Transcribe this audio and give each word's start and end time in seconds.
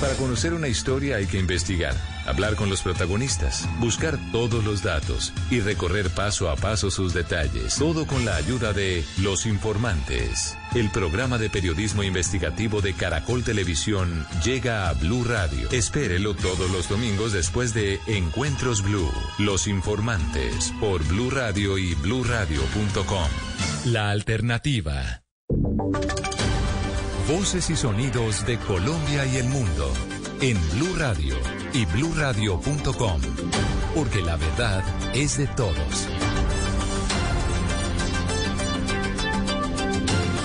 Para 0.00 0.14
conocer 0.14 0.52
una 0.52 0.68
historia 0.68 1.16
hay 1.16 1.26
que 1.26 1.38
investigar, 1.38 1.94
hablar 2.26 2.56
con 2.56 2.68
los 2.68 2.82
protagonistas, 2.82 3.68
buscar 3.78 4.18
todos 4.32 4.64
los 4.64 4.82
datos 4.82 5.32
y 5.50 5.60
recorrer 5.60 6.10
paso 6.10 6.50
a 6.50 6.56
paso 6.56 6.90
sus 6.90 7.14
detalles. 7.14 7.76
Todo 7.76 8.06
con 8.06 8.24
la 8.24 8.36
ayuda 8.36 8.72
de 8.72 9.04
Los 9.22 9.46
Informantes. 9.46 10.56
El 10.74 10.90
programa 10.90 11.38
de 11.38 11.48
periodismo 11.48 12.02
investigativo 12.02 12.80
de 12.80 12.94
Caracol 12.94 13.44
Televisión 13.44 14.26
llega 14.44 14.88
a 14.88 14.92
Blue 14.94 15.24
Radio. 15.24 15.70
Espérelo 15.70 16.34
todos 16.34 16.70
los 16.70 16.88
domingos 16.88 17.32
después 17.32 17.72
de 17.72 18.00
Encuentros 18.06 18.82
Blue. 18.82 19.12
Los 19.38 19.66
Informantes 19.66 20.72
por 20.80 21.04
Blue 21.04 21.30
Radio 21.30 21.78
y 21.78 21.94
bluradio.com. 21.94 23.28
La 23.86 24.10
alternativa. 24.10 25.22
Voces 27.28 27.70
y 27.70 27.76
sonidos 27.76 28.44
de 28.44 28.58
Colombia 28.58 29.24
y 29.24 29.36
el 29.36 29.46
mundo 29.46 29.90
en 30.42 30.58
Blue 30.72 30.94
Radio 30.98 31.34
y 31.72 31.86
bluradio.com, 31.86 33.20
porque 33.94 34.20
la 34.20 34.36
verdad 34.36 34.84
es 35.14 35.38
de 35.38 35.46
todos. 35.46 36.06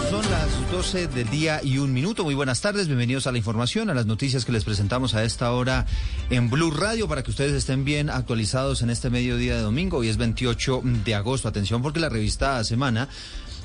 Son 0.10 0.32
las 0.32 0.72
12 0.72 1.08
del 1.10 1.30
día 1.30 1.60
y 1.62 1.80
un 1.80 1.94
minuto. 1.94 2.24
Muy 2.24 2.34
buenas 2.34 2.62
tardes, 2.62 2.88
bienvenidos 2.88 3.28
a 3.28 3.34
la 3.34 3.40
información, 3.40 3.90
a 3.90 3.94
las 3.94 4.06
noticias 4.06 4.46
que 4.46 4.54
les 4.54 4.64
presentamos 4.64 5.16
a 5.16 5.26
esta 5.26 5.52
hora 5.52 5.86
en 6.30 6.50
Blue 6.50 6.72
Radio 6.72 7.10
para 7.10 7.24
que 7.24 7.32
ustedes 7.32 7.52
estén 7.52 7.84
bien 7.84 8.10
actualizados 8.10 8.84
en 8.84 8.90
este 8.90 9.10
mediodía 9.10 9.56
de 9.56 9.62
domingo. 9.62 9.98
Hoy 9.98 10.08
es 10.08 10.16
28 10.16 10.82
de 11.04 11.14
agosto. 11.14 11.50
Atención 11.50 11.82
porque 11.82 12.00
la 12.00 12.08
revista 12.08 12.64
Semana 12.64 13.10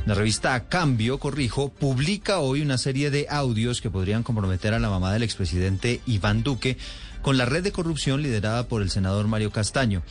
la 0.07 0.15
revista 0.15 0.69
Cambio, 0.69 1.19
corrijo, 1.19 1.71
publica 1.71 2.39
hoy 2.39 2.61
una 2.61 2.77
serie 2.77 3.11
de 3.11 3.27
audios 3.31 3.81
que 3.81 3.91
podrían 3.91 4.23
comprometer 4.23 4.75
a 4.75 4.79
la 4.79 4.91
mamá 4.91 5.13
del 5.13 5.23
expresidente 5.23 6.01
Iván 6.07 6.43
Duque 6.43 6.77
con 7.23 7.39
la 7.39 7.47
red 7.47 7.63
de 7.65 7.73
corrupción 7.73 8.23
liderada 8.23 8.69
por 8.69 8.83
el 8.83 8.91
senador 8.91 9.27
Mario 9.29 9.51
Castaño. 9.51 10.03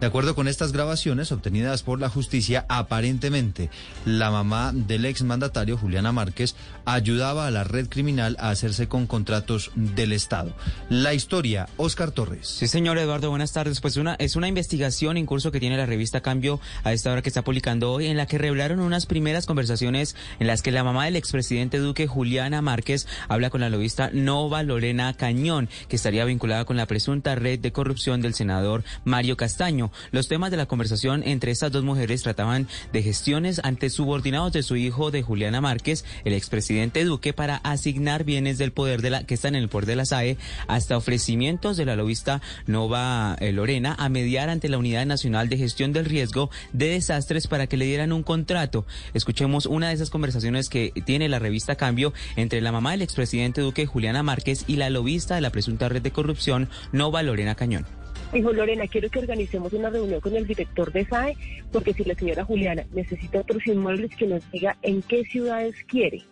De 0.00 0.06
acuerdo 0.06 0.36
con 0.36 0.46
estas 0.46 0.70
grabaciones 0.70 1.32
obtenidas 1.32 1.82
por 1.82 1.98
la 1.98 2.08
justicia, 2.08 2.64
aparentemente 2.68 3.68
la 4.04 4.30
mamá 4.30 4.70
del 4.72 5.04
exmandatario 5.04 5.76
Juliana 5.76 6.12
Márquez 6.12 6.54
ayudaba 6.84 7.48
a 7.48 7.50
la 7.50 7.64
red 7.64 7.88
criminal 7.88 8.36
a 8.38 8.50
hacerse 8.50 8.86
con 8.86 9.08
contratos 9.08 9.72
del 9.74 10.12
Estado. 10.12 10.52
La 10.88 11.14
historia, 11.14 11.68
Oscar 11.76 12.12
Torres. 12.12 12.46
Sí, 12.46 12.68
señor 12.68 12.96
Eduardo, 12.98 13.30
buenas 13.30 13.52
tardes. 13.52 13.80
Pues 13.80 13.96
una, 13.96 14.14
es 14.14 14.36
una 14.36 14.46
investigación 14.46 15.16
en 15.16 15.26
curso 15.26 15.50
que 15.50 15.58
tiene 15.58 15.76
la 15.76 15.86
revista 15.86 16.20
Cambio 16.20 16.60
a 16.84 16.92
esta 16.92 17.10
hora 17.10 17.22
que 17.22 17.28
está 17.28 17.42
publicando 17.42 17.90
hoy, 17.90 18.06
en 18.06 18.16
la 18.16 18.26
que 18.26 18.38
revelaron 18.38 18.78
unas 18.78 19.06
primeras 19.06 19.46
conversaciones 19.46 20.14
en 20.38 20.46
las 20.46 20.62
que 20.62 20.70
la 20.70 20.84
mamá 20.84 21.06
del 21.06 21.16
expresidente 21.16 21.78
Duque, 21.78 22.06
Juliana 22.06 22.62
Márquez, 22.62 23.08
habla 23.28 23.50
con 23.50 23.60
la 23.60 23.68
lobista 23.68 24.10
Nova 24.12 24.62
Lorena 24.62 25.12
Cañón, 25.14 25.68
que 25.88 25.96
estaría 25.96 26.24
vinculada 26.24 26.64
con 26.64 26.76
la 26.76 26.86
presunta 26.86 27.34
red 27.34 27.58
de 27.58 27.72
corrupción 27.72 28.22
del 28.22 28.34
senador 28.34 28.84
Mario 29.04 29.36
Castaño. 29.36 29.87
Los 30.10 30.28
temas 30.28 30.50
de 30.50 30.56
la 30.56 30.66
conversación 30.66 31.22
entre 31.24 31.50
estas 31.50 31.72
dos 31.72 31.84
mujeres 31.84 32.22
trataban 32.22 32.68
de 32.92 33.02
gestiones 33.02 33.60
ante 33.64 33.90
subordinados 33.90 34.52
de 34.52 34.62
su 34.62 34.76
hijo 34.76 35.10
de 35.10 35.22
Juliana 35.22 35.60
Márquez, 35.60 36.04
el 36.24 36.32
expresidente 36.32 37.04
Duque, 37.04 37.32
para 37.32 37.56
asignar 37.56 38.24
bienes 38.24 38.58
del 38.58 38.72
poder 38.72 39.02
de 39.02 39.10
la 39.10 39.24
que 39.24 39.34
están 39.34 39.54
en 39.54 39.62
el 39.62 39.68
poder 39.68 39.86
de 39.86 39.96
la 39.96 40.04
SAE, 40.04 40.36
hasta 40.66 40.96
ofrecimientos 40.96 41.76
de 41.76 41.84
la 41.84 41.96
lobista 41.96 42.40
Nova 42.66 43.36
eh, 43.40 43.52
Lorena 43.52 43.94
a 43.98 44.08
mediar 44.08 44.48
ante 44.48 44.68
la 44.68 44.78
Unidad 44.78 45.06
Nacional 45.06 45.48
de 45.48 45.58
Gestión 45.58 45.92
del 45.92 46.04
Riesgo 46.04 46.50
de 46.72 46.88
Desastres 46.88 47.46
para 47.46 47.66
que 47.66 47.76
le 47.76 47.86
dieran 47.86 48.12
un 48.12 48.22
contrato. 48.22 48.86
Escuchemos 49.14 49.66
una 49.66 49.88
de 49.88 49.94
esas 49.94 50.10
conversaciones 50.10 50.68
que 50.68 50.92
tiene 51.04 51.28
la 51.28 51.38
revista 51.38 51.76
Cambio 51.76 52.12
entre 52.36 52.60
la 52.60 52.72
mamá 52.72 52.92
del 52.92 53.02
expresidente 53.02 53.60
Duque, 53.60 53.86
Juliana 53.86 54.22
Márquez, 54.22 54.64
y 54.66 54.76
la 54.76 54.90
lobista 54.90 55.34
de 55.34 55.40
la 55.40 55.50
presunta 55.50 55.88
red 55.88 56.02
de 56.02 56.10
corrupción, 56.10 56.68
Nova 56.92 57.22
Lorena 57.22 57.54
Cañón. 57.54 57.86
Dijo 58.32 58.52
Lorena, 58.52 58.86
quiero 58.86 59.08
que 59.08 59.20
organicemos 59.20 59.72
una 59.72 59.88
reunión 59.88 60.20
con 60.20 60.36
el 60.36 60.46
director 60.46 60.92
de 60.92 61.06
SAE, 61.06 61.36
porque 61.72 61.94
si 61.94 62.04
la 62.04 62.14
señora 62.14 62.44
Juliana 62.44 62.84
necesita 62.92 63.40
otros 63.40 63.66
inmuebles, 63.66 64.14
que 64.14 64.26
nos 64.26 64.48
diga 64.50 64.76
en 64.82 65.00
qué 65.00 65.24
ciudades 65.24 65.74
quiere. 65.86 66.22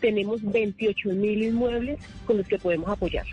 Tenemos 0.00 0.42
28 0.42 1.08
mil 1.10 1.42
inmuebles 1.42 1.98
con 2.26 2.36
los 2.36 2.46
que 2.46 2.58
podemos 2.58 2.90
apoyar. 2.90 3.24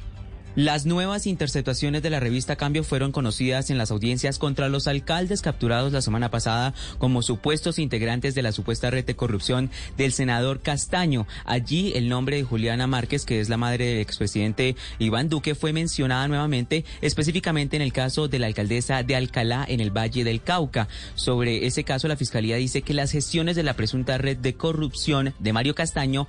Las 0.57 0.87
nuevas 0.87 1.27
interceptaciones 1.27 2.01
de 2.01 2.09
la 2.09 2.19
revista 2.19 2.55
Cambio 2.55 2.83
fueron 2.83 3.11
conocidas 3.11 3.69
en 3.69 3.77
las 3.77 3.91
audiencias 3.91 4.39
contra 4.39 4.69
los 4.69 4.87
alcaldes 4.87 5.43
capturados 5.43 5.93
la 5.93 6.01
semana 6.01 6.31
pasada 6.31 6.73
como 6.97 7.21
supuestos 7.21 7.77
integrantes 7.77 8.33
de 8.33 8.41
la 8.41 8.51
supuesta 8.51 8.89
red 8.89 9.05
de 9.05 9.15
corrupción 9.15 9.69
del 9.97 10.13
senador 10.13 10.61
Castaño. 10.61 11.27
Allí 11.45 11.91
el 11.93 12.09
nombre 12.09 12.37
de 12.37 12.43
Juliana 12.43 12.87
Márquez, 12.87 13.23
que 13.23 13.39
es 13.39 13.49
la 13.49 13.57
madre 13.57 13.85
del 13.85 13.99
expresidente 13.99 14.75
Iván 14.97 15.29
Duque, 15.29 15.53
fue 15.53 15.73
mencionada 15.73 16.27
nuevamente, 16.27 16.85
específicamente 17.01 17.75
en 17.75 17.83
el 17.83 17.93
caso 17.93 18.27
de 18.27 18.39
la 18.39 18.47
alcaldesa 18.47 19.03
de 19.03 19.15
Alcalá 19.15 19.63
en 19.69 19.79
el 19.79 19.95
Valle 19.95 20.23
del 20.23 20.41
Cauca. 20.41 20.87
Sobre 21.13 21.67
ese 21.67 21.83
caso, 21.83 22.07
la 22.07 22.17
fiscalía 22.17 22.55
dice 22.55 22.81
que 22.81 22.95
las 22.95 23.11
gestiones 23.11 23.55
de 23.55 23.61
la 23.61 23.75
presunta 23.75 24.17
red 24.17 24.37
de 24.37 24.55
corrupción 24.55 25.35
de 25.37 25.53
Mario 25.53 25.75
Castaño, 25.75 26.27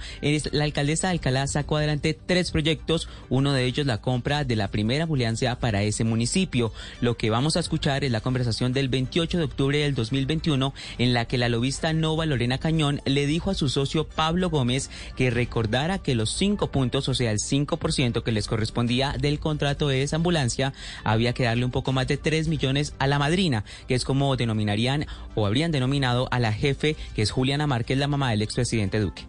la 0.53 0.65
alcaldesa 0.65 1.07
de 1.07 1.13
Alcalá 1.13 1.47
sacó 1.47 1.79
adelante 1.79 2.13
tres 2.13 2.51
proyectos, 2.51 3.09
uno 3.31 3.55
de 3.55 3.65
ellos 3.65 3.87
la 3.87 4.03
compra 4.03 4.18
de 4.19 4.57
la 4.57 4.69
primera 4.69 5.05
ambulancia 5.05 5.59
para 5.59 5.83
ese 5.83 6.03
municipio. 6.05 6.73
Lo 7.01 7.17
que 7.17 7.31
vamos 7.31 7.57
a 7.57 7.61
escuchar 7.61 8.03
es 8.03 8.11
la 8.11 8.21
conversación 8.21 8.73
del 8.73 8.89
28 8.89 9.39
de 9.39 9.45
octubre 9.45 9.79
del 9.79 9.95
2021 9.95 10.75
en 10.99 11.15
la 11.15 11.25
que 11.27 11.39
la 11.39 11.49
lobista 11.49 11.93
Nova 11.93 12.27
Lorena 12.27 12.59
Cañón 12.59 13.01
le 13.05 13.27
dijo 13.27 13.51
a 13.51 13.55
su 13.55 13.69
socio 13.69 14.05
Pablo 14.05 14.51
Gómez 14.51 14.91
que 15.17 15.31
recordara 15.31 15.99
que 15.99 16.17
los 16.17 16.31
cinco 16.31 16.67
puntos, 16.67 17.09
o 17.09 17.15
sea, 17.15 17.31
el 17.31 17.39
5% 17.39 18.23
que 18.23 18.33
les 18.33 18.49
correspondía 18.49 19.15
del 19.19 19.39
contrato 19.39 19.89
de 19.89 20.03
esa 20.03 20.17
ambulancia, 20.17 20.75
había 21.05 21.33
que 21.33 21.45
darle 21.45 21.65
un 21.65 21.71
poco 21.71 21.93
más 21.93 22.09
de 22.09 22.17
3 22.17 22.49
millones 22.49 22.95
a 22.99 23.07
la 23.07 23.19
madrina, 23.19 23.65
que 23.87 23.95
es 23.95 24.05
como 24.05 24.37
denominarían 24.37 25.07
o 25.37 25.47
habrían 25.47 25.71
denominado 25.71 26.29
a 26.33 26.41
la 26.41 26.53
jefe, 26.53 26.97
que 27.15 27.23
es 27.23 27.31
Juliana 27.31 27.67
Márquez, 27.67 27.99
la 27.99 28.09
mamá 28.09 28.31
del 28.31 28.43
expresidente 28.43 29.01
Duque. 29.01 29.25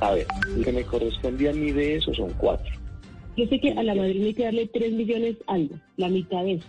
A 0.00 0.10
ver, 0.10 0.26
lo 0.56 0.64
que 0.64 0.72
me 0.72 0.82
correspondía 0.82 1.50
a 1.50 1.54
mí 1.54 1.70
de 1.70 1.96
eso 1.96 2.12
son 2.12 2.30
cuatro. 2.32 2.81
Yo 3.36 3.46
sé 3.46 3.60
que 3.60 3.70
a 3.70 3.82
la 3.82 3.94
madrina 3.94 4.26
hay 4.26 4.34
que 4.34 4.44
darle 4.44 4.66
3 4.66 4.92
millones 4.92 5.36
algo, 5.46 5.76
la 5.96 6.08
mitad 6.08 6.44
de 6.44 6.52
eso. 6.52 6.66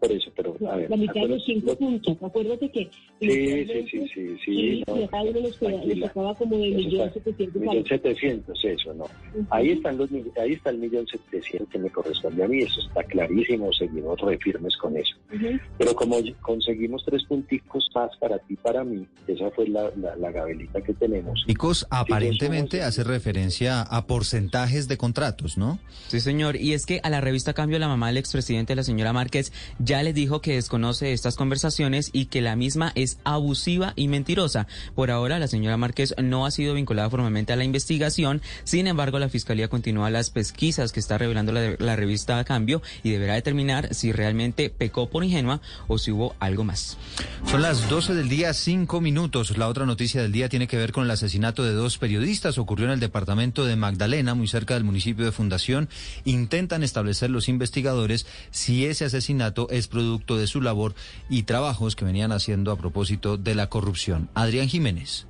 Por 0.00 0.12
eso, 0.12 0.30
pero 0.34 0.56
a 0.68 0.76
ver. 0.76 0.90
La 0.90 0.96
mitad 0.96 1.14
de 1.22 1.28
los 1.28 1.44
cinco 1.44 1.76
puntos. 1.76 2.16
Acuérdate 2.22 2.70
que. 2.70 2.90
Sí, 3.22 3.64
sí, 3.66 3.86
sí, 3.90 4.08
sí, 4.14 4.36
sí. 4.44 4.50
Y 4.52 4.84
no, 4.86 4.96
les, 4.96 6.10
como 6.10 6.58
de 6.58 6.70
millón 6.70 7.12
setecientos 7.12 7.62
millón 7.62 7.86
setecientos, 7.86 8.64
eso, 8.64 8.94
no. 8.94 9.04
Ahí 9.50 9.70
están 9.70 9.96
los 9.96 10.10
ahí 10.40 10.52
está 10.54 10.70
el 10.70 10.78
millón 10.78 11.06
setecientos 11.06 11.68
que 11.70 11.78
me 11.78 11.90
corresponde 11.90 12.42
a 12.44 12.48
mí, 12.48 12.62
eso 12.62 12.80
está 12.80 13.04
clarísimo, 13.04 13.72
seguimos 13.72 14.20
re 14.20 14.36
firmes 14.38 14.76
con 14.76 14.96
eso. 14.96 15.14
Ujú. 15.34 15.58
Pero 15.78 15.94
como 15.94 16.16
conseguimos 16.40 17.04
tres 17.04 17.24
punticos 17.24 17.88
más 17.94 18.10
para 18.18 18.38
ti, 18.38 18.56
para 18.56 18.82
mí, 18.84 19.06
esa 19.26 19.50
fue 19.52 19.68
la, 19.68 19.90
la, 19.96 20.16
la 20.16 20.30
gabelita 20.32 20.80
que 20.82 20.92
tenemos. 20.94 21.44
Chicos, 21.46 21.86
aparentemente 21.90 22.78
somos- 22.78 22.88
hace 22.88 23.04
referencia 23.04 23.82
a 23.82 24.06
porcentajes 24.06 24.88
de 24.88 24.96
contratos, 24.96 25.56
¿no? 25.56 25.78
Sí, 26.08 26.20
señor. 26.20 26.56
Y 26.56 26.72
es 26.72 26.86
que 26.86 27.00
a 27.02 27.10
la 27.10 27.20
revista 27.20 27.52
Cambio, 27.54 27.78
la 27.78 27.88
mamá 27.88 28.08
del 28.08 28.16
expresidente, 28.16 28.74
la 28.74 28.82
señora 28.82 29.12
Márquez, 29.12 29.52
ya 29.78 30.02
le 30.02 30.12
dijo 30.12 30.40
que 30.40 30.54
desconoce 30.54 31.12
estas 31.12 31.36
conversaciones 31.36 32.10
y 32.12 32.26
que 32.26 32.40
la 32.40 32.56
misma 32.56 32.92
es 32.94 33.11
abusiva 33.24 33.92
y 33.96 34.08
mentirosa. 34.08 34.66
Por 34.94 35.10
ahora, 35.10 35.38
la 35.38 35.48
señora 35.48 35.76
Márquez 35.76 36.14
no 36.22 36.46
ha 36.46 36.50
sido 36.50 36.74
vinculada 36.74 37.10
formalmente 37.10 37.52
a 37.52 37.56
la 37.56 37.64
investigación. 37.64 38.42
Sin 38.64 38.86
embargo, 38.86 39.18
la 39.18 39.28
Fiscalía 39.28 39.68
continúa 39.68 40.10
las 40.10 40.30
pesquisas 40.30 40.92
que 40.92 41.00
está 41.00 41.18
revelando 41.18 41.52
la, 41.52 41.76
la 41.78 41.96
revista 41.96 42.42
Cambio 42.44 42.82
y 43.02 43.10
deberá 43.10 43.34
determinar 43.34 43.94
si 43.94 44.12
realmente 44.12 44.70
pecó 44.70 45.08
por 45.08 45.24
ingenua 45.24 45.60
o 45.88 45.98
si 45.98 46.10
hubo 46.10 46.34
algo 46.40 46.64
más. 46.64 46.96
Son 47.50 47.62
las 47.62 47.88
12 47.88 48.14
del 48.14 48.28
día, 48.28 48.54
5 48.54 49.00
minutos. 49.00 49.56
La 49.58 49.68
otra 49.68 49.86
noticia 49.86 50.22
del 50.22 50.32
día 50.32 50.48
tiene 50.48 50.66
que 50.66 50.76
ver 50.76 50.92
con 50.92 51.04
el 51.04 51.10
asesinato 51.10 51.64
de 51.64 51.72
dos 51.72 51.98
periodistas. 51.98 52.58
Ocurrió 52.58 52.86
en 52.86 52.92
el 52.92 53.00
departamento 53.00 53.64
de 53.64 53.76
Magdalena, 53.76 54.34
muy 54.34 54.48
cerca 54.48 54.74
del 54.74 54.84
municipio 54.84 55.24
de 55.24 55.32
Fundación. 55.32 55.88
Intentan 56.24 56.82
establecer 56.82 57.30
los 57.30 57.48
investigadores 57.48 58.26
si 58.50 58.86
ese 58.86 59.04
asesinato 59.04 59.68
es 59.70 59.88
producto 59.88 60.36
de 60.36 60.46
su 60.46 60.60
labor 60.60 60.94
y 61.28 61.42
trabajos 61.42 61.96
que 61.96 62.04
venían 62.04 62.32
haciendo 62.32 62.72
a 62.72 62.76
propósito 62.76 63.01
de 63.36 63.54
la 63.54 63.68
corrupción. 63.68 64.28
Adrián 64.34 64.68
Jiménez. 64.68 65.26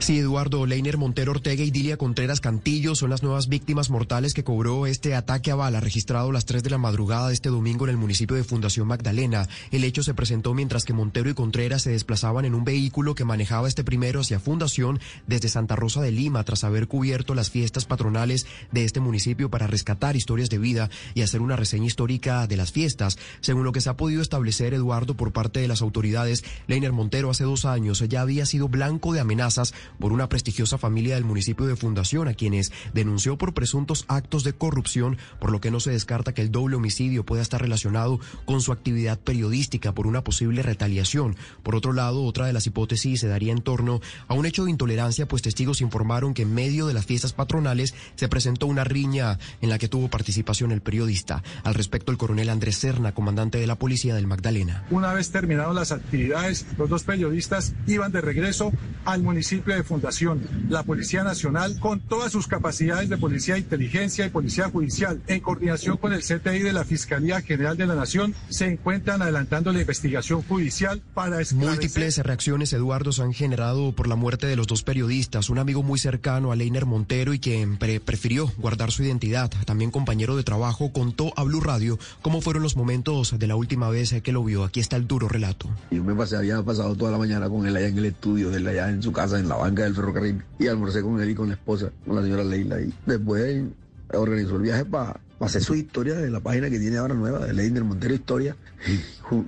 Sí, 0.00 0.20
Eduardo 0.20 0.64
Leiner 0.64 0.96
Montero 0.96 1.32
Ortega 1.32 1.64
y 1.64 1.70
Dilia 1.70 1.96
Contreras 1.96 2.40
Cantillo 2.40 2.94
son 2.94 3.10
las 3.10 3.22
nuevas 3.22 3.48
víctimas 3.48 3.90
mortales 3.90 4.32
que 4.32 4.44
cobró 4.44 4.86
este 4.86 5.14
ataque 5.14 5.50
a 5.50 5.54
bala 5.56 5.80
registrado 5.80 6.32
las 6.32 6.46
3 6.46 6.62
de 6.62 6.70
la 6.70 6.78
madrugada 6.78 7.28
de 7.28 7.34
este 7.34 7.50
domingo 7.50 7.84
en 7.84 7.90
el 7.90 7.96
municipio 7.98 8.36
de 8.36 8.44
Fundación 8.44 8.86
Magdalena. 8.86 9.48
El 9.70 9.84
hecho 9.84 10.02
se 10.02 10.14
presentó 10.14 10.54
mientras 10.54 10.84
que 10.84 10.94
Montero 10.94 11.28
y 11.28 11.34
Contreras 11.34 11.82
se 11.82 11.90
desplazaban 11.90 12.44
en 12.44 12.54
un 12.54 12.64
vehículo 12.64 13.14
que 13.14 13.24
manejaba 13.24 13.68
este 13.68 13.84
primero 13.84 14.20
hacia 14.20 14.40
Fundación 14.40 15.00
desde 15.26 15.48
Santa 15.48 15.76
Rosa 15.76 16.00
de 16.00 16.12
Lima 16.12 16.44
tras 16.44 16.64
haber 16.64 16.86
cubierto 16.86 17.34
las 17.34 17.50
fiestas 17.50 17.84
patronales 17.84 18.46
de 18.70 18.84
este 18.84 19.00
municipio 19.00 19.50
para 19.50 19.66
rescatar 19.66 20.16
historias 20.16 20.48
de 20.48 20.58
vida 20.58 20.90
y 21.14 21.22
hacer 21.22 21.42
una 21.42 21.56
reseña 21.56 21.86
histórica 21.86 22.46
de 22.46 22.56
las 22.56 22.72
fiestas. 22.72 23.18
Según 23.40 23.64
lo 23.64 23.72
que 23.72 23.80
se 23.80 23.90
ha 23.90 23.96
podido 23.96 24.22
establecer, 24.22 24.72
Eduardo, 24.72 25.16
por 25.16 25.32
parte 25.32 25.60
de 25.60 25.68
las 25.68 25.82
autoridades, 25.82 26.44
Leiner 26.66 26.92
Montero 26.92 27.30
hace 27.30 27.44
dos 27.44 27.64
años 27.64 28.02
ya 28.08 28.22
había 28.22 28.46
sido 28.46 28.68
blanco 28.68 29.12
de 29.12 29.20
amenazas 29.20 29.74
por 29.98 30.12
una 30.12 30.28
prestigiosa 30.28 30.78
familia 30.78 31.14
del 31.14 31.24
municipio 31.24 31.66
de 31.66 31.76
Fundación, 31.76 32.28
a 32.28 32.34
quienes 32.34 32.72
denunció 32.94 33.38
por 33.38 33.54
presuntos 33.54 34.04
actos 34.08 34.44
de 34.44 34.52
corrupción, 34.52 35.18
por 35.38 35.50
lo 35.50 35.60
que 35.60 35.70
no 35.70 35.80
se 35.80 35.90
descarta 35.90 36.34
que 36.34 36.42
el 36.42 36.50
doble 36.50 36.76
homicidio 36.76 37.24
pueda 37.24 37.42
estar 37.42 37.60
relacionado 37.60 38.20
con 38.44 38.60
su 38.60 38.72
actividad 38.72 39.18
periodística 39.18 39.92
por 39.92 40.06
una 40.06 40.22
posible 40.24 40.62
retaliación. 40.62 41.36
Por 41.62 41.74
otro 41.74 41.92
lado, 41.92 42.24
otra 42.24 42.46
de 42.46 42.52
las 42.52 42.66
hipótesis 42.66 43.20
se 43.20 43.28
daría 43.28 43.52
en 43.52 43.62
torno 43.62 44.00
a 44.26 44.34
un 44.34 44.46
hecho 44.46 44.64
de 44.64 44.70
intolerancia, 44.70 45.26
pues 45.26 45.42
testigos 45.42 45.80
informaron 45.80 46.34
que 46.34 46.42
en 46.42 46.54
medio 46.54 46.86
de 46.86 46.94
las 46.94 47.06
fiestas 47.06 47.32
patronales 47.32 47.94
se 48.16 48.28
presentó 48.28 48.66
una 48.66 48.84
riña 48.84 49.38
en 49.60 49.70
la 49.70 49.78
que 49.78 49.88
tuvo 49.88 50.08
participación 50.08 50.72
el 50.72 50.80
periodista. 50.80 51.42
Al 51.64 51.74
respecto, 51.74 52.12
el 52.12 52.18
coronel 52.18 52.50
Andrés 52.50 52.76
Serna, 52.76 53.12
comandante 53.12 53.58
de 53.58 53.66
la 53.66 53.76
policía 53.76 54.14
del 54.14 54.26
Magdalena. 54.26 54.84
Una 54.90 55.12
vez 55.12 55.30
terminadas 55.30 55.74
las 55.74 55.92
actividades, 55.92 56.66
los 56.76 56.88
dos 56.88 57.04
periodistas 57.04 57.74
iban 57.86 58.12
de 58.12 58.20
regreso 58.20 58.72
al 59.04 59.22
municipio 59.22 59.74
de 59.74 59.77
Fundación, 59.82 60.42
la 60.68 60.82
Policía 60.82 61.24
Nacional, 61.24 61.78
con 61.80 62.00
todas 62.00 62.32
sus 62.32 62.46
capacidades 62.46 63.08
de 63.08 63.16
policía 63.16 63.54
de 63.54 63.60
inteligencia 63.60 64.26
y 64.26 64.30
policía 64.30 64.70
judicial, 64.70 65.20
en 65.26 65.40
coordinación 65.40 65.96
con 65.96 66.12
el 66.12 66.22
CTI 66.22 66.60
de 66.60 66.72
la 66.72 66.84
Fiscalía 66.84 67.40
General 67.40 67.76
de 67.76 67.86
la 67.86 67.94
Nación, 67.94 68.34
se 68.48 68.66
encuentran 68.66 69.22
adelantando 69.22 69.72
la 69.72 69.80
investigación 69.80 70.42
judicial 70.42 71.02
para 71.14 71.40
esclarecer... 71.40 71.68
Múltiples 71.68 72.18
reacciones, 72.18 72.72
Eduardo, 72.72 73.12
se 73.12 73.22
han 73.22 73.32
generado 73.32 73.92
por 73.92 74.08
la 74.08 74.16
muerte 74.16 74.46
de 74.46 74.56
los 74.56 74.66
dos 74.66 74.82
periodistas. 74.82 75.50
Un 75.50 75.58
amigo 75.58 75.82
muy 75.82 75.98
cercano 75.98 76.52
a 76.52 76.56
Leiner 76.56 76.86
Montero 76.86 77.34
y 77.34 77.38
quien 77.38 77.76
pre 77.76 78.00
prefirió 78.00 78.52
guardar 78.58 78.90
su 78.90 79.02
identidad, 79.02 79.50
también 79.64 79.90
compañero 79.90 80.36
de 80.36 80.42
trabajo, 80.42 80.92
contó 80.92 81.32
a 81.36 81.44
Blue 81.44 81.60
Radio 81.60 81.98
cómo 82.22 82.40
fueron 82.40 82.62
los 82.62 82.76
momentos 82.76 83.38
de 83.38 83.46
la 83.46 83.56
última 83.56 83.88
vez 83.90 84.14
que 84.22 84.32
lo 84.32 84.44
vio. 84.44 84.64
Aquí 84.64 84.80
está 84.80 84.96
el 84.96 85.06
duro 85.06 85.28
relato. 85.28 85.68
Yo 85.90 86.02
me 86.02 86.14
pasé, 86.14 86.36
había 86.36 86.62
pasado 86.62 86.94
toda 86.94 87.10
la 87.10 87.18
mañana 87.18 87.48
con 87.48 87.66
él 87.66 87.76
allá 87.76 87.88
en 87.88 87.98
el 87.98 88.06
estudio, 88.06 88.54
él 88.54 88.66
allá 88.66 88.90
en 88.90 89.02
su 89.02 89.12
casa, 89.12 89.38
en 89.38 89.48
la 89.48 89.56
banca 89.68 89.84
del 89.84 89.94
ferrocarril, 89.94 90.42
y 90.58 90.66
almorcé 90.66 91.02
con 91.02 91.20
él 91.20 91.30
y 91.30 91.34
con 91.34 91.48
la 91.48 91.54
esposa, 91.54 91.90
con 92.06 92.16
la 92.16 92.22
señora 92.22 92.44
Leila. 92.44 92.80
Y 92.80 92.92
después 93.06 93.64
organizó 94.12 94.56
el 94.56 94.62
viaje 94.62 94.84
para 94.84 95.20
hacer 95.40 95.62
su 95.62 95.74
historia 95.74 96.14
de 96.14 96.30
la 96.30 96.40
página 96.40 96.70
que 96.70 96.78
tiene 96.78 96.96
ahora 96.96 97.14
nueva, 97.14 97.46
de 97.46 97.52
Leiner 97.52 97.84
Montero 97.84 98.14
Historia, 98.14 98.56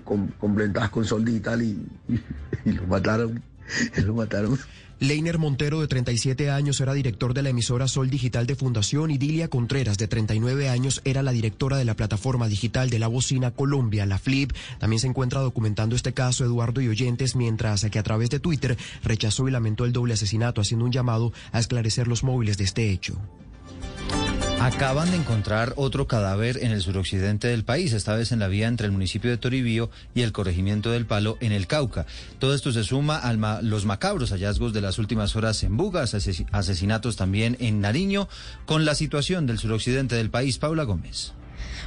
con, 0.05 0.29
complementadas 0.39 0.91
con 0.91 1.05
Sol 1.05 1.25
Digital, 1.25 1.63
y, 1.63 1.87
y, 2.65 2.73
mataron, 2.89 3.43
lo 4.05 4.15
mataron. 4.15 4.59
Leiner 5.01 5.39
Montero, 5.39 5.81
de 5.81 5.89
37 5.89 6.51
años, 6.51 6.79
era 6.79 6.93
director 6.93 7.33
de 7.33 7.41
la 7.41 7.49
emisora 7.49 7.89
Sol 7.89 8.11
Digital 8.11 8.47
de 8.47 8.55
Fundación 8.55 9.11
y 9.11 9.17
Dilia 9.17 9.49
Contreras, 9.49 9.97
de 9.97 10.09
39 10.09 10.69
años, 10.69 11.01
era 11.07 11.23
la 11.23 11.33
directora 11.33 11.79
de 11.79 11.87
la 11.87 11.97
plataforma 11.97 12.49
digital 12.49 12.91
de 12.91 12.99
la 12.99 13.07
bocina 13.07 13.51
Colombia, 13.51 14.05
la 14.05 14.19
Flip. 14.19 14.53
También 14.79 15.01
se 15.01 15.07
encuentra 15.07 15.41
documentando 15.41 15.97
este 15.97 16.13
caso 16.13 16.45
Eduardo 16.45 16.83
y 16.83 16.89
Oyentes, 16.89 17.35
mientras 17.35 17.87
que 17.87 17.99
a 17.99 18.03
través 18.03 18.29
de 18.29 18.41
Twitter 18.41 18.77
rechazó 19.03 19.49
y 19.49 19.53
lamentó 19.53 19.87
el 19.87 19.95
doble 19.95 20.13
asesinato, 20.13 20.61
haciendo 20.61 20.85
un 20.85 20.93
llamado 20.93 21.33
a 21.51 21.61
esclarecer 21.61 22.07
los 22.07 22.23
móviles 22.23 22.59
de 22.59 22.65
este 22.65 22.91
hecho. 22.91 23.19
Acaban 24.61 25.11
de 25.11 25.17
encontrar 25.17 25.73
otro 25.77 26.07
cadáver 26.07 26.59
en 26.63 26.71
el 26.71 26.83
suroccidente 26.83 27.49
del 27.49 27.65
país, 27.65 27.95
esta 27.95 28.15
vez 28.15 28.31
en 28.31 28.41
la 28.41 28.47
vía 28.47 28.69
entre 28.69 28.85
el 28.85 28.93
municipio 28.93 29.31
de 29.31 29.39
Toribío 29.39 29.91
y 30.15 30.21
el 30.21 30.33
corregimiento 30.33 30.91
del 30.91 31.07
Palo 31.07 31.39
en 31.41 31.53
el 31.53 31.67
Cauca. 31.67 32.05
Todo 32.39 32.55
esto 32.55 32.71
se 32.71 32.85
suma 32.85 33.17
a 33.17 33.63
los 33.63 33.87
macabros 33.87 34.33
hallazgos 34.33 34.75
de 34.75 34.83
las 34.83 34.99
últimas 34.99 35.35
horas 35.35 35.63
en 35.63 35.79
Bugas, 35.79 36.13
ases 36.13 36.45
asesinatos 36.53 37.17
también 37.17 37.57
en 37.59 37.81
Nariño, 37.81 38.29
con 38.67 38.85
la 38.85 38.95
situación 38.95 39.47
del 39.47 39.59
suroccidente 39.59 40.15
del 40.17 40.29
país. 40.29 40.59
Paula 40.59 40.85
Gómez. 40.85 41.33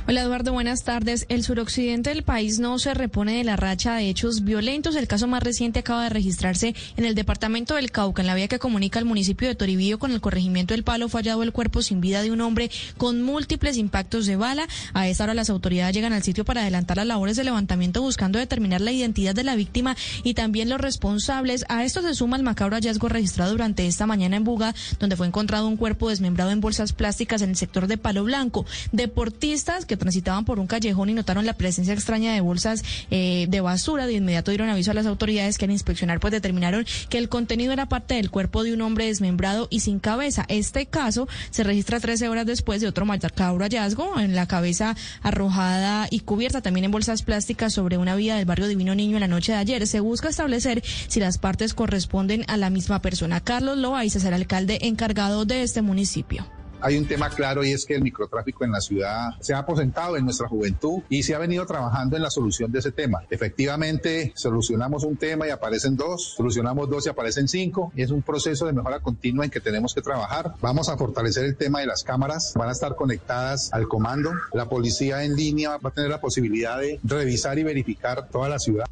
Hola 0.05 0.23
Eduardo, 0.23 0.51
buenas 0.51 0.83
tardes. 0.83 1.25
El 1.29 1.43
suroccidente 1.43 2.09
del 2.09 2.23
país 2.23 2.59
no 2.59 2.77
se 2.77 2.93
repone 2.93 3.37
de 3.37 3.45
la 3.45 3.55
racha 3.55 3.95
de 3.95 4.09
hechos 4.09 4.43
violentos. 4.43 4.97
El 4.97 5.07
caso 5.07 5.27
más 5.27 5.41
reciente 5.41 5.79
acaba 5.79 6.03
de 6.03 6.09
registrarse 6.09 6.75
en 6.97 7.05
el 7.05 7.15
departamento 7.15 7.75
del 7.75 7.89
Cauca, 7.89 8.21
en 8.21 8.27
la 8.27 8.35
vía 8.35 8.49
que 8.49 8.59
comunica 8.59 8.99
el 8.99 9.05
municipio 9.05 9.47
de 9.47 9.55
Toribío 9.55 9.99
con 9.99 10.11
el 10.11 10.19
corregimiento 10.19 10.73
del 10.73 10.83
Palo. 10.83 11.07
Fallado 11.07 11.41
el 11.41 11.53
cuerpo 11.53 11.81
sin 11.81 12.01
vida 12.01 12.21
de 12.21 12.31
un 12.31 12.41
hombre 12.41 12.69
con 12.97 13.21
múltiples 13.21 13.77
impactos 13.77 14.25
de 14.25 14.35
bala. 14.35 14.67
A 14.93 15.07
esta 15.07 15.23
hora 15.23 15.33
las 15.33 15.49
autoridades 15.49 15.95
llegan 15.95 16.11
al 16.11 16.21
sitio 16.21 16.43
para 16.43 16.63
adelantar 16.63 16.97
las 16.97 17.07
labores 17.07 17.37
de 17.37 17.45
levantamiento 17.45 18.01
buscando 18.01 18.39
determinar 18.39 18.81
la 18.81 18.91
identidad 18.91 19.33
de 19.33 19.45
la 19.45 19.55
víctima 19.55 19.95
y 20.25 20.33
también 20.33 20.67
los 20.67 20.81
responsables. 20.81 21.63
A 21.69 21.85
esto 21.85 22.01
se 22.01 22.13
suma 22.13 22.35
el 22.35 22.43
macabro 22.43 22.75
hallazgo 22.75 23.07
registrado 23.07 23.51
durante 23.51 23.87
esta 23.87 24.05
mañana 24.05 24.35
en 24.35 24.43
Buga, 24.43 24.75
donde 24.99 25.15
fue 25.15 25.27
encontrado 25.27 25.65
un 25.65 25.77
cuerpo 25.77 26.09
desmembrado 26.09 26.51
en 26.51 26.59
bolsas 26.59 26.91
plásticas 26.91 27.41
en 27.41 27.51
el 27.51 27.55
sector 27.55 27.87
de 27.87 27.97
Palo 27.97 28.25
Blanco. 28.25 28.65
Deportistas 28.91 29.85
que 29.85 29.92
transitaban 29.97 30.45
por 30.45 30.59
un 30.59 30.67
callejón 30.67 31.09
y 31.09 31.13
notaron 31.13 31.45
la 31.45 31.53
presencia 31.53 31.93
extraña 31.93 32.33
de 32.33 32.41
bolsas 32.41 32.83
eh, 33.11 33.47
de 33.49 33.61
basura. 33.61 34.07
De 34.07 34.13
inmediato 34.13 34.51
dieron 34.51 34.69
aviso 34.69 34.91
a 34.91 34.93
las 34.93 35.05
autoridades 35.05 35.57
que 35.57 35.65
al 35.65 35.71
inspeccionar 35.71 36.19
pues 36.19 36.31
determinaron 36.31 36.85
que 37.09 37.17
el 37.17 37.29
contenido 37.29 37.73
era 37.73 37.87
parte 37.87 38.15
del 38.15 38.29
cuerpo 38.29 38.63
de 38.63 38.73
un 38.73 38.81
hombre 38.81 39.05
desmembrado 39.05 39.67
y 39.69 39.81
sin 39.81 39.99
cabeza. 39.99 40.45
Este 40.47 40.85
caso 40.85 41.27
se 41.49 41.63
registra 41.63 41.99
13 41.99 42.29
horas 42.29 42.45
después 42.45 42.81
de 42.81 42.87
otro 42.87 43.05
macabro 43.05 43.63
hallazgo 43.63 44.19
en 44.19 44.35
la 44.35 44.47
cabeza 44.47 44.95
arrojada 45.21 46.07
y 46.09 46.21
cubierta 46.21 46.61
también 46.61 46.85
en 46.85 46.91
bolsas 46.91 47.23
plásticas 47.23 47.73
sobre 47.73 47.97
una 47.97 48.15
vía 48.15 48.35
del 48.35 48.45
barrio 48.45 48.67
Divino 48.67 48.95
Niño 48.95 49.17
en 49.17 49.21
la 49.21 49.27
noche 49.27 49.51
de 49.51 49.57
ayer. 49.59 49.87
Se 49.87 49.99
busca 49.99 50.29
establecer 50.29 50.83
si 51.07 51.19
las 51.19 51.37
partes 51.37 51.73
corresponden 51.73 52.45
a 52.47 52.57
la 52.57 52.69
misma 52.69 53.01
persona. 53.01 53.39
Carlos 53.39 53.77
Loaiza 53.77 54.19
será 54.19 54.35
alcalde 54.35 54.79
encargado 54.81 55.45
de 55.45 55.63
este 55.63 55.81
municipio 55.81 56.45
hay 56.83 56.97
un 56.97 57.07
tema 57.07 57.29
claro 57.29 57.63
y 57.63 57.71
es 57.71 57.85
que 57.85 57.95
el 57.95 58.01
microtráfico 58.01 58.63
en 58.63 58.71
la 58.71 58.81
ciudad 58.81 59.31
se 59.39 59.53
ha 59.53 59.59
aposentado 59.59 60.17
en 60.17 60.25
nuestra 60.25 60.47
juventud 60.47 61.01
y 61.09 61.23
se 61.23 61.33
ha 61.33 61.39
venido 61.39 61.65
trabajando 61.65 62.15
en 62.15 62.23
la 62.23 62.29
solución 62.29 62.71
de 62.71 62.79
ese 62.79 62.91
tema. 62.91 63.23
Efectivamente, 63.29 64.33
solucionamos 64.35 65.03
un 65.03 65.17
tema 65.17 65.47
y 65.47 65.49
aparecen 65.49 65.95
dos, 65.95 66.33
solucionamos 66.35 66.89
dos 66.89 67.05
y 67.05 67.09
aparecen 67.09 67.47
cinco 67.47 67.91
es 68.03 68.11
un 68.11 68.21
proceso 68.21 68.65
de 68.65 68.73
mejora 68.73 68.99
continua 68.99 69.45
en 69.45 69.51
que 69.51 69.59
tenemos 69.59 69.93
que 69.93 70.01
trabajar. 70.01 70.55
Vamos 70.61 70.89
a 70.89 70.97
fortalecer 70.97 71.45
el 71.45 71.55
tema 71.55 71.79
de 71.79 71.87
las 71.87 72.03
cámaras, 72.03 72.53
van 72.55 72.69
a 72.69 72.71
estar 72.73 72.95
conectadas 72.95 73.71
al 73.73 73.87
comando. 73.87 74.31
La 74.53 74.67
policía 74.67 75.23
en 75.23 75.35
línea 75.35 75.77
va 75.77 75.89
a 75.89 75.93
tener 75.93 76.09
la 76.09 76.19
posibilidad 76.21 76.79
de 76.79 76.99
revisar 77.03 77.57
y 77.57 77.63
verificar 77.63 78.27
toda 78.29 78.49
la 78.49 78.59
ciudad. 78.59 78.85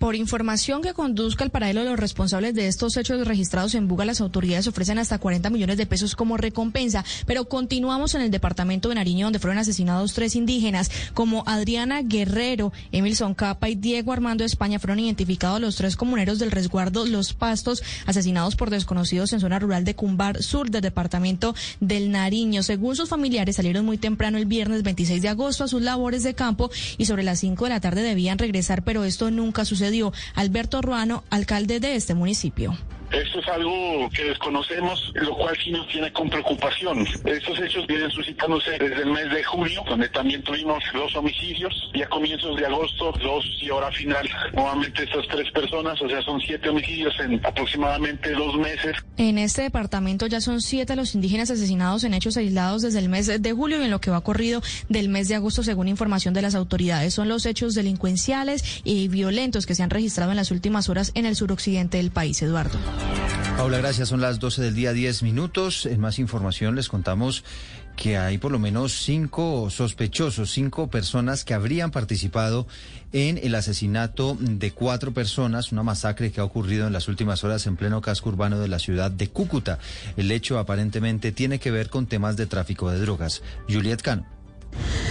Por 0.00 0.16
información 0.16 0.80
que 0.80 0.94
conduzca 0.94 1.44
al 1.44 1.50
paradero 1.50 1.80
de 1.80 1.90
los 1.90 2.00
responsables 2.00 2.54
de 2.54 2.68
estos 2.68 2.96
hechos 2.96 3.26
registrados 3.26 3.74
en 3.74 3.86
Buga, 3.86 4.06
las 4.06 4.22
autoridades 4.22 4.66
ofrecen 4.66 4.96
hasta 4.96 5.18
40 5.18 5.50
millones 5.50 5.76
de 5.76 5.84
pesos 5.84 6.16
como 6.16 6.38
recompensa. 6.38 7.04
Pero 7.26 7.44
continuamos 7.44 8.14
en 8.14 8.22
el 8.22 8.30
departamento 8.30 8.88
de 8.88 8.94
Nariño, 8.94 9.26
donde 9.26 9.40
fueron 9.40 9.58
asesinados 9.58 10.14
tres 10.14 10.36
indígenas, 10.36 10.90
como 11.12 11.44
Adriana 11.46 12.00
Guerrero, 12.00 12.72
Emilson 12.92 13.34
Capa 13.34 13.68
y 13.68 13.74
Diego 13.74 14.14
Armando 14.14 14.42
España. 14.42 14.78
Fueron 14.78 15.00
identificados 15.00 15.60
los 15.60 15.76
tres 15.76 15.96
comuneros 15.96 16.38
del 16.38 16.50
resguardo 16.50 17.04
Los 17.04 17.34
Pastos, 17.34 17.82
asesinados 18.06 18.56
por 18.56 18.70
desconocidos 18.70 19.34
en 19.34 19.40
zona 19.40 19.58
rural 19.58 19.84
de 19.84 19.96
Cumbar 19.96 20.42
Sur 20.42 20.70
del 20.70 20.80
departamento 20.80 21.54
del 21.80 22.10
Nariño. 22.10 22.62
Según 22.62 22.96
sus 22.96 23.10
familiares, 23.10 23.56
salieron 23.56 23.84
muy 23.84 23.98
temprano 23.98 24.38
el 24.38 24.46
viernes 24.46 24.82
26 24.82 25.20
de 25.20 25.28
agosto 25.28 25.64
a 25.64 25.68
sus 25.68 25.82
labores 25.82 26.22
de 26.22 26.32
campo 26.32 26.70
y 26.96 27.04
sobre 27.04 27.22
las 27.22 27.40
5 27.40 27.64
de 27.64 27.70
la 27.70 27.80
tarde 27.80 28.00
debían 28.00 28.38
regresar, 28.38 28.82
pero 28.82 29.04
esto 29.04 29.30
nunca 29.30 29.66
sucedió. 29.66 29.89
Alberto 30.34 30.80
Ruano, 30.80 31.24
alcalde 31.30 31.80
de 31.80 31.96
este 31.96 32.14
municipio. 32.14 32.76
Esto 33.12 33.40
es 33.40 33.48
algo 33.48 34.08
que 34.10 34.24
desconocemos, 34.24 35.12
lo 35.14 35.36
cual 35.36 35.56
sí 35.62 35.70
nos 35.70 35.86
tiene 35.88 36.12
con 36.12 36.28
preocupación. 36.30 37.06
Estos 37.24 37.60
hechos 37.60 37.86
vienen 37.86 38.10
suscitándose 38.10 38.72
desde 38.72 39.02
el 39.02 39.10
mes 39.10 39.30
de 39.30 39.42
junio, 39.44 39.82
donde 39.88 40.08
también 40.10 40.42
tuvimos 40.42 40.82
dos 40.92 41.14
homicidios, 41.16 41.90
y 41.94 42.02
a 42.02 42.08
comienzos 42.08 42.56
de 42.56 42.66
agosto 42.66 43.12
dos 43.22 43.44
y 43.60 43.70
ahora 43.70 43.90
final 43.92 44.28
nuevamente 44.52 45.02
estas 45.02 45.26
tres 45.28 45.50
personas, 45.52 46.00
o 46.00 46.08
sea, 46.08 46.22
son 46.22 46.40
siete 46.40 46.68
homicidios 46.68 47.14
en 47.20 47.44
aproximadamente 47.44 48.32
dos 48.32 48.56
meses. 48.56 48.96
En 49.16 49.38
este 49.38 49.62
departamento 49.62 50.26
ya 50.26 50.40
son 50.40 50.60
siete 50.60 50.96
los 50.96 51.14
indígenas 51.14 51.50
asesinados 51.50 52.04
en 52.04 52.14
hechos 52.14 52.36
aislados 52.36 52.82
desde 52.82 52.98
el 52.98 53.08
mes 53.08 53.26
de 53.26 53.52
julio 53.52 53.80
y 53.80 53.84
en 53.84 53.90
lo 53.90 54.00
que 54.00 54.10
va 54.10 54.20
corrido 54.20 54.62
del 54.88 55.08
mes 55.08 55.28
de 55.28 55.34
agosto, 55.34 55.62
según 55.62 55.88
información 55.88 56.34
de 56.34 56.42
las 56.42 56.54
autoridades. 56.54 57.14
Son 57.14 57.28
los 57.28 57.46
hechos 57.46 57.74
delincuenciales 57.74 58.82
y 58.84 59.08
violentos 59.08 59.66
que 59.66 59.74
se 59.74 59.82
han 59.82 59.90
registrado 59.90 60.30
en 60.30 60.36
las 60.36 60.50
últimas 60.50 60.88
horas 60.88 61.12
en 61.14 61.26
el 61.26 61.36
suroccidente 61.36 61.98
del 61.98 62.10
país, 62.10 62.40
Eduardo. 62.42 62.78
Paula, 63.56 63.78
gracias. 63.78 64.08
Son 64.08 64.20
las 64.20 64.38
12 64.38 64.62
del 64.62 64.74
día, 64.74 64.92
10 64.92 65.22
minutos. 65.22 65.84
En 65.84 66.00
más 66.00 66.18
información 66.18 66.74
les 66.74 66.88
contamos 66.88 67.44
que 67.94 68.16
hay 68.16 68.38
por 68.38 68.50
lo 68.50 68.58
menos 68.58 68.92
cinco 68.92 69.68
sospechosos, 69.68 70.50
cinco 70.50 70.88
personas 70.88 71.44
que 71.44 71.52
habrían 71.52 71.90
participado 71.90 72.66
en 73.12 73.38
el 73.42 73.54
asesinato 73.54 74.38
de 74.40 74.70
cuatro 74.70 75.12
personas, 75.12 75.72
una 75.72 75.82
masacre 75.82 76.32
que 76.32 76.40
ha 76.40 76.44
ocurrido 76.44 76.86
en 76.86 76.94
las 76.94 77.08
últimas 77.08 77.44
horas 77.44 77.66
en 77.66 77.76
pleno 77.76 78.00
casco 78.00 78.30
urbano 78.30 78.58
de 78.58 78.68
la 78.68 78.78
ciudad 78.78 79.10
de 79.10 79.28
Cúcuta. 79.28 79.78
El 80.16 80.30
hecho 80.30 80.58
aparentemente 80.58 81.30
tiene 81.30 81.58
que 81.58 81.70
ver 81.70 81.90
con 81.90 82.06
temas 82.06 82.38
de 82.38 82.46
tráfico 82.46 82.90
de 82.90 83.00
drogas. 83.00 83.42
Juliet 83.68 84.00
Cano. 84.00 84.39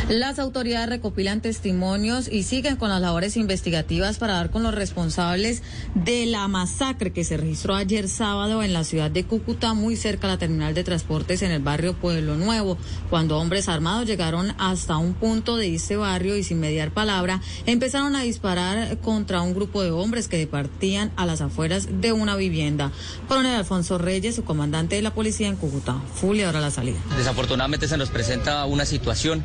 Las 0.09 0.39
autoridades 0.39 0.89
recopilan 0.89 1.39
testimonios 1.39 2.27
y 2.27 2.41
siguen 2.41 2.77
con 2.77 2.89
las 2.89 2.99
labores 2.99 3.37
investigativas 3.37 4.17
para 4.17 4.33
dar 4.33 4.49
con 4.49 4.63
los 4.63 4.73
responsables 4.73 5.61
de 5.93 6.25
la 6.25 6.47
masacre 6.47 7.13
que 7.13 7.23
se 7.23 7.37
registró 7.37 7.75
ayer 7.75 8.09
sábado 8.09 8.63
en 8.63 8.73
la 8.73 8.83
ciudad 8.83 9.11
de 9.11 9.23
Cúcuta, 9.23 9.75
muy 9.75 9.95
cerca 9.95 10.25
a 10.25 10.31
la 10.31 10.37
terminal 10.39 10.73
de 10.73 10.83
transportes 10.83 11.43
en 11.43 11.51
el 11.51 11.61
barrio 11.61 11.93
Pueblo 11.93 12.37
Nuevo, 12.37 12.79
cuando 13.11 13.37
hombres 13.37 13.69
armados 13.69 14.07
llegaron 14.07 14.55
hasta 14.57 14.97
un 14.97 15.13
punto 15.13 15.57
de 15.57 15.75
este 15.75 15.95
barrio 15.95 16.37
y 16.37 16.43
sin 16.43 16.59
mediar 16.59 16.91
palabra 16.91 17.39
empezaron 17.67 18.15
a 18.15 18.23
disparar 18.23 18.97
contra 19.01 19.41
un 19.41 19.53
grupo 19.53 19.83
de 19.83 19.91
hombres 19.91 20.27
que 20.27 20.39
departían 20.39 21.11
a 21.17 21.27
las 21.27 21.41
afueras 21.41 22.01
de 22.01 22.13
una 22.13 22.35
vivienda. 22.35 22.91
Coronel 23.27 23.53
Alfonso 23.53 23.99
Reyes, 23.99 24.33
su 24.33 24.43
comandante 24.43 24.95
de 24.95 25.03
la 25.03 25.13
policía 25.13 25.47
en 25.47 25.55
Cúcuta. 25.55 26.01
Fulia 26.15 26.47
ahora 26.47 26.61
la 26.61 26.71
salida. 26.71 26.97
Desafortunadamente 27.15 27.87
se 27.87 27.95
nos 27.95 28.09
presenta 28.09 28.65
una 28.65 28.85
situación 28.85 29.43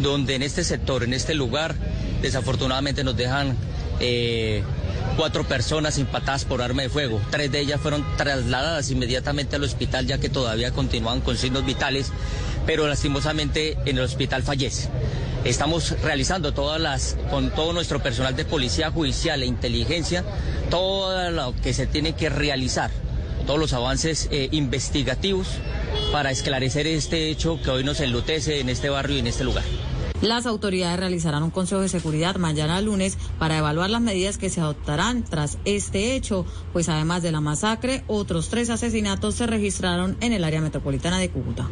donde 0.00 0.34
en 0.34 0.42
este 0.42 0.64
sector, 0.64 1.04
en 1.04 1.12
este 1.12 1.34
lugar, 1.34 1.74
desafortunadamente 2.22 3.04
nos 3.04 3.16
dejan 3.16 3.56
eh, 4.00 4.62
cuatro 5.16 5.44
personas 5.44 5.98
impactadas 5.98 6.44
por 6.44 6.62
arma 6.62 6.82
de 6.82 6.88
fuego. 6.88 7.20
Tres 7.30 7.50
de 7.50 7.60
ellas 7.60 7.80
fueron 7.80 8.04
trasladadas 8.16 8.90
inmediatamente 8.90 9.56
al 9.56 9.64
hospital 9.64 10.06
ya 10.06 10.18
que 10.18 10.28
todavía 10.28 10.70
continúan 10.70 11.20
con 11.20 11.36
signos 11.36 11.66
vitales, 11.66 12.12
pero 12.66 12.86
lastimosamente 12.86 13.76
en 13.84 13.98
el 13.98 14.04
hospital 14.04 14.42
fallece. 14.42 14.88
Estamos 15.44 15.94
realizando 16.02 16.52
todas 16.52 16.80
las, 16.80 17.16
con 17.30 17.50
todo 17.50 17.72
nuestro 17.72 18.02
personal 18.02 18.36
de 18.36 18.44
policía 18.44 18.90
judicial 18.90 19.42
e 19.42 19.46
inteligencia, 19.46 20.24
todo 20.68 21.30
lo 21.30 21.54
que 21.62 21.72
se 21.72 21.86
tiene 21.86 22.12
que 22.14 22.28
realizar, 22.28 22.90
todos 23.48 23.58
los 23.58 23.72
avances 23.72 24.28
eh, 24.30 24.50
investigativos 24.52 25.48
para 26.12 26.30
esclarecer 26.30 26.86
este 26.86 27.30
hecho 27.30 27.58
que 27.62 27.70
hoy 27.70 27.82
nos 27.82 27.98
enlutece 28.00 28.60
en 28.60 28.68
este 28.68 28.90
barrio 28.90 29.16
y 29.16 29.20
en 29.20 29.26
este 29.26 29.42
lugar. 29.42 29.64
Las 30.20 30.44
autoridades 30.44 31.00
realizarán 31.00 31.42
un 31.42 31.50
consejo 31.50 31.80
de 31.80 31.88
seguridad 31.88 32.36
mañana 32.36 32.78
lunes 32.82 33.16
para 33.38 33.56
evaluar 33.56 33.88
las 33.88 34.02
medidas 34.02 34.36
que 34.36 34.50
se 34.50 34.60
adoptarán 34.60 35.24
tras 35.24 35.56
este 35.64 36.14
hecho, 36.14 36.44
pues 36.74 36.90
además 36.90 37.22
de 37.22 37.32
la 37.32 37.40
masacre, 37.40 38.04
otros 38.06 38.50
tres 38.50 38.68
asesinatos 38.68 39.36
se 39.36 39.46
registraron 39.46 40.18
en 40.20 40.34
el 40.34 40.44
área 40.44 40.60
metropolitana 40.60 41.18
de 41.18 41.30
Cúcuta. 41.30 41.66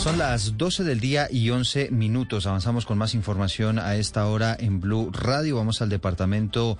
Son 0.00 0.16
las 0.16 0.56
12 0.56 0.82
del 0.82 0.98
día 0.98 1.28
y 1.30 1.50
11 1.50 1.90
minutos. 1.90 2.46
Avanzamos 2.46 2.86
con 2.86 2.96
más 2.96 3.14
información 3.14 3.78
a 3.78 3.96
esta 3.96 4.26
hora 4.28 4.56
en 4.58 4.80
Blue 4.80 5.10
Radio. 5.12 5.56
Vamos 5.56 5.82
al 5.82 5.90
departamento 5.90 6.78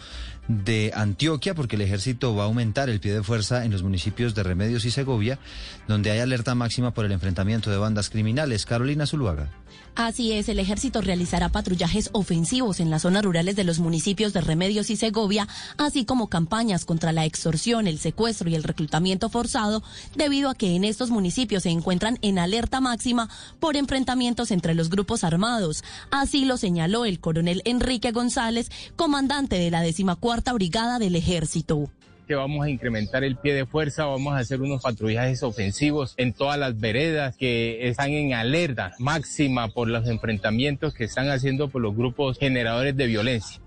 de 0.49 0.91
Antioquia 0.95 1.55
porque 1.55 1.77
el 1.77 1.83
ejército 1.83 2.35
va 2.35 2.45
a 2.45 2.47
aumentar 2.47 2.89
el 2.89 2.99
pie 2.99 3.13
de 3.13 3.23
fuerza 3.23 3.67
en 3.67 3.73
los 3.73 3.83
municipios 3.83 4.35
de 4.35 4.43
Remedios 4.43 4.87
y 4.87 4.91
Segovia, 4.91 5.39
donde 5.87 6.11
hay 6.11 6.21
alerta 6.21 6.55
máxima 6.55 6.95
por 6.95 7.05
el 7.05 7.13
enfrentamiento 7.13 7.71
de 7.71 7.77
bandas 7.77 8.09
criminales. 8.09 8.65
Carolina 8.65 9.07
Zuluaga. 9.07 9.51
Así 9.97 10.33
es, 10.33 10.49
el 10.49 10.59
ejército 10.59 11.01
realizará 11.01 11.49
patrullajes 11.49 12.11
ofensivos 12.13 12.81
en 12.81 12.91
las 12.91 13.03
zonas 13.03 13.25
rurales 13.25 13.57
de 13.57 13.65
los 13.65 13.81
municipios 13.81 14.33
de 14.33 14.41
Remedios 14.41 14.89
y 14.89 14.97
Segovia, 14.97 15.49
así 15.77 16.05
como 16.05 16.29
campañas 16.29 16.85
contra 16.85 17.13
la 17.13 17.25
extorsión, 17.25 17.87
el 17.87 17.99
secuestro 17.99 18.49
y 18.49 18.55
el 18.55 18.63
reclutamiento 18.63 19.29
forzado, 19.29 19.83
debido 20.15 20.49
a 20.49 20.55
que 20.55 20.75
en 20.75 20.85
estos 20.85 21.11
municipios 21.11 21.65
se 21.65 21.71
encuentran 21.71 22.19
en 22.23 22.39
alerta 22.39 22.81
máxima 22.81 23.29
por 23.59 23.77
enfrentamientos 23.77 24.51
entre 24.51 24.75
los 24.75 24.91
grupos 24.91 25.25
armados. 25.25 25.85
Así 26.11 26.45
lo 26.45 26.57
señaló 26.57 27.05
el 27.05 27.21
coronel 27.21 27.63
Enrique 27.65 28.13
González, 28.13 28.71
comandante 28.97 29.57
de 29.57 29.71
la 29.71 29.83
decimacuarta 29.83 30.53
brigada 30.53 30.99
del 30.99 31.17
ejército 31.17 31.91
vamos 32.35 32.65
a 32.65 32.71
incrementar 32.71 33.25
el 33.25 33.37
pie 33.37 33.55
de 33.55 33.67
fuerza, 33.67 34.07
vamos 34.07 34.35
a 34.35 34.39
hacer 34.39 34.61
unos 34.61 34.83
patrullajes 34.83 35.43
ofensivos 35.43 36.15
en 36.17 36.33
todas 36.33 36.59
las 36.59 36.79
veredas 36.79 37.37
que 37.37 37.89
están 37.89 38.11
en 38.11 38.35
alerta 38.35 38.93
máxima 38.99 39.69
por 39.69 39.89
los 39.89 40.09
enfrentamientos 40.09 40.95
que 40.95 41.05
están 41.05 41.31
haciendo 41.31 41.69
por 41.69 41.83
los 41.83 41.97
grupos 41.97 42.39
generadores 42.39 42.97
de 42.97 43.07
violencia. 43.07 43.61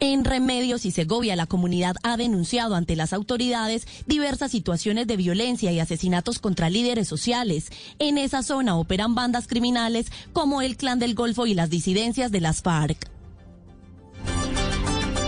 En 0.00 0.24
Remedios 0.24 0.84
y 0.86 0.90
Segovia, 0.90 1.36
la 1.36 1.46
comunidad 1.46 1.96
ha 2.02 2.16
denunciado 2.16 2.74
ante 2.74 2.96
las 2.96 3.12
autoridades 3.12 3.86
diversas 4.06 4.50
situaciones 4.50 5.06
de 5.06 5.16
violencia 5.16 5.70
y 5.70 5.80
asesinatos 5.80 6.40
contra 6.40 6.68
líderes 6.68 7.06
sociales. 7.08 7.70
En 7.98 8.18
esa 8.18 8.42
zona 8.42 8.76
operan 8.76 9.14
bandas 9.14 9.46
criminales 9.46 10.10
como 10.32 10.62
el 10.62 10.76
Clan 10.76 10.98
del 10.98 11.14
Golfo 11.14 11.46
y 11.46 11.54
las 11.54 11.70
disidencias 11.70 12.32
de 12.32 12.40
las 12.40 12.60
FARC. 12.62 13.13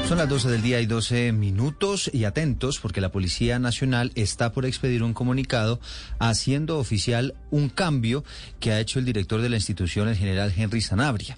Son 0.08 0.18
las 0.18 0.28
12 0.28 0.50
del 0.50 0.62
día 0.62 0.80
y 0.80 0.86
12 0.86 1.32
minutos 1.32 2.08
y 2.12 2.26
atentos 2.26 2.78
porque 2.78 3.00
la 3.00 3.10
Policía 3.10 3.58
Nacional 3.58 4.12
está 4.14 4.52
por 4.52 4.64
expedir 4.64 5.02
un 5.02 5.14
comunicado 5.14 5.80
haciendo 6.20 6.78
oficial 6.78 7.34
un 7.50 7.68
cambio 7.68 8.22
que 8.60 8.70
ha 8.70 8.78
hecho 8.78 9.00
el 9.00 9.04
director 9.04 9.42
de 9.42 9.48
la 9.48 9.56
institución, 9.56 10.06
el 10.06 10.16
general 10.16 10.54
Henry 10.56 10.80
Sanabria. 10.80 11.36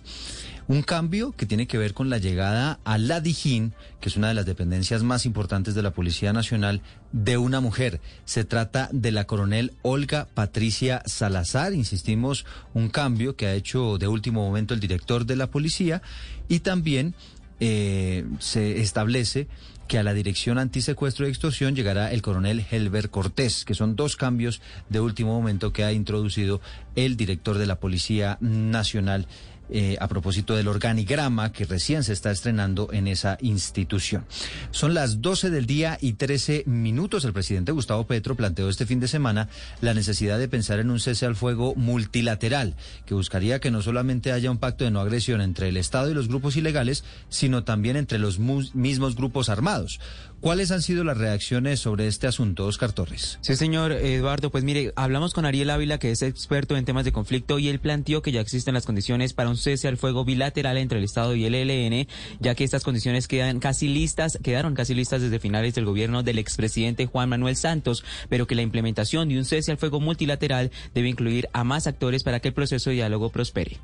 Un 0.67 0.83
cambio 0.83 1.33
que 1.33 1.47
tiene 1.47 1.67
que 1.67 1.79
ver 1.79 1.95
con 1.95 2.11
la 2.11 2.19
llegada 2.19 2.79
a 2.85 2.99
la 2.99 3.23
Dijín, 3.23 3.73
que 4.03 4.11
es 4.11 4.19
una 4.19 4.29
de 4.29 4.35
las 4.35 4.45
dependencias 4.45 5.03
más 5.03 5.25
importantes 5.25 5.75
de 5.75 5.83
la 5.83 5.93
Policía 5.93 6.35
Nacional, 6.35 6.83
de 7.11 7.39
una 7.39 7.63
mujer. 7.63 8.03
Se 8.27 8.45
trata 8.45 8.91
de 8.93 9.13
la 9.13 9.27
coronel 9.27 9.73
Olga 9.81 10.29
Patricia 10.35 11.03
Salazar. 11.07 11.73
Insistimos, 11.73 12.45
un 12.75 12.91
cambio 12.91 13.35
que 13.35 13.47
ha 13.47 13.55
hecho 13.55 13.97
de 13.97 14.09
último 14.09 14.45
momento 14.45 14.75
el 14.75 14.81
director 14.81 15.25
de 15.25 15.37
la 15.37 15.47
policía 15.47 16.03
y 16.49 16.61
también 16.61 17.15
eh, 17.61 18.25
se 18.39 18.81
establece 18.81 19.49
que 19.89 19.99
a 19.99 20.03
la 20.03 20.13
Dirección 20.13 20.59
Antisecuestro 20.59 21.27
y 21.27 21.31
Extorsión 21.31 21.75
llegará 21.75 22.13
el 22.13 22.21
coronel 22.21 22.65
Helber 22.71 23.09
Cortés, 23.09 23.65
que 23.65 23.75
son 23.75 23.97
dos 23.97 24.17
cambios 24.17 24.61
de 24.91 25.01
último 25.01 25.33
momento 25.33 25.73
que 25.73 25.83
ha 25.83 25.93
introducido 25.93 26.61
el 26.95 27.17
director 27.17 27.57
de 27.57 27.67
la 27.67 27.81
Policía 27.81 28.37
Nacional 28.41 29.27
eh, 29.71 29.97
a 30.01 30.09
propósito 30.09 30.57
del 30.57 30.69
organigrama 30.69 31.53
que 31.53 31.65
recién 31.65 32.05
se 32.05 32.13
está 32.13 32.31
estrenando 32.31 32.89
en 32.93 33.09
esa 33.09 33.39
institución. 33.41 34.25
Son 34.71 34.95
las 34.95 35.21
12 35.21 35.51
del 35.51 35.67
día 35.67 35.99
y 36.01 36.15
13 36.15 36.65
minutos. 36.67 37.25
El 37.25 37.33
presidente 37.33 37.73
Gustavo 37.73 38.07
Petro 38.07 38.35
planteó 38.35 38.69
este 38.69 38.87
fin 38.87 39.01
de 39.01 39.09
semana 39.09 39.49
la 39.81 39.95
necesidad 39.95 40.39
de 40.39 40.49
pensar 40.49 40.79
en 40.79 40.91
un 40.91 41.01
cese 41.01 41.27
al 41.27 41.37
fuego 41.37 41.75
multilateral 41.75 42.75
que 43.07 43.15
buscaría 43.15 43.61
que 43.61 43.71
no 43.71 43.83
solamente 43.83 44.33
haya 44.33 44.51
un 44.51 44.59
pacto 44.59 44.85
de 44.85 44.91
no 44.91 45.01
agresión 45.01 45.41
entre 45.41 45.69
el 45.69 45.77
Estado 45.77 46.11
y 46.11 46.15
los 46.15 46.29
grupos 46.29 46.57
ilegales, 46.57 47.05
sino 47.29 47.65
también 47.65 47.97
entre 47.97 48.19
los 48.19 48.39
mismos 48.39 49.17
grupos 49.17 49.49
armados. 49.49 50.01
¿Cuáles 50.41 50.71
han 50.71 50.83
sido 50.83 51.03
las 51.03 51.19
reacciones 51.19 51.81
sobre 51.81 52.07
este 52.07 52.29
asunto, 52.29 52.67
Oscar 52.67 52.93
Torres? 52.93 53.39
Sí, 53.41 53.57
señor 53.57 53.91
Eduardo, 53.91 54.51
pues 54.51 54.63
mire, 54.63 54.93
hablamos 54.95 55.35
con 55.35 55.45
Ariel 55.45 55.69
Ávila, 55.69 55.99
que 55.99 56.13
es 56.13 56.23
experto 56.23 56.77
en 56.77 56.85
temas 56.85 57.05
de 57.05 57.11
conflicto, 57.11 57.59
y 57.59 57.69
él 57.69 57.81
planteó 57.81 58.23
que 58.23 58.31
ya 58.31 58.41
existen 58.41 58.73
las 58.73 58.87
condiciones 58.87 59.33
para 59.33 59.49
un 59.49 59.57
cese 59.57 59.89
al 59.89 59.97
fuego 59.97 60.25
bilateral 60.25 60.79
entre 60.79 60.99
el 60.99 61.05
Estado 61.05 61.35
y 61.35 61.45
el 61.45 61.57
ELN, 61.57 62.07
ya 62.39 62.55
que 62.55 62.63
estas 62.63 62.85
condiciones 62.85 63.27
quedan 63.27 63.59
casi 63.59 63.89
listas, 63.89 64.39
quedaron 64.41 64.77
casi 64.77 64.95
listas 64.95 65.23
desde 65.23 65.41
finales 65.41 65.75
del 65.75 65.87
gobierno 65.87 66.23
del 66.23 66.39
expresidente 66.39 67.07
Juan 67.07 67.31
Manuel 67.31 67.57
Santos, 67.57 68.05
pero 68.29 68.47
que 68.47 68.55
la 68.55 68.63
implementación 68.63 69.29
de 69.29 69.39
un 69.39 69.45
cese 69.45 69.73
al 69.73 69.79
fuego 69.79 69.99
multilateral 69.99 70.71
debe 70.95 71.09
incluir 71.09 71.49
a 71.53 71.65
más 71.65 71.89
actores 71.89 72.23
para 72.23 72.39
que 72.39 72.47
el 72.47 72.55
proceso 72.55 72.91
de 72.91 72.97
diálogo 72.97 73.31
prospere. 73.31 73.79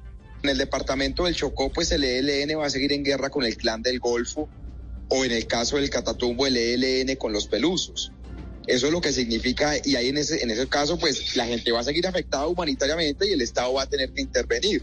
En 0.45 0.51
el 0.51 0.59
departamento 0.59 1.25
del 1.25 1.35
Chocó, 1.35 1.73
pues 1.73 1.91
el 1.91 2.05
ELN 2.05 2.61
va 2.61 2.67
a 2.67 2.71
seguir 2.71 2.93
en 2.93 3.03
guerra 3.03 3.31
con 3.31 3.45
el 3.45 3.57
clan 3.57 3.83
del 3.83 3.99
Golfo 3.99 4.49
o 5.09 5.25
en 5.25 5.33
el 5.33 5.47
caso 5.47 5.77
del 5.77 5.91
Catatumbo 5.91 6.47
el 6.47 6.57
ELN 6.57 7.17
con 7.17 7.33
los 7.33 7.47
pelusos. 7.47 8.13
Eso 8.67 8.87
es 8.87 8.93
lo 8.93 9.01
que 9.01 9.13
significa, 9.13 9.75
y 9.85 9.97
ahí 9.97 10.09
en 10.09 10.17
ese, 10.17 10.43
en 10.43 10.51
ese 10.51 10.67
caso, 10.67 10.99
pues 10.99 11.37
la 11.37 11.47
gente 11.47 11.71
va 11.71 11.81
a 11.81 11.85
seguir 11.85 12.07
afectada 12.07 12.47
humanitariamente 12.47 13.29
y 13.29 13.33
el 13.33 13.43
Estado 13.43 13.75
va 13.75 13.83
a 13.83 13.89
tener 13.89 14.13
que 14.13 14.23
intervenir. 14.23 14.83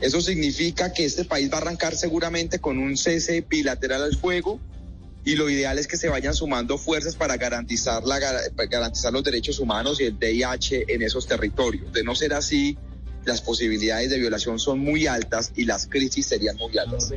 Eso 0.00 0.22
significa 0.22 0.92
que 0.92 1.04
este 1.04 1.24
país 1.26 1.50
va 1.52 1.58
a 1.58 1.60
arrancar 1.60 1.94
seguramente 1.94 2.58
con 2.58 2.78
un 2.78 2.96
cese 2.96 3.44
bilateral 3.46 4.02
al 4.02 4.16
fuego 4.16 4.58
y 5.24 5.36
lo 5.36 5.50
ideal 5.50 5.78
es 5.78 5.86
que 5.86 5.98
se 5.98 6.08
vayan 6.08 6.34
sumando 6.34 6.78
fuerzas 6.78 7.14
para 7.14 7.36
garantizar, 7.36 8.04
la, 8.04 8.18
garantizar 8.18 9.12
los 9.12 9.22
derechos 9.22 9.58
humanos 9.58 10.00
y 10.00 10.04
el 10.04 10.18
DIH 10.18 10.86
en 10.88 11.02
esos 11.02 11.26
territorios. 11.26 11.92
De 11.92 12.02
no 12.02 12.14
ser 12.14 12.32
así, 12.32 12.78
las 13.26 13.42
posibilidades 13.42 14.08
de 14.08 14.18
violación 14.18 14.58
son 14.58 14.78
muy 14.78 15.06
altas 15.06 15.52
y 15.54 15.66
las 15.66 15.86
crisis 15.86 16.26
serían 16.26 16.56
muy 16.56 16.76
altas. 16.78 17.12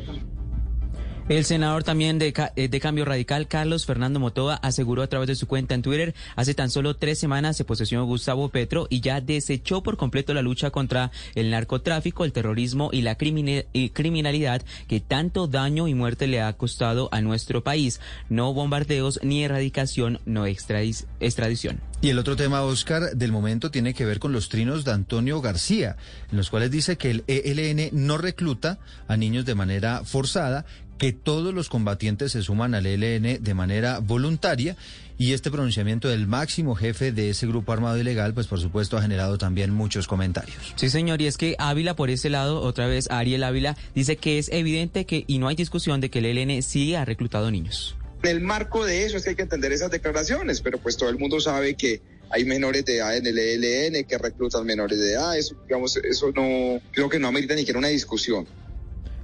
El 1.29 1.45
senador 1.45 1.85
también 1.85 2.19
de, 2.19 2.33
eh, 2.57 2.67
de, 2.67 2.79
Cambio 2.81 3.05
Radical, 3.05 3.47
Carlos 3.47 3.85
Fernando 3.85 4.19
Motoa, 4.19 4.55
aseguró 4.55 5.03
a 5.03 5.07
través 5.07 5.29
de 5.29 5.35
su 5.35 5.47
cuenta 5.47 5.73
en 5.73 5.81
Twitter, 5.81 6.13
hace 6.35 6.53
tan 6.53 6.69
solo 6.69 6.97
tres 6.97 7.17
semanas 7.17 7.55
se 7.55 7.63
posesionó 7.63 8.03
Gustavo 8.03 8.49
Petro 8.49 8.87
y 8.89 8.99
ya 8.99 9.21
desechó 9.21 9.81
por 9.83 9.95
completo 9.95 10.33
la 10.33 10.41
lucha 10.41 10.69
contra 10.69 11.11
el 11.35 11.49
narcotráfico, 11.49 12.25
el 12.25 12.33
terrorismo 12.33 12.89
y 12.91 13.03
la 13.03 13.15
criminalidad 13.15 14.63
que 14.89 14.99
tanto 14.99 15.47
daño 15.47 15.87
y 15.87 15.93
muerte 15.93 16.27
le 16.27 16.41
ha 16.41 16.51
costado 16.53 17.07
a 17.13 17.21
nuestro 17.21 17.63
país. 17.63 18.01
No 18.27 18.53
bombardeos 18.53 19.21
ni 19.23 19.45
erradicación, 19.45 20.19
no 20.25 20.45
extradición. 20.45 21.79
Y 22.03 22.09
el 22.09 22.19
otro 22.19 22.35
tema, 22.35 22.63
Oscar, 22.63 23.15
del 23.15 23.31
momento 23.31 23.71
tiene 23.71 23.93
que 23.93 24.03
ver 24.03 24.19
con 24.19 24.33
los 24.33 24.49
trinos 24.49 24.83
de 24.83 24.91
Antonio 24.91 25.39
García, 25.39 25.95
en 26.29 26.35
los 26.35 26.49
cuales 26.49 26.69
dice 26.69 26.97
que 26.97 27.11
el 27.11 27.23
ELN 27.27 27.91
no 27.93 28.17
recluta 28.17 28.77
a 29.07 29.15
niños 29.15 29.45
de 29.45 29.55
manera 29.55 30.03
forzada, 30.03 30.65
que 31.03 31.11
todos 31.11 31.53
los 31.53 31.67
combatientes 31.67 32.31
se 32.31 32.41
suman 32.41 32.73
al 32.73 32.85
ELN 32.85 33.43
de 33.43 33.53
manera 33.53 33.99
voluntaria 33.99 34.77
y 35.17 35.33
este 35.33 35.51
pronunciamiento 35.51 36.07
del 36.07 36.27
máximo 36.27 36.75
jefe 36.75 37.11
de 37.11 37.29
ese 37.29 37.45
grupo 37.45 37.73
armado 37.73 37.97
ilegal, 37.97 38.33
pues 38.33 38.47
por 38.47 38.61
supuesto 38.61 38.95
ha 38.95 39.01
generado 39.01 39.37
también 39.37 39.73
muchos 39.73 40.07
comentarios. 40.07 40.55
Sí, 40.77 40.89
señor, 40.89 41.21
y 41.21 41.27
es 41.27 41.35
que 41.35 41.57
Ávila 41.59 41.97
por 41.97 42.09
ese 42.09 42.29
lado, 42.29 42.61
otra 42.61 42.87
vez 42.87 43.11
Ariel 43.11 43.43
Ávila, 43.43 43.75
dice 43.93 44.15
que 44.15 44.39
es 44.39 44.47
evidente 44.47 45.05
que 45.05 45.25
y 45.27 45.39
no 45.39 45.49
hay 45.49 45.57
discusión 45.57 45.99
de 45.99 46.09
que 46.09 46.19
el 46.19 46.25
ELN 46.25 46.63
sí 46.63 46.95
ha 46.95 47.03
reclutado 47.03 47.51
niños. 47.51 47.97
En 48.23 48.29
el 48.29 48.39
marco 48.39 48.85
de 48.85 49.03
eso 49.03 49.17
es 49.17 49.25
que 49.25 49.31
hay 49.31 49.35
que 49.35 49.41
entender 49.41 49.73
esas 49.73 49.91
declaraciones, 49.91 50.61
pero 50.61 50.77
pues 50.77 50.95
todo 50.95 51.09
el 51.09 51.17
mundo 51.17 51.41
sabe 51.41 51.75
que 51.75 52.01
hay 52.29 52.45
menores 52.45 52.85
de 52.85 52.99
edad 52.99 53.17
en 53.17 53.27
el 53.27 53.37
ELN 53.37 54.05
que 54.05 54.17
reclutan 54.17 54.65
menores 54.65 54.97
de 54.97 55.11
edad, 55.11 55.37
eso, 55.37 55.57
digamos, 55.67 55.97
eso 55.97 56.31
no, 56.31 56.79
creo 56.93 57.09
que 57.09 57.19
no 57.19 57.27
amerita 57.27 57.55
ni 57.55 57.59
siquiera 57.59 57.79
una 57.79 57.89
discusión. 57.89 58.47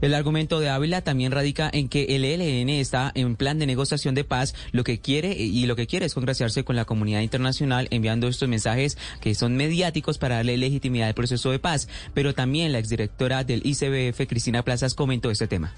El 0.01 0.13
argumento 0.13 0.61
de 0.61 0.69
Ávila 0.69 1.01
también 1.01 1.33
radica 1.33 1.69
en 1.73 1.89
que 1.89 2.15
el 2.15 2.23
ELN 2.23 2.69
está 2.69 3.11
en 3.15 3.35
plan 3.35 3.59
de 3.59 3.65
negociación 3.65 4.15
de 4.15 4.23
paz, 4.23 4.55
lo 4.71 4.85
que 4.85 4.99
quiere 4.99 5.33
y 5.33 5.65
lo 5.65 5.75
que 5.75 5.87
quiere 5.87 6.05
es 6.05 6.13
congraciarse 6.13 6.63
con 6.63 6.77
la 6.77 6.85
comunidad 6.85 7.19
internacional 7.19 7.87
enviando 7.91 8.29
estos 8.29 8.47
mensajes 8.47 8.97
que 9.19 9.35
son 9.35 9.57
mediáticos 9.57 10.17
para 10.17 10.35
darle 10.35 10.57
legitimidad 10.57 11.09
al 11.09 11.15
proceso 11.15 11.51
de 11.51 11.59
paz. 11.59 11.89
Pero 12.13 12.33
también 12.33 12.71
la 12.71 12.79
exdirectora 12.79 13.43
del 13.43 13.61
ICBF, 13.65 14.25
Cristina 14.27 14.63
Plazas, 14.63 14.93
comentó 14.93 15.31
este 15.31 15.47
tema. 15.47 15.73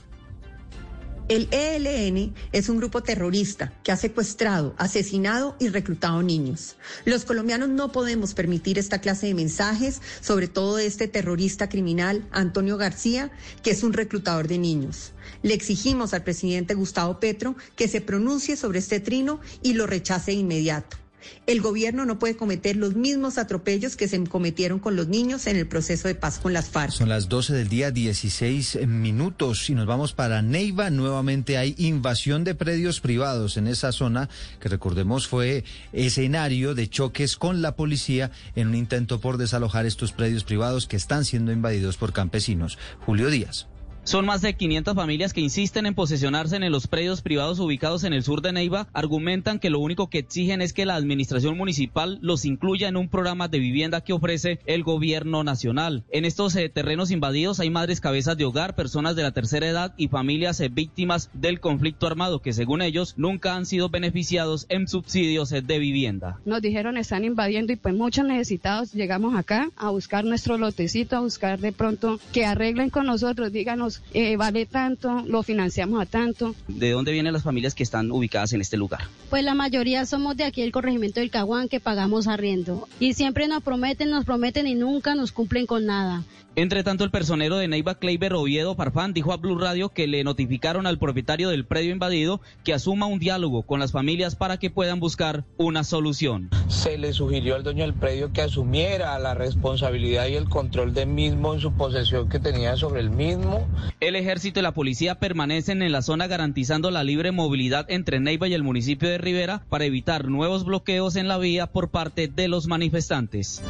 El 1.32 1.48
ELN 1.52 2.34
es 2.52 2.68
un 2.68 2.76
grupo 2.76 3.04
terrorista 3.04 3.72
que 3.86 3.94
ha 3.94 3.96
secuestrado, 3.96 4.76
asesinado 4.78 5.56
y 5.62 5.70
reclutado 5.70 6.22
niños. 6.22 6.76
Los 7.06 7.24
colombianos 7.24 7.70
no 7.70 7.94
podemos 7.94 8.34
permitir 8.34 8.78
esta 8.78 9.00
clase 9.00 9.28
de 9.28 9.34
mensajes, 9.34 10.02
sobre 10.20 10.50
todo 10.50 10.76
de 10.76 10.88
este 10.88 11.08
terrorista 11.08 11.70
criminal, 11.70 12.28
Antonio 12.34 12.76
García, 12.76 13.32
que 13.64 13.72
es 13.72 13.82
un 13.82 13.94
reclutador 13.94 14.50
de 14.50 14.58
niños. 14.58 15.14
Le 15.42 15.54
exigimos 15.54 16.14
al 16.14 16.26
presidente 16.26 16.74
Gustavo 16.74 17.22
Petro 17.22 17.56
que 17.78 17.88
se 17.88 18.02
pronuncie 18.02 18.58
sobre 18.58 18.80
este 18.80 19.00
trino 19.00 19.40
y 19.64 19.76
lo 19.76 19.88
rechace 19.88 20.32
de 20.32 20.38
inmediato. 20.38 21.01
El 21.48 21.62
gobierno 21.62 22.06
no 22.06 22.20
puede 22.20 22.36
cometer 22.36 22.76
los 22.76 22.96
mismos 22.96 23.38
atropellos 23.38 23.96
que 23.96 24.08
se 24.08 24.22
cometieron 24.26 24.80
con 24.80 24.96
los 24.96 25.08
niños 25.08 25.48
en 25.48 25.58
el 25.58 25.68
proceso 25.68 26.08
de 26.08 26.16
paz 26.16 26.40
con 26.40 26.54
las 26.54 26.70
FARC. 26.70 26.92
Son 26.92 27.10
las 27.10 27.30
12 27.30 27.54
del 27.54 27.70
día, 27.70 27.92
16 27.92 28.88
minutos 28.88 29.70
y 29.70 29.76
nos 29.76 29.86
vamos 29.86 30.14
para 30.14 30.42
Neiva. 30.42 30.90
Nuevamente 30.90 31.58
hay 31.58 31.76
invasión 31.78 32.44
de 32.44 32.56
predios 32.56 33.02
privados 33.02 33.58
en 33.58 33.68
esa 33.68 33.92
zona 33.92 34.30
que 34.60 34.70
recordemos 34.70 35.28
fue 35.28 35.64
escenario 35.94 36.76
de 36.76 36.90
choques 36.90 37.36
con 37.36 37.62
la 37.62 37.76
policía 37.76 38.32
en 38.56 38.68
un 38.70 38.76
intento 38.76 39.20
por 39.20 39.38
desalojar 39.38 39.86
estos 39.86 40.12
predios 40.12 40.44
privados 40.44 40.88
que 40.88 40.98
están 40.98 41.26
siendo 41.26 41.52
invadidos 41.52 41.98
por 41.98 42.14
campesinos. 42.14 42.78
Julio 43.06 43.30
Díaz. 43.30 43.71
Son 44.04 44.26
más 44.26 44.42
de 44.42 44.56
500 44.56 44.96
familias 44.96 45.32
que 45.32 45.42
insisten 45.42 45.86
en 45.86 45.94
posesionarse 45.94 46.56
en 46.56 46.72
los 46.72 46.88
predios 46.88 47.22
privados 47.22 47.60
ubicados 47.60 48.04
en 48.04 48.14
el 48.14 48.24
sur 48.24 48.42
de 48.42 48.52
Neiva. 48.52 48.88
Argumentan 48.94 49.60
que 49.60 49.70
lo 49.70 49.80
único 49.80 50.10
que 50.10 50.18
exigen 50.18 50.64
es 50.64 50.74
que 50.74 50.88
la 50.88 50.96
administración 50.96 51.56
municipal 51.56 52.18
los 52.22 52.44
incluya 52.44 52.88
en 52.88 52.98
un 52.98 53.10
programa 53.10 53.48
de 53.48 53.60
vivienda 53.60 54.02
que 54.02 54.14
ofrece 54.14 54.60
el 54.66 54.84
gobierno 54.84 55.44
nacional. 55.44 56.04
En 56.12 56.26
estos 56.26 56.56
eh, 56.56 56.68
terrenos 56.68 57.12
invadidos 57.12 57.60
hay 57.60 57.70
madres 57.70 58.02
cabezas 58.02 58.38
de 58.38 58.46
hogar, 58.46 58.76
personas 58.76 59.16
de 59.16 59.22
la 59.22 59.34
tercera 59.34 59.68
edad 59.68 59.94
y 59.98 60.08
familias 60.08 60.60
eh, 60.62 60.70
víctimas 60.70 61.30
del 61.34 61.60
conflicto 61.60 62.08
armado 62.08 62.42
que 62.42 62.54
según 62.54 62.82
ellos 62.82 63.14
nunca 63.18 63.56
han 63.56 63.68
sido 63.68 63.90
beneficiados 63.90 64.66
en 64.70 64.88
subsidios 64.88 65.52
eh, 65.52 65.62
de 65.62 65.78
vivienda. 65.78 66.40
Nos 66.44 66.64
dijeron 66.64 66.98
están 66.98 67.24
invadiendo 67.24 67.72
y 67.72 67.76
pues 67.76 67.94
muchos 67.94 68.26
necesitados 68.26 68.94
llegamos 68.94 69.36
acá 69.36 69.70
a 69.76 69.92
buscar 69.92 70.26
nuestro 70.26 70.58
lotecito, 70.58 71.18
a 71.18 71.20
buscar 71.20 71.60
de 71.60 71.72
pronto 71.72 72.20
que 72.34 72.46
arreglen 72.46 72.90
con 72.90 73.06
nosotros, 73.06 73.52
díganos 73.52 74.01
eh, 74.14 74.36
vale 74.36 74.66
tanto, 74.66 75.24
lo 75.26 75.44
financiamos 75.44 76.02
a 76.02 76.06
tanto. 76.06 76.54
¿De 76.68 76.92
dónde 76.92 77.12
vienen 77.12 77.34
las 77.34 77.44
familias 77.44 77.76
que 77.76 77.84
están 77.84 78.12
ubicadas 78.12 78.54
en 78.54 78.62
este 78.62 78.78
lugar? 78.78 79.02
Pues 79.30 79.44
la 79.44 79.54
mayoría 79.54 80.06
somos 80.06 80.36
de 80.36 80.44
aquí 80.44 80.62
del 80.62 80.72
corregimiento 80.72 81.20
del 81.20 81.32
Caguán 81.32 81.70
que 81.70 81.80
pagamos 81.80 82.28
arriendo. 82.28 82.88
Y 83.00 83.14
siempre 83.14 83.48
nos 83.48 83.64
prometen, 83.64 84.10
nos 84.10 84.26
prometen 84.26 84.68
y 84.68 84.76
nunca 84.76 85.16
nos 85.16 85.32
cumplen 85.32 85.66
con 85.66 85.86
nada. 85.86 86.24
Entre 86.58 86.84
tanto, 86.84 87.06
el 87.06 87.12
personero 87.12 87.56
de 87.56 87.70
Neiva 87.70 87.96
Kleiber 87.96 88.34
Oviedo 88.34 88.76
Parfán 88.76 89.14
dijo 89.14 89.32
a 89.32 89.38
Blue 89.38 89.58
Radio 89.58 89.90
que 89.90 90.06
le 90.06 90.26
notificaron 90.26 90.86
al 90.86 91.00
propietario 91.00 91.48
del 91.48 91.66
predio 91.66 91.94
invadido 91.94 92.42
que 92.66 92.74
asuma 92.74 93.06
un 93.06 93.20
diálogo 93.20 93.64
con 93.64 93.80
las 93.80 93.94
familias 93.94 94.36
para 94.36 94.58
que 94.58 94.70
puedan 94.70 95.00
buscar 95.00 95.46
una 95.56 95.86
solución. 95.86 96.50
Se 96.68 96.98
le 96.98 97.14
sugirió 97.14 97.56
al 97.56 97.64
dueño 97.64 97.86
del 97.86 97.94
predio 97.94 98.34
que 98.34 98.42
asumiera 98.42 99.18
la 99.18 99.34
responsabilidad 99.34 100.28
y 100.28 100.36
el 100.36 100.50
control 100.50 100.94
del 100.94 101.08
mismo 101.08 101.54
en 101.54 101.62
su 101.62 101.72
posesión 101.72 102.28
que 102.28 102.40
tenía 102.40 102.76
sobre 102.76 103.00
el 103.00 103.12
mismo. 103.12 103.66
El 104.02 104.18
ejército 104.18 104.60
y 104.60 104.64
la 104.64 104.74
policía 104.74 105.20
permanecen 105.20 105.82
en 105.82 105.94
la 105.94 106.02
zona 106.02 106.28
garantizando 106.28 106.92
la 106.92 107.06
libre 107.06 107.32
movilidad 107.32 107.86
entre 107.90 108.20
Neiva 108.20 108.50
y 108.50 108.54
el 108.54 108.64
municipio 108.64 109.08
de 109.08 109.18
Rivera 109.18 109.64
para 109.70 109.86
evitar 109.86 110.28
nuevos 110.28 110.66
bloqueos 110.66 111.16
en 111.16 111.30
la 111.30 111.38
vía 111.38 111.68
por 111.68 111.92
parte 111.92 112.28
de 112.28 112.50
los 112.50 112.68
manifestantes. 112.68 113.64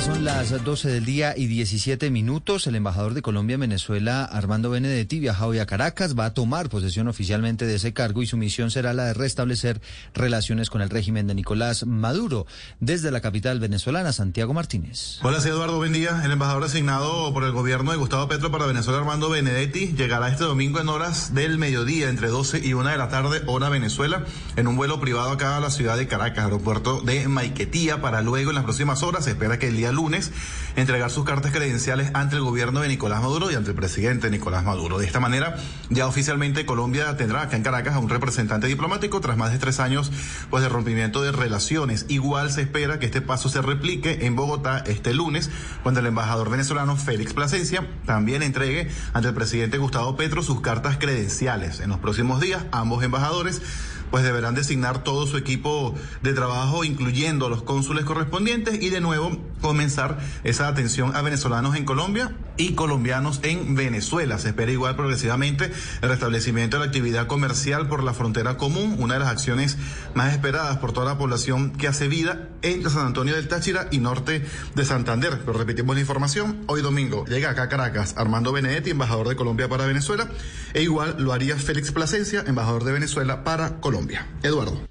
Son 0.00 0.24
las 0.24 0.64
12 0.64 0.88
del 0.88 1.04
día 1.04 1.34
y 1.36 1.46
17 1.46 2.10
minutos. 2.10 2.66
El 2.66 2.74
embajador 2.74 3.14
de 3.14 3.22
Colombia 3.22 3.54
en 3.54 3.60
Venezuela, 3.60 4.24
Armando 4.24 4.68
Benedetti, 4.68 5.20
viaja 5.20 5.46
hoy 5.46 5.60
a 5.60 5.66
Caracas, 5.66 6.18
va 6.18 6.26
a 6.26 6.34
tomar 6.34 6.68
posesión 6.68 7.06
oficialmente 7.06 7.64
de 7.64 7.76
ese 7.76 7.92
cargo 7.92 8.20
y 8.20 8.26
su 8.26 8.36
misión 8.36 8.72
será 8.72 8.92
la 8.92 9.04
de 9.04 9.14
restablecer 9.14 9.80
relaciones 10.12 10.68
con 10.68 10.82
el 10.82 10.90
régimen 10.90 11.28
de 11.28 11.34
Nicolás 11.34 11.86
Maduro. 11.86 12.46
Desde 12.80 13.12
la 13.12 13.20
capital 13.20 13.60
venezolana, 13.60 14.12
Santiago 14.12 14.52
Martínez. 14.52 15.20
Hola, 15.22 15.40
soy 15.40 15.52
Eduardo, 15.52 15.76
buen 15.76 15.92
día. 15.92 16.22
El 16.24 16.32
embajador 16.32 16.64
asignado 16.64 17.32
por 17.32 17.44
el 17.44 17.52
gobierno 17.52 17.92
de 17.92 17.96
Gustavo 17.96 18.28
Petro 18.28 18.50
para 18.50 18.66
Venezuela, 18.66 18.98
Armando 18.98 19.30
Benedetti, 19.30 19.94
llegará 19.96 20.28
este 20.28 20.44
domingo 20.44 20.80
en 20.80 20.88
horas 20.88 21.34
del 21.34 21.56
mediodía, 21.56 22.08
entre 22.08 22.28
12 22.28 22.66
y 22.66 22.74
1 22.74 22.90
de 22.90 22.98
la 22.98 23.08
tarde, 23.08 23.42
hora 23.46 23.68
Venezuela, 23.68 24.24
en 24.56 24.66
un 24.66 24.76
vuelo 24.76 25.00
privado 25.00 25.30
acá 25.30 25.56
a 25.56 25.60
la 25.60 25.70
ciudad 25.70 25.96
de 25.96 26.08
Caracas, 26.08 26.44
aeropuerto 26.44 27.00
de 27.00 27.28
Maiquetía, 27.28 28.02
para 28.02 28.22
luego 28.22 28.50
en 28.50 28.56
las 28.56 28.64
próximas 28.64 29.02
horas, 29.02 29.24
se 29.24 29.30
espera 29.30 29.58
que 29.58 29.68
el 29.68 29.76
día 29.76 29.83
lunes 29.92 30.32
entregar 30.76 31.10
sus 31.10 31.24
cartas 31.24 31.52
credenciales 31.52 32.10
ante 32.14 32.36
el 32.36 32.42
gobierno 32.42 32.80
de 32.80 32.88
Nicolás 32.88 33.22
Maduro 33.22 33.50
y 33.50 33.54
ante 33.54 33.70
el 33.70 33.76
presidente 33.76 34.30
Nicolás 34.30 34.64
Maduro. 34.64 34.98
De 34.98 35.06
esta 35.06 35.20
manera, 35.20 35.56
ya 35.90 36.06
oficialmente 36.06 36.66
Colombia 36.66 37.16
tendrá 37.16 37.42
acá 37.42 37.56
en 37.56 37.62
Caracas 37.62 37.94
a 37.94 37.98
un 37.98 38.08
representante 38.08 38.66
diplomático 38.66 39.20
tras 39.20 39.36
más 39.36 39.52
de 39.52 39.58
tres 39.58 39.80
años 39.80 40.10
pues, 40.50 40.62
de 40.62 40.68
rompimiento 40.68 41.22
de 41.22 41.32
relaciones. 41.32 42.06
Igual 42.08 42.50
se 42.50 42.62
espera 42.62 42.98
que 42.98 43.06
este 43.06 43.20
paso 43.20 43.48
se 43.48 43.62
replique 43.62 44.26
en 44.26 44.36
Bogotá 44.36 44.82
este 44.86 45.14
lunes, 45.14 45.50
cuando 45.82 46.00
el 46.00 46.06
embajador 46.06 46.50
venezolano 46.50 46.96
Félix 46.96 47.34
Plasencia 47.34 47.86
también 48.04 48.42
entregue 48.42 48.88
ante 49.12 49.28
el 49.28 49.34
presidente 49.34 49.78
Gustavo 49.78 50.16
Petro 50.16 50.42
sus 50.42 50.60
cartas 50.60 50.96
credenciales. 50.98 51.80
En 51.80 51.90
los 51.90 51.98
próximos 51.98 52.40
días, 52.40 52.64
ambos 52.72 53.02
embajadores 53.04 53.62
pues 54.10 54.24
deberán 54.24 54.54
designar 54.54 55.02
todo 55.02 55.26
su 55.26 55.36
equipo 55.36 55.94
de 56.22 56.32
trabajo, 56.32 56.84
incluyendo 56.84 57.48
los 57.48 57.62
cónsules 57.62 58.04
correspondientes, 58.04 58.82
y 58.82 58.90
de 58.90 59.00
nuevo 59.00 59.36
comenzar 59.60 60.18
esa 60.44 60.68
atención 60.68 61.16
a 61.16 61.22
venezolanos 61.22 61.76
en 61.76 61.84
Colombia 61.84 62.36
y 62.56 62.74
colombianos 62.74 63.40
en 63.42 63.74
Venezuela. 63.74 64.38
Se 64.38 64.48
espera 64.48 64.70
igual 64.70 64.94
progresivamente 64.94 65.72
el 66.02 66.08
restablecimiento 66.08 66.76
de 66.76 66.80
la 66.80 66.86
actividad 66.86 67.26
comercial 67.26 67.88
por 67.88 68.02
la 68.02 68.14
frontera 68.14 68.56
común, 68.56 68.96
una 68.98 69.14
de 69.14 69.20
las 69.20 69.28
acciones 69.28 69.76
más 70.14 70.32
esperadas 70.32 70.78
por 70.78 70.92
toda 70.92 71.06
la 71.06 71.18
población 71.18 71.72
que 71.72 71.88
hace 71.88 72.08
vida 72.08 72.48
entre 72.62 72.90
San 72.90 73.06
Antonio 73.06 73.34
del 73.34 73.48
Táchira 73.48 73.88
y 73.90 73.98
norte 73.98 74.44
de 74.74 74.84
Santander. 74.84 75.40
Pero 75.44 75.58
repetimos 75.58 75.96
la 75.96 76.00
información, 76.00 76.62
hoy 76.66 76.82
domingo 76.82 77.24
llega 77.26 77.50
acá 77.50 77.64
a 77.64 77.68
Caracas 77.68 78.14
Armando 78.16 78.52
Benedetti, 78.52 78.90
embajador 78.90 79.28
de 79.28 79.36
Colombia 79.36 79.68
para 79.68 79.86
Venezuela, 79.86 80.28
e 80.74 80.82
igual 80.82 81.16
lo 81.18 81.32
haría 81.32 81.56
Félix 81.56 81.90
Plasencia, 81.90 82.44
embajador 82.46 82.84
de 82.84 82.92
Venezuela 82.92 83.44
para 83.44 83.80
Colombia. 83.80 84.03
Eduardo. 84.42 84.88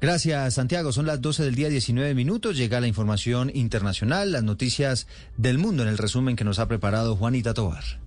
Gracias, 0.00 0.54
Santiago. 0.54 0.92
Son 0.92 1.06
las 1.06 1.20
12 1.20 1.44
del 1.44 1.54
día, 1.54 1.68
19 1.68 2.14
minutos. 2.14 2.56
Llega 2.56 2.80
la 2.80 2.86
información 2.86 3.50
internacional, 3.54 4.32
las 4.32 4.42
noticias 4.42 5.06
del 5.36 5.58
mundo 5.58 5.82
en 5.82 5.88
el 5.88 5.98
resumen 5.98 6.36
que 6.36 6.44
nos 6.44 6.58
ha 6.58 6.68
preparado 6.68 7.16
Juanita 7.16 7.54
Tobar. 7.54 8.05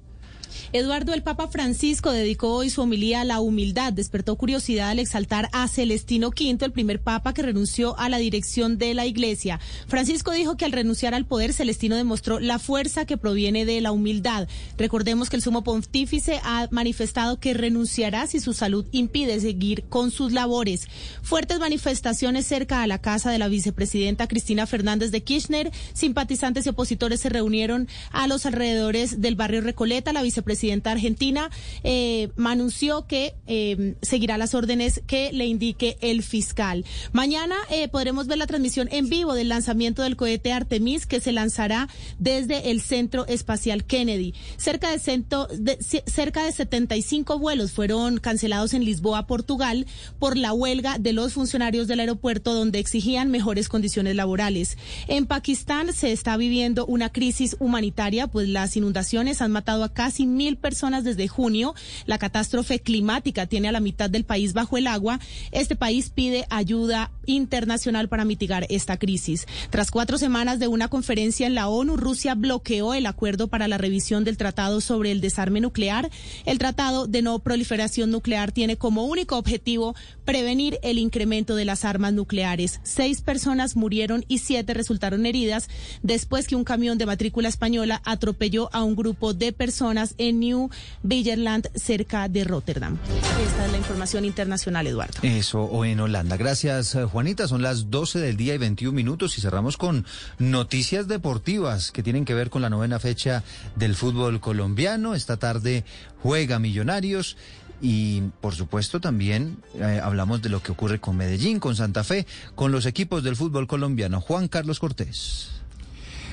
Eduardo, 0.71 1.15
el 1.15 1.23
Papa 1.23 1.47
Francisco 1.47 2.12
dedicó 2.12 2.53
hoy 2.53 2.69
su 2.69 2.84
homilía 2.84 3.21
a 3.21 3.25
la 3.25 3.39
humildad. 3.39 3.91
Despertó 3.91 4.36
curiosidad 4.36 4.89
al 4.89 4.99
exaltar 4.99 5.49
a 5.51 5.67
Celestino 5.67 6.27
V, 6.27 6.63
el 6.63 6.71
primer 6.71 7.01
papa 7.01 7.34
que 7.34 7.41
renunció 7.41 7.97
a 7.97 8.08
la 8.08 8.19
dirección 8.19 8.77
de 8.77 8.93
la 8.93 9.08
iglesia. 9.08 9.60
Francisco 9.88 10.32
dijo 10.32 10.58
que 10.58 10.65
al 10.65 10.71
renunciar 10.71 11.15
al 11.15 11.25
poder, 11.25 11.53
Celestino 11.53 11.95
demostró 11.95 12.39
la 12.39 12.60
fuerza 12.60 13.05
que 13.05 13.17
proviene 13.17 13.65
de 13.65 13.82
la 13.82 13.91
humildad. 13.91 14.47
Recordemos 14.77 15.32
que 15.32 15.38
el 15.38 15.41
sumo 15.41 15.63
pontífice 15.63 16.39
ha 16.43 16.67
manifestado 16.69 17.39
que 17.39 17.55
renunciará 17.55 18.27
si 18.27 18.39
su 18.39 18.53
salud 18.53 18.86
impide 18.91 19.39
seguir 19.39 19.86
con 19.89 20.12
sus 20.12 20.34
labores. 20.34 20.88
Fuertes 21.23 21.58
manifestaciones 21.58 22.45
cerca 22.45 22.84
a 22.84 22.88
la 22.88 23.01
casa 23.01 23.32
de 23.32 23.39
la 23.39 23.47
vicepresidenta 23.47 24.27
Cristina 24.27 24.67
Fernández 24.67 25.10
de 25.10 25.23
Kirchner. 25.23 25.71
Simpatizantes 25.93 26.67
y 26.67 26.69
opositores 26.69 27.21
se 27.21 27.29
reunieron 27.29 27.88
a 28.12 28.27
los 28.27 28.45
alrededores 28.45 29.19
del 29.19 29.36
barrio 29.36 29.62
Recoleta. 29.62 30.13
La 30.13 30.21
presidenta 30.60 30.91
argentina 30.91 31.50
eh, 31.86 32.32
anunció 32.43 33.08
que 33.08 33.34
eh, 33.48 33.95
seguirá 34.02 34.38
las 34.38 34.54
órdenes 34.54 35.02
que 35.08 35.32
le 35.32 35.45
indique 35.45 35.98
el 36.02 36.22
fiscal. 36.22 36.84
Mañana 37.13 37.56
eh, 37.69 37.88
podremos 37.88 38.28
ver 38.28 38.39
la 38.39 38.48
transmisión 38.48 38.89
en 38.91 39.08
vivo 39.08 39.36
del 39.36 39.48
lanzamiento 39.48 40.02
del 40.02 40.17
cohete 40.17 40.52
Artemis 40.52 41.06
que 41.06 41.22
se 41.22 41.32
lanzará 41.32 41.88
desde 42.17 42.72
el 42.72 42.82
Centro 42.82 43.26
Espacial 43.28 43.86
Kennedy. 43.86 44.34
Cerca 44.58 44.91
de, 44.91 45.00
cento, 45.00 45.48
de, 45.48 45.78
cerca 45.80 46.43
de 46.43 46.52
75 46.52 47.39
vuelos 47.39 47.72
fueron 47.72 48.17
cancelados 48.17 48.74
en 48.74 48.84
Lisboa, 48.84 49.28
Portugal, 49.28 49.88
por 50.19 50.36
la 50.36 50.52
huelga 50.52 50.98
de 51.00 51.13
los 51.13 51.32
funcionarios 51.34 51.88
del 51.88 52.02
aeropuerto 52.02 52.54
donde 52.54 52.80
exigían 52.80 53.32
mejores 53.32 53.69
condiciones 53.69 54.17
laborales. 54.17 54.78
En 55.08 55.26
Pakistán 55.26 55.93
se 55.93 56.12
está 56.12 56.36
viviendo 56.36 56.86
una 56.86 57.13
crisis 57.13 57.56
humanitaria, 57.62 58.28
pues 58.28 58.50
las 58.50 58.76
inundaciones 58.76 59.41
han 59.41 59.52
matado 59.52 59.86
a 59.86 59.93
casi 59.93 60.26
mil 60.26 60.48
personas 60.57 61.03
desde 61.03 61.27
junio. 61.27 61.75
La 62.05 62.17
catástrofe 62.17 62.79
climática 62.79 63.45
tiene 63.47 63.69
a 63.69 63.71
la 63.71 63.79
mitad 63.79 64.09
del 64.09 64.25
país 64.25 64.53
bajo 64.53 64.77
el 64.77 64.88
agua. 64.88 65.19
Este 65.51 65.75
país 65.75 66.09
pide 66.09 66.45
ayuda 66.49 67.12
internacional 67.29 68.09
para 68.09 68.25
mitigar 68.25 68.65
esta 68.69 68.97
crisis. 68.97 69.45
Tras 69.69 69.91
cuatro 69.91 70.17
semanas 70.17 70.59
de 70.59 70.67
una 70.67 70.87
conferencia 70.87 71.47
en 71.47 71.55
la 71.55 71.69
ONU, 71.69 71.95
Rusia 71.95 72.35
bloqueó 72.35 72.93
el 72.93 73.05
acuerdo 73.05 73.47
para 73.47 73.67
la 73.67 73.77
revisión 73.77 74.23
del 74.23 74.37
Tratado 74.37 74.81
sobre 74.81 75.11
el 75.11 75.21
Desarme 75.21 75.61
Nuclear. 75.61 76.09
El 76.45 76.57
Tratado 76.57 77.07
de 77.07 77.21
No 77.21 77.39
Proliferación 77.39 78.11
Nuclear 78.11 78.51
tiene 78.51 78.77
como 78.77 79.05
único 79.05 79.37
objetivo 79.37 79.95
prevenir 80.25 80.79
el 80.83 80.97
incremento 80.97 81.55
de 81.55 81.65
las 81.65 81.85
armas 81.85 82.13
nucleares. 82.13 82.79
Seis 82.83 83.21
personas 83.21 83.75
murieron 83.75 84.25
y 84.27 84.39
siete 84.39 84.73
resultaron 84.73 85.25
heridas 85.25 85.69
después 86.03 86.47
que 86.47 86.55
un 86.55 86.63
camión 86.63 86.97
de 86.97 87.05
matrícula 87.05 87.49
española 87.49 88.01
atropelló 88.05 88.69
a 88.73 88.83
un 88.83 88.95
grupo 88.95 89.33
de 89.33 89.53
personas 89.53 90.15
en 90.17 90.39
New 90.39 90.69
Villerland, 91.03 91.69
cerca 91.75 92.27
de 92.27 92.43
Rotterdam. 92.43 92.97
Esta 93.43 93.65
es 93.65 93.71
la 93.71 93.77
información 93.77 94.25
internacional, 94.25 94.87
Eduardo. 94.87 95.19
Eso, 95.21 95.63
o 95.63 95.85
en 95.85 95.99
Holanda. 95.99 96.37
Gracias, 96.37 96.95
eh, 96.95 97.03
Juanita. 97.19 97.49
Son 97.49 97.62
las 97.62 97.91
12 97.91 98.19
del 98.19 98.38
día 98.38 98.55
y 98.55 98.58
21 98.58 98.95
minutos 98.95 99.38
y 99.38 99.41
cerramos 99.41 99.75
con 99.75 100.05
noticias 100.38 101.10
deportivas 101.10 101.91
que 101.91 102.01
tienen 102.01 102.23
que 102.23 102.34
ver 102.34 102.49
con 102.49 102.62
la 102.62 102.69
novena 102.69 102.97
fecha 102.97 103.43
del 103.75 103.95
fútbol 103.95 104.39
colombiano. 104.39 105.15
Esta 105.15 105.36
tarde 105.36 105.84
juega 106.23 106.60
Millonarios. 106.60 107.36
Y 107.82 108.21
por 108.39 108.55
supuesto 108.55 109.01
también 109.01 109.58
eh, 109.75 109.99
hablamos 110.01 110.41
de 110.41 110.47
lo 110.47 110.63
que 110.63 110.71
ocurre 110.71 111.01
con 111.01 111.17
Medellín, 111.17 111.60
con 111.60 111.75
Santa 111.75 112.05
Fe, 112.05 112.25
con 112.55 112.71
los 112.71 112.86
equipos 112.86 113.21
del 113.21 113.36
fútbol 113.36 113.67
colombiano. 113.67 114.21
Juan 114.21 114.47
Carlos 114.47 114.79
Cortés. 114.79 115.59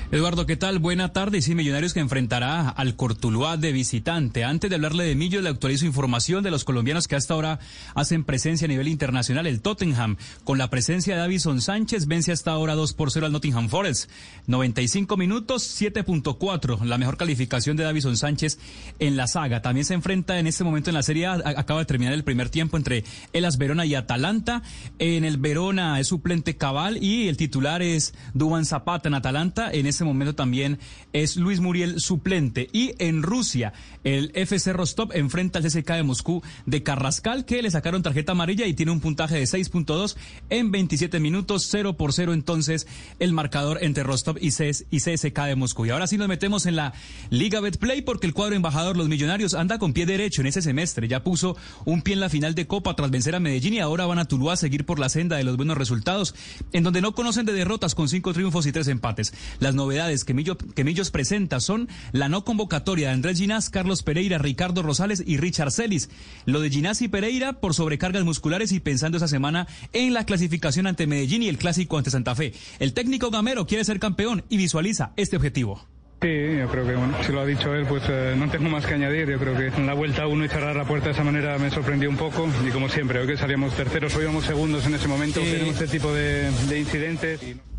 Eduardo, 0.09 0.45
¿qué 0.45 0.55
tal? 0.55 0.79
Buena 0.79 1.11
tarde. 1.11 1.41
Sí, 1.41 1.53
Millonarios 1.53 1.93
que 1.93 1.99
enfrentará 1.99 2.69
al 2.69 2.95
Cortuluá 2.95 3.57
de 3.57 3.73
visitante. 3.73 4.45
Antes 4.45 4.69
de 4.69 4.77
hablarle 4.77 5.03
de 5.03 5.15
Millo, 5.15 5.41
le 5.41 5.49
actualizo 5.49 5.85
información 5.85 6.45
de 6.45 6.49
los 6.49 6.63
colombianos 6.63 7.09
que 7.09 7.17
hasta 7.17 7.33
ahora 7.33 7.59
hacen 7.93 8.23
presencia 8.23 8.67
a 8.67 8.69
nivel 8.69 8.87
internacional. 8.87 9.47
El 9.47 9.59
Tottenham, 9.59 10.15
con 10.45 10.57
la 10.57 10.69
presencia 10.69 11.13
de 11.13 11.19
Davison 11.19 11.59
Sánchez, 11.59 12.07
vence 12.07 12.31
hasta 12.31 12.51
ahora 12.51 12.75
2 12.75 12.93
por 12.93 13.11
0 13.11 13.25
al 13.25 13.33
Nottingham 13.33 13.67
Forest. 13.67 14.09
95 14.45 15.17
minutos, 15.17 15.77
7.4, 15.81 16.85
la 16.85 16.97
mejor 16.97 17.17
calificación 17.17 17.75
de 17.75 17.83
Davison 17.83 18.15
Sánchez 18.15 18.59
en 18.99 19.17
la 19.17 19.27
saga. 19.27 19.61
También 19.61 19.83
se 19.83 19.93
enfrenta 19.93 20.39
en 20.39 20.47
este 20.47 20.63
momento 20.63 20.89
en 20.89 20.93
la 20.93 21.03
Serie 21.03 21.27
acaba 21.27 21.81
de 21.81 21.85
terminar 21.85 22.13
el 22.13 22.23
primer 22.23 22.47
tiempo 22.47 22.77
entre 22.77 23.03
Elas 23.33 23.57
Verona 23.57 23.85
y 23.85 23.93
Atalanta. 23.93 24.63
En 24.99 25.25
el 25.25 25.35
Verona 25.35 25.99
es 25.99 26.07
suplente 26.07 26.55
Cabal 26.55 27.03
y 27.03 27.27
el 27.27 27.35
titular 27.35 27.81
es 27.81 28.13
Duban 28.33 28.63
Zapata 28.63 29.09
en 29.09 29.15
Atalanta. 29.15 29.69
Momento 30.03 30.35
también 30.35 30.79
es 31.13 31.37
Luis 31.37 31.59
Muriel 31.59 31.99
suplente. 31.99 32.69
Y 32.71 32.93
en 32.99 33.23
Rusia, 33.23 33.73
el 34.03 34.31
FC 34.33 34.73
Rostov 34.73 35.09
enfrenta 35.13 35.59
al 35.59 35.65
CSK 35.65 35.91
de 35.93 36.03
Moscú 36.03 36.41
de 36.65 36.83
Carrascal, 36.83 37.45
que 37.45 37.61
le 37.61 37.71
sacaron 37.71 38.03
tarjeta 38.03 38.33
amarilla 38.33 38.65
y 38.65 38.73
tiene 38.73 38.91
un 38.91 38.99
puntaje 38.99 39.35
de 39.35 39.43
6.2 39.43 40.15
en 40.49 40.71
27 40.71 41.19
minutos, 41.19 41.67
0 41.69 41.97
por 41.97 42.13
0 42.13 42.33
entonces 42.33 42.87
el 43.19 43.33
marcador 43.33 43.79
entre 43.81 44.03
Rostov 44.03 44.37
y, 44.39 44.51
CS, 44.51 44.85
y 44.91 44.99
CSK 44.99 45.39
de 45.45 45.55
Moscú. 45.55 45.85
Y 45.85 45.89
ahora 45.89 46.07
sí 46.07 46.17
nos 46.17 46.27
metemos 46.27 46.65
en 46.65 46.75
la 46.75 46.93
Liga 47.29 47.59
Betplay 47.59 48.01
porque 48.01 48.27
el 48.27 48.33
cuadro 48.33 48.55
embajador 48.55 48.97
Los 48.97 49.09
Millonarios 49.09 49.53
anda 49.53 49.79
con 49.79 49.93
pie 49.93 50.05
derecho 50.05 50.41
en 50.41 50.47
ese 50.47 50.61
semestre. 50.61 51.07
Ya 51.07 51.23
puso 51.23 51.57
un 51.85 52.01
pie 52.01 52.13
en 52.13 52.19
la 52.19 52.29
final 52.29 52.55
de 52.55 52.67
Copa 52.67 52.95
tras 52.95 53.11
vencer 53.11 53.35
a 53.35 53.39
Medellín 53.39 53.73
y 53.73 53.79
ahora 53.79 54.05
van 54.05 54.19
a 54.19 54.25
Tuluá 54.25 54.53
a 54.53 54.57
seguir 54.57 54.85
por 54.85 54.99
la 54.99 55.09
senda 55.09 55.37
de 55.37 55.43
los 55.43 55.57
buenos 55.57 55.77
resultados, 55.77 56.35
en 56.73 56.83
donde 56.83 57.01
no 57.01 57.13
conocen 57.13 57.45
de 57.45 57.53
derrotas 57.53 57.95
con 57.95 58.09
cinco 58.09 58.33
triunfos 58.33 58.65
y 58.65 58.71
tres 58.71 58.87
empates. 58.87 59.33
Las 59.59 59.75
novedades 59.87 60.25
que, 60.25 60.33
Millo, 60.33 60.57
que 60.57 60.83
Millos 60.83 61.11
presenta 61.11 61.61
son 61.61 61.87
la 62.11 62.27
no 62.27 62.43
convocatoria 62.43 63.07
de 63.07 63.13
Andrés 63.13 63.39
Ginás, 63.39 63.69
Carlos 63.69 64.03
Pereira, 64.03 64.37
Ricardo 64.37 64.83
Rosales 64.83 65.23
y 65.25 65.37
Richard 65.37 65.71
Celis. 65.71 66.09
Lo 66.45 66.59
de 66.59 66.69
Ginás 66.69 67.01
y 67.01 67.07
Pereira 67.07 67.53
por 67.53 67.73
sobrecargas 67.73 68.25
musculares 68.25 68.73
y 68.73 68.81
pensando 68.81 69.17
esa 69.17 69.29
semana 69.29 69.65
en 69.93 70.13
la 70.13 70.25
clasificación 70.25 70.87
ante 70.87 71.07
Medellín 71.07 71.43
y 71.43 71.47
el 71.47 71.57
clásico 71.57 71.97
ante 71.97 72.11
Santa 72.11 72.35
Fe. 72.35 72.53
El 72.79 72.91
técnico 72.91 73.31
Gamero 73.31 73.65
quiere 73.65 73.85
ser 73.85 73.99
campeón 73.99 74.43
y 74.49 74.57
visualiza 74.57 75.13
este 75.15 75.37
objetivo. 75.37 75.87
Sí, 76.21 76.57
yo 76.57 76.67
creo 76.67 76.85
que 76.85 76.95
bueno, 76.95 77.15
si 77.23 77.31
lo 77.31 77.41
ha 77.41 77.45
dicho 77.45 77.73
él, 77.73 77.85
pues 77.85 78.03
eh, 78.09 78.35
no 78.37 78.49
tengo 78.49 78.69
más 78.69 78.85
que 78.85 78.95
añadir. 78.95 79.29
Yo 79.29 79.39
creo 79.39 79.55
que 79.55 79.67
en 79.67 79.85
la 79.85 79.93
vuelta 79.93 80.27
uno 80.27 80.43
y 80.43 80.49
cerrar 80.49 80.75
la 80.75 80.83
puerta 80.83 81.05
de 81.05 81.11
esa 81.13 81.23
manera 81.23 81.57
me 81.59 81.69
sorprendió 81.69 82.09
un 82.09 82.17
poco. 82.17 82.49
Y 82.67 82.71
como 82.71 82.89
siempre, 82.89 83.19
hoy 83.19 83.27
que 83.27 83.37
salíamos 83.37 83.73
terceros, 83.73 84.13
hoy 84.15 84.23
íbamos 84.23 84.43
segundos 84.43 84.85
en 84.85 84.95
ese 84.95 85.07
momento, 85.07 85.39
sí. 85.39 85.45
tenemos 85.49 85.75
este 85.75 85.87
tipo 85.87 86.11
de, 86.13 86.51
de 86.67 86.79
incidentes. 86.79 87.41
Y... 87.41 87.76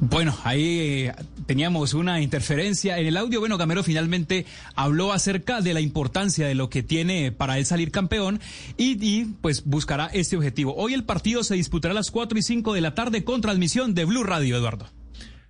Bueno, 0.00 0.36
ahí 0.44 0.78
eh, 0.78 1.14
teníamos 1.46 1.92
una 1.92 2.20
interferencia 2.20 2.98
en 2.98 3.06
el 3.06 3.16
audio. 3.16 3.40
Bueno, 3.40 3.58
Gamero 3.58 3.82
finalmente 3.82 4.46
habló 4.76 5.12
acerca 5.12 5.60
de 5.60 5.74
la 5.74 5.80
importancia 5.80 6.46
de 6.46 6.54
lo 6.54 6.70
que 6.70 6.84
tiene 6.84 7.32
para 7.32 7.58
él 7.58 7.66
salir 7.66 7.90
campeón 7.90 8.40
y, 8.76 9.24
pues 9.40 9.64
buscará 9.64 10.06
este 10.06 10.36
objetivo. 10.36 10.74
Hoy 10.76 10.94
el 10.94 11.04
partido 11.04 11.42
se 11.42 11.56
disputará 11.56 11.92
a 11.92 11.94
las 11.96 12.12
4 12.12 12.38
y 12.38 12.42
5 12.42 12.74
de 12.74 12.80
la 12.80 12.94
tarde 12.94 13.24
con 13.24 13.40
transmisión 13.40 13.94
de 13.94 14.04
Blue 14.04 14.22
Radio, 14.22 14.56
Eduardo. 14.56 14.86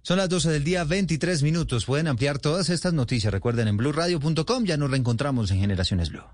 Son 0.01 0.17
las 0.17 0.31
12 0.31 0.51
del 0.51 0.65
día, 0.65 0.85
23 0.85 1.43
minutos. 1.43 1.85
Pueden 1.85 2.09
ampliar 2.09 2.39
todas 2.39 2.71
estas 2.71 2.95
noticias. 2.95 3.31
Recuerden 3.31 3.69
en 3.69 3.77
blueradio.com. 3.77 4.65
Ya 4.65 4.79
nos 4.79 4.91
reencontramos 4.91 5.51
en 5.51 5.61
Generaciones 5.61 6.09
Blue. 6.09 6.25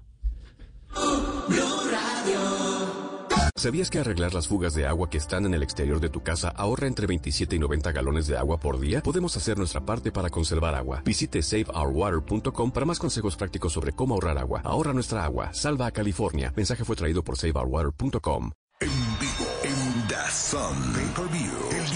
¿Sabías 3.57 3.89
que 3.89 4.01
arreglar 4.01 4.35
las 4.35 4.49
fugas 4.49 4.75
de 4.75 4.85
agua 4.85 5.09
que 5.09 5.17
están 5.17 5.47
en 5.47 5.55
el 5.55 5.63
exterior 5.63 6.01
de 6.01 6.09
tu 6.09 6.25
casa 6.25 6.49
ahorra 6.49 6.89
entre 6.89 7.07
27 7.07 7.55
y 7.55 7.59
90 7.61 7.93
galones 7.93 8.27
de 8.27 8.37
agua 8.37 8.59
por 8.59 8.81
día? 8.81 9.01
Podemos 9.01 9.37
hacer 9.37 9.59
nuestra 9.59 9.81
parte 9.81 10.11
para 10.11 10.29
conservar 10.29 10.75
agua. 10.75 11.03
Visite 11.05 11.41
saveourwater.com 11.41 12.73
para 12.73 12.85
más 12.85 12.99
consejos 12.99 13.37
prácticos 13.37 13.73
sobre 13.73 13.93
cómo 13.93 14.15
ahorrar 14.15 14.39
agua. 14.39 14.61
Ahorra 14.65 14.93
nuestra 14.93 15.25
agua. 15.25 15.55
Salva 15.55 15.87
a 15.87 15.93
California. 15.93 16.53
Mensaje 16.57 16.85
fue 16.85 16.97
traído 16.97 17.23
por 17.23 17.37
saveourwater.com. 17.37 18.51
En 18.81 18.91
vivo, 19.21 19.49
en 19.63 20.09
The 20.09 20.31
Sun, 20.33 20.93
Pay-Per-View, 20.93 21.54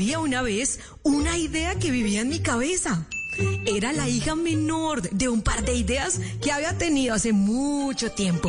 Había 0.00 0.18
una 0.18 0.40
vez 0.40 0.80
una 1.02 1.36
idea 1.36 1.74
que 1.74 1.90
vivía 1.90 2.22
en 2.22 2.30
mi 2.30 2.38
cabeza. 2.38 3.06
Era 3.66 3.92
la 3.92 4.08
hija 4.08 4.34
menor 4.34 5.02
de 5.02 5.28
un 5.28 5.42
par 5.42 5.62
de 5.62 5.74
ideas 5.74 6.18
que 6.40 6.52
había 6.52 6.78
tenido 6.78 7.14
hace 7.14 7.34
mucho 7.34 8.10
tiempo. 8.10 8.48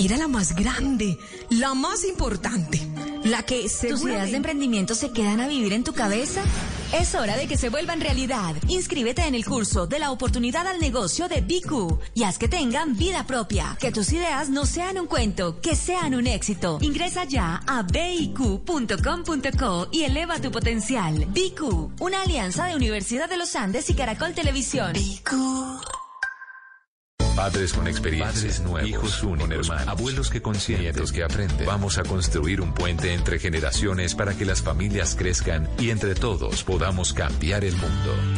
Era 0.00 0.16
la 0.16 0.28
más 0.28 0.54
grande, 0.54 1.18
la 1.50 1.74
más 1.74 2.04
importante, 2.04 2.80
la 3.24 3.42
que 3.42 3.62
¿Tus 3.62 4.02
ideas 4.02 4.30
de 4.30 4.36
emprendimiento 4.36 4.94
se 4.94 5.10
quedan 5.10 5.40
a 5.40 5.48
vivir 5.48 5.72
en 5.72 5.82
tu 5.82 5.92
cabeza? 5.92 6.40
Es 6.92 7.16
hora 7.16 7.36
de 7.36 7.48
que 7.48 7.56
se 7.56 7.68
vuelvan 7.68 8.00
realidad. 8.00 8.54
Inscríbete 8.68 9.26
en 9.26 9.34
el 9.34 9.44
curso 9.44 9.88
de 9.88 9.98
la 9.98 10.12
oportunidad 10.12 10.68
al 10.68 10.78
negocio 10.78 11.26
de 11.26 11.40
BQ 11.40 11.98
y 12.14 12.22
haz 12.22 12.38
que 12.38 12.46
tengan 12.46 12.96
vida 12.96 13.26
propia. 13.26 13.76
Que 13.80 13.90
tus 13.90 14.12
ideas 14.12 14.50
no 14.50 14.66
sean 14.66 15.00
un 15.00 15.08
cuento, 15.08 15.60
que 15.60 15.74
sean 15.74 16.14
un 16.14 16.28
éxito. 16.28 16.78
Ingresa 16.80 17.24
ya 17.24 17.60
a 17.66 17.82
biq.com.co 17.82 19.88
y 19.90 20.04
eleva 20.04 20.40
tu 20.40 20.52
potencial. 20.52 21.26
BQ, 21.26 22.00
una 22.00 22.22
alianza 22.22 22.66
de 22.66 22.76
Universidad 22.76 23.28
de 23.28 23.36
los 23.36 23.56
Andes 23.56 23.90
y 23.90 23.94
Caracol 23.94 24.32
Televisión. 24.32 24.92
Padres 27.38 27.72
con 27.72 27.86
experiencia, 27.86 28.32
Padres 28.32 28.60
nuevos, 28.62 28.90
hijos 28.90 29.22
únicos, 29.22 29.68
hermanos, 29.68 29.86
abuelos 29.86 30.28
que 30.28 30.42
consienten, 30.42 30.86
nietos 30.86 31.12
que 31.12 31.22
aprenden. 31.22 31.68
Vamos 31.68 31.96
a 31.96 32.02
construir 32.02 32.60
un 32.60 32.74
puente 32.74 33.14
entre 33.14 33.38
generaciones 33.38 34.16
para 34.16 34.36
que 34.36 34.44
las 34.44 34.60
familias 34.60 35.14
crezcan 35.16 35.68
y 35.78 35.90
entre 35.90 36.16
todos 36.16 36.64
podamos 36.64 37.12
cambiar 37.12 37.64
el 37.64 37.76
mundo. 37.76 38.37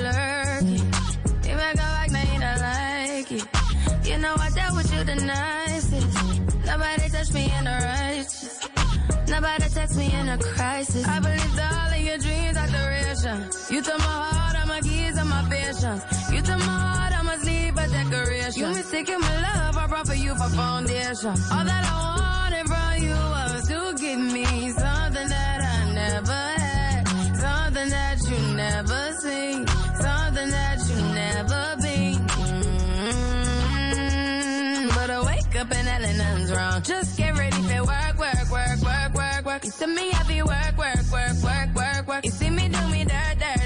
Lurking. 0.00 0.86
You 1.48 1.56
make 1.56 1.74
a 1.74 1.88
back, 1.94 2.10
now 2.10 2.22
you 2.32 2.40
don't 2.40 2.60
like 2.60 3.32
it. 3.32 4.08
You 4.08 4.18
know 4.18 4.34
I 4.38 4.50
dealt 4.50 4.76
with 4.76 4.92
you 4.94 5.04
the 5.04 5.16
nicest. 5.16 6.64
Nobody 6.66 7.08
touched 7.08 7.34
me 7.34 7.52
in 7.58 7.64
the 7.64 7.70
righteous. 7.70 8.68
Nobody 9.28 9.68
text 9.68 9.96
me 9.96 10.12
in 10.12 10.28
a 10.28 10.38
crisis. 10.38 11.06
I 11.06 11.20
believed 11.20 11.60
all 11.60 11.92
of 11.92 12.00
your 12.00 12.18
dreams 12.18 12.56
are 12.56 12.66
duration. 12.66 13.38
You 13.70 13.82
took 13.82 13.98
my 13.98 14.04
heart, 14.04 14.56
all 14.58 14.66
my 14.66 14.80
keys, 14.80 15.16
and 15.18 15.28
my 15.28 15.46
patience. 15.50 16.02
You 16.32 16.40
took 16.40 16.58
my 16.58 16.78
heart, 16.86 17.12
I 17.12 17.22
must 17.22 17.44
leave 17.44 17.76
a 17.76 17.86
decoration. 17.88 18.60
You 18.62 18.68
mistaken 18.68 19.20
my 19.20 19.34
love, 19.42 19.76
I 19.76 19.86
brought 19.86 20.06
for 20.06 20.14
you 20.14 20.34
for 20.34 20.48
foundation. 20.48 21.34
All 21.52 21.64
that 21.70 21.84
I 21.84 21.96
wanted 22.18 22.66
from 22.72 23.02
you 23.06 23.18
was 23.36 23.68
to 23.68 23.94
give 24.02 24.18
me 24.18 24.70
something 24.70 25.28
that 25.28 25.60
I 25.60 25.92
never 25.92 26.32
had. 26.32 27.08
Something 27.36 27.88
that 27.90 28.18
never 28.70 29.02
seen. 29.22 29.66
Something 30.04 30.50
that 30.58 30.78
you 30.88 30.96
never 31.22 31.62
been. 31.82 32.18
Mm, 33.98 34.94
But 34.94 35.08
I 35.10 35.20
wake 35.30 35.54
up 35.60 35.70
and 35.78 35.88
hell 35.88 36.02
nothing's 36.22 36.50
wrong. 36.52 36.82
Just 36.82 37.16
get 37.16 37.36
ready 37.36 37.60
for 37.68 37.82
work, 37.84 38.16
work, 38.18 38.48
work, 38.50 38.80
work, 38.90 39.14
work, 39.14 39.44
work. 39.46 39.64
You 39.64 39.70
see 39.70 39.86
me 39.86 40.10
heavy 40.10 40.42
work, 40.42 40.74
work, 40.76 41.02
work, 41.12 41.36
work, 41.42 41.68
work, 41.74 42.06
work. 42.08 42.24
You 42.24 42.30
see 42.30 42.50
me 42.50 42.68
do 42.68 42.82
me 42.88 43.04
dirt, 43.04 43.36
dirt, 43.42 43.57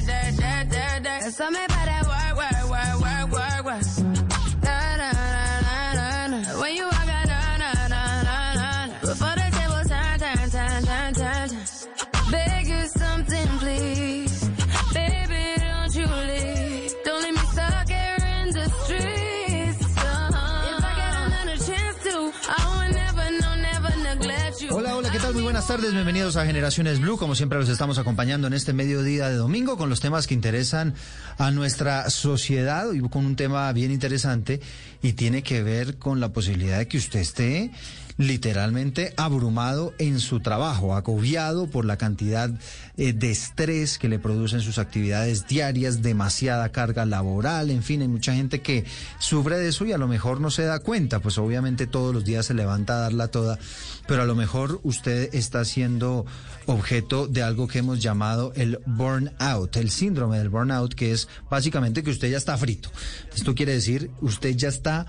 buenas 25.63 25.81
tardes, 25.81 25.95
bienvenidos 25.95 26.37
a 26.37 26.45
Generaciones 26.45 26.99
Blue. 26.99 27.17
Como 27.17 27.37
siempre 27.37 27.57
los 27.57 27.69
estamos 27.69 27.97
acompañando 27.97 28.49
en 28.49 28.53
este 28.53 28.73
mediodía 28.73 29.29
de 29.29 29.37
domingo 29.37 29.77
con 29.77 29.89
los 29.89 30.01
temas 30.01 30.27
que 30.27 30.35
interesan 30.35 30.93
a 31.39 31.53
nuestra 31.53 32.11
sociedad 32.11 32.93
y 32.93 33.01
con 33.09 33.25
un 33.25 33.37
tema 33.37 33.73
bien 33.73 33.93
interesante 33.93 34.61
y 35.03 35.13
tiene 35.13 35.45
que 35.45 35.63
ver 35.63 35.99
con 35.99 36.19
la 36.19 36.33
posibilidad 36.33 36.79
de 36.79 36.89
que 36.89 36.99
usted 36.99 37.21
esté 37.21 37.71
literalmente 38.27 39.13
abrumado 39.17 39.95
en 39.99 40.21
su 40.21 40.41
trabajo, 40.41 40.95
agobiado 40.95 41.67
por 41.67 41.85
la 41.85 41.97
cantidad 41.97 42.51
eh, 42.97 43.13
de 43.13 43.31
estrés 43.31 43.99
que 43.99 44.09
le 44.09 44.19
producen 44.19 44.61
sus 44.61 44.79
actividades 44.79 45.47
diarias, 45.47 46.03
demasiada 46.03 46.71
carga 46.71 47.05
laboral, 47.05 47.71
en 47.71 47.83
fin, 47.83 48.03
hay 48.03 48.09
mucha 48.09 48.35
gente 48.35 48.61
que 48.61 48.85
sufre 49.19 49.59
de 49.59 49.69
eso 49.69 49.85
y 49.85 49.93
a 49.93 49.99
lo 49.99 50.09
mejor 50.09 50.41
no 50.41 50.51
se 50.51 50.65
da 50.65 50.79
cuenta, 50.81 51.21
pues 51.21 51.39
obviamente 51.39 51.87
todos 51.87 52.15
los 52.15 52.25
días 52.25 52.47
se 52.47 52.55
levanta 52.55 52.95
a 52.95 53.01
darla 53.01 53.29
toda, 53.29 53.59
pero 54.07 54.23
a 54.23 54.27
lo 54.27 54.35
mejor 54.35 54.81
usted 54.83 55.35
está 55.35 55.65
siendo 55.65 56.27
objeto 56.67 57.27
de 57.27 57.43
algo 57.43 57.67
que 57.67 57.79
hemos 57.79 58.01
llamado 58.01 58.53
el 58.55 58.79
burnout, 58.87 59.77
el 59.77 59.91
síndrome 59.91 60.39
del 60.39 60.49
burnout, 60.49 60.95
que 60.95 61.13
es 61.13 61.29
básicamente 61.51 62.03
que 62.03 62.11
usted 62.11 62.31
ya 62.31 62.37
está 62.37 62.57
frito. 62.57 62.91
Esto 63.35 63.55
quiere 63.55 63.73
decir, 63.73 64.11
usted 64.21 64.55
ya 64.57 64.69
está 64.69 65.07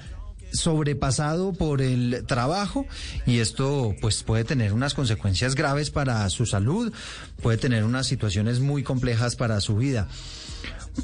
sobrepasado 0.54 1.54
por 1.54 1.82
el 1.82 2.24
trabajo 2.26 2.86
y 3.26 3.40
esto 3.40 3.96
pues 4.02 4.24
puede 4.24 4.44
tener 4.44 4.74
unas 4.74 4.94
consecuencias 4.94 5.56
graves 5.56 5.90
para 5.90 6.30
su 6.30 6.46
salud, 6.46 6.94
puede 7.42 7.58
tener 7.58 7.84
unas 7.84 8.08
situaciones 8.08 8.60
muy 8.60 8.84
complejas 8.84 9.36
para 9.36 9.60
su 9.62 9.76
vida. 9.76 10.08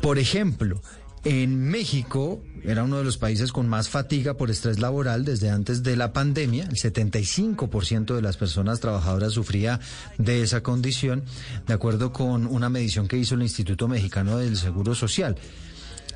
Por 0.02 0.20
ejemplo, 0.20 0.82
en 1.26 1.60
México 1.60 2.42
era 2.64 2.84
uno 2.84 2.98
de 2.98 3.04
los 3.04 3.18
países 3.18 3.52
con 3.52 3.68
más 3.68 3.90
fatiga 3.90 4.36
por 4.36 4.50
estrés 4.50 4.80
laboral 4.80 5.26
desde 5.26 5.50
antes 5.50 5.84
de 5.84 5.98
la 5.98 6.14
pandemia. 6.14 6.64
El 6.64 6.76
75% 6.76 8.16
de 8.16 8.22
las 8.22 8.38
personas 8.38 8.80
trabajadoras 8.80 9.34
sufría 9.34 9.82
de 10.18 10.44
esa 10.44 10.64
condición, 10.64 11.24
de 11.68 11.74
acuerdo 11.74 12.14
con 12.14 12.48
una 12.48 12.70
medición 12.70 13.08
que 13.08 13.18
hizo 13.18 13.36
el 13.36 13.42
Instituto 13.42 13.88
Mexicano 13.88 14.38
del 14.38 14.56
Seguro 14.56 14.96
Social 14.96 15.36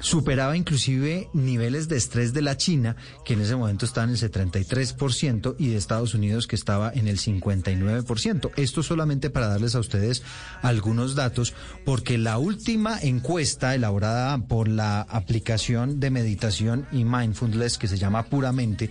superaba 0.04 0.58
inclusive 0.58 1.30
niveles 1.34 1.88
de 1.88 1.96
estrés 1.96 2.34
de 2.34 2.42
la 2.42 2.58
China, 2.58 2.98
que 3.24 3.34
en 3.34 3.42
ese 3.42 3.56
momento 3.56 3.86
estaba 3.86 4.04
en 4.04 4.12
el 4.12 4.18
73%, 4.18 5.56
y 5.58 5.70
de 5.70 5.78
Estados 5.78 6.14
Unidos, 6.14 6.46
que 6.46 6.58
estaba 6.58 6.92
en 6.94 7.08
el 7.08 7.18
59%. 7.18 8.52
Esto 8.58 8.84
solamente 8.84 9.30
para 9.30 9.48
darles 9.48 9.76
a 9.76 9.80
ustedes 9.80 10.22
algunos 10.62 11.16
datos, 11.16 11.54
porque 11.86 12.18
la 12.18 12.38
última 12.38 13.00
encuesta 13.02 13.74
elaborada 13.74 14.38
por 14.40 14.68
la 14.68 15.02
aplicación 15.02 16.02
de 16.02 16.12
meditación 16.12 16.86
y 16.92 17.06
mindfulness, 17.06 17.78
que 17.78 17.88
se 17.88 17.98
llama 17.98 18.24
Puramente, 18.24 18.90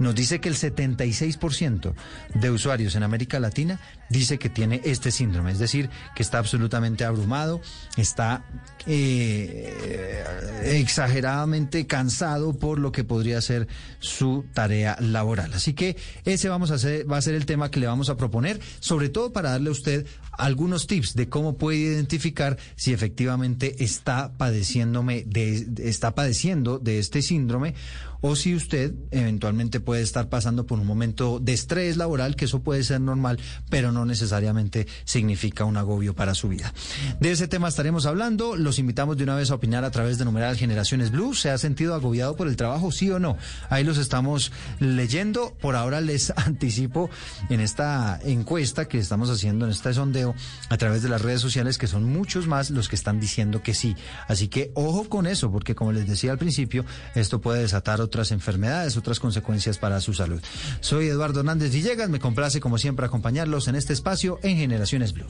nos 0.00 0.14
dice 0.14 0.40
que 0.40 0.48
el 0.48 0.56
76% 0.56 1.94
de 2.34 2.50
usuarios 2.50 2.96
en 2.96 3.02
América 3.02 3.38
Latina 3.38 3.78
dice 4.08 4.38
que 4.38 4.48
tiene 4.48 4.80
este 4.84 5.10
síndrome, 5.10 5.52
es 5.52 5.58
decir, 5.58 5.88
que 6.16 6.22
está 6.22 6.38
absolutamente 6.38 7.04
abrumado, 7.04 7.60
está 7.96 8.44
eh, 8.86 10.24
exageradamente 10.64 11.86
cansado 11.86 12.54
por 12.54 12.78
lo 12.78 12.92
que 12.92 13.04
podría 13.04 13.40
ser 13.40 13.68
su 14.00 14.44
tarea 14.54 14.96
laboral. 15.00 15.52
Así 15.52 15.74
que 15.74 15.96
ese 16.24 16.48
vamos 16.48 16.70
a 16.70 16.74
hacer, 16.74 17.10
va 17.10 17.18
a 17.18 17.22
ser 17.22 17.34
el 17.34 17.46
tema 17.46 17.70
que 17.70 17.78
le 17.78 17.86
vamos 17.86 18.08
a 18.08 18.16
proponer, 18.16 18.58
sobre 18.80 19.10
todo 19.10 19.32
para 19.32 19.50
darle 19.50 19.68
a 19.68 19.72
usted 19.72 20.06
algunos 20.38 20.86
tips 20.86 21.14
de 21.14 21.28
cómo 21.28 21.58
puede 21.58 21.78
identificar 21.78 22.56
si 22.74 22.92
efectivamente 22.92 23.84
está 23.84 24.32
padeciéndome 24.32 25.24
de, 25.26 25.66
está 25.84 26.14
padeciendo 26.14 26.78
de 26.78 26.98
este 26.98 27.20
síndrome 27.20 27.74
o 28.20 28.36
si 28.36 28.54
usted 28.54 28.94
eventualmente 29.10 29.80
puede 29.80 30.02
estar 30.02 30.28
pasando 30.28 30.66
por 30.66 30.78
un 30.78 30.86
momento 30.86 31.40
de 31.40 31.52
estrés 31.52 31.96
laboral, 31.96 32.36
que 32.36 32.44
eso 32.44 32.60
puede 32.62 32.84
ser 32.84 33.00
normal, 33.00 33.38
pero 33.68 33.92
no 33.92 34.04
necesariamente 34.04 34.86
significa 35.04 35.64
un 35.64 35.76
agobio 35.76 36.14
para 36.14 36.34
su 36.34 36.48
vida. 36.48 36.72
De 37.20 37.30
ese 37.30 37.48
tema 37.48 37.68
estaremos 37.68 38.06
hablando. 38.06 38.56
Los 38.56 38.78
invitamos 38.78 39.16
de 39.16 39.24
una 39.24 39.36
vez 39.36 39.50
a 39.50 39.54
opinar 39.54 39.84
a 39.84 39.90
través 39.90 40.18
de 40.18 40.24
numeral 40.24 40.56
Generaciones 40.56 41.10
Blue. 41.10 41.34
¿Se 41.34 41.50
ha 41.50 41.58
sentido 41.58 41.94
agobiado 41.94 42.36
por 42.36 42.48
el 42.48 42.56
trabajo, 42.56 42.92
sí 42.92 43.10
o 43.10 43.18
no? 43.18 43.36
Ahí 43.68 43.84
los 43.84 43.98
estamos 43.98 44.52
leyendo. 44.78 45.54
Por 45.60 45.76
ahora 45.76 46.00
les 46.00 46.30
anticipo 46.36 47.10
en 47.48 47.60
esta 47.60 48.20
encuesta 48.24 48.86
que 48.88 48.98
estamos 48.98 49.30
haciendo, 49.30 49.64
en 49.64 49.72
este 49.72 49.94
sondeo, 49.94 50.34
a 50.68 50.76
través 50.76 51.02
de 51.02 51.08
las 51.08 51.22
redes 51.22 51.40
sociales, 51.40 51.78
que 51.78 51.86
son 51.86 52.04
muchos 52.04 52.46
más 52.46 52.70
los 52.70 52.88
que 52.88 52.96
están 52.96 53.20
diciendo 53.20 53.62
que 53.62 53.74
sí. 53.74 53.96
Así 54.28 54.48
que 54.48 54.72
ojo 54.74 55.08
con 55.08 55.26
eso, 55.26 55.50
porque 55.50 55.74
como 55.74 55.92
les 55.92 56.06
decía 56.06 56.32
al 56.32 56.38
principio, 56.38 56.84
esto 57.14 57.40
puede 57.40 57.60
desatar 57.60 58.00
otras 58.10 58.32
enfermedades, 58.32 58.96
otras 58.96 59.20
consecuencias 59.20 59.78
para 59.78 60.00
su 60.00 60.12
salud. 60.14 60.42
Soy 60.80 61.06
Eduardo 61.06 61.40
Hernández 61.40 61.72
Villegas, 61.72 62.10
me 62.10 62.18
complace 62.18 62.60
como 62.60 62.76
siempre 62.76 63.06
acompañarlos 63.06 63.68
en 63.68 63.76
este 63.76 63.92
espacio 63.92 64.40
en 64.42 64.56
Generaciones 64.56 65.12
Blue. 65.12 65.26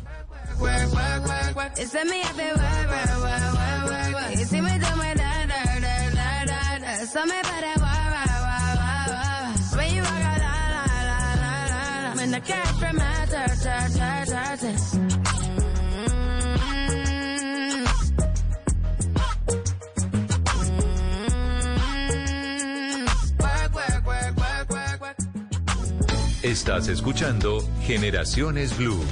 Estás 26.42 26.88
escuchando 26.88 27.62
Generaciones 27.82 28.74
Blue. 28.74 29.04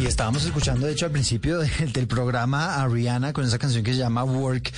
Y 0.00 0.06
estábamos 0.06 0.44
escuchando, 0.44 0.88
de 0.88 0.92
hecho, 0.92 1.06
al 1.06 1.12
principio 1.12 1.60
del 1.94 2.08
programa 2.08 2.82
a 2.82 2.88
Rihanna 2.88 3.32
con 3.32 3.44
esa 3.44 3.60
canción 3.60 3.84
que 3.84 3.92
se 3.92 3.98
llama 3.98 4.24
Work, 4.24 4.72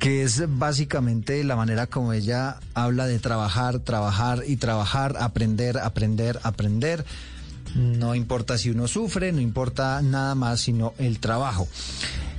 que 0.00 0.24
es 0.24 0.42
básicamente 0.58 1.44
la 1.44 1.54
manera 1.54 1.86
como 1.86 2.12
ella 2.12 2.58
habla 2.74 3.06
de 3.06 3.20
trabajar, 3.20 3.78
trabajar 3.78 4.42
y 4.44 4.56
trabajar, 4.56 5.14
aprender, 5.20 5.78
aprender, 5.78 6.40
aprender. 6.42 7.04
No 7.76 8.16
importa 8.16 8.58
si 8.58 8.70
uno 8.70 8.88
sufre, 8.88 9.30
no 9.30 9.40
importa 9.40 10.02
nada 10.02 10.34
más 10.34 10.62
sino 10.62 10.94
el 10.98 11.20
trabajo. 11.20 11.68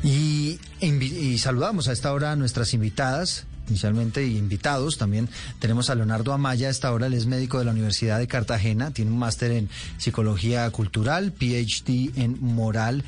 Y, 0.04 0.60
y 0.82 1.38
saludamos 1.38 1.88
a 1.88 1.94
esta 1.94 2.12
hora 2.12 2.34
a 2.34 2.36
nuestras 2.36 2.74
invitadas, 2.74 3.46
inicialmente 3.72 4.26
invitados. 4.26 4.98
También 4.98 5.28
tenemos 5.60 5.90
a 5.90 5.96
Leonardo 5.96 6.34
Amaya, 6.34 6.68
a 6.68 6.72
esta 6.72 6.92
hora 6.92 7.08
él 7.08 7.14
es 7.14 7.26
médico 7.26 7.58
de 7.60 7.66
la 7.66 7.72
Universidad 7.72 8.20
de 8.20 8.28
Cartagena, 8.28 8.92
tiene 8.92 9.12
un 9.12 9.18
máster 9.18 9.52
en 9.52 9.70
psicología 9.98 10.70
cultural, 10.70 11.32
PhD 11.32 12.12
en 12.16 12.38
moral 12.42 13.04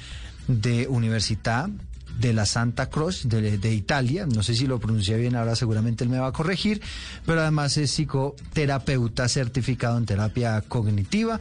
de 0.47 0.87
Universidad 0.87 1.69
de 2.19 2.33
la 2.33 2.45
Santa 2.45 2.89
Cruz 2.89 3.27
de, 3.27 3.57
de, 3.57 3.73
Italia, 3.73 4.27
no 4.27 4.43
sé 4.43 4.55
si 4.55 4.67
lo 4.67 4.79
pronuncié 4.79 5.17
bien, 5.17 5.35
ahora 5.35 5.55
seguramente 5.55 6.03
él 6.03 6.11
me 6.11 6.19
va 6.19 6.27
a 6.27 6.31
corregir, 6.31 6.81
pero 7.25 7.41
además 7.41 7.75
es 7.77 7.91
psicoterapeuta 7.91 9.27
certificado 9.27 9.97
en 9.97 10.05
terapia 10.05 10.61
cognitiva, 10.61 11.39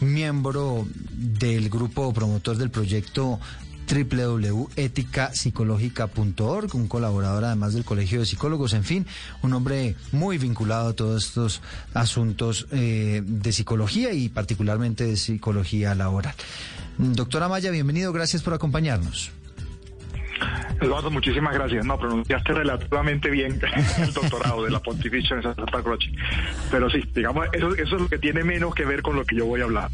miembro 0.00 0.86
del 1.10 1.70
grupo 1.70 2.12
promotor 2.12 2.56
del 2.58 2.70
proyecto 2.70 3.40
www.eticapsicológica.org, 3.90 6.74
un 6.74 6.86
colaborador 6.86 7.44
además 7.44 7.74
del 7.74 7.84
Colegio 7.84 8.20
de 8.20 8.26
Psicólogos, 8.26 8.72
en 8.74 8.84
fin, 8.84 9.04
un 9.42 9.52
hombre 9.52 9.96
muy 10.12 10.38
vinculado 10.38 10.90
a 10.90 10.92
todos 10.92 11.26
estos 11.26 11.60
asuntos 11.92 12.68
eh, 12.70 13.22
de 13.24 13.52
psicología 13.52 14.12
y 14.12 14.28
particularmente 14.28 15.04
de 15.04 15.16
psicología 15.16 15.92
laboral. 15.94 16.34
Doctora 16.98 17.48
Maya, 17.48 17.70
bienvenido, 17.70 18.12
gracias 18.12 18.42
por 18.42 18.52
acompañarnos. 18.54 19.32
Eduardo, 20.80 21.10
muchísimas 21.10 21.54
gracias. 21.54 21.84
No, 21.84 21.98
pronunciaste 21.98 22.52
relativamente 22.52 23.30
bien 23.30 23.60
el 23.98 24.12
doctorado 24.12 24.64
de 24.64 24.70
la 24.70 24.80
Pontificia 24.80 25.36
en 25.36 25.42
Santa 25.42 25.82
Croce. 25.82 26.10
Pero 26.70 26.90
sí, 26.90 27.02
digamos, 27.14 27.46
eso, 27.52 27.74
eso 27.74 27.96
es 27.96 28.02
lo 28.02 28.08
que 28.08 28.18
tiene 28.18 28.44
menos 28.44 28.74
que 28.74 28.84
ver 28.84 29.02
con 29.02 29.16
lo 29.16 29.24
que 29.24 29.36
yo 29.36 29.46
voy 29.46 29.60
a 29.60 29.64
hablar. 29.64 29.90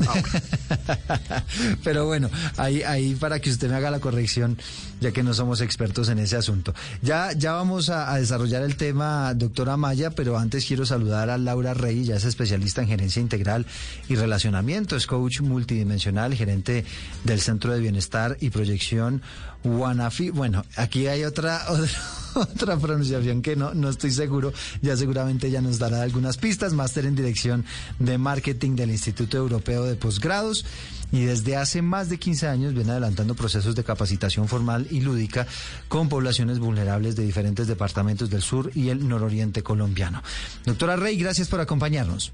Pero 1.85 2.07
bueno, 2.07 2.31
ahí, 2.57 2.83
ahí 2.83 3.15
para 3.15 3.41
que 3.41 3.51
usted 3.51 3.69
me 3.69 3.77
haga 3.77 3.91
la 3.91 4.01
corrección, 4.01 4.59
ya 5.01 5.13
que 5.13 5.23
no 5.23 5.35
somos 5.35 5.61
expertos 5.61 6.09
en 6.09 6.19
ese 6.19 6.37
asunto. 6.37 6.75
Ya, 7.03 7.33
ya 7.33 7.53
vamos 7.53 7.91
a 7.91 8.15
desarrollar 8.17 8.63
el 8.63 8.77
tema, 8.77 9.35
doctora 9.35 9.77
Maya, 9.77 10.11
pero 10.11 10.39
antes 10.39 10.67
quiero 10.67 10.87
saludar 10.87 11.31
a 11.31 11.39
Laura 11.39 11.75
Rey, 11.75 12.05
ya 12.05 12.17
es 12.17 12.25
especialista 12.25 12.83
en 12.83 12.89
gerencia 12.89 13.21
integral 13.21 13.67
y 14.09 14.17
relacionamiento, 14.17 14.97
es 14.97 15.07
coach 15.07 15.41
multidimensional, 15.41 16.35
gerente 16.35 16.85
del 17.25 17.41
Centro 17.41 17.73
de 17.73 17.81
Bienestar 17.81 18.37
y 18.41 18.51
Proyección 18.51 19.23
Wanafi. 19.67 20.31
Bueno, 20.31 20.65
aquí 20.77 21.07
hay 21.07 21.25
otra, 21.25 21.65
otra, 21.69 21.91
otra 22.35 22.77
pronunciación 22.79 23.43
que 23.43 23.57
no, 23.57 23.75
no 23.75 23.89
estoy 23.89 24.11
seguro. 24.11 24.53
Ya 24.83 24.97
seguramente 24.97 25.51
ya 25.51 25.61
nos 25.61 25.79
dará 25.79 26.03
algunas 26.03 26.37
pistas. 26.37 26.73
Máster 26.73 27.07
en 27.07 27.17
Dirección 27.17 27.65
de 27.99 28.19
Marketing 28.19 28.77
del 28.77 28.91
Instituto 28.91 29.37
Europeo 29.37 29.85
de 29.85 29.97
Posgrados. 29.97 30.65
Y 31.13 31.25
desde 31.25 31.57
hace 31.57 31.83
más 31.83 32.09
de 32.09 32.19
15 32.19 32.49
años 32.49 32.75
viene 32.75 32.91
adelantando 32.91 33.35
procesos 33.35 33.75
de 33.77 33.85
capacitación 33.85 34.49
formal 34.49 34.89
y 34.91 35.01
lúdica 35.01 35.47
con 35.89 36.09
poblaciones 36.09 36.59
vulnerables 36.59 37.15
de 37.15 37.25
diferentes 37.25 37.69
departamentos 37.69 38.29
del 38.29 38.43
sur 38.43 38.73
y 38.75 38.89
el 38.89 39.07
nororiente 39.07 39.63
colombiano. 39.63 40.23
Doctora 40.65 40.97
Rey, 40.97 41.17
gracias 41.17 41.49
por 41.49 41.61
acompañarnos. 41.61 42.33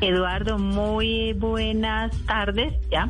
Eduardo, 0.00 0.58
muy 0.58 1.32
buenas 1.34 2.16
tardes, 2.26 2.74
¿ya? 2.90 3.08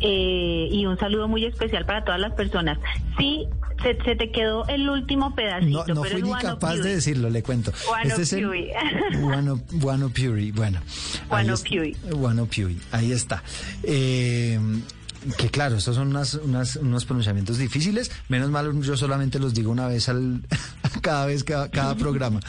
Eh, 0.00 0.68
y 0.70 0.86
un 0.86 0.98
saludo 0.98 1.28
muy 1.28 1.44
especial 1.44 1.84
para 1.84 2.04
todas 2.04 2.20
las 2.20 2.32
personas. 2.32 2.78
Sí, 3.18 3.46
se, 3.82 3.96
se 4.02 4.16
te 4.16 4.30
quedó 4.30 4.66
el 4.68 4.88
último 4.88 5.34
pedacito. 5.34 5.84
No, 5.86 5.94
no 5.94 6.02
pero 6.02 6.18
fui 6.18 6.22
ni 6.22 6.34
capaz 6.34 6.76
de 6.76 6.94
decirlo, 6.96 7.30
le 7.30 7.42
cuento. 7.42 7.72
Este 8.04 8.22
es 8.22 8.32
el 8.32 8.46
Puy. 8.46 8.70
Guano, 9.20 9.60
Guano 9.72 10.08
Pury, 10.10 10.52
bueno. 10.52 10.80
Guano 11.28 11.54
Puy. 11.56 11.96
Guano 12.10 12.46
Puy, 12.46 12.78
ahí 12.92 13.12
está. 13.12 13.42
Eh, 13.82 14.58
que 15.36 15.50
claro, 15.50 15.76
estos 15.76 15.96
son 15.96 16.08
unas, 16.08 16.34
unas- 16.34 16.76
unos 16.76 17.04
pronunciamientos 17.04 17.58
difíciles. 17.58 18.10
Menos 18.28 18.50
mal, 18.50 18.80
yo 18.82 18.96
solamente 18.96 19.38
los 19.38 19.54
digo 19.54 19.70
una 19.70 19.86
vez 19.88 20.08
al 20.08 20.42
cada 21.02 21.26
vez 21.26 21.44
cada, 21.44 21.70
cada 21.70 21.94
programa. 21.96 22.40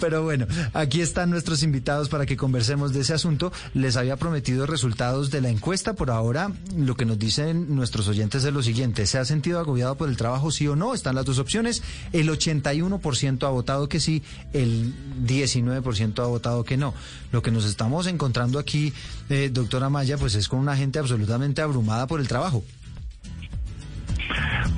Pero 0.00 0.22
bueno, 0.22 0.46
aquí 0.74 1.00
están 1.00 1.30
nuestros 1.30 1.62
invitados 1.62 2.08
para 2.08 2.26
que 2.26 2.36
conversemos 2.36 2.92
de 2.92 3.00
ese 3.00 3.14
asunto. 3.14 3.52
Les 3.74 3.96
había 3.96 4.16
prometido 4.16 4.66
resultados 4.66 5.30
de 5.30 5.40
la 5.40 5.48
encuesta. 5.48 5.94
Por 5.94 6.10
ahora, 6.10 6.52
lo 6.76 6.94
que 6.96 7.04
nos 7.04 7.18
dicen 7.18 7.74
nuestros 7.74 8.08
oyentes 8.08 8.44
es 8.44 8.52
lo 8.52 8.62
siguiente: 8.62 9.06
¿se 9.06 9.18
ha 9.18 9.24
sentido 9.24 9.58
agobiado 9.58 9.96
por 9.96 10.08
el 10.08 10.16
trabajo, 10.16 10.50
sí 10.50 10.66
o 10.68 10.76
no? 10.76 10.94
Están 10.94 11.14
las 11.14 11.24
dos 11.24 11.38
opciones. 11.38 11.82
El 12.12 12.28
81% 12.28 13.44
ha 13.46 13.50
votado 13.50 13.88
que 13.88 14.00
sí, 14.00 14.22
el 14.52 14.94
19% 15.26 16.22
ha 16.22 16.26
votado 16.26 16.64
que 16.64 16.76
no. 16.76 16.94
Lo 17.32 17.42
que 17.42 17.50
nos 17.50 17.64
estamos 17.64 18.06
encontrando 18.06 18.58
aquí, 18.58 18.92
eh, 19.28 19.50
doctora 19.52 19.90
Maya, 19.90 20.16
pues 20.16 20.34
es 20.34 20.48
con 20.48 20.58
una 20.60 20.76
gente 20.76 20.98
absolutamente 20.98 21.60
abrumada 21.62 21.97
por 22.06 22.20
el 22.20 22.28
trabajo. 22.28 22.62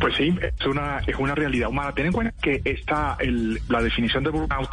Pues 0.00 0.14
sí, 0.16 0.34
es 0.40 0.66
una, 0.66 0.98
es 1.06 1.16
una 1.16 1.34
realidad 1.34 1.68
humana. 1.68 1.92
Ten 1.92 2.06
en 2.06 2.12
cuenta 2.12 2.32
que 2.40 2.62
esta, 2.64 3.16
el- 3.20 3.60
la 3.68 3.82
definición 3.82 4.24
de 4.24 4.30
burnout 4.30 4.70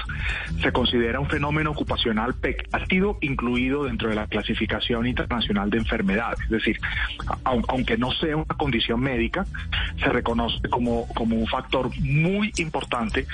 se 0.62 0.72
considera 0.72 1.20
un 1.20 1.28
fenómeno 1.28 1.72
ocupacional 1.72 2.34
PEC, 2.36 2.70
ha 2.72 2.86
sido 2.86 3.18
incluido 3.22 3.84
dentro 3.86 4.08
de 4.10 4.16
la 4.16 4.28
clasificación 4.28 5.06
internacional 5.06 5.70
de 5.70 5.80
enfermedades. 5.80 6.40
Es 6.44 6.50
decir, 6.50 6.80
au- 7.44 7.66
aunque 7.68 7.98
no 7.98 8.12
sea 8.14 8.38
una 8.38 8.46
condición 8.46 9.02
médica, 9.02 9.46
se 10.00 10.06
reconoce 10.10 10.62
como, 10.70 11.08
como 11.10 11.36
un 11.36 11.48
factor 11.48 11.90
muy 12.00 12.54
importante 12.58 13.28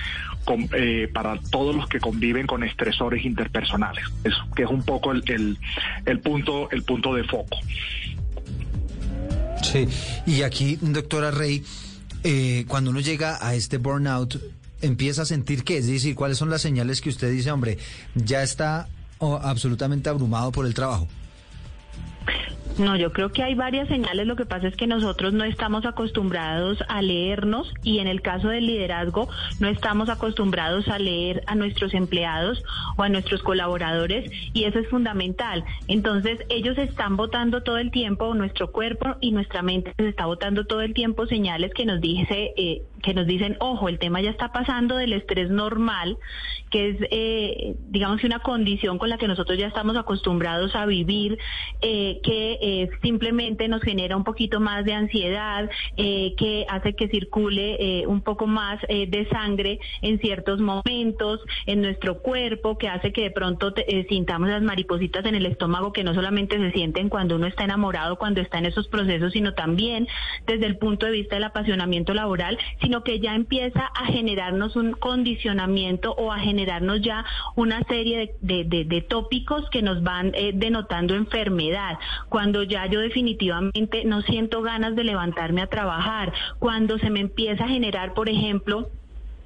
eh, 0.73 1.09
para 1.13 1.37
todos 1.51 1.75
los 1.75 1.87
que 1.87 1.99
conviven 1.99 2.47
con 2.47 2.63
estresores 2.63 3.23
interpersonales. 3.23 4.03
Es, 4.23 4.33
que 4.55 4.63
es 4.63 4.69
un 4.69 4.83
poco 4.83 5.11
el, 5.11 5.59
el 6.05 6.19
punto, 6.21 6.71
el 6.71 6.83
punto 6.83 7.13
de 7.13 7.23
foco. 7.25 7.57
Sí, 9.61 9.87
y 10.25 10.41
aquí, 10.41 10.77
doctora 10.81 11.31
Rey, 11.31 11.63
eh, 12.23 12.65
cuando 12.67 12.91
uno 12.91 12.99
llega 12.99 13.37
a 13.45 13.55
este 13.55 13.77
burnout, 13.77 14.41
empieza 14.81 15.21
a 15.23 15.25
sentir 15.25 15.63
qué, 15.63 15.77
es 15.77 15.87
decir, 15.87 16.15
cuáles 16.15 16.37
son 16.37 16.49
las 16.49 16.61
señales 16.61 17.01
que 17.01 17.09
usted 17.09 17.31
dice, 17.31 17.51
hombre, 17.51 17.77
ya 18.15 18.43
está 18.43 18.87
oh, 19.19 19.35
absolutamente 19.35 20.09
abrumado 20.09 20.51
por 20.51 20.65
el 20.65 20.73
trabajo. 20.73 21.07
No, 22.77 22.95
yo 22.95 23.13
creo 23.13 23.31
que 23.31 23.43
hay 23.43 23.53
varias 23.53 23.87
señales. 23.87 24.25
Lo 24.25 24.35
que 24.35 24.45
pasa 24.45 24.67
es 24.67 24.75
que 24.75 24.87
nosotros 24.87 25.31
no 25.33 25.43
estamos 25.43 25.85
acostumbrados 25.85 26.79
a 26.87 27.01
leernos 27.01 27.71
y 27.83 27.99
en 27.99 28.07
el 28.07 28.21
caso 28.21 28.47
del 28.47 28.65
liderazgo 28.65 29.29
no 29.59 29.67
estamos 29.67 30.09
acostumbrados 30.09 30.87
a 30.87 30.97
leer 30.97 31.43
a 31.45 31.53
nuestros 31.53 31.93
empleados 31.93 32.63
o 32.97 33.03
a 33.03 33.09
nuestros 33.09 33.43
colaboradores 33.43 34.31
y 34.53 34.63
eso 34.63 34.79
es 34.79 34.89
fundamental. 34.89 35.63
Entonces 35.87 36.39
ellos 36.49 36.77
están 36.79 37.15
votando 37.15 37.61
todo 37.61 37.77
el 37.77 37.91
tiempo, 37.91 38.33
nuestro 38.33 38.71
cuerpo 38.71 39.17
y 39.21 39.31
nuestra 39.31 39.61
mente 39.61 39.93
se 39.97 40.09
está 40.09 40.25
votando 40.25 40.65
todo 40.65 40.81
el 40.81 40.95
tiempo 40.95 41.27
señales 41.27 41.73
que 41.75 41.85
nos 41.85 42.01
dice 42.01 42.53
eh, 42.57 42.81
que 43.03 43.13
nos 43.13 43.27
dicen, 43.27 43.57
ojo, 43.59 43.89
el 43.89 43.99
tema 43.99 44.21
ya 44.21 44.31
está 44.31 44.51
pasando 44.51 44.95
del 44.95 45.13
estrés 45.13 45.49
normal, 45.51 46.17
que 46.71 46.89
es, 46.89 46.97
eh, 47.11 47.75
digamos 47.89 48.21
que 48.21 48.27
una 48.27 48.39
condición 48.39 48.97
con 48.97 49.09
la 49.09 49.17
que 49.17 49.27
nosotros 49.27 49.59
ya 49.59 49.67
estamos 49.67 49.97
acostumbrados 49.97 50.73
a 50.75 50.85
vivir, 50.85 51.37
eh, 51.81 52.19
que 52.23 52.57
eh, 52.63 52.89
simplemente 53.01 53.67
nos 53.67 53.81
genera 53.81 54.15
un 54.15 54.23
poquito 54.23 54.59
más 54.59 54.85
de 54.85 54.93
ansiedad, 54.93 55.69
eh, 55.97 56.33
que 56.37 56.65
hace 56.69 56.93
que 56.95 57.07
circule 57.09 57.65
eh, 58.01 58.07
un 58.07 58.21
poco 58.21 58.47
más 58.47 58.79
de 58.87 59.27
sangre 59.31 59.79
en 60.01 60.19
ciertos 60.19 60.59
momentos 60.59 61.39
en 61.65 61.81
nuestro 61.81 62.19
cuerpo, 62.21 62.77
que 62.77 62.87
hace 62.87 63.11
que 63.11 63.23
de 63.23 63.31
pronto 63.31 63.73
sintamos 64.09 64.49
las 64.49 64.61
maripositas 64.61 65.25
en 65.25 65.35
el 65.35 65.45
estómago 65.45 65.91
que 65.93 66.03
no 66.03 66.13
solamente 66.13 66.57
se 66.57 66.71
sienten 66.71 67.09
cuando 67.09 67.35
uno 67.35 67.47
está 67.47 67.63
enamorado, 67.63 68.17
cuando 68.17 68.41
está 68.41 68.57
en 68.59 68.65
esos 68.67 68.87
procesos, 68.87 69.33
sino 69.33 69.53
también 69.53 70.07
desde 70.45 70.65
el 70.65 70.77
punto 70.77 71.05
de 71.05 71.11
vista 71.13 71.35
del 71.35 71.43
apasionamiento 71.45 72.13
laboral, 72.13 72.57
sino 72.81 73.03
que 73.03 73.19
ya 73.19 73.35
empieza 73.35 73.81
a 73.95 74.05
generarnos 74.07 74.75
un 74.75 74.93
condicionamiento 74.93 76.13
o 76.13 76.31
a 76.31 76.39
generarnos 76.39 77.01
ya 77.01 77.25
una 77.55 77.81
serie 77.83 78.35
de, 78.41 78.53
de- 78.55 78.63
de- 78.63 78.85
de 78.85 79.01
tópicos 79.01 79.69
que 79.71 79.81
nos 79.81 80.03
van 80.03 80.31
denotando 80.53 81.15
enfermedad. 81.15 81.97
Cuando 82.29 82.52
ya 82.61 82.85
yo 82.85 82.99
definitivamente 82.99 84.05
no 84.05 84.21
siento 84.21 84.61
ganas 84.61 84.95
de 84.95 85.03
levantarme 85.03 85.63
a 85.63 85.67
trabajar, 85.67 86.31
cuando 86.59 86.99
se 86.99 87.09
me 87.09 87.21
empieza 87.21 87.63
a 87.63 87.69
generar, 87.69 88.13
por 88.13 88.29
ejemplo, 88.29 88.91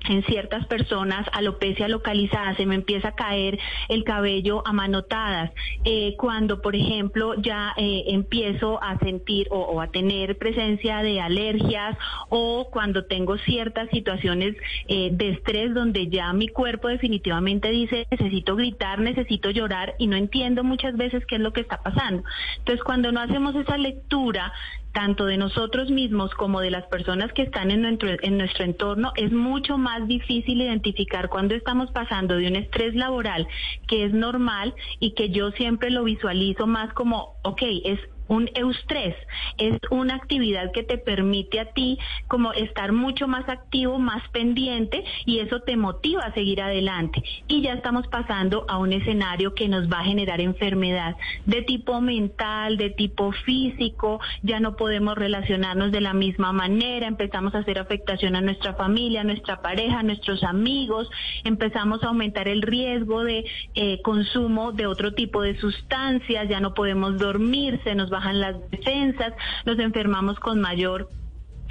en 0.08 0.24
ciertas 0.24 0.66
personas 0.68 1.28
alopecia 1.34 1.88
localizada, 1.88 2.56
se 2.56 2.66
me 2.66 2.76
empieza 2.76 3.10
a 3.10 3.16
caer 3.16 3.60
el 3.90 4.04
cabello 4.04 4.66
a 4.66 4.74
manotadas. 4.74 5.52
Eh, 5.84 6.16
cuando, 6.18 6.62
por 6.62 6.76
ejemplo, 6.76 7.36
ya 7.36 7.74
eh, 7.78 8.04
empiezo 8.08 8.82
a 8.82 8.98
sentir 9.00 9.48
o, 9.52 9.82
a 9.82 9.88
tener 9.88 10.38
presencia 10.38 11.02
de 11.02 11.22
alergias 11.22 11.98
o 12.30 12.70
cuando 12.72 13.06
tengo 13.06 13.38
ciertas 13.40 13.90
situaciones 13.90 14.56
eh, 14.88 15.10
de 15.12 15.30
estrés 15.30 15.74
donde 15.74 16.08
ya 16.08 16.34
mi 16.34 16.48
cuerpo 16.48 16.88
definitivamente 16.88 17.70
dice 17.70 18.08
necesito 18.10 18.56
gritar, 18.56 19.00
necesito 19.00 19.50
llorar 19.50 19.96
y 19.98 20.08
no 20.08 20.16
entiendo 20.16 20.64
muchas 20.64 20.96
veces 20.96 21.26
qué 21.26 21.36
es 21.36 21.42
lo 21.42 21.54
que 21.54 21.62
está 21.62 21.82
pasando. 21.82 22.24
Entonces, 22.60 22.84
cuando 22.84 23.12
no 23.12 23.20
hacemos 23.20 23.56
esa 23.56 23.78
lectura, 23.78 24.54
tanto 24.98 25.28
de 25.28 25.38
nosotros 25.38 25.92
mismos 25.92 26.34
como 26.34 26.60
de 26.60 26.72
las 26.72 26.88
personas 26.88 27.32
que 27.34 27.44
están 27.44 27.70
en 27.70 27.84
nuestro, 27.84 28.10
en 28.20 28.40
nuestro 28.40 28.66
entorno, 28.66 29.12
es 29.16 29.32
mucho 29.32 29.78
más 29.78 30.08
difícil 30.08 30.60
identificar 30.60 31.30
cuando 31.30 31.54
estamos 31.54 31.92
pasando 31.92 32.36
de 32.36 32.48
un 32.48 32.56
estrés 32.56 32.96
laboral 32.96 33.48
que 33.88 34.06
es 34.06 34.12
normal 34.12 34.74
y 35.00 35.12
que 35.14 35.30
yo 35.30 35.52
siempre 35.52 35.92
lo 35.92 36.04
visualizo 36.04 36.66
más 36.66 36.92
como, 36.96 37.36
ok, 37.44 37.62
es 37.86 38.00
un 38.28 38.50
eustrés, 38.56 39.16
es 39.58 39.80
una 39.90 40.16
actividad 40.16 40.72
que 40.72 40.84
te 40.84 40.98
permite 40.98 41.60
a 41.60 41.72
ti 41.72 41.98
como 42.28 42.54
estar 42.54 42.92
mucho 42.92 43.28
más 43.28 43.48
activo, 43.50 44.00
más 44.00 44.28
pendiente 44.30 45.04
y 45.26 45.40
eso 45.40 45.62
te 45.62 45.78
motiva 45.78 46.24
a 46.24 46.34
seguir 46.34 46.62
adelante. 46.62 47.24
Y 47.48 47.62
ya 47.62 47.74
estamos 47.74 48.08
pasando 48.08 48.66
a 48.68 48.78
un 48.78 48.94
escenario 48.94 49.54
que 49.54 49.68
nos 49.68 49.92
va 49.92 50.00
a 50.00 50.06
generar 50.06 50.42
enfermedad 50.42 51.16
de 51.46 51.62
tipo 51.62 52.02
mental, 52.02 52.78
de 52.78 52.90
tipo 52.90 53.32
físico, 53.32 54.20
ya 54.44 54.60
no 54.60 54.76
podemos 54.76 55.16
relacionarnos 55.18 55.92
de 55.92 56.02
la 56.02 56.14
misma 56.14 56.52
manera, 56.54 57.08
empezamos 57.08 57.56
a 57.56 57.60
hacer 57.60 57.80
afectación 57.80 58.36
a 58.36 58.42
nuestra 58.42 58.74
familia, 58.74 59.22
a 59.22 59.24
nuestra 59.24 59.62
pareja, 59.62 60.00
a 60.00 60.04
nuestros 60.04 60.44
amigos, 60.44 61.10
empezamos 61.44 62.04
a 62.04 62.08
aumentar 62.08 62.48
el 62.48 62.62
riesgo 62.62 63.24
de 63.24 63.46
eh, 63.76 64.02
consumo 64.02 64.72
de 64.72 64.88
otro 64.88 65.14
tipo 65.14 65.42
de 65.42 65.60
sustancias, 65.60 66.50
ya 66.50 66.60
no 66.60 66.74
podemos 66.74 67.18
dormir, 67.18 67.80
se 67.84 67.96
nos 67.96 68.10
bajan 68.18 68.40
las 68.40 68.56
defensas, 68.72 69.34
nos 69.66 69.78
enfermamos 69.80 70.40
con 70.40 70.60
mayor 70.60 71.10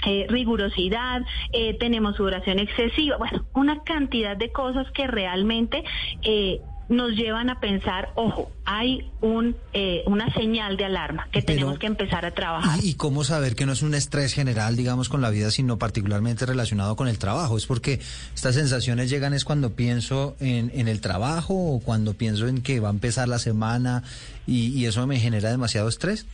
eh, 0.07 0.27
rigurosidad, 0.29 1.23
eh, 1.53 1.77
tenemos 1.79 2.17
sudoración 2.17 2.61
excesiva, 2.61 3.17
bueno, 3.17 3.45
una 3.55 3.83
cantidad 3.83 4.37
de 4.37 4.53
cosas 4.53 4.87
que 4.93 5.07
realmente 5.09 5.83
eh, 6.23 6.61
nos 6.89 7.13
llevan 7.13 7.51
a 7.51 7.61
pensar, 7.61 8.11
ojo, 8.15 8.51
hay 8.65 9.11
un, 9.21 9.57
eh, 9.73 10.03
una 10.07 10.33
señal 10.33 10.77
de 10.77 10.85
alarma 10.85 11.29
que 11.33 11.43
tenemos 11.43 11.79
que 11.79 11.87
empezar 11.87 12.25
a 12.25 12.33
trabajar. 12.33 12.79
¿Y, 12.83 12.91
y 12.91 12.95
cómo 12.95 13.25
saber 13.25 13.57
que 13.57 13.67
no 13.67 13.73
es 13.73 13.83
un 13.83 13.95
estrés 13.95 14.33
general, 14.33 14.77
digamos, 14.77 15.09
con 15.09 15.21
la 15.21 15.31
vida, 15.31 15.51
sino 15.51 15.79
particularmente 15.79 16.47
relacionado 16.47 16.95
con 16.97 17.09
el 17.09 17.19
trabajo? 17.19 17.57
Es 17.57 17.67
porque 17.67 18.01
estas 18.35 18.55
sensaciones 18.55 19.11
llegan 19.11 19.35
es 19.35 19.45
cuando 19.45 19.71
pienso 19.71 20.37
en, 20.41 20.71
en 20.75 20.89
el 20.89 21.01
trabajo 21.01 21.55
o 21.55 21.81
cuando 21.81 22.15
pienso 22.15 22.47
en 22.47 22.63
que 22.63 22.81
va 22.81 22.89
a 22.89 22.93
empezar 22.93 23.29
la 23.29 23.39
semana 23.39 24.03
y, 24.47 24.69
y 24.69 24.87
eso 24.87 25.07
me 25.07 25.19
genera 25.19 25.51
demasiado 25.51 25.89
estrés. 25.89 26.27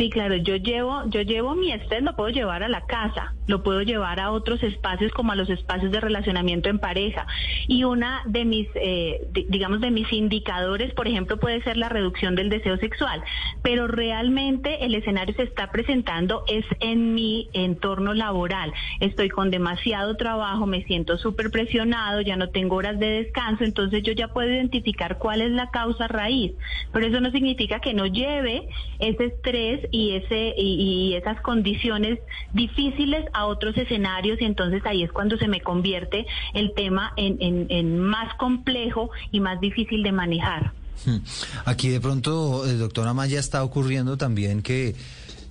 Sí, 0.00 0.08
claro, 0.08 0.34
yo 0.36 0.56
llevo, 0.56 1.02
yo 1.08 1.20
llevo 1.20 1.54
mi 1.54 1.72
estrés, 1.72 2.02
lo 2.02 2.16
puedo 2.16 2.30
llevar 2.30 2.62
a 2.62 2.70
la 2.70 2.86
casa, 2.86 3.34
lo 3.46 3.62
puedo 3.62 3.82
llevar 3.82 4.18
a 4.18 4.30
otros 4.30 4.62
espacios 4.62 5.12
como 5.12 5.32
a 5.32 5.36
los 5.36 5.50
espacios 5.50 5.92
de 5.92 6.00
relacionamiento 6.00 6.70
en 6.70 6.78
pareja. 6.78 7.26
Y 7.68 7.84
una 7.84 8.22
de 8.24 8.46
mis, 8.46 8.66
eh, 8.76 9.26
di- 9.30 9.44
digamos, 9.50 9.82
de 9.82 9.90
mis 9.90 10.10
indicadores, 10.10 10.94
por 10.94 11.06
ejemplo, 11.06 11.36
puede 11.38 11.62
ser 11.64 11.76
la 11.76 11.90
reducción 11.90 12.34
del 12.34 12.48
deseo 12.48 12.78
sexual. 12.78 13.22
Pero 13.62 13.88
realmente 13.88 14.86
el 14.86 14.94
escenario 14.94 15.34
se 15.34 15.42
está 15.42 15.70
presentando 15.70 16.44
es 16.48 16.64
en 16.80 17.12
mi 17.14 17.50
entorno 17.52 18.14
laboral. 18.14 18.72
Estoy 19.00 19.28
con 19.28 19.50
demasiado 19.50 20.16
trabajo, 20.16 20.64
me 20.64 20.82
siento 20.84 21.18
súper 21.18 21.50
presionado, 21.50 22.22
ya 22.22 22.36
no 22.36 22.48
tengo 22.48 22.76
horas 22.76 22.98
de 22.98 23.10
descanso, 23.24 23.64
entonces 23.64 24.02
yo 24.02 24.14
ya 24.14 24.28
puedo 24.28 24.48
identificar 24.48 25.18
cuál 25.18 25.42
es 25.42 25.50
la 25.50 25.68
causa 25.70 26.08
raíz. 26.08 26.52
Pero 26.90 27.04
eso 27.06 27.20
no 27.20 27.30
significa 27.32 27.80
que 27.80 27.92
no 27.92 28.06
lleve 28.06 28.66
ese 28.98 29.26
estrés 29.26 29.89
y 29.90 30.12
ese 30.12 30.54
y, 30.56 31.14
esas 31.14 31.40
condiciones 31.40 32.18
difíciles 32.52 33.24
a 33.32 33.46
otros 33.46 33.76
escenarios 33.76 34.40
y 34.40 34.44
entonces 34.44 34.84
ahí 34.86 35.02
es 35.02 35.12
cuando 35.12 35.36
se 35.36 35.48
me 35.48 35.60
convierte 35.60 36.26
el 36.54 36.72
tema 36.74 37.12
en, 37.16 37.36
en, 37.40 37.66
en 37.68 37.98
más 37.98 38.34
complejo 38.34 39.10
y 39.32 39.40
más 39.40 39.60
difícil 39.60 40.02
de 40.02 40.12
manejar. 40.12 40.72
Hmm. 41.04 41.18
Aquí 41.64 41.88
de 41.88 42.00
pronto, 42.00 42.64
el 42.66 42.78
doctor 42.78 43.08
Amaya, 43.08 43.38
está 43.38 43.64
ocurriendo 43.64 44.16
también 44.16 44.62
que 44.62 44.94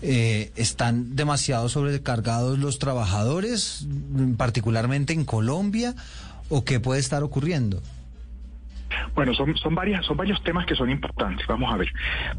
eh, 0.02 0.52
están 0.56 1.16
demasiado 1.16 1.68
sobrecargados 1.68 2.58
los 2.58 2.80
trabajadores, 2.80 3.86
particularmente 4.38 5.14
en 5.14 5.26
Colombia, 5.26 5.96
o 6.50 6.64
qué 6.64 6.80
puede 6.80 7.00
estar 7.00 7.24
ocurriendo. 7.24 7.82
Bueno, 9.16 9.34
son, 9.34 9.56
son, 9.58 9.76
varias, 9.76 10.06
son 10.06 10.18
varios 10.18 10.42
temas 10.44 10.66
que 10.66 10.76
son 10.76 10.90
importantes. 10.90 11.46
Vamos 11.48 11.72
a 11.74 11.78
ver. 11.78 11.92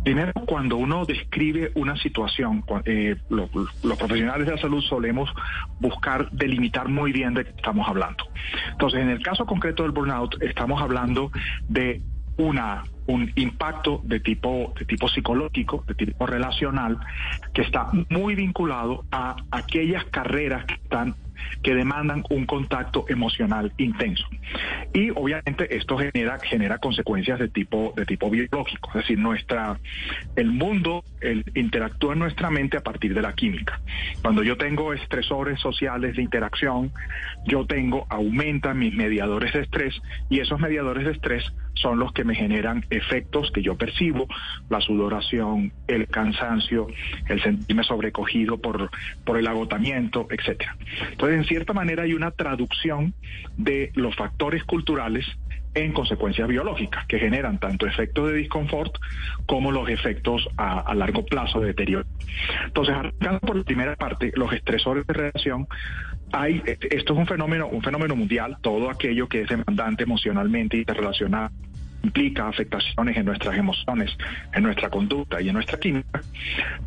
Primero, 0.05 0.33
cuando 0.47 0.77
uno 0.77 1.05
describe 1.05 1.73
una 1.75 1.97
situación, 1.97 2.65
eh, 2.85 3.17
lo- 3.29 3.49
los 3.83 3.99
profesionales 3.99 4.47
de 4.47 4.55
la 4.55 4.61
salud 4.61 4.83
solemos 4.83 5.31
buscar 5.79 6.31
delimitar 6.31 6.89
muy 6.89 7.13
bien 7.13 7.35
de 7.35 7.45
qué 7.45 7.51
estamos 7.51 7.89
hablando. 7.89 8.25
Entonces, 8.73 9.01
en 9.01 9.11
el 9.11 9.23
caso 9.23 9.47
concreto 9.47 9.83
del 9.83 9.93
burnout, 9.93 10.43
estamos 10.43 10.81
hablando 10.83 11.31
de 11.69 12.03
una 12.37 12.85
un 13.07 13.33
impacto 13.35 14.01
de 14.05 14.21
tipo 14.21 14.73
de 14.79 14.85
tipo 14.85 15.09
psicológico, 15.09 15.85
de 15.89 15.95
tipo 15.95 16.27
relacional, 16.27 16.97
que 17.53 17.63
está 17.63 17.89
muy 18.09 18.37
vinculado 18.37 19.05
a 19.11 19.35
aquellas 19.51 20.05
carreras 20.05 20.65
que 20.65 20.75
están 20.75 21.17
que 21.63 21.75
demandan 21.75 22.25
un 22.31 22.47
contacto 22.47 23.05
emocional 23.09 23.73
intenso. 23.79 24.27
Y 24.93 25.11
obviamente 25.11 25.77
esto 25.77 25.99
genera, 25.99 26.39
genera 26.39 26.79
consecuencias 26.79 27.39
de 27.39 27.49
tipo, 27.49 27.93
de 27.97 28.07
tipo 28.07 28.31
biológico, 28.31 28.91
es 28.91 29.03
decir, 29.03 29.19
nuestra, 29.19 29.79
el 30.37 30.51
mundo 30.51 31.05
el, 31.21 31.45
interactúa 31.55 32.15
en 32.15 32.21
nuestra 32.21 32.51
mente 32.51 32.77
a 32.77 32.81
partir 32.81 33.15
de 33.15 33.23
la 33.23 33.35
química. 33.35 33.81
Cuando 34.23 34.43
yo 34.43 34.57
tengo 34.57 34.93
estresores 34.93 35.61
sociales 35.61 36.17
de 36.17 36.23
interacción, 36.23 36.93
yo 37.47 37.67
tengo, 37.67 38.07
aumentan 38.09 38.79
mis 38.79 38.95
mediadores 38.95 39.53
de 39.53 39.61
estrés 39.61 40.01
y 40.29 40.41
esos 40.41 40.61
mediadores 40.61 41.05
de 41.05 41.13
estrés 41.13 41.45
son 41.81 41.99
los 41.99 42.13
que 42.13 42.25
me 42.25 42.35
generan 42.35 42.85
efectos 42.91 43.51
que 43.53 43.63
yo 43.63 43.77
percibo, 43.77 44.27
la 44.69 44.81
sudoración, 44.81 45.73
el 45.87 46.07
cansancio, 46.09 46.87
el 47.29 47.43
sentirme 47.43 47.85
sobrecogido 47.85 48.59
por, 48.59 48.91
por 49.25 49.37
el 49.39 49.47
agotamiento, 49.47 50.27
etcétera. 50.31 50.77
Entonces, 51.11 51.39
en 51.39 51.45
cierta 51.45 51.73
manera 51.73 52.05
hay 52.05 52.15
una 52.15 52.31
traducción 52.31 53.15
de 53.57 53.91
los 53.95 54.15
factores 54.17 54.65
culturales 54.65 55.27
en 55.75 55.93
consecuencias 55.93 56.49
biológicas 56.49 57.07
que 57.07 57.19
generan 57.19 57.59
tanto 57.59 57.87
efectos 57.87 58.29
de 58.29 58.39
disconfort 58.39 58.93
como 59.47 59.71
los 59.71 59.89
efectos 59.89 60.49
a, 60.57 60.81
a 60.81 60.95
largo 60.95 61.25
plazo 61.25 61.61
de 61.61 61.69
deterioro. 61.69 62.07
Entonces, 62.65 62.95
por 63.41 63.57
la 63.57 63.63
primera 63.63 63.97
parte, 63.97 64.33
los 64.35 64.53
estresores 64.53 65.07
de 65.07 65.13
relación, 65.15 65.69
hay, 66.33 66.63
esto 66.67 67.13
es 67.13 67.19
un 67.19 67.27
fenómeno, 67.27 67.69
un 67.69 67.83
fenómeno 67.83 68.17
mundial, 68.17 68.57
todo 68.61 68.91
aquello 68.91 69.29
que 69.29 69.43
es 69.43 69.49
demandante 69.49 70.05
emocionalmente 70.05 70.77
interrelacionado 70.77 71.51
implica 72.03 72.49
afectaciones 72.49 73.17
en 73.17 73.27
nuestras 73.27 73.57
emociones, 73.57 74.17
en 74.53 74.63
nuestra 74.63 74.91
conducta 74.91 75.41
y 75.41 75.49
en 75.49 75.55
nuestra 75.55 75.79
química, 75.79 76.21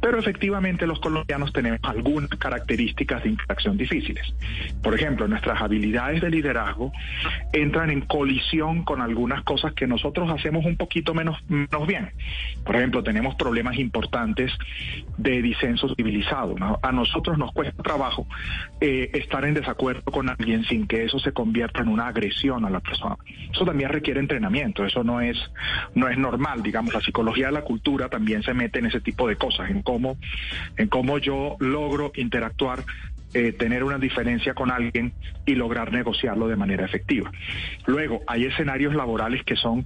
pero 0.01 0.19
efectivamente 0.19 0.87
los 0.87 0.99
colombianos 0.99 1.53
tenemos 1.53 1.79
algunas 1.83 2.29
características 2.31 3.23
de 3.23 3.29
interacción 3.29 3.77
difíciles. 3.77 4.33
Por 4.81 4.95
ejemplo, 4.95 5.27
nuestras 5.27 5.61
habilidades 5.61 6.21
de 6.21 6.29
liderazgo 6.29 6.91
entran 7.51 7.89
en 7.89 8.01
colisión 8.01 8.83
con 8.83 9.01
algunas 9.01 9.43
cosas 9.43 9.73
que 9.73 9.87
nosotros 9.87 10.29
hacemos 10.31 10.65
un 10.65 10.77
poquito 10.77 11.13
menos, 11.13 11.37
menos 11.47 11.87
bien. 11.87 12.11
Por 12.65 12.75
ejemplo, 12.75 13.03
tenemos 13.03 13.35
problemas 13.35 13.77
importantes 13.77 14.51
de 15.17 15.41
disenso 15.41 15.93
civilizado. 15.95 16.55
A 16.81 16.91
nosotros 16.91 17.37
nos 17.37 17.51
cuesta 17.51 17.83
trabajo 17.83 18.27
eh, 18.81 19.11
estar 19.13 19.45
en 19.45 19.53
desacuerdo 19.53 20.03
con 20.11 20.29
alguien 20.29 20.63
sin 20.65 20.87
que 20.87 21.03
eso 21.03 21.19
se 21.19 21.31
convierta 21.31 21.81
en 21.81 21.89
una 21.89 22.07
agresión 22.07 22.65
a 22.65 22.69
la 22.69 22.79
persona. 22.79 23.17
Eso 23.51 23.65
también 23.65 23.89
requiere 23.89 24.19
entrenamiento, 24.19 24.85
eso 24.85 25.02
no 25.03 25.21
es, 25.21 25.37
no 25.95 26.07
es 26.07 26.17
normal, 26.17 26.63
digamos, 26.63 26.93
la 26.93 27.01
psicología 27.01 27.47
de 27.47 27.53
la 27.53 27.61
cultura 27.63 28.09
también 28.09 28.43
se 28.43 28.53
mete 28.53 28.79
en 28.79 28.87
ese 28.87 29.01
tipo 29.01 29.27
de 29.27 29.35
cosas, 29.35 29.69
en 29.69 29.81
cómo, 29.81 30.17
en 30.77 30.87
cómo 30.87 31.17
yo 31.17 31.55
logro 31.59 32.11
interactuar 32.15 32.83
eh, 33.35 33.51
tener 33.51 33.83
una 33.83 33.97
diferencia 33.97 34.53
con 34.53 34.69
alguien 34.69 35.13
y 35.45 35.55
lograr 35.55 35.91
negociarlo 35.91 36.47
de 36.47 36.55
manera 36.55 36.85
efectiva. 36.85 37.31
Luego, 37.87 38.21
hay 38.27 38.45
escenarios 38.45 38.93
laborales 38.93 39.43
que 39.43 39.55
son 39.55 39.85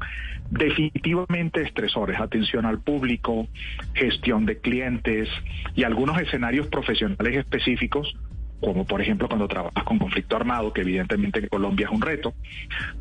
definitivamente 0.49 1.61
estresores, 1.61 2.19
atención 2.19 2.65
al 2.65 2.79
público, 2.79 3.47
gestión 3.93 4.45
de 4.45 4.57
clientes 4.57 5.29
y 5.75 5.83
algunos 5.83 6.19
escenarios 6.19 6.67
profesionales 6.67 7.37
específicos 7.37 8.17
como 8.59 8.85
por 8.85 9.01
ejemplo 9.01 9.27
cuando 9.27 9.47
trabajas 9.47 9.83
con 9.83 9.99
conflicto 9.99 10.35
armado, 10.35 10.73
que 10.73 10.81
evidentemente 10.81 11.39
en 11.39 11.47
Colombia 11.47 11.87
es 11.87 11.91
un 11.91 12.01
reto, 12.01 12.33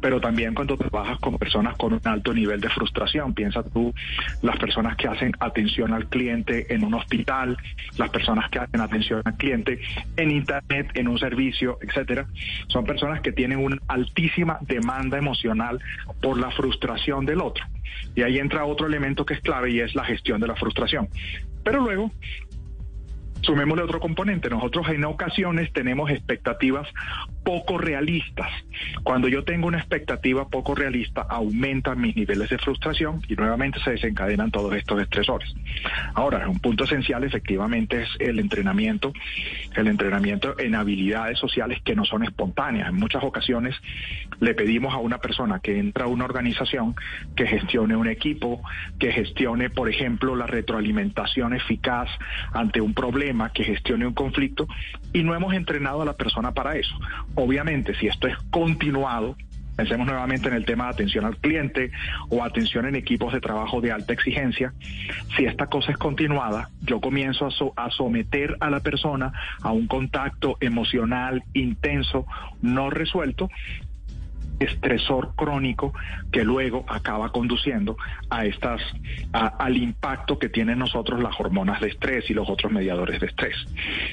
pero 0.01 0.21
también 0.21 0.55
cuando 0.55 0.77
trabajas 0.77 1.19
con 1.19 1.39
personas 1.39 1.77
con 1.77 1.95
un 1.95 2.01
alto 2.05 2.35
nivel 2.35 2.61
de 2.61 2.69
frustración. 2.69 3.35
Piensa 3.35 3.63
tú 3.63 3.95
las 4.43 4.59
personas 4.59 4.97
que 4.97 5.09
hacen 5.09 5.33
atención 5.41 5.93
al 5.93 6.09
cliente 6.09 6.73
en 6.75 6.85
un 6.85 6.95
hospital, 6.95 7.57
las 7.97 8.11
personas 8.11 8.51
que 8.51 8.59
hacen 8.59 8.81
atención 8.81 9.23
al 9.25 9.37
cliente 9.37 9.81
en 10.17 10.31
internet, 10.31 10.91
en 10.95 11.09
un 11.09 11.19
servicio, 11.19 11.79
etcétera. 11.81 12.27
Son 12.69 12.85
personas 12.85 13.21
que 13.21 13.33
tienen 13.33 13.59
una 13.59 13.79
altísima 13.89 14.59
demanda 14.63 15.19
emocional 15.19 15.81
por 16.21 16.39
la 16.39 16.51
frustración 16.51 17.27
del 17.27 17.41
otro. 17.41 17.65
Y 18.15 18.23
ahí 18.23 18.39
entra 18.39 18.65
otro 18.65 18.87
elemento 18.87 19.25
que 19.25 19.35
es 19.35 19.41
clave 19.41 19.71
y 19.71 19.81
es 19.81 19.95
la 19.95 20.05
gestión 20.05 20.41
de 20.41 20.47
la 20.47 20.57
frustración. 20.57 21.09
Pero 21.65 21.81
luego 21.81 22.13
Sumémosle 23.47 23.85
otro 23.85 24.01
componente. 24.01 24.51
Nosotros 24.51 24.89
en 24.89 25.05
ocasiones 25.05 25.73
tenemos 25.73 26.11
expectativas 26.11 26.89
poco 27.45 27.79
realistas. 27.79 28.51
Cuando 29.05 29.29
yo 29.29 29.45
tengo 29.45 29.69
una 29.69 29.79
expectativa 29.79 30.49
poco 30.49 30.75
realista, 30.75 31.23
aumentan 31.23 32.01
mis 32.01 32.17
niveles 32.17 32.51
de 32.51 32.59
frustración 32.59 33.23
y 33.29 33.37
nuevamente 33.37 33.79
se 33.85 33.93
desencadenan 33.93 34.51
todos 34.51 34.75
estos 34.75 35.01
estresores. 35.01 35.55
Ahora, 36.15 36.49
un 36.49 36.59
punto 36.59 36.83
esencial 36.83 37.23
efectivamente 37.23 38.03
es 38.03 38.09
el 38.19 38.41
entrenamiento, 38.41 39.13
el 39.77 39.87
entrenamiento 39.87 40.59
en 40.59 40.75
habilidades 40.75 41.39
sociales 41.39 41.81
que 41.85 41.95
no 41.95 42.05
son 42.05 42.25
espontáneas. 42.25 42.89
En 42.89 42.97
muchas 42.97 43.23
ocasiones 43.23 43.77
le 44.41 44.55
pedimos 44.55 44.93
a 44.93 44.99
una 44.99 45.19
persona 45.19 45.61
que 45.61 45.79
entra 45.79 46.07
a 46.07 46.09
una 46.09 46.25
organización 46.25 46.97
que 47.37 47.47
gestione 47.47 47.95
un 47.95 48.09
equipo, 48.09 48.61
que 48.99 49.13
gestione, 49.13 49.71
por 49.71 49.89
ejemplo, 49.89 50.35
la 50.35 50.49
retroalimentación 50.49 51.55
eficaz 51.55 52.09
ante 52.53 52.81
un 52.81 52.93
problema, 52.93 53.36
que 53.53 53.65
gestione 53.65 54.07
un 54.07 54.15
conflicto 54.15 54.67
y 55.13 55.23
no 55.23 55.35
hemos 55.35 55.55
entrenado 55.55 56.03
a 56.03 56.05
la 56.05 56.15
persona 56.15 56.53
para 56.53 56.77
eso. 56.77 56.95
Obviamente, 57.35 57.95
si 57.95 58.07
esto 58.07 58.27
es 58.29 58.37
continuado, 58.51 59.37
Pensemos 59.77 60.07
nuevamente 60.07 60.49
en 60.49 60.55
el 60.55 60.65
tema 60.65 60.85
de 60.85 60.91
atención 60.91 61.27
al 61.27 61.37
cliente 61.37 61.91
o 62.31 62.43
atención 62.43 62.87
en 62.87 62.97
equipos 62.97 63.35
de 63.35 63.41
trabajo 63.41 63.83
de 63.83 63.93
alta 63.93 64.15
exigencia. 64.15 64.73
Si 65.37 65.45
esta 65.45 65.67
cosa 65.67 65.93
es 65.93 65.99
continuada, 65.99 66.71
yo 66.81 66.99
comienzo 66.99 67.51
a, 67.77 67.91
someter 67.91 68.57
a 68.61 68.71
la 68.71 68.81
persona 68.81 69.33
a 69.61 69.73
un 69.73 69.87
contacto 69.87 70.57
emocional 70.61 71.45
intenso, 71.53 72.27
no 72.63 72.89
resuelto, 72.89 73.51
estresor 74.61 75.35
crónico 75.37 75.93
que 76.33 76.45
luego 76.45 76.85
acaba 76.89 77.31
conduciendo 77.31 77.97
a 78.31 78.45
estas 78.45 78.81
al 79.33 79.77
impacto 79.77 80.39
que 80.39 80.49
tienen 80.49 80.79
nosotros 80.79 81.23
las 81.23 81.39
hormonas 81.39 81.81
de 81.81 81.89
estrés 81.89 82.29
y 82.31 82.35
los 82.35 82.49
otros 82.49 82.73
mediadores 82.73 83.21
de 83.21 83.27
estrés. 83.27 83.57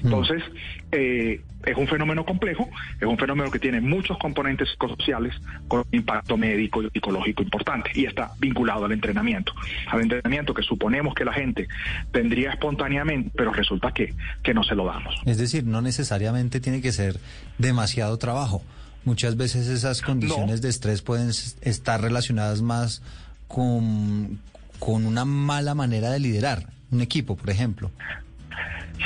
Mm. 0.01 0.05
Entonces, 0.05 0.43
eh, 0.91 1.41
es 1.65 1.77
un 1.77 1.87
fenómeno 1.87 2.25
complejo, 2.25 2.69
es 2.99 3.07
un 3.07 3.17
fenómeno 3.17 3.49
que 3.49 3.59
tiene 3.59 3.79
muchos 3.81 4.17
componentes 4.17 4.69
psicosociales 4.69 5.33
con 5.67 5.85
impacto 5.91 6.37
médico 6.37 6.83
y 6.83 6.89
psicológico 6.89 7.41
importante 7.43 7.91
y 7.93 8.05
está 8.05 8.31
vinculado 8.39 8.85
al 8.85 8.91
entrenamiento, 8.91 9.53
al 9.87 10.01
entrenamiento 10.01 10.53
que 10.53 10.61
suponemos 10.61 11.13
que 11.13 11.25
la 11.25 11.33
gente 11.33 11.67
tendría 12.11 12.51
espontáneamente, 12.51 13.31
pero 13.35 13.53
resulta 13.53 13.91
que, 13.91 14.13
que 14.43 14.53
no 14.53 14.63
se 14.63 14.75
lo 14.75 14.85
damos. 14.85 15.15
Es 15.25 15.37
decir, 15.37 15.63
no 15.65 15.81
necesariamente 15.81 16.59
tiene 16.59 16.81
que 16.81 16.91
ser 16.91 17.19
demasiado 17.57 18.17
trabajo. 18.17 18.63
Muchas 19.05 19.35
veces 19.35 19.67
esas 19.67 20.01
condiciones 20.01 20.61
de 20.61 20.69
estrés 20.69 21.01
pueden 21.01 21.29
estar 21.61 22.01
relacionadas 22.01 22.61
más 22.61 23.01
con, 23.47 24.39
con 24.79 25.05
una 25.05 25.25
mala 25.25 25.75
manera 25.75 26.09
de 26.09 26.19
liderar 26.19 26.67
un 26.91 27.01
equipo, 27.01 27.35
por 27.35 27.49
ejemplo. 27.49 27.91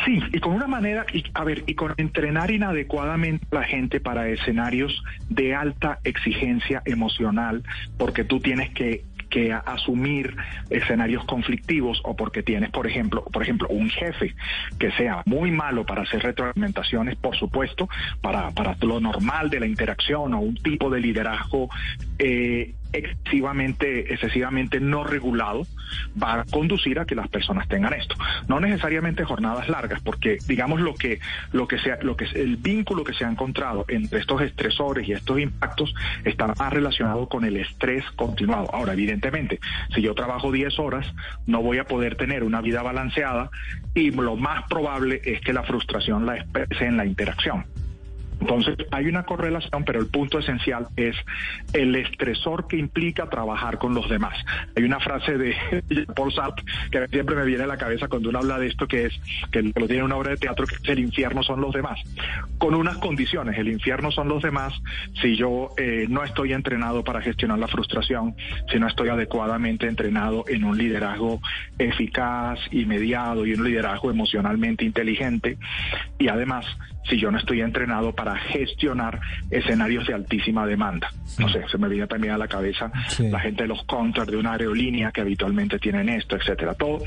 Sí, 0.06 0.20
y 0.32 0.40
con 0.40 0.54
una 0.54 0.68
manera, 0.68 1.06
y, 1.12 1.24
a 1.34 1.44
ver, 1.44 1.64
y 1.66 1.74
con 1.74 1.94
entrenar 1.98 2.52
inadecuadamente 2.52 3.46
a 3.52 3.56
la 3.56 3.64
gente 3.64 4.00
para 4.00 4.28
escenarios 4.30 5.04
de 5.30 5.56
alta 5.56 6.00
exigencia 6.04 6.82
emocional, 6.86 7.64
porque 7.98 8.24
tú 8.24 8.40
tienes 8.40 8.72
que 8.74 9.04
que 9.30 9.54
asumir 9.54 10.36
escenarios 10.70 11.26
conflictivos 11.26 12.02
o 12.04 12.16
porque 12.16 12.44
tienes, 12.44 12.70
por 12.72 12.88
ejemplo, 12.88 13.24
por 13.24 13.44
ejemplo, 13.44 13.68
un 13.70 13.90
jefe 13.90 14.36
que 14.80 14.92
sea 14.92 15.22
muy 15.26 15.52
malo 15.52 15.86
para 15.86 16.04
hacer 16.04 16.24
retroalimentaciones, 16.24 17.16
por 17.16 17.36
supuesto, 17.36 17.90
para, 18.22 18.52
para 18.52 18.76
lo 18.82 19.00
normal 19.00 19.50
de 19.50 19.60
la 19.60 19.68
interacción 19.68 20.34
o 20.34 20.40
un 20.40 20.56
tipo 20.56 20.90
de 20.90 21.00
liderazgo 21.00 21.70
eh, 22.20 22.74
excesivamente, 22.94 24.14
excesivamente 24.14 24.80
no 24.80 25.04
regulado 25.04 25.66
va 26.22 26.42
a 26.42 26.44
conducir 26.46 27.00
a 27.00 27.06
que 27.06 27.16
las 27.16 27.28
personas 27.28 27.68
tengan 27.68 27.94
esto. 27.94 28.16
No 28.48 28.60
necesariamente 28.60 29.24
jornadas 29.24 29.70
largas, 29.70 30.02
porque 30.02 30.38
digamos 30.48 30.82
lo 30.82 30.94
que, 30.96 31.20
lo 31.52 31.68
que 31.68 31.80
sea, 31.80 31.98
lo 32.02 32.16
que 32.16 32.26
es 32.26 32.36
el 32.36 32.58
vínculo 32.58 33.04
que 33.04 33.14
se 33.14 33.26
ha 33.26 33.30
encontrado 33.30 33.86
entre 33.88 34.20
estos 34.20 34.42
estresores 34.42 35.08
y 35.08 35.14
estos 35.14 35.40
impactos 35.40 35.94
está 36.24 36.48
más 36.48 36.74
relacionado 36.74 37.28
con 37.28 37.46
el 37.46 37.58
estrés 37.58 38.04
continuado. 38.16 38.74
Ahora, 38.74 38.94
evidentemente, 38.94 39.60
si 39.94 40.02
yo 40.02 40.14
trabajo 40.16 40.52
10 40.52 40.80
horas, 40.80 41.14
no 41.46 41.62
voy 41.62 41.78
a 41.78 41.86
poder 41.86 42.16
tener 42.16 42.44
una 42.44 42.62
vida 42.62 42.82
balanceada 42.82 43.50
y 43.94 44.12
lo 44.12 44.36
más 44.36 44.64
probable 44.68 45.22
es 45.24 45.42
que 45.42 45.54
la 45.54 45.64
frustración 45.64 46.26
la 46.26 46.38
exprese 46.38 46.86
en 46.86 46.98
la 46.98 47.06
interacción. 47.06 47.66
Entonces, 48.40 48.78
hay 48.92 49.08
una 49.08 49.24
correlación, 49.24 49.84
pero 49.84 50.00
el 50.00 50.08
punto 50.08 50.40
esencial 50.40 50.88
es 50.96 51.16
el 51.74 51.96
estresor 51.96 52.68
que 52.68 52.78
implica 52.78 53.30
trabajar 53.30 53.78
con 53.78 53.94
los 53.94 54.10
demás. 54.10 54.38
Hay 54.76 54.84
una 54.84 55.00
frase 55.00 55.38
de 55.38 55.56
Paul 56.16 56.34
Sartre 56.34 56.64
que 56.92 57.08
siempre 57.08 57.36
me 57.36 57.46
viene 57.46 57.64
a 57.64 57.68
la 57.68 57.78
cabeza 57.78 58.08
cuando 58.08 58.30
uno 58.30 58.40
habla 58.40 58.60
de 58.60 58.68
esto, 58.68 58.88
que 58.88 59.06
es 59.06 59.20
que 59.52 59.62
lo 59.64 59.88
tiene 59.88 60.04
una 60.04 60.16
obra 60.16 60.32
de 60.32 60.38
teatro, 60.38 60.66
que 60.66 60.76
es 60.76 60.90
el 60.90 61.00
infierno 61.00 61.44
son 61.44 61.62
los 61.62 61.74
demás. 61.74 62.00
Con 62.58 62.74
unas 62.74 62.98
condiciones, 62.98 63.58
el 63.58 63.70
infierno 63.70 64.12
son 64.12 64.28
los 64.30 64.44
demás 64.44 64.74
si 65.22 65.36
yo 65.36 65.70
eh, 65.78 66.06
no 66.10 66.24
estoy 66.24 66.54
entrenado 66.54 67.04
para 67.04 67.22
gestionar 67.22 67.60
la 67.60 67.68
frustración, 67.68 68.36
si 68.72 68.80
no 68.80 68.88
estoy 68.88 69.10
adecuadamente 69.10 69.88
entrenado 69.88 70.46
en 70.48 70.64
un 70.64 70.78
liderazgo 70.78 71.42
eficaz 71.78 72.60
y 72.72 72.86
mediado 72.86 73.46
y 73.46 73.54
un 73.54 73.64
liderazgo 73.64 74.12
emocionalmente 74.12 74.86
inteligente 74.86 75.58
y 76.18 76.28
además 76.28 76.66
si 77.10 77.18
yo 77.18 77.32
no 77.32 77.38
estoy 77.38 77.62
entrenado 77.62 78.14
para 78.14 78.27
gestionar 78.36 79.20
escenarios 79.50 80.08
de 80.08 80.14
altísima 80.14 80.66
demanda. 80.66 81.12
No 81.38 81.50
sé, 81.50 81.64
se 81.70 81.78
me 81.78 81.88
viene 81.88 82.08
también 82.08 82.34
a 82.34 82.38
la 82.38 82.48
cabeza 82.48 82.92
la 83.20 83.40
gente 83.40 83.64
de 83.64 83.70
los 83.70 83.84
contras 83.84 84.28
de 84.28 84.38
una 84.38 84.54
aerolínea 84.54 85.12
que 85.12 85.22
habitualmente 85.22 85.80
tienen 85.80 86.10
esto, 86.10 86.36
etcétera. 86.36 86.74
Todo 86.74 87.00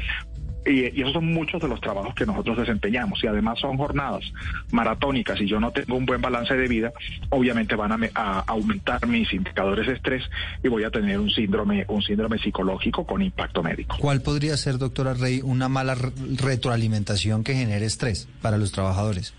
y, 0.67 1.01
esos 1.01 1.13
son 1.13 1.33
muchos 1.33 1.61
de 1.61 1.69
los 1.69 1.81
trabajos 1.81 2.15
que 2.15 2.27
nosotros 2.27 2.59
desempeñamos 2.59 3.23
y 3.25 3.27
además 3.27 3.59
son 3.59 3.77
jornadas 3.77 4.25
maratónicas 4.71 5.41
y 5.41 5.47
yo 5.47 5.61
no 5.61 5.71
tengo 5.71 5.97
un 5.97 6.07
buen 6.07 6.21
balance 6.21 6.55
de 6.55 6.69
vida, 6.69 6.93
obviamente 7.31 7.75
van 7.75 8.11
a, 8.15 8.41
aumentar 8.47 9.07
mis 9.07 9.33
indicadores 9.33 9.87
de 9.87 9.95
estrés 9.95 10.23
y 10.63 10.69
voy 10.69 10.85
a 10.85 10.91
tener 10.91 11.19
un 11.19 11.31
síndrome, 11.31 11.85
un 11.89 12.03
síndrome 12.03 12.39
psicológico 12.39 13.07
con 13.07 13.23
impacto 13.23 13.63
médico. 13.63 13.97
¿Cuál 13.99 14.21
podría 14.21 14.57
ser, 14.57 14.79
doctora 14.79 15.15
Rey, 15.15 15.41
una 15.43 15.69
mala 15.69 15.95
retroalimentación 15.95 17.45
que 17.45 17.55
genere 17.55 17.87
estrés 17.87 18.29
para 18.43 18.59
los 18.59 18.73
trabajadores? 18.73 19.35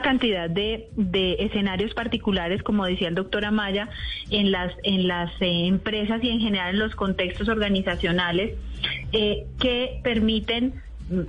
Cantidad 0.00 0.48
de, 0.48 0.88
de, 0.96 1.34
escenarios 1.40 1.94
particulares, 1.94 2.62
como 2.62 2.84
decía 2.86 3.08
el 3.08 3.14
doctor 3.14 3.44
Amaya, 3.44 3.88
en 4.30 4.50
las, 4.50 4.72
en 4.82 5.08
las 5.08 5.30
eh, 5.40 5.66
empresas 5.66 6.22
y 6.22 6.30
en 6.30 6.40
general 6.40 6.74
en 6.74 6.80
los 6.80 6.94
contextos 6.94 7.48
organizacionales 7.48 8.56
eh, 9.12 9.46
que 9.58 10.00
permiten 10.02 10.74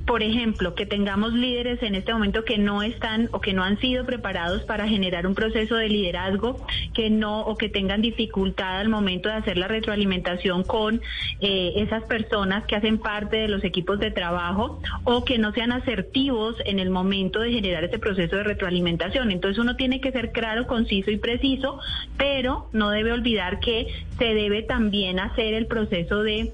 por 0.06 0.24
ejemplo, 0.24 0.76
que 0.76 0.86
tengamos 0.86 1.34
líderes 1.34 1.82
en 1.84 1.96
este 1.96 2.14
momento 2.14 2.46
que 2.46 2.58
no 2.58 2.84
están 2.84 3.30
o 3.32 3.42
que 3.42 3.54
no 3.54 3.64
han 3.64 3.80
sido 3.80 4.06
preparados 4.06 4.64
para 4.64 4.88
generar 4.88 5.28
un 5.28 5.36
proceso 5.36 5.76
de 5.76 5.90
liderazgo, 5.90 6.66
que 6.94 7.10
no 7.10 7.42
o 7.42 7.58
que 7.58 7.70
tengan 7.70 8.02
dificultad 8.02 8.80
al 8.80 8.90
momento 8.90 9.30
de 9.30 9.36
hacer 9.36 9.58
la 9.58 9.68
retroalimentación 9.68 10.64
con 10.64 11.02
eh, 11.42 11.74
esas 11.78 12.04
personas 12.04 12.66
que 12.66 12.76
hacen 12.76 12.98
parte 12.98 13.38
de 13.38 13.48
los 13.48 13.64
equipos 13.64 14.00
de 14.00 14.12
trabajo 14.12 14.80
o 15.04 15.26
que 15.26 15.38
no 15.38 15.52
sean 15.54 15.72
asertivos 15.72 16.56
en 16.66 16.80
el 16.80 16.90
momento 16.90 17.40
de 17.40 17.52
generar 17.52 17.84
ese 17.84 18.00
proceso 18.00 18.36
de 18.38 18.44
retroalimentación. 18.44 19.32
Entonces 19.32 19.60
uno 19.60 19.76
tiene 19.76 20.02
que 20.02 20.12
ser 20.12 20.32
claro, 20.32 20.68
conciso 20.68 21.12
y 21.12 21.18
preciso, 21.18 21.80
pero 22.18 22.70
no 22.72 22.90
debe 22.90 23.12
olvidar 23.12 23.60
que 23.60 23.88
se 24.18 24.34
debe 24.34 24.64
también 24.64 25.20
hacer 25.20 25.54
el 25.54 25.68
proceso 25.68 26.24
de 26.24 26.54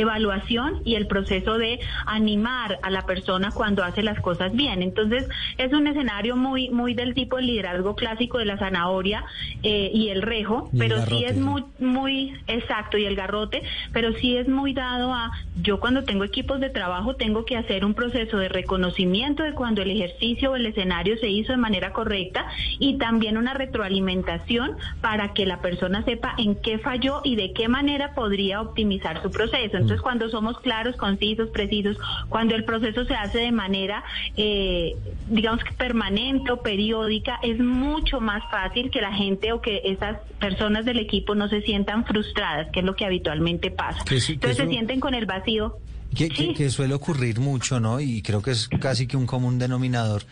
evaluación 0.00 0.82
y 0.84 0.94
el 0.94 1.06
proceso 1.06 1.58
de 1.58 1.80
animar 2.06 2.78
a 2.82 2.90
la 2.90 3.02
persona 3.06 3.50
cuando 3.50 3.82
hace 3.84 4.02
las 4.02 4.20
cosas 4.20 4.52
bien. 4.52 4.82
Entonces, 4.82 5.28
es 5.56 5.72
un 5.72 5.86
escenario 5.86 6.36
muy, 6.36 6.70
muy 6.70 6.94
del 6.94 7.14
tipo 7.14 7.36
de 7.36 7.42
liderazgo 7.42 7.94
clásico 7.94 8.38
de 8.38 8.44
la 8.44 8.58
zanahoria 8.58 9.24
eh, 9.62 9.90
y 9.92 10.08
el 10.08 10.22
rejo, 10.22 10.70
pero 10.78 11.04
sí 11.06 11.24
es 11.24 11.36
muy, 11.36 11.64
muy 11.78 12.34
exacto 12.46 12.98
y 12.98 13.04
el 13.04 13.16
garrote, 13.16 13.62
pero 13.92 14.12
sí 14.14 14.36
es 14.36 14.48
muy 14.48 14.72
dado 14.72 15.12
a 15.12 15.32
yo 15.60 15.80
cuando 15.80 16.04
tengo 16.04 16.24
equipos 16.24 16.60
de 16.60 16.70
trabajo 16.70 17.16
tengo 17.16 17.44
que 17.44 17.56
hacer 17.56 17.84
un 17.84 17.94
proceso 17.94 18.38
de 18.38 18.48
reconocimiento 18.48 19.42
de 19.42 19.52
cuando 19.52 19.82
el 19.82 19.90
ejercicio 19.90 20.52
o 20.52 20.56
el 20.56 20.66
escenario 20.66 21.16
se 21.18 21.28
hizo 21.28 21.52
de 21.52 21.58
manera 21.58 21.92
correcta 21.92 22.46
y 22.78 22.98
también 22.98 23.36
una 23.36 23.54
retroalimentación 23.54 24.76
para 25.00 25.32
que 25.32 25.46
la 25.46 25.60
persona 25.60 26.04
sepa 26.04 26.34
en 26.38 26.54
qué 26.56 26.78
falló 26.78 27.20
y 27.24 27.36
de 27.36 27.52
qué 27.52 27.68
manera 27.68 28.14
podría 28.14 28.60
optimizar 28.60 29.22
su 29.22 29.30
proceso. 29.30 29.78
Entonces, 29.88 30.02
cuando 30.02 30.28
somos 30.28 30.58
claros, 30.60 30.96
concisos, 30.96 31.48
precisos, 31.48 31.96
cuando 32.28 32.54
el 32.54 32.64
proceso 32.64 33.06
se 33.06 33.14
hace 33.14 33.38
de 33.38 33.52
manera, 33.52 34.04
eh, 34.36 34.94
digamos 35.28 35.64
que 35.64 35.72
permanente 35.72 36.52
o 36.52 36.60
periódica, 36.60 37.38
es 37.42 37.58
mucho 37.58 38.20
más 38.20 38.42
fácil 38.50 38.90
que 38.90 39.00
la 39.00 39.12
gente 39.14 39.52
o 39.52 39.62
que 39.62 39.80
esas 39.84 40.18
personas 40.38 40.84
del 40.84 40.98
equipo 40.98 41.34
no 41.34 41.48
se 41.48 41.62
sientan 41.62 42.04
frustradas, 42.04 42.68
que 42.70 42.80
es 42.80 42.86
lo 42.86 42.94
que 42.96 43.06
habitualmente 43.06 43.70
pasa. 43.70 44.00
Entonces 44.00 44.56
se 44.58 44.68
sienten 44.68 45.00
con 45.00 45.14
el 45.14 45.24
vacío. 45.24 45.78
Que, 46.14 46.28
que 46.28 46.70
suele 46.70 46.94
ocurrir 46.94 47.40
mucho, 47.40 47.80
¿no? 47.80 48.00
Y 48.00 48.22
creo 48.22 48.42
que 48.42 48.50
es 48.50 48.68
casi 48.68 49.06
que 49.06 49.16
un 49.16 49.26
común 49.26 49.58
denominador 49.58 50.22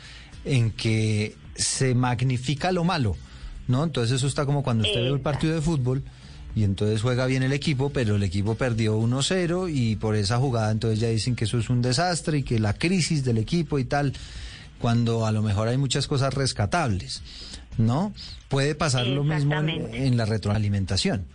en 0.45 0.71
que 0.71 1.35
se 1.55 1.95
magnifica 1.95 2.73
lo 2.73 2.85
malo, 2.85 3.17
¿no? 3.69 3.85
Entonces 3.85 4.17
eso 4.17 4.27
está 4.27 4.45
como 4.45 4.63
cuando 4.63 4.85
usted 4.85 5.03
ve 5.03 5.13
un 5.13 5.23
partido 5.23 5.55
de 5.55 5.63
fútbol 5.63 6.03
y 6.57 6.65
entonces 6.65 7.03
juega 7.03 7.27
bien 7.27 7.43
el 7.43 7.53
equipo, 7.53 7.91
pero 7.91 8.17
el 8.17 8.23
equipo 8.23 8.55
perdió 8.55 8.99
1-0 8.99 9.71
y 9.71 9.97
por 9.97 10.17
esa 10.17 10.39
jugada 10.39 10.73
entonces 10.73 10.99
ya 10.99 11.09
dicen 11.09 11.37
que 11.37 11.45
eso 11.45 11.59
es 11.59 11.69
un 11.69 11.83
desastre 11.83 12.39
y 12.39 12.43
que 12.43 12.59
la 12.59 12.73
crisis 12.73 13.25
del 13.25 13.37
equipo 13.37 13.79
y 13.79 13.85
tal, 13.85 14.15
cuando 14.81 15.27
a 15.27 15.33
lo 15.33 15.43
mejor 15.43 15.69
hay 15.69 15.77
muchas 15.77 16.07
cosas 16.07 16.33
rescatables, 16.33 17.23
¿no? 17.77 18.15
Puede 18.49 18.75
pasar 18.75 19.07
lo 19.07 19.23
mismo 19.23 19.55
en 19.55 20.17
la 20.17 20.25
retroalimentación. 20.25 21.27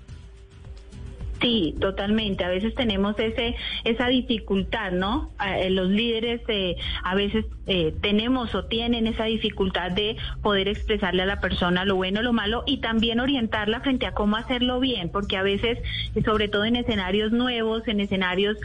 Sí, 1.42 1.76
totalmente. 1.82 2.44
A 2.44 2.50
veces 2.50 2.76
tenemos 2.76 3.18
ese 3.18 3.56
esa 3.84 4.08
dificultad, 4.08 4.92
¿no? 4.92 5.32
Eh, 5.44 5.72
los 5.72 5.90
líderes 5.90 6.42
eh, 6.48 6.76
a 7.04 7.16
veces 7.16 7.46
eh, 7.66 7.96
tenemos 8.00 8.54
o 8.54 8.66
tienen 8.66 9.08
esa 9.08 9.26
dificultad 9.26 9.90
de 9.90 10.18
poder 10.44 10.68
expresarle 10.68 11.24
a 11.24 11.26
la 11.26 11.40
persona 11.40 11.84
lo 11.84 11.96
bueno, 11.96 12.22
lo 12.22 12.32
malo 12.32 12.64
y 12.68 12.78
también 12.78 13.20
orientarla 13.20 13.80
frente 13.80 14.06
a 14.06 14.14
cómo 14.14 14.36
hacerlo 14.36 14.80
bien, 14.80 15.10
porque 15.10 15.36
a 15.36 15.42
veces, 15.42 15.80
sobre 16.24 16.48
todo 16.48 16.66
en 16.66 16.76
escenarios 16.76 17.32
nuevos, 17.32 17.88
en 17.88 18.02
escenarios, 18.02 18.58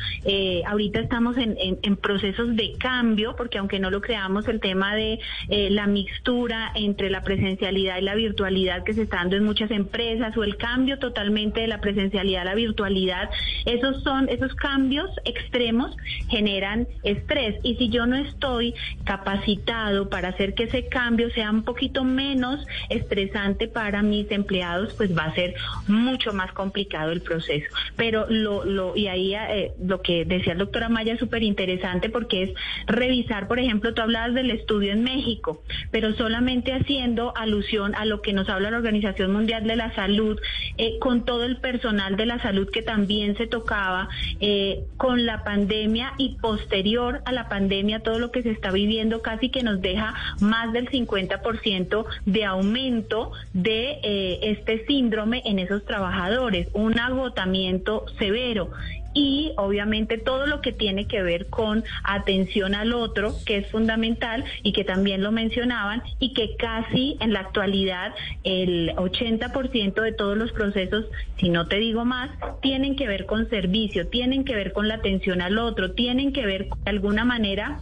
ahorita 0.67 1.01
estamos 1.01 1.39
en, 1.39 1.57
en, 1.59 1.97
procesos 1.97 2.57
de 2.57 2.75
cambio, 2.79 3.37
porque 3.37 3.59
aunque 3.59 3.79
no 3.79 3.91
lo 3.91 4.03
creamos, 4.03 4.49
el 4.49 4.61
tema 4.61 4.95
de 4.95 5.19
la 5.49 5.87
mixtura 5.87 6.73
entre 6.75 7.09
la 7.11 7.23
presencialidad 7.23 7.99
y 7.99 8.03
la 8.03 8.15
virtualidad 8.15 8.85
que 8.85 8.93
se 8.93 9.03
está 9.03 9.17
dando 9.19 9.37
en 9.37 9.45
muchas 9.45 9.71
empresas 9.71 10.37
o 10.37 10.45
el 10.45 10.57
cambio 10.57 10.99
totalmente 10.99 11.61
de 11.61 11.69
la 11.69 11.81
presencialidad 11.81 12.43
a 12.43 12.45
la 12.45 12.55
virtualidad 12.55 12.66
virtualidad, 12.67 13.31
esos 13.65 14.03
son 14.03 14.29
esos 14.29 14.55
cambios 14.55 15.11
extremos 15.25 15.97
generan 16.29 16.87
estrés 17.03 17.57
y 17.63 17.77
si 17.77 17.89
yo 17.89 18.07
no 18.07 18.17
estoy 18.17 18.75
capacitado 19.05 20.09
para 20.09 20.29
hacer 20.29 20.55
que 20.55 20.65
ese 20.65 20.89
cambio 20.89 21.31
sea 21.31 21.51
un 21.51 21.63
poquito 21.63 22.05
menos 22.05 22.67
estresante 22.91 23.69
para 23.69 24.03
mis 24.03 24.31
empleados, 24.31 24.95
pues 24.95 25.17
va 25.17 25.25
a 25.25 25.35
ser 25.35 25.55
mucho 25.89 26.33
más 26.33 26.53
complicado 26.53 27.13
el 27.13 27.21
proceso. 27.21 27.67
Pero 27.97 28.27
lo, 28.29 28.65
lo 28.65 28.97
y 28.97 29.09
ahí 29.09 29.35
eh, 29.35 29.73
lo 29.85 30.01
que 30.03 30.25
decía 30.25 30.53
el 30.53 30.59
doctor 30.59 30.85
Amaya 30.85 31.15
es 31.15 31.21
súper 31.21 31.43
interesante 31.43 32.09
porque 32.09 32.43
es 32.45 32.51
revisar, 32.87 33.49
por 33.49 33.59
ejemplo, 33.59 33.95
tú 33.95 34.03
hablabas 34.03 34.35
del 34.35 34.51
estudio 34.51 34.93
en 34.93 35.03
México, 35.03 35.63
pero 35.91 36.15
solamente 36.15 36.73
haciendo 36.73 37.37
alusión 37.37 37.95
a 37.95 38.05
lo 38.05 38.23
que 38.23 38.33
nos 38.33 38.49
habla 38.49 38.71
la 38.71 38.79
Organización 38.79 39.33
Mundial 39.33 39.67
de 39.67 39.77
la 39.77 39.95
Salud, 39.95 40.41
eh, 40.79 40.99
con 40.99 41.25
todo 41.25 41.45
el 41.45 41.59
personal 41.59 42.17
de 42.17 42.27
la 42.27 42.39
salud 42.41 42.56
que 42.65 42.83
también 42.83 43.37
se 43.37 43.47
tocaba 43.47 44.09
eh, 44.41 44.85
con 44.97 45.27
la 45.27 45.45
pandemia 45.45 46.15
y 46.17 46.37
posterior 46.37 47.21
a 47.25 47.33
la 47.33 47.49
pandemia, 47.49 48.01
todo 48.01 48.19
lo 48.19 48.31
que 48.31 48.43
se 48.43 48.51
está 48.51 48.71
viviendo 48.71 49.21
casi 49.23 49.51
que 49.51 49.63
nos 49.63 49.81
deja 49.81 50.15
más 50.41 50.73
del 50.73 50.89
50% 50.89 52.05
de 52.25 52.45
aumento 52.45 53.33
de 53.53 53.99
eh, 54.03 54.39
este 54.43 54.87
síndrome 54.87 55.43
en 55.45 55.59
esos 55.59 55.85
trabajadores, 55.85 56.69
un 56.73 56.99
agotamiento 56.99 58.07
severo 58.19 58.71
y 59.17 59.53
obviamente 59.57 60.19
todo 60.19 60.47
lo 60.47 60.61
que 60.61 60.73
tiene 60.73 61.07
que 61.07 61.23
ver 61.23 61.47
con 61.47 61.85
atención 62.05 62.75
al 62.75 62.93
otro, 62.93 63.35
que 63.47 63.57
es 63.57 63.67
fundamental 63.69 64.45
y 64.63 64.73
que 64.75 64.85
también 64.85 65.23
lo 65.23 65.33
mencionaban 65.33 66.03
y 66.21 66.35
que 66.35 66.55
casi 66.57 67.17
en 67.21 67.33
la 67.33 67.41
actualidad 67.41 68.15
el 68.45 68.95
80% 68.95 70.03
de 70.03 70.13
todos 70.13 70.37
los 70.37 70.53
procesos, 70.53 71.07
si 71.39 71.49
no 71.49 71.67
te 71.67 71.77
digo 71.77 72.05
más, 72.05 72.31
tienen 72.61 72.95
que 72.95 73.09
ver 73.09 73.25
con 73.25 73.49
servicio, 73.49 74.07
tienen 74.09 74.45
que 74.45 74.55
ver 74.55 74.75
con 74.75 74.87
la 74.87 74.97
atención 74.97 75.41
al 75.41 75.57
otro, 75.57 75.93
tienen 75.93 76.35
que 76.35 76.45
ver 76.45 76.69
de 76.85 76.91
alguna 76.91 77.25
manera 77.25 77.81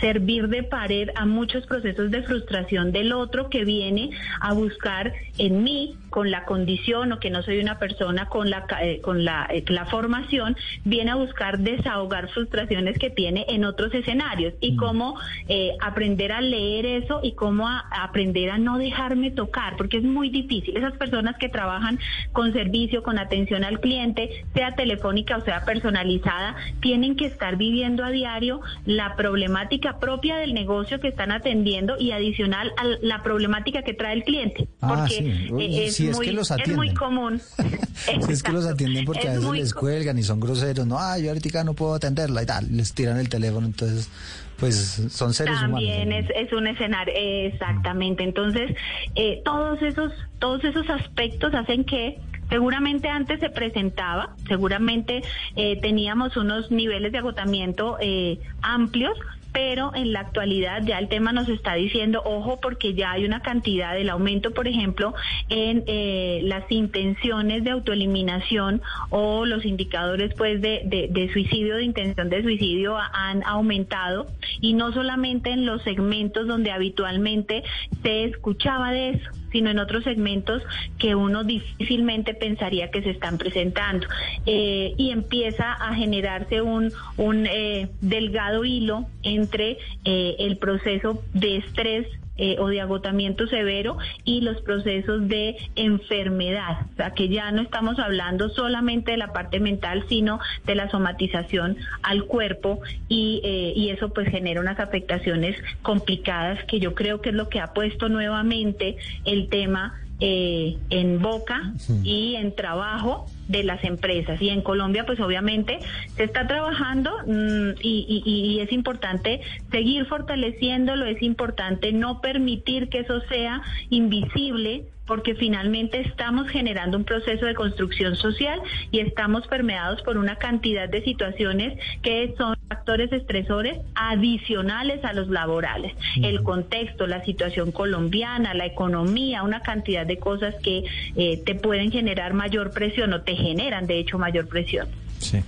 servir 0.00 0.48
de 0.48 0.62
pared 0.62 1.08
a 1.14 1.26
muchos 1.26 1.66
procesos 1.66 2.10
de 2.10 2.22
frustración 2.22 2.92
del 2.92 3.12
otro 3.12 3.48
que 3.48 3.64
viene 3.64 4.10
a 4.40 4.52
buscar 4.52 5.12
en 5.38 5.62
mí 5.62 5.96
con 6.10 6.30
la 6.30 6.44
condición 6.44 7.12
o 7.12 7.20
que 7.20 7.30
no 7.30 7.42
soy 7.42 7.58
una 7.58 7.78
persona 7.78 8.26
con 8.26 8.50
la 8.50 8.66
eh, 8.80 9.00
con 9.00 9.24
la, 9.24 9.46
eh, 9.50 9.64
la, 9.68 9.86
formación 9.86 10.56
viene 10.84 11.10
a 11.10 11.14
buscar 11.16 11.58
desahogar 11.58 12.28
frustraciones 12.28 12.98
que 12.98 13.10
tiene 13.10 13.46
en 13.48 13.64
otros 13.64 13.92
escenarios 13.94 14.54
y 14.60 14.72
mm. 14.72 14.76
cómo 14.76 15.18
eh, 15.48 15.72
aprender 15.80 16.32
a 16.32 16.40
leer 16.40 16.86
eso 16.86 17.20
y 17.22 17.32
cómo 17.32 17.68
aprender 17.68 18.50
a 18.50 18.58
no 18.58 18.78
dejarme 18.78 19.30
tocar 19.30 19.76
porque 19.76 19.98
es 19.98 20.04
muy 20.04 20.30
difícil 20.30 20.76
esas 20.76 20.96
personas 20.96 21.36
que 21.36 21.48
trabajan 21.48 21.98
con 22.32 22.52
servicio 22.52 23.02
con 23.02 23.18
atención 23.18 23.64
al 23.64 23.80
cliente 23.80 24.44
sea 24.54 24.74
telefónica 24.74 25.36
o 25.36 25.40
sea 25.42 25.64
personalizada 25.64 26.56
tienen 26.80 27.16
que 27.16 27.26
estar 27.26 27.56
viviendo 27.56 28.04
a 28.04 28.10
diario 28.10 28.60
la 28.86 29.16
problemática 29.16 29.87
propia 29.98 30.36
del 30.36 30.54
negocio 30.54 31.00
que 31.00 31.08
están 31.08 31.32
atendiendo 31.32 31.98
y 31.98 32.12
adicional 32.12 32.72
a 32.76 32.84
la 33.00 33.22
problemática 33.22 33.82
que 33.82 33.94
trae 33.94 34.14
el 34.14 34.24
cliente 34.24 34.68
ah, 34.80 34.88
porque 34.96 35.48
es 35.58 35.96
si 35.96 36.08
es 36.08 36.18
que 36.18 36.32
los 36.32 36.50
atienden. 36.50 36.72
Es 36.72 36.76
muy 36.76 36.94
común. 36.94 37.40
si 37.40 38.32
es 38.32 38.42
que 38.42 38.52
los 38.52 38.66
atienden 38.66 39.04
porque 39.04 39.28
a 39.28 39.32
veces 39.32 39.50
les 39.50 39.74
cuelgan 39.74 40.18
y 40.18 40.22
son 40.22 40.40
groseros, 40.40 40.86
no, 40.86 40.98
ay, 40.98 41.24
yo 41.24 41.30
ahorita 41.30 41.64
no 41.64 41.74
puedo 41.74 41.94
atenderla 41.94 42.42
y 42.42 42.46
tal, 42.46 42.76
les 42.76 42.92
tiran 42.92 43.18
el 43.18 43.28
teléfono, 43.28 43.66
entonces 43.66 44.10
pues 44.58 45.06
son 45.10 45.32
seres 45.32 45.56
humanos. 45.58 45.80
También 45.80 46.12
es, 46.12 46.26
es, 46.34 46.52
un 46.52 46.66
escenario, 46.66 47.14
exactamente. 47.16 48.24
Entonces, 48.24 48.74
eh, 49.14 49.40
todos 49.44 49.80
esos, 49.82 50.12
todos 50.40 50.64
esos 50.64 50.90
aspectos 50.90 51.54
hacen 51.54 51.84
que 51.84 52.18
Seguramente 52.48 53.08
antes 53.08 53.40
se 53.40 53.50
presentaba, 53.50 54.34
seguramente 54.46 55.22
eh, 55.54 55.78
teníamos 55.80 56.36
unos 56.36 56.70
niveles 56.70 57.12
de 57.12 57.18
agotamiento 57.18 57.98
eh, 58.00 58.38
amplios, 58.62 59.18
pero 59.52 59.94
en 59.94 60.12
la 60.12 60.20
actualidad 60.20 60.82
ya 60.84 60.98
el 60.98 61.08
tema 61.08 61.32
nos 61.32 61.48
está 61.48 61.74
diciendo, 61.74 62.22
ojo, 62.24 62.58
porque 62.60 62.94
ya 62.94 63.12
hay 63.12 63.24
una 63.24 63.40
cantidad 63.40 63.94
del 63.94 64.10
aumento, 64.10 64.52
por 64.52 64.68
ejemplo, 64.68 65.14
en 65.48 65.84
eh, 65.86 66.40
las 66.44 66.70
intenciones 66.70 67.64
de 67.64 67.70
autoeliminación 67.70 68.82
o 69.10 69.46
los 69.46 69.64
indicadores 69.64 70.34
pues 70.34 70.60
de, 70.60 70.82
de, 70.84 71.08
de, 71.10 71.32
suicidio, 71.32 71.76
de 71.76 71.84
intención 71.84 72.28
de 72.28 72.42
suicidio 72.42 72.96
han 72.98 73.42
aumentado. 73.44 74.26
Y 74.60 74.74
no 74.74 74.92
solamente 74.92 75.50
en 75.50 75.66
los 75.66 75.82
segmentos 75.82 76.46
donde 76.46 76.70
habitualmente 76.70 77.62
se 78.02 78.24
escuchaba 78.24 78.92
de 78.92 79.10
eso, 79.10 79.30
sino 79.52 79.70
en 79.70 79.78
otros 79.78 80.04
segmentos 80.04 80.62
que 80.98 81.14
uno 81.14 81.44
difícilmente 81.44 82.34
pensaría 82.34 82.90
que 82.90 83.02
se 83.02 83.10
están 83.10 83.38
presentando. 83.38 84.06
Eh, 84.46 84.94
y 84.96 85.10
empieza 85.10 85.72
a 85.72 85.94
generarse 85.94 86.62
un, 86.62 86.92
un 87.16 87.46
eh, 87.46 87.88
delgado 88.00 88.64
hilo 88.64 89.06
entre 89.22 89.78
eh, 90.04 90.36
el 90.38 90.56
proceso 90.58 91.22
de 91.32 91.56
estrés 91.58 92.06
eh, 92.38 92.56
o 92.58 92.68
de 92.68 92.80
agotamiento 92.80 93.46
severo 93.48 93.98
y 94.24 94.40
los 94.40 94.60
procesos 94.62 95.28
de 95.28 95.56
enfermedad. 95.76 96.86
O 96.92 96.96
sea, 96.96 97.10
que 97.10 97.28
ya 97.28 97.50
no 97.50 97.62
estamos 97.62 97.98
hablando 97.98 98.48
solamente 98.48 99.10
de 99.10 99.16
la 99.16 99.32
parte 99.32 99.60
mental, 99.60 100.04
sino 100.08 100.40
de 100.64 100.74
la 100.74 100.90
somatización 100.90 101.76
al 102.02 102.24
cuerpo 102.24 102.80
y, 103.08 103.40
eh, 103.44 103.72
y 103.74 103.90
eso 103.90 104.10
pues 104.10 104.28
genera 104.28 104.60
unas 104.60 104.80
afectaciones 104.80 105.56
complicadas 105.82 106.62
que 106.64 106.80
yo 106.80 106.94
creo 106.94 107.20
que 107.20 107.30
es 107.30 107.34
lo 107.34 107.48
que 107.48 107.60
ha 107.60 107.72
puesto 107.74 108.08
nuevamente 108.08 108.96
el 109.24 109.48
tema 109.48 109.94
eh, 110.20 110.76
en 110.90 111.22
boca 111.22 111.72
y 112.02 112.34
en 112.34 112.52
trabajo 112.54 113.26
de 113.48 113.64
las 113.64 113.82
empresas. 113.84 114.40
Y 114.40 114.50
en 114.50 114.62
Colombia, 114.62 115.04
pues 115.04 115.20
obviamente 115.20 115.78
se 116.16 116.24
está 116.24 116.46
trabajando 116.46 117.10
mm, 117.26 117.80
y, 117.82 118.22
y 118.24 118.60
es 118.60 118.72
importante 118.72 119.40
seguir 119.70 120.06
fortaleciéndolo, 120.06 121.06
es 121.06 121.22
importante 121.22 121.92
no 121.92 122.20
permitir 122.20 122.88
que 122.88 123.00
eso 123.00 123.20
sea 123.28 123.62
invisible 123.90 124.84
porque 125.08 125.34
finalmente 125.34 126.00
estamos 126.02 126.48
generando 126.48 126.98
un 126.98 127.04
proceso 127.04 127.46
de 127.46 127.54
construcción 127.54 128.14
social 128.14 128.60
y 128.92 129.00
estamos 129.00 129.48
permeados 129.48 130.02
por 130.02 130.18
una 130.18 130.36
cantidad 130.36 130.88
de 130.88 131.02
situaciones 131.02 131.78
que 132.02 132.34
son 132.36 132.56
factores 132.68 133.10
estresores 133.10 133.78
adicionales 133.94 135.02
a 135.04 135.14
los 135.14 135.28
laborales. 135.28 135.94
El 136.22 136.42
contexto, 136.42 137.06
la 137.06 137.24
situación 137.24 137.72
colombiana, 137.72 138.52
la 138.52 138.66
economía, 138.66 139.42
una 139.42 139.62
cantidad 139.62 140.06
de 140.06 140.18
cosas 140.18 140.54
que 140.62 140.84
eh, 141.16 141.42
te 141.44 141.54
pueden 141.54 141.90
generar 141.90 142.34
mayor 142.34 142.70
presión 142.70 143.14
o 143.14 143.22
te 143.22 143.34
generan 143.38 143.86
de 143.86 144.00
hecho 144.00 144.18
mayor 144.18 144.48
presión. 144.48 144.88
Sí. 145.20 145.42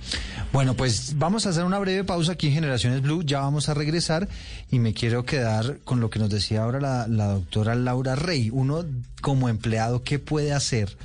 Bueno, 0.51 0.73
pues 0.73 1.17
vamos 1.17 1.45
a 1.45 1.49
hacer 1.49 1.63
una 1.63 1.79
breve 1.79 2.03
pausa 2.03 2.33
aquí 2.33 2.47
en 2.47 2.53
Generaciones 2.53 3.01
Blue, 3.01 3.23
ya 3.23 3.39
vamos 3.39 3.69
a 3.69 3.73
regresar 3.73 4.27
y 4.69 4.79
me 4.79 4.93
quiero 4.93 5.23
quedar 5.23 5.77
con 5.85 6.01
lo 6.01 6.09
que 6.09 6.19
nos 6.19 6.29
decía 6.29 6.63
ahora 6.63 6.81
la, 6.81 7.07
la 7.07 7.27
doctora 7.27 7.75
Laura 7.75 8.15
Rey. 8.15 8.49
Uno 8.51 8.83
como 9.21 9.47
empleado, 9.47 10.03
¿qué 10.03 10.19
puede 10.19 10.51
hacer? 10.51 10.97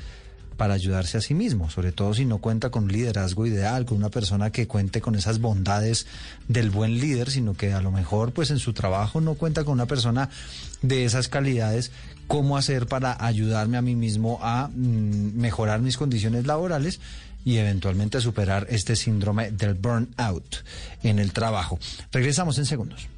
para 0.57 0.75
ayudarse 0.75 1.19
a 1.19 1.21
sí 1.21 1.35
mismo, 1.35 1.71
sobre 1.71 1.93
todo 1.93 2.15
si 2.15 2.25
no 2.25 2.39
cuenta 2.39 2.71
con 2.71 2.85
un 2.85 2.93
liderazgo 2.93 3.47
ideal, 3.47 3.85
con 3.85 3.99
una 3.99 4.11
persona 4.11 4.51
que 4.51 4.67
cuente 4.67 5.01
con 5.01 5.15
esas 5.15 5.41
bondades 5.41 6.07
del 6.49 6.71
buen 6.71 6.99
líder, 6.99 7.31
sino 7.31 7.55
que 7.55 7.73
a 7.73 7.81
lo 7.81 7.91
mejor 7.91 8.33
pues 8.33 8.51
en 8.51 8.59
su 8.59 8.73
trabajo 8.73 9.21
no 9.21 9.35
cuenta 9.35 9.65
con 9.65 9.75
una 9.75 9.87
persona 9.87 10.31
de 10.83 11.05
esas 11.05 11.29
calidades, 11.29 11.93
cómo 12.27 12.57
hacer 12.57 12.87
para 12.87 13.25
ayudarme 13.25 13.77
a 13.77 13.83
mí 13.83 13.95
mismo 13.95 14.39
a 14.43 14.69
mm, 14.69 15.37
mejorar 15.37 15.81
mis 15.81 15.97
condiciones 15.97 16.47
laborales 16.47 17.01
y 17.45 17.59
eventualmente 17.59 18.21
superar 18.21 18.67
este 18.71 18.97
síndrome 18.97 19.53
del 19.53 19.75
burnout 19.75 20.65
en 21.03 21.19
el 21.19 21.33
trabajo. 21.33 21.79
Regresamos 22.11 22.59
en 22.59 22.67
segundos. 22.67 23.09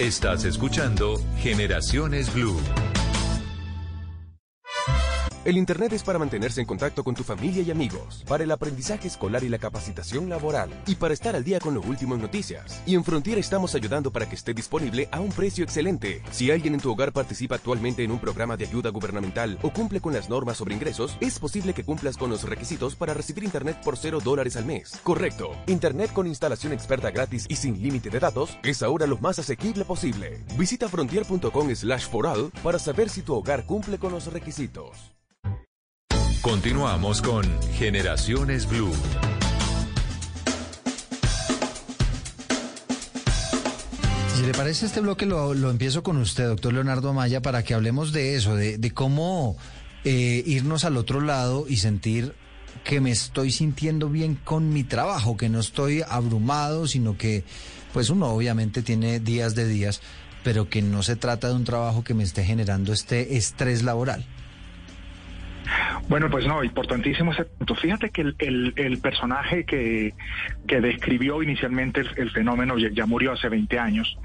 Estás 0.00 0.44
escuchando 0.44 1.22
Generaciones 1.36 2.32
Blue. 2.32 2.58
El 5.42 5.56
Internet 5.56 5.94
es 5.94 6.02
para 6.02 6.18
mantenerse 6.18 6.60
en 6.60 6.66
contacto 6.66 7.02
con 7.02 7.14
tu 7.14 7.24
familia 7.24 7.62
y 7.62 7.70
amigos, 7.70 8.22
para 8.28 8.44
el 8.44 8.50
aprendizaje 8.50 9.08
escolar 9.08 9.42
y 9.42 9.48
la 9.48 9.56
capacitación 9.56 10.28
laboral, 10.28 10.68
y 10.86 10.96
para 10.96 11.14
estar 11.14 11.34
al 11.34 11.44
día 11.44 11.58
con 11.60 11.72
lo 11.72 11.80
último 11.80 12.14
en 12.14 12.20
noticias. 12.20 12.82
Y 12.84 12.94
en 12.94 13.02
Frontier 13.02 13.38
estamos 13.38 13.74
ayudando 13.74 14.12
para 14.12 14.28
que 14.28 14.34
esté 14.34 14.52
disponible 14.52 15.08
a 15.10 15.20
un 15.20 15.30
precio 15.30 15.64
excelente. 15.64 16.22
Si 16.30 16.50
alguien 16.50 16.74
en 16.74 16.80
tu 16.80 16.92
hogar 16.92 17.14
participa 17.14 17.54
actualmente 17.54 18.04
en 18.04 18.10
un 18.10 18.18
programa 18.18 18.58
de 18.58 18.66
ayuda 18.66 18.90
gubernamental 18.90 19.58
o 19.62 19.72
cumple 19.72 20.02
con 20.02 20.12
las 20.12 20.28
normas 20.28 20.58
sobre 20.58 20.74
ingresos, 20.74 21.16
es 21.20 21.38
posible 21.38 21.72
que 21.72 21.84
cumplas 21.84 22.18
con 22.18 22.28
los 22.28 22.42
requisitos 22.42 22.94
para 22.94 23.14
recibir 23.14 23.42
Internet 23.42 23.80
por 23.82 23.96
cero 23.96 24.20
dólares 24.22 24.56
al 24.56 24.66
mes. 24.66 25.00
Correcto. 25.02 25.52
Internet 25.68 26.12
con 26.12 26.26
instalación 26.26 26.74
experta 26.74 27.10
gratis 27.10 27.46
y 27.48 27.56
sin 27.56 27.80
límite 27.80 28.10
de 28.10 28.20
datos 28.20 28.58
es 28.62 28.82
ahora 28.82 29.06
lo 29.06 29.16
más 29.16 29.38
asequible 29.38 29.86
posible. 29.86 30.44
Visita 30.58 30.86
frontier.com 30.86 31.74
slash 31.74 32.10
foral 32.10 32.52
para 32.62 32.78
saber 32.78 33.08
si 33.08 33.22
tu 33.22 33.34
hogar 33.34 33.64
cumple 33.64 33.96
con 33.96 34.12
los 34.12 34.30
requisitos. 34.30 35.14
Continuamos 36.42 37.20
con 37.20 37.44
Generaciones 37.74 38.66
Blue. 38.66 38.90
Si 44.34 44.46
le 44.46 44.52
parece 44.52 44.86
este 44.86 45.00
bloque, 45.00 45.26
lo, 45.26 45.52
lo 45.52 45.70
empiezo 45.70 46.02
con 46.02 46.16
usted, 46.16 46.46
doctor 46.46 46.72
Leonardo 46.72 47.12
Maya, 47.12 47.42
para 47.42 47.62
que 47.62 47.74
hablemos 47.74 48.12
de 48.12 48.36
eso, 48.36 48.56
de, 48.56 48.78
de 48.78 48.90
cómo 48.92 49.58
eh, 50.04 50.42
irnos 50.46 50.86
al 50.86 50.96
otro 50.96 51.20
lado 51.20 51.66
y 51.68 51.76
sentir 51.76 52.34
que 52.84 53.02
me 53.02 53.10
estoy 53.10 53.50
sintiendo 53.50 54.08
bien 54.08 54.34
con 54.34 54.72
mi 54.72 54.82
trabajo, 54.82 55.36
que 55.36 55.50
no 55.50 55.60
estoy 55.60 56.02
abrumado, 56.08 56.86
sino 56.86 57.18
que, 57.18 57.44
pues 57.92 58.08
uno 58.08 58.28
obviamente 58.28 58.80
tiene 58.80 59.20
días 59.20 59.54
de 59.54 59.68
días, 59.68 60.00
pero 60.42 60.70
que 60.70 60.80
no 60.80 61.02
se 61.02 61.16
trata 61.16 61.48
de 61.48 61.54
un 61.54 61.64
trabajo 61.64 62.02
que 62.02 62.14
me 62.14 62.24
esté 62.24 62.44
generando 62.44 62.94
este 62.94 63.36
estrés 63.36 63.82
laboral. 63.82 64.24
Bueno, 66.08 66.28
pues 66.28 66.46
no, 66.46 66.64
importantísimo 66.64 67.32
ese 67.32 67.44
punto. 67.44 67.74
Fíjate 67.74 68.10
que 68.10 68.22
el, 68.22 68.98
personaje 69.00 69.64
que, 69.64 70.12
que, 70.66 70.80
describió 70.80 71.42
inicialmente 71.42 72.02
el, 72.16 72.30
fenómeno 72.30 72.76
ya, 72.78 73.06
murió 73.06 73.32
hace 73.32 73.48
20 73.48 73.78
años, 73.78 74.18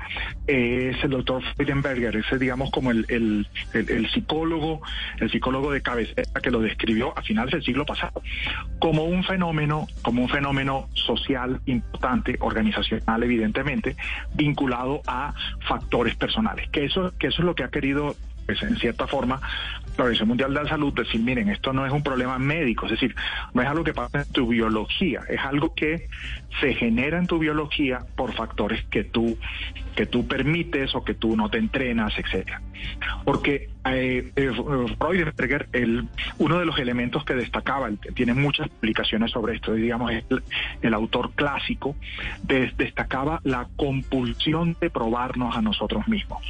es 0.48 1.04
el 1.04 1.12
doctor 1.12 1.44
Friedenberger, 1.56 2.16
ese 2.18 2.38
digamos 2.38 2.72
como 2.72 2.92
el, 2.92 3.06
el, 3.10 4.10
psicólogo, 4.12 4.82
el 5.20 5.30
psicólogo 5.30 5.72
de 5.72 5.82
cabecera 5.82 6.42
que 6.42 6.52
lo 6.52 6.60
describió 6.60 7.18
a 7.18 7.22
finales 7.22 7.52
del 7.52 7.64
siglo 7.64 7.86
pasado, 7.86 8.22
como 8.80 9.04
un 9.04 9.24
fenómeno, 9.24 9.88
como 10.02 10.24
un 10.24 10.30
fenómeno 10.30 10.90
social 10.94 11.62
importante, 11.66 12.38
organizacional 12.40 13.24
evidentemente, 13.24 13.96
vinculado 14.34 15.02
a 15.08 15.34
factores 15.68 16.16
personales, 16.16 16.70
que 16.70 16.86
eso, 16.86 17.14
que 17.20 17.28
eso 17.28 17.42
es 17.42 17.46
lo 17.46 17.56
que 17.56 17.64
ha 17.64 17.70
querido 17.70 18.16
pues 18.46 18.62
en 18.62 18.78
cierta 18.78 19.08
forma, 19.08 19.42
la 19.98 20.04
Organización 20.04 20.30
Mundial 20.30 20.54
de 20.54 20.64
la 20.64 20.70
Salud 20.70 20.94
decir, 20.94 21.22
miren, 21.22 21.50
esto 21.50 21.74
no 21.74 21.86
es 21.86 21.92
un 21.92 22.04
problema 22.04 22.38
médico, 22.38 22.86
es 22.86 22.94
decir, 22.94 23.16
no 23.54 23.62
es 23.62 23.68
algo 23.68 23.84
que 23.84 23.94
pasa 23.94 24.22
en 24.22 24.32
tu 24.32 24.48
biología, 24.48 25.22
es 25.30 25.40
algo 25.40 25.74
que 25.74 26.08
se 26.60 26.74
genera 26.74 27.18
en 27.18 27.28
tu 27.28 27.40
biología 27.40 28.00
por 28.16 28.34
factores 28.34 28.84
que 28.86 29.04
tú, 29.04 29.38
que 29.96 30.06
tú 30.06 30.28
permites 30.28 30.94
o 30.94 31.04
que 31.04 31.14
tú 31.14 31.36
no 31.36 31.50
te 31.50 31.58
entrenas, 31.58 32.14
etcétera. 32.18 32.62
Porque 33.24 33.70
eh, 33.86 34.32
eh, 34.36 34.52
el, 35.74 36.08
uno 36.38 36.60
de 36.60 36.66
los 36.66 36.78
elementos 36.80 37.24
que 37.24 37.34
destacaba, 37.34 37.90
tiene 38.14 38.34
muchas 38.34 38.68
explicaciones 38.68 39.32
sobre 39.32 39.56
esto, 39.56 39.74
digamos, 39.74 40.12
es 40.12 40.26
el, 40.82 40.94
autor 40.94 41.32
clásico, 41.34 41.96
destacaba 42.44 43.40
la 43.44 43.68
compulsión 43.76 44.76
de 44.80 44.90
probarnos 44.90 45.56
a 45.56 45.62
nosotros 45.62 46.08
mismos. 46.08 46.42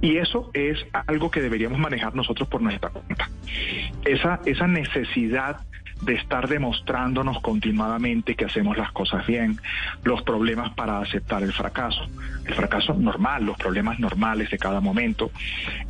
Y 0.00 0.18
eso 0.18 0.50
es 0.54 0.86
algo 1.06 1.30
que 1.30 1.40
deberíamos 1.40 1.78
manejar 1.78 2.14
nosotros 2.14 2.48
por 2.48 2.60
nuestra 2.60 2.90
cuenta. 2.90 3.30
Esa, 4.04 4.40
esa 4.44 4.66
necesidad 4.66 5.60
de 6.02 6.14
estar 6.14 6.48
demostrándonos 6.48 7.40
continuadamente 7.40 8.34
que 8.34 8.44
hacemos 8.44 8.76
las 8.76 8.92
cosas 8.92 9.26
bien, 9.26 9.58
los 10.04 10.22
problemas 10.22 10.72
para 10.74 10.98
aceptar 10.98 11.42
el 11.42 11.52
fracaso, 11.52 12.08
el 12.44 12.54
fracaso 12.54 12.94
normal, 12.94 13.44
los 13.44 13.56
problemas 13.56 13.98
normales 13.98 14.50
de 14.50 14.58
cada 14.58 14.80
momento, 14.80 15.30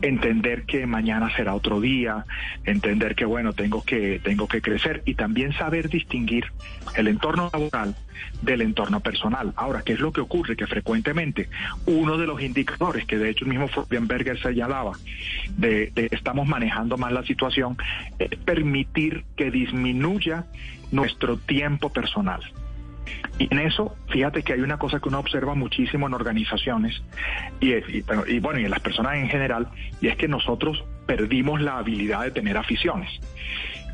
entender 0.02 0.64
que 0.64 0.86
mañana 0.86 1.34
será 1.36 1.54
otro 1.54 1.80
día, 1.80 2.24
entender 2.64 3.14
que 3.14 3.24
bueno, 3.24 3.52
tengo 3.52 3.82
que 3.82 4.20
tengo 4.22 4.48
que 4.48 4.62
crecer 4.62 5.02
y 5.04 5.14
también 5.14 5.52
saber 5.52 5.88
distinguir 5.88 6.46
el 6.94 7.08
entorno 7.08 7.50
laboral 7.52 7.94
del 8.42 8.62
entorno 8.62 9.00
personal. 9.00 9.52
Ahora, 9.56 9.82
¿qué 9.82 9.94
es 9.94 10.00
lo 10.00 10.12
que 10.12 10.20
ocurre? 10.20 10.56
Que 10.56 10.66
frecuentemente 10.66 11.48
uno 11.86 12.18
de 12.18 12.26
los 12.26 12.40
indicadores 12.42 13.06
que 13.06 13.18
de 13.18 13.30
hecho 13.30 13.44
el 13.44 13.50
mismo 13.50 13.68
Freudenberger 13.68 14.40
señalaba 14.40 14.92
de, 15.56 15.90
de 15.94 16.08
estamos 16.12 16.46
manejando 16.46 16.96
mal 16.96 17.14
la 17.14 17.24
situación 17.24 17.76
es 18.18 18.30
permitir 18.44 19.24
que 19.36 19.50
disminuya 19.50 20.44
nuestro 20.90 21.36
tiempo 21.38 21.92
personal. 21.92 22.40
Y 23.38 23.52
en 23.52 23.60
eso, 23.60 23.96
fíjate 24.08 24.42
que 24.42 24.54
hay 24.54 24.60
una 24.60 24.78
cosa 24.78 24.98
que 24.98 25.08
uno 25.08 25.18
observa 25.18 25.54
muchísimo 25.54 26.06
en 26.06 26.14
organizaciones 26.14 27.02
y, 27.60 28.00
bueno, 28.40 28.58
y 28.58 28.64
en 28.64 28.70
las 28.70 28.80
personas 28.80 29.16
en 29.16 29.28
general, 29.28 29.68
y 30.00 30.08
es 30.08 30.16
que 30.16 30.28
nosotros 30.28 30.84
perdimos 31.06 31.60
la 31.60 31.78
habilidad 31.78 32.22
de 32.22 32.30
tener 32.30 32.56
aficiones. 32.56 33.10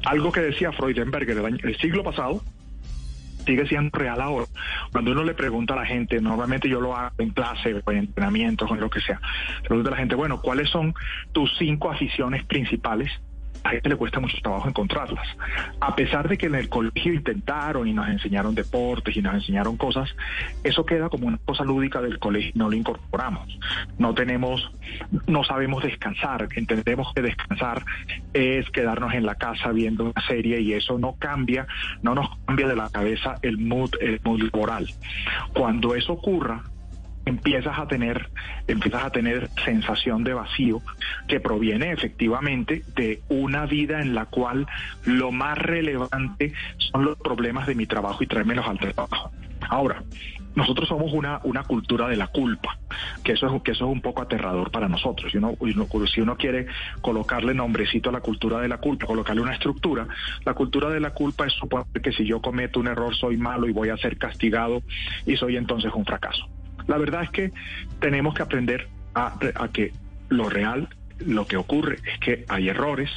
Algo 0.04 0.32
que 0.32 0.40
decía 0.40 0.72
Freudenberger 0.72 1.38
el, 1.38 1.60
el 1.62 1.76
siglo 1.78 2.02
pasado, 2.02 2.42
sigue 3.44 3.66
siendo 3.66 3.90
real 3.98 4.20
ahora. 4.20 4.46
Cuando 4.90 5.12
uno 5.12 5.24
le 5.24 5.34
pregunta 5.34 5.74
a 5.74 5.78
la 5.78 5.86
gente, 5.86 6.20
normalmente 6.20 6.68
yo 6.68 6.80
lo 6.80 6.96
hago 6.96 7.14
en 7.18 7.30
clase 7.30 7.70
en 7.86 7.96
entrenamientos 7.96 8.70
en 8.70 8.80
lo 8.80 8.90
que 8.90 9.00
sea, 9.00 9.20
le 9.62 9.68
pregunta 9.68 9.90
a 9.90 9.92
la 9.92 9.98
gente, 9.98 10.14
bueno, 10.14 10.40
¿cuáles 10.40 10.68
son 10.70 10.94
tus 11.32 11.50
cinco 11.58 11.90
aficiones 11.90 12.44
principales? 12.44 13.10
A 13.64 13.70
gente 13.70 13.88
le 13.88 13.96
cuesta 13.96 14.20
mucho 14.20 14.36
trabajo 14.42 14.68
encontrarlas. 14.68 15.26
A 15.80 15.94
pesar 15.94 16.28
de 16.28 16.38
que 16.38 16.46
en 16.46 16.54
el 16.54 16.68
colegio 16.68 17.12
intentaron 17.12 17.86
y 17.86 17.92
nos 17.92 18.08
enseñaron 18.08 18.54
deportes 18.54 19.16
y 19.16 19.22
nos 19.22 19.34
enseñaron 19.34 19.76
cosas, 19.76 20.14
eso 20.64 20.84
queda 20.84 21.08
como 21.08 21.26
una 21.26 21.38
cosa 21.38 21.64
lúdica 21.64 22.00
del 22.00 22.18
colegio, 22.18 22.52
no 22.54 22.68
lo 22.68 22.76
incorporamos. 22.76 23.58
No 23.98 24.14
tenemos, 24.14 24.72
no 25.26 25.44
sabemos 25.44 25.82
descansar, 25.82 26.48
entendemos 26.54 27.12
que 27.14 27.22
descansar 27.22 27.84
es 28.32 28.68
quedarnos 28.70 29.14
en 29.14 29.26
la 29.26 29.34
casa 29.36 29.70
viendo 29.70 30.04
una 30.04 30.26
serie 30.26 30.60
y 30.60 30.72
eso 30.72 30.98
no 30.98 31.14
cambia, 31.18 31.66
no 32.02 32.14
nos 32.14 32.36
cambia 32.46 32.68
de 32.68 32.76
la 32.76 32.90
cabeza 32.90 33.36
el 33.42 33.58
mood, 33.58 33.90
el 34.00 34.20
mood 34.24 34.42
laboral. 34.42 34.88
Cuando 35.52 35.94
eso 35.94 36.14
ocurra, 36.14 36.62
empiezas 37.24 37.78
a 37.78 37.86
tener 37.86 38.30
empiezas 38.66 39.04
a 39.04 39.10
tener 39.10 39.48
sensación 39.64 40.24
de 40.24 40.34
vacío 40.34 40.82
que 41.28 41.40
proviene 41.40 41.92
efectivamente 41.92 42.82
de 42.96 43.20
una 43.28 43.66
vida 43.66 44.00
en 44.00 44.14
la 44.14 44.26
cual 44.26 44.66
lo 45.04 45.32
más 45.32 45.58
relevante 45.58 46.52
son 46.78 47.04
los 47.04 47.18
problemas 47.18 47.66
de 47.66 47.74
mi 47.74 47.86
trabajo 47.86 48.22
y 48.22 48.26
traérmelos 48.26 48.66
al 48.66 48.78
trabajo. 48.78 49.30
Ahora, 49.68 50.02
nosotros 50.54 50.88
somos 50.88 51.12
una, 51.12 51.40
una 51.44 51.64
cultura 51.64 52.08
de 52.08 52.16
la 52.16 52.26
culpa, 52.26 52.78
que 53.24 53.32
eso, 53.32 53.46
es, 53.46 53.62
que 53.62 53.72
eso 53.72 53.86
es 53.86 53.90
un 53.90 54.00
poco 54.00 54.22
aterrador 54.22 54.70
para 54.70 54.88
nosotros. 54.88 55.32
Si 55.32 55.38
uno, 55.38 55.54
si 56.12 56.20
uno 56.20 56.36
quiere 56.36 56.66
colocarle 57.00 57.54
nombrecito 57.54 58.10
a 58.10 58.12
la 58.12 58.20
cultura 58.20 58.60
de 58.60 58.68
la 58.68 58.78
culpa, 58.78 59.06
colocarle 59.06 59.40
una 59.40 59.54
estructura, 59.54 60.06
la 60.44 60.54
cultura 60.54 60.90
de 60.90 61.00
la 61.00 61.10
culpa 61.10 61.46
es 61.46 61.54
suponer 61.54 61.86
que 62.02 62.12
si 62.12 62.26
yo 62.26 62.42
cometo 62.42 62.80
un 62.80 62.88
error 62.88 63.14
soy 63.14 63.36
malo 63.36 63.66
y 63.66 63.72
voy 63.72 63.88
a 63.88 63.96
ser 63.96 64.18
castigado 64.18 64.82
y 65.26 65.36
soy 65.36 65.56
entonces 65.56 65.90
un 65.94 66.04
fracaso. 66.04 66.46
La 66.86 66.98
verdad 66.98 67.22
es 67.24 67.30
que 67.30 67.52
tenemos 68.00 68.34
que 68.34 68.42
aprender 68.42 68.88
a, 69.14 69.34
que 69.72 69.92
lo 70.28 70.48
real 70.48 70.88
lo 71.18 71.46
que 71.46 71.56
ocurre 71.56 71.98
es 72.12 72.18
que 72.18 72.44
hay 72.48 72.68
errores, 72.68 73.10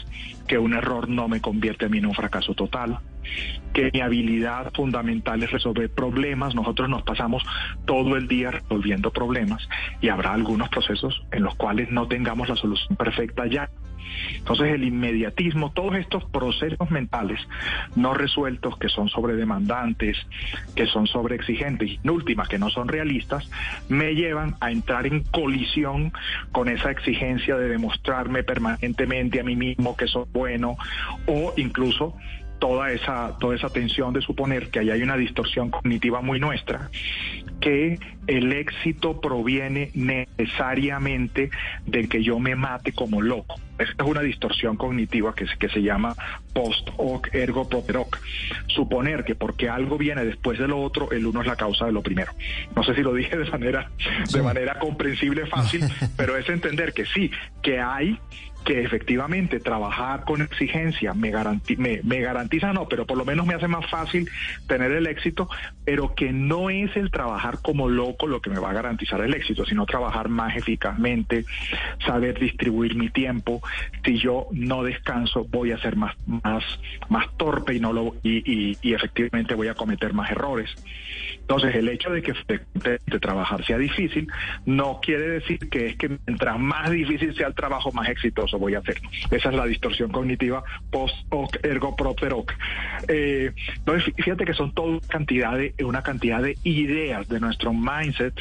que 0.48 0.60
un 0.60 0.74
error 0.74 1.10
no 1.10 1.28
me 1.28 1.42
convierte 1.42 1.86
a 1.86 1.90
mí 1.90 1.98
en 1.98 2.06
un 2.06 2.14
fracaso 2.14 2.54
total, 2.54 3.00
que 3.74 3.90
mi 3.92 4.02
habilidad 4.02 4.72
fundamental 4.74 5.42
es 5.42 5.52
resolver 5.52 5.90
problemas. 5.90 6.54
Nosotros 6.54 6.88
nos 6.88 7.02
pasamos 7.02 7.44
todo 7.86 8.16
el 8.16 8.28
día 8.28 8.52
resolviendo 8.52 9.12
problemas 9.12 9.68
y 10.02 10.10
habrá 10.10 10.34
algunos 10.34 10.70
procesos 10.70 11.26
en 11.32 11.44
los 11.44 11.56
cuales 11.56 11.90
no 11.90 12.08
tengamos 12.08 12.48
la 12.48 12.56
solución 12.56 12.96
perfecta 12.96 13.48
ya. 13.48 13.70
Entonces 14.38 14.74
el 14.74 14.84
inmediatismo, 14.84 15.72
todos 15.72 15.96
estos 15.96 16.24
procesos 16.26 16.92
mentales 16.92 17.40
no 17.96 18.14
resueltos 18.14 18.78
que 18.78 18.90
son 18.90 19.10
sobredemandantes, 19.10 20.18
que 20.76 20.86
son 20.88 21.08
sobreexigentes 21.08 21.90
y 21.90 22.00
en 22.04 22.10
última 22.10 22.46
que 22.46 22.60
no 22.60 22.70
son 22.70 22.88
realistas, 22.88 23.50
me 23.90 24.16
llevan 24.16 24.56
a 24.60 24.72
entrar 24.72 25.08
en 25.08 25.24
colisión 25.24 26.12
con 26.52 26.70
esa 26.70 26.92
exigencia 26.92 27.58
de 27.58 27.70
demostrarme 27.70 28.44
permanentemente 28.44 29.40
a 29.40 29.44
mí 29.44 29.56
mismo 29.56 29.96
que 29.96 30.08
soy 30.08 30.26
bueno 30.32 30.78
o 31.28 31.54
incluso 31.58 32.16
toda 32.60 32.92
esa, 32.92 33.38
toda 33.40 33.56
esa 33.56 33.70
tensión 33.70 34.14
de 34.14 34.22
suponer 34.22 34.70
que 34.70 34.80
ahí 34.80 34.90
hay 34.90 35.02
una 35.02 35.18
distorsión 35.18 35.70
cognitiva 35.70 36.22
muy 36.22 36.40
nuestra, 36.40 36.90
que 37.60 38.00
el 38.28 38.52
éxito 38.54 39.22
proviene 39.22 39.92
necesariamente 39.94 41.50
de 41.86 42.08
que 42.08 42.24
yo 42.24 42.40
me 42.40 42.56
mate 42.56 42.92
como 42.92 43.22
loco. 43.22 43.56
Esta 43.78 44.04
es 44.04 44.10
una 44.10 44.22
distorsión 44.22 44.78
cognitiva 44.78 45.36
que, 45.36 45.46
que 45.60 45.70
se 45.70 45.82
llama 45.82 46.16
post 46.54 46.90
hoc 46.98 47.34
ergo 47.34 47.68
propter 47.68 47.98
hoc. 47.98 48.20
Suponer 48.68 49.26
que 49.26 49.36
porque 49.36 49.70
algo 49.70 49.98
viene 49.98 50.24
después 50.24 50.58
de 50.58 50.68
lo 50.68 50.82
otro, 50.82 51.12
el 51.12 51.26
uno 51.26 51.42
es 51.42 51.48
la 51.48 51.56
causa 51.56 51.86
de 51.86 51.92
lo 51.92 52.02
primero. 52.02 52.32
No 52.76 52.84
sé 52.84 52.96
si 52.96 53.02
lo 53.02 53.14
dije 53.14 53.38
de 53.38 53.50
manera, 53.50 53.92
de 54.32 54.42
manera 54.42 54.80
comprensible, 54.80 55.46
fácil, 55.46 55.84
pero 56.18 56.38
es 56.38 56.48
entender 56.50 56.94
que 56.94 57.06
sí, 57.06 57.32
que 57.62 57.80
hay 57.80 58.18
que 58.66 58.82
efectivamente 58.82 59.60
trabajar 59.60 60.26
con 60.26 60.42
exigencia 60.42 61.14
me, 61.14 61.32
me, 62.04 62.20
garantiza, 62.20 62.74
no, 62.74 62.88
pero 62.88 63.06
por 63.06 63.16
lo 63.18 63.24
menos 63.24 63.46
me 63.46 63.54
hace 63.54 63.68
más 63.68 63.90
fácil 63.90 64.30
tener 64.68 64.92
el 64.92 65.06
éxito, 65.06 65.48
pero 65.86 66.16
que 66.16 66.34
no 66.34 66.72
es 66.72 66.96
el 66.98 67.12
trabajar 67.12 67.60
como 67.62 67.88
loco 67.88 68.26
lo 68.26 68.42
que 68.42 68.50
me 68.50 68.60
va 68.60 68.72
a 68.72 68.74
garantizar 68.74 69.22
el 69.22 69.36
éxito, 69.36 69.66
sino 69.66 69.86
trabajar 69.86 70.30
más 70.30 70.58
eficazmente, 70.58 71.46
saber 72.06 72.40
distribuir 72.40 72.96
mi 72.96 73.10
tiempo. 73.10 73.62
Si 74.04 74.18
yo 74.18 74.48
no 74.52 74.84
descanso, 74.84 75.46
voy 75.46 75.72
a 75.72 75.78
ser 75.78 75.96
más, 75.96 76.16
más, 76.26 76.64
más 77.08 77.28
torpe 77.38 77.76
y, 77.76 77.80
no 77.80 77.94
lo, 77.94 78.16
y, 78.24 78.78
y 78.82 78.94
efectivamente 78.94 79.54
voy 79.54 79.68
a 79.68 79.76
cometer 79.76 80.14
más 80.14 80.32
errores. 80.32 80.76
Entonces, 81.48 81.76
el 81.76 81.90
hecho 81.90 82.10
de 82.10 82.24
que 82.24 82.34
de, 82.74 83.20
trabajar 83.20 83.64
sea 83.64 83.78
difícil 83.78 84.28
no 84.66 85.00
quiere 85.00 85.28
decir 85.28 85.70
que 85.70 85.88
es 85.88 85.96
que 85.96 86.18
mientras 86.26 86.60
más 86.60 86.90
difícil 86.90 87.36
sea 87.36 87.48
el 87.48 87.54
trabajo, 87.54 87.92
más 87.92 88.10
exitoso 88.10 88.58
voy 88.58 88.74
a 88.74 88.82
ser. 88.82 89.00
Esa 89.30 89.50
es 89.50 89.56
la 89.56 89.66
distorsión 89.66 90.12
cognitiva 90.12 90.64
post 90.92 91.16
hoc 91.30 91.64
ergo 91.64 91.96
propter 91.96 92.34
hoc. 92.34 92.52
Eh, 93.08 93.52
entonces, 93.78 94.12
fíjate 94.18 94.44
que 94.44 94.54
son 94.56 94.74
toda 94.74 95.00
cantidad 95.08 95.56
de 95.56 95.76
una 95.84 96.02
cantidad 96.02 96.42
de 96.42 96.58
ideas 96.64 97.28
de 97.28 97.40
nuestro 97.40 97.74
mindset 97.74 98.34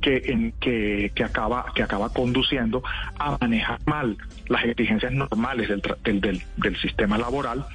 que, 0.00 1.12
acaba 1.24 2.12
conduciendo 2.12 2.82
a 3.18 3.38
manejar 3.40 3.78
mal 3.86 4.16
las 4.48 4.64
exigencias 4.64 5.12
normales 5.12 5.68
del 5.68 6.76
sistema 6.80 7.18
laboral 7.18 7.66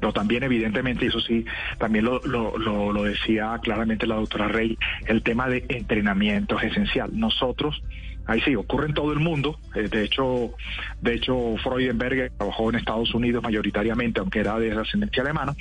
pero 0.00 0.12
también 0.12 0.42
evidentemente, 0.42 1.06
eso 1.06 1.20
sí, 1.20 1.44
también 1.78 2.04
lo, 2.04 2.20
lo, 2.24 2.56
lo, 2.58 3.02
decía 3.02 3.58
claramente 3.62 4.06
la 4.06 4.16
doctora 4.16 4.48
Rey, 4.48 4.78
el 5.06 5.22
tema 5.22 5.48
de 5.48 5.64
entrenamiento 5.68 6.58
es 6.58 6.72
esencial. 6.72 7.10
Nosotros 7.12 7.82
ahí 8.28 8.40
sí, 8.42 8.54
ocurre 8.54 8.86
en 8.86 8.94
todo 8.94 9.12
el 9.12 9.18
mundo. 9.18 9.58
Eh, 9.74 9.88
de 9.88 10.04
hecho, 10.04 10.54
de 11.00 11.14
hecho, 11.14 11.56
Freudenberger 11.62 12.30
trabajó 12.36 12.70
en 12.70 12.76
Estados 12.76 13.12
Unidos 13.14 13.42
mayoritariamente, 13.42 14.20
aunque 14.20 14.40
era 14.40 14.58
de 14.58 14.72
ascendencia 14.72 15.22
alemana. 15.22 15.54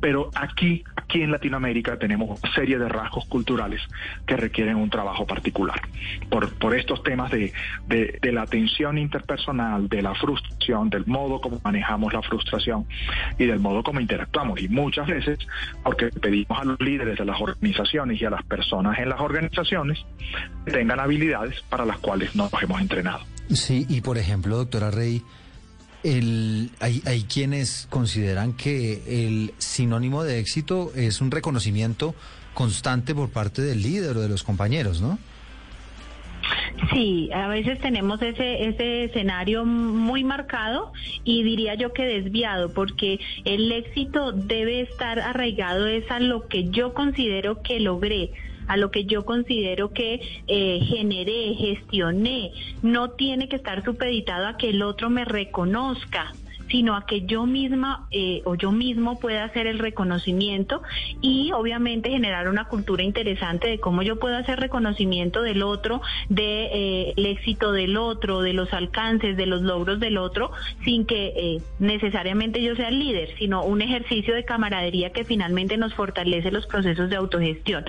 Pero 0.00 0.30
aquí, 0.34 0.84
aquí 0.94 1.22
en 1.22 1.32
Latinoamérica 1.32 1.98
tenemos 1.98 2.40
una 2.40 2.54
serie 2.54 2.78
de 2.78 2.88
rasgos 2.88 3.24
culturales 3.26 3.80
que 4.26 4.36
requieren 4.36 4.76
un 4.76 4.90
trabajo 4.90 5.26
particular. 5.26 5.80
Por, 6.30 6.52
por 6.58 6.76
estos 6.76 7.02
temas 7.02 7.30
de, 7.30 7.52
de, 7.88 8.18
de 8.20 8.32
la 8.32 8.46
tensión 8.46 8.98
interpersonal, 8.98 9.88
de 9.88 10.02
la 10.02 10.14
frustración, 10.14 10.90
del 10.90 11.06
modo 11.06 11.40
como 11.40 11.60
manejamos 11.64 12.12
la 12.12 12.22
frustración 12.22 12.86
y 13.38 13.46
del 13.46 13.58
modo 13.58 13.82
como 13.82 14.00
interactuamos. 14.00 14.60
Y 14.60 14.68
muchas 14.68 15.06
veces, 15.06 15.38
porque 15.82 16.08
pedimos 16.08 16.58
a 16.60 16.64
los 16.64 16.80
líderes 16.80 17.18
de 17.18 17.24
las 17.24 17.40
organizaciones 17.40 18.20
y 18.20 18.24
a 18.26 18.30
las 18.30 18.42
personas 18.42 18.98
en 18.98 19.08
las 19.08 19.20
organizaciones 19.20 20.04
que 20.66 20.72
tengan 20.72 21.00
habilidades 21.00 21.62
para 21.70 21.84
las 21.84 21.98
cuales 22.02 22.34
nos 22.34 22.52
hemos 22.62 22.80
entrenado. 22.80 23.20
Sí, 23.52 23.86
y 23.88 24.02
por 24.02 24.18
ejemplo, 24.18 24.56
doctora 24.56 24.90
Rey, 24.90 25.22
el, 26.02 26.70
hay, 26.80 27.02
hay 27.06 27.22
quienes 27.22 27.86
consideran 27.88 28.52
que 28.54 29.24
el 29.24 29.54
sinónimo 29.58 30.24
de 30.24 30.38
éxito 30.38 30.92
es 30.94 31.20
un 31.20 31.30
reconocimiento 31.30 32.14
constante 32.54 33.14
por 33.14 33.30
parte 33.30 33.62
del 33.62 33.82
líder 33.82 34.16
o 34.16 34.20
de 34.20 34.28
los 34.28 34.42
compañeros, 34.42 35.00
¿no? 35.00 35.18
Sí, 36.92 37.30
a 37.32 37.46
veces 37.48 37.78
tenemos 37.78 38.20
ese, 38.20 38.68
ese 38.68 39.04
escenario 39.04 39.64
muy 39.64 40.24
marcado 40.24 40.92
y 41.24 41.44
diría 41.44 41.74
yo 41.74 41.92
que 41.92 42.02
desviado, 42.02 42.72
porque 42.72 43.20
el 43.44 43.70
éxito 43.70 44.32
debe 44.32 44.80
estar 44.80 45.20
arraigado 45.20 45.86
es 45.86 46.10
a 46.10 46.18
lo 46.18 46.48
que 46.48 46.70
yo 46.70 46.92
considero 46.92 47.62
que 47.62 47.78
logré 47.78 48.32
a 48.66 48.76
lo 48.76 48.90
que 48.90 49.04
yo 49.04 49.24
considero 49.24 49.92
que 49.92 50.20
eh, 50.46 50.80
generé, 50.84 51.54
gestioné. 51.54 52.52
No 52.82 53.10
tiene 53.10 53.48
que 53.48 53.56
estar 53.56 53.84
supeditado 53.84 54.46
a 54.46 54.56
que 54.56 54.70
el 54.70 54.82
otro 54.82 55.10
me 55.10 55.24
reconozca 55.24 56.32
sino 56.70 56.96
a 56.96 57.04
que 57.04 57.26
yo 57.26 57.44
misma 57.44 58.06
eh, 58.12 58.40
o 58.46 58.54
yo 58.54 58.72
mismo 58.72 59.20
pueda 59.20 59.44
hacer 59.44 59.66
el 59.66 59.78
reconocimiento 59.78 60.82
y 61.20 61.52
obviamente 61.52 62.08
generar 62.08 62.48
una 62.48 62.64
cultura 62.64 63.02
interesante 63.02 63.68
de 63.68 63.78
cómo 63.78 64.00
yo 64.00 64.18
puedo 64.18 64.38
hacer 64.38 64.58
reconocimiento 64.58 65.42
del 65.42 65.62
otro, 65.62 66.00
de 66.30 66.70
eh, 66.72 67.14
éxito 67.16 67.72
del 67.72 67.98
otro, 67.98 68.40
de 68.40 68.54
los 68.54 68.72
alcances, 68.72 69.36
de 69.36 69.44
los 69.44 69.60
logros 69.60 70.00
del 70.00 70.16
otro, 70.16 70.52
sin 70.82 71.04
que 71.04 71.60
necesariamente 71.78 72.62
yo 72.62 72.74
sea 72.74 72.88
el 72.88 73.00
líder, 73.00 73.34
sino 73.38 73.64
un 73.64 73.82
ejercicio 73.82 74.34
de 74.34 74.46
camaradería 74.46 75.10
que 75.10 75.24
finalmente 75.24 75.76
nos 75.76 75.92
fortalece 75.92 76.50
los 76.50 76.66
procesos 76.66 77.10
de 77.10 77.16
autogestión. 77.16 77.84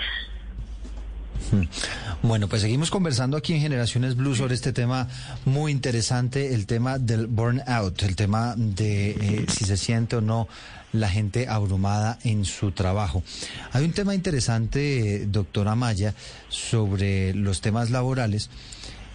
Bueno, 2.22 2.48
pues 2.48 2.62
seguimos 2.62 2.90
conversando 2.90 3.38
aquí 3.38 3.54
en 3.54 3.62
Generaciones 3.62 4.16
Blue 4.16 4.36
sobre 4.36 4.56
este 4.56 4.74
tema 4.74 5.08
muy 5.46 5.72
interesante, 5.72 6.54
el 6.54 6.66
tema 6.66 6.98
del 6.98 7.28
burnout, 7.28 8.02
el 8.04 8.16
tema 8.16 8.56
de 8.58 9.12
eh, 9.12 9.46
si 9.50 9.66
se 9.66 9.78
siente 9.78 10.16
o 10.16 10.22
no 10.22 10.48
la 10.94 11.10
gente 11.10 11.48
abrumada 11.48 12.20
en 12.24 12.46
su 12.46 12.72
trabajo. 12.72 13.24
Hay 13.72 13.84
un 13.84 13.92
tema 13.92 14.16
interesante, 14.16 15.26
doctora 15.28 15.76
Maya, 15.76 16.14
sobre 16.50 17.34
los 17.34 17.62
temas 17.62 17.90
laborales 17.90 18.50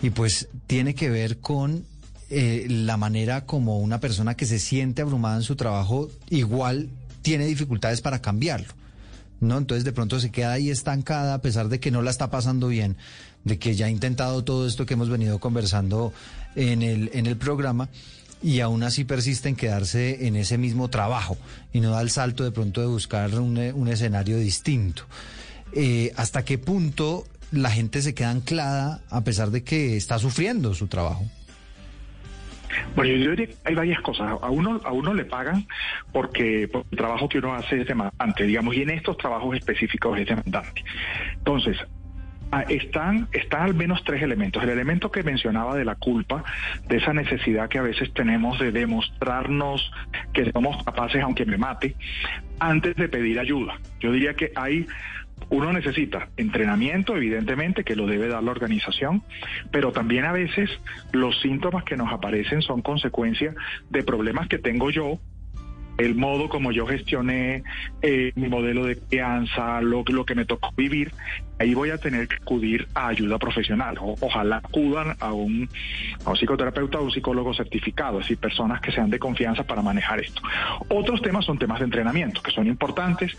y 0.03 0.11
pues 0.11 0.49
tiene 0.67 0.95
que 0.95 1.09
ver 1.09 1.39
con 1.39 1.85
eh, 2.31 2.67
la 2.69 2.97
manera 2.97 3.47
como 3.47 3.79
una 3.79 4.01
persona 4.01 4.37
que 4.37 4.45
se 4.45 4.59
siente 4.59 5.03
abrumada 5.03 5.37
en 5.37 5.43
su 5.43 5.57
trabajo 5.57 6.11
igual 6.29 6.91
tiene 7.23 7.47
dificultades 7.47 8.01
para 8.01 8.21
cambiarlo. 8.21 8.75
¿No? 9.41 9.59
Entonces 9.59 9.85
de 9.85 9.93
pronto 9.93 10.21
se 10.21 10.31
queda 10.31 10.53
ahí 10.53 10.71
estancada 10.71 11.35
a 11.35 11.43
pesar 11.43 11.69
de 11.69 11.81
que 11.81 11.91
no 11.91 12.03
la 12.03 12.11
está 12.11 12.31
pasando 12.31 12.69
bien, 12.69 12.97
de 13.45 13.59
que 13.59 13.75
ya 13.75 13.87
ha 13.87 13.91
intentado 13.91 14.45
todo 14.45 14.67
esto 14.67 14.87
que 14.87 14.95
hemos 14.95 15.09
venido 15.09 15.39
conversando 15.39 16.13
en 16.55 16.83
el, 16.83 17.11
en 17.13 17.27
el 17.27 17.37
programa 17.37 17.89
y 18.43 18.61
aún 18.61 18.83
así 18.83 19.05
persiste 19.05 19.49
en 19.49 19.57
quedarse 19.57 20.27
en 20.27 20.37
ese 20.37 20.59
mismo 20.59 20.89
trabajo 20.89 21.37
y 21.73 21.81
no 21.81 21.91
da 21.91 22.01
el 22.01 22.11
salto 22.11 22.45
de 22.45 22.53
pronto 22.53 22.81
de 22.81 22.87
buscar 22.87 23.35
un, 23.39 23.59
un 23.59 23.89
escenario 23.89 24.39
distinto. 24.39 25.05
Eh, 25.73 26.13
¿Hasta 26.17 26.45
qué 26.45 26.59
punto 26.59 27.27
la 27.51 27.71
gente 27.71 28.03
se 28.03 28.15
queda 28.15 28.31
anclada 28.31 29.03
a 29.11 29.23
pesar 29.23 29.51
de 29.51 29.65
que 29.65 29.97
está 29.97 30.19
sufriendo 30.19 30.75
su 30.75 30.87
trabajo? 30.87 31.25
Bueno, 32.95 33.13
yo 33.15 33.31
diría 33.31 33.47
que 33.47 33.57
hay 33.65 33.75
varias 33.75 34.01
cosas. 34.01 34.39
A 34.41 34.51
uno, 34.51 34.81
a 34.85 34.93
uno 34.93 35.15
le 35.15 35.25
pagan 35.25 35.67
porque, 36.13 36.65
el 36.65 36.97
trabajo 36.97 37.29
que 37.29 37.39
uno 37.39 37.55
hace 37.55 37.81
es 37.81 37.87
demandante, 37.87 38.45
digamos, 38.45 38.75
y 38.77 38.83
en 38.83 38.91
estos 38.91 39.17
trabajos 39.17 39.57
específicos 39.57 40.19
es 40.19 40.27
demandante. 40.27 40.85
Entonces, 41.35 41.79
están, 42.69 43.29
están 43.33 43.63
al 43.63 43.75
menos 43.75 44.03
tres 44.05 44.23
elementos. 44.23 44.63
El 44.63 44.71
elemento 44.71 45.11
que 45.11 45.23
mencionaba 45.23 45.77
de 45.77 45.85
la 45.85 45.95
culpa, 45.97 46.45
de 46.89 46.97
esa 46.97 47.13
necesidad 47.13 47.69
que 47.69 47.79
a 47.79 47.83
veces 47.83 48.13
tenemos 48.15 48.59
de 48.59 48.73
demostrarnos 48.73 49.93
que 50.33 50.51
somos 50.53 50.83
capaces, 50.85 51.23
aunque 51.23 51.45
me 51.45 51.59
mate, 51.59 51.95
antes 52.59 52.97
de 52.97 53.09
pedir 53.09 53.39
ayuda. 53.39 53.79
Yo 54.01 54.13
diría 54.13 54.35
que 54.35 54.53
hay 54.55 54.87
uno 55.51 55.73
necesita 55.73 56.29
entrenamiento, 56.37 57.17
evidentemente, 57.17 57.85
que 57.85 57.97
lo 57.97 58.07
debe 58.07 58.29
dar 58.29 58.43
la 58.43 58.51
organización, 58.51 59.23
pero 59.71 59.93
también 59.93 60.25
a 60.25 60.33
veces 60.33 60.71
los 61.13 61.41
síntomas 61.41 61.85
que 61.85 61.97
nos 61.97 62.13
aparecen 62.13 62.63
son 62.63 62.83
consecuencia 62.83 63.55
de 63.91 64.03
problemas 64.03 64.49
que 64.49 64.59
tengo 64.59 64.91
yo 64.91 65.19
el 65.99 66.15
modo 66.15 66.49
como 66.49 66.71
yo 66.71 66.87
gestioné 66.87 67.65
eh, 68.03 68.33
mi 68.37 68.49
modelo 68.49 68.87
de 68.87 68.97
crianza, 68.97 69.81
lo, 69.81 70.05
lo 70.07 70.25
que 70.25 70.37
me 70.37 70.45
tocó 70.45 70.73
vivir, 70.77 71.13
ahí 71.59 71.75
voy 71.75 71.91
a 71.91 71.99
tener 71.99 72.29
que 72.29 72.37
acudir 72.37 72.89
a 72.95 73.09
ayuda 73.09 73.39
profesional. 73.39 73.97
ojalá 74.01 74.57
acudan 74.59 75.17
a 75.21 75.33
un, 75.33 75.69
a 76.25 76.31
un 76.31 76.37
psicoterapeuta 76.37 76.99
o 76.99 77.05
un 77.05 77.11
psicólogo 77.11 77.55
certificado, 77.55 78.21
es 78.21 78.27
decir, 78.27 78.39
personas 78.39 78.81
que 78.81 78.93
sean 78.93 79.11
de 79.11 79.19
confianza 79.19 79.65
para 79.65 79.83
manejar 79.83 80.21
esto. 80.21 80.43
Otros 80.89 81.23
temas 81.23 81.45
son 81.45 81.59
temas 81.59 81.79
de 81.81 81.87
entrenamiento, 81.87 82.43
que 82.43 82.51
son 82.51 82.67
importantes 82.67 83.37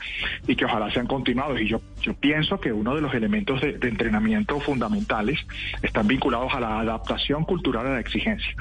y 0.48 0.56
que 0.56 0.66
ojalá 0.66 0.92
sean 0.92 1.08
continuados. 1.08 1.60
Y 1.62 1.68
yo, 1.68 1.82
yo 2.02 2.14
pienso 2.14 2.60
que 2.60 2.74
uno 2.74 2.96
de 2.96 3.02
los 3.02 3.14
elementos 3.14 3.62
de 3.62 3.78
entrenamiento 3.82 4.60
fundamentales 4.60 5.40
están 5.82 6.08
vinculados 6.08 6.54
a 6.54 6.60
la 6.60 6.80
adaptación 6.80 7.46
cultural 7.46 7.88
a 7.88 7.94
la 7.94 8.00
exigencia, 8.00 8.54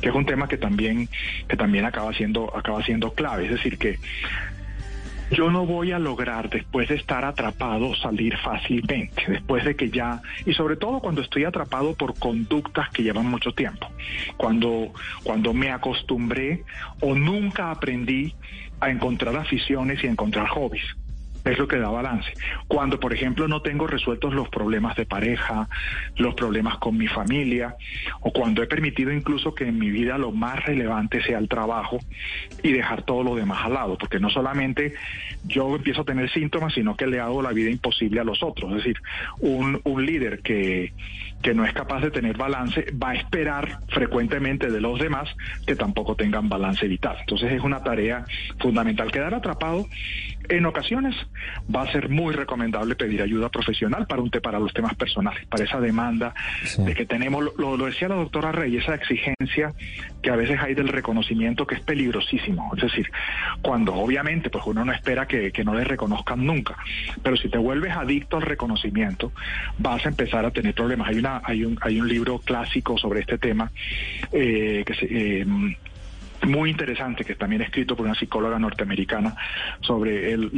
que 0.00 0.08
es 0.08 0.14
un 0.14 0.26
tema 0.26 0.48
que 0.48 0.56
también, 0.56 1.08
que 1.48 1.56
también 1.56 1.84
acaba 1.84 2.12
siendo, 2.12 2.54
acaba 2.56 2.82
siendo 2.84 3.12
clave. 3.12 3.46
Es 3.46 3.52
decir, 3.52 3.78
que 3.78 3.98
yo 5.30 5.50
no 5.50 5.66
voy 5.66 5.92
a 5.92 5.98
lograr 5.98 6.48
después 6.48 6.88
de 6.88 6.96
estar 6.96 7.24
atrapado 7.24 7.94
salir 7.96 8.36
fácilmente, 8.38 9.24
después 9.28 9.64
de 9.64 9.76
que 9.76 9.90
ya, 9.90 10.22
y 10.46 10.54
sobre 10.54 10.76
todo 10.76 11.00
cuando 11.00 11.20
estoy 11.20 11.44
atrapado 11.44 11.94
por 11.94 12.18
conductas 12.18 12.90
que 12.90 13.02
llevan 13.02 13.26
mucho 13.26 13.52
tiempo, 13.52 13.88
cuando, 14.36 14.92
cuando 15.22 15.52
me 15.52 15.70
acostumbré 15.70 16.64
o 17.00 17.14
nunca 17.14 17.70
aprendí 17.70 18.34
a 18.80 18.90
encontrar 18.90 19.36
aficiones 19.36 20.02
y 20.02 20.06
a 20.06 20.10
encontrar 20.10 20.48
hobbies 20.48 20.84
es 21.44 21.58
lo 21.58 21.68
que 21.68 21.78
da 21.78 21.88
balance. 21.88 22.32
Cuando, 22.66 23.00
por 23.00 23.12
ejemplo, 23.12 23.48
no 23.48 23.62
tengo 23.62 23.86
resueltos 23.86 24.34
los 24.34 24.48
problemas 24.48 24.96
de 24.96 25.06
pareja, 25.06 25.68
los 26.16 26.34
problemas 26.34 26.78
con 26.78 26.96
mi 26.96 27.06
familia, 27.06 27.76
o 28.20 28.32
cuando 28.32 28.62
he 28.62 28.66
permitido 28.66 29.12
incluso 29.12 29.54
que 29.54 29.64
en 29.64 29.78
mi 29.78 29.90
vida 29.90 30.18
lo 30.18 30.32
más 30.32 30.64
relevante 30.64 31.22
sea 31.22 31.38
el 31.38 31.48
trabajo 31.48 31.98
y 32.62 32.72
dejar 32.72 33.02
todo 33.02 33.22
lo 33.22 33.34
demás 33.34 33.64
al 33.64 33.74
lado, 33.74 33.98
porque 33.98 34.20
no 34.20 34.30
solamente 34.30 34.94
yo 35.44 35.74
empiezo 35.76 36.02
a 36.02 36.04
tener 36.04 36.30
síntomas, 36.30 36.74
sino 36.74 36.96
que 36.96 37.06
le 37.06 37.20
hago 37.20 37.42
la 37.42 37.52
vida 37.52 37.70
imposible 37.70 38.20
a 38.20 38.24
los 38.24 38.42
otros. 38.42 38.70
Es 38.72 38.76
decir, 38.78 38.98
un, 39.40 39.80
un 39.84 40.04
líder 40.04 40.40
que, 40.40 40.92
que 41.42 41.54
no 41.54 41.64
es 41.64 41.72
capaz 41.72 42.00
de 42.00 42.10
tener 42.10 42.36
balance 42.36 42.86
va 43.02 43.10
a 43.10 43.14
esperar 43.14 43.78
frecuentemente 43.88 44.70
de 44.70 44.80
los 44.80 44.98
demás 44.98 45.28
que 45.66 45.76
tampoco 45.76 46.16
tengan 46.16 46.48
balance 46.48 46.86
vital. 46.88 47.16
Entonces 47.20 47.52
es 47.52 47.62
una 47.62 47.82
tarea 47.82 48.24
fundamental. 48.58 49.10
Quedar 49.12 49.34
atrapado 49.34 49.86
en 50.48 50.66
ocasiones 50.66 51.14
va 51.74 51.82
a 51.82 51.92
ser 51.92 52.08
muy 52.08 52.34
recomendable 52.34 52.94
pedir 52.94 53.22
ayuda 53.22 53.48
profesional 53.48 54.06
para 54.06 54.22
un 54.22 54.30
para 54.30 54.58
los 54.58 54.72
temas 54.72 54.94
personales, 54.94 55.46
para 55.46 55.64
esa 55.64 55.80
demanda 55.80 56.34
de 56.78 56.94
que 56.94 57.06
tenemos, 57.06 57.44
lo, 57.56 57.76
lo, 57.76 57.86
decía 57.86 58.08
la 58.08 58.14
doctora 58.14 58.52
Rey, 58.52 58.76
esa 58.76 58.94
exigencia 58.94 59.72
que 60.22 60.30
a 60.30 60.36
veces 60.36 60.60
hay 60.60 60.74
del 60.74 60.88
reconocimiento 60.88 61.66
que 61.66 61.76
es 61.76 61.80
peligrosísimo. 61.80 62.70
Es 62.76 62.82
decir, 62.82 63.10
cuando 63.62 63.94
obviamente 63.94 64.50
pues 64.50 64.64
uno 64.66 64.84
no 64.84 64.92
espera 64.92 65.26
que, 65.26 65.50
que 65.50 65.64
no 65.64 65.74
le 65.74 65.84
reconozcan 65.84 66.44
nunca, 66.44 66.76
pero 67.22 67.36
si 67.36 67.48
te 67.48 67.58
vuelves 67.58 67.96
adicto 67.96 68.36
al 68.36 68.42
reconocimiento, 68.42 69.32
vas 69.78 70.04
a 70.04 70.10
empezar 70.10 70.44
a 70.44 70.50
tener 70.50 70.74
problemas. 70.74 71.08
Hay 71.08 71.18
una, 71.18 71.40
hay 71.44 71.64
un, 71.64 71.78
hay 71.80 72.00
un 72.00 72.08
libro 72.08 72.38
clásico 72.38 72.98
sobre 72.98 73.20
este 73.20 73.38
tema 73.38 73.70
eh, 74.32 74.84
que 74.86 74.94
se, 74.94 75.06
eh, 75.10 75.46
muy 76.46 76.70
interesante 76.70 77.24
que 77.24 77.34
también 77.34 77.62
escrito 77.62 77.96
por 77.96 78.06
una 78.06 78.14
psicóloga 78.14 78.58
norteamericana 78.58 79.34
sobre 79.80 80.32
el, 80.32 80.50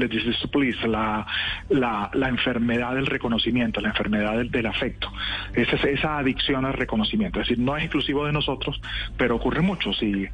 la, 0.86 1.26
la, 1.68 2.10
la 2.12 2.28
enfermedad 2.28 2.94
del 2.94 3.06
reconocimiento, 3.06 3.80
la 3.80 3.88
enfermedad 3.88 4.36
del, 4.36 4.50
del 4.50 4.66
afecto, 4.66 5.10
esa, 5.54 5.76
esa 5.88 6.18
adicción 6.18 6.64
al 6.64 6.74
reconocimiento. 6.74 7.40
Es 7.40 7.48
decir, 7.48 7.62
no 7.62 7.76
es 7.76 7.84
exclusivo 7.84 8.26
de 8.26 8.32
nosotros, 8.32 8.80
pero 9.16 9.36
ocurre 9.36 9.60
mucho. 9.60 9.92
Si, 9.92 10.26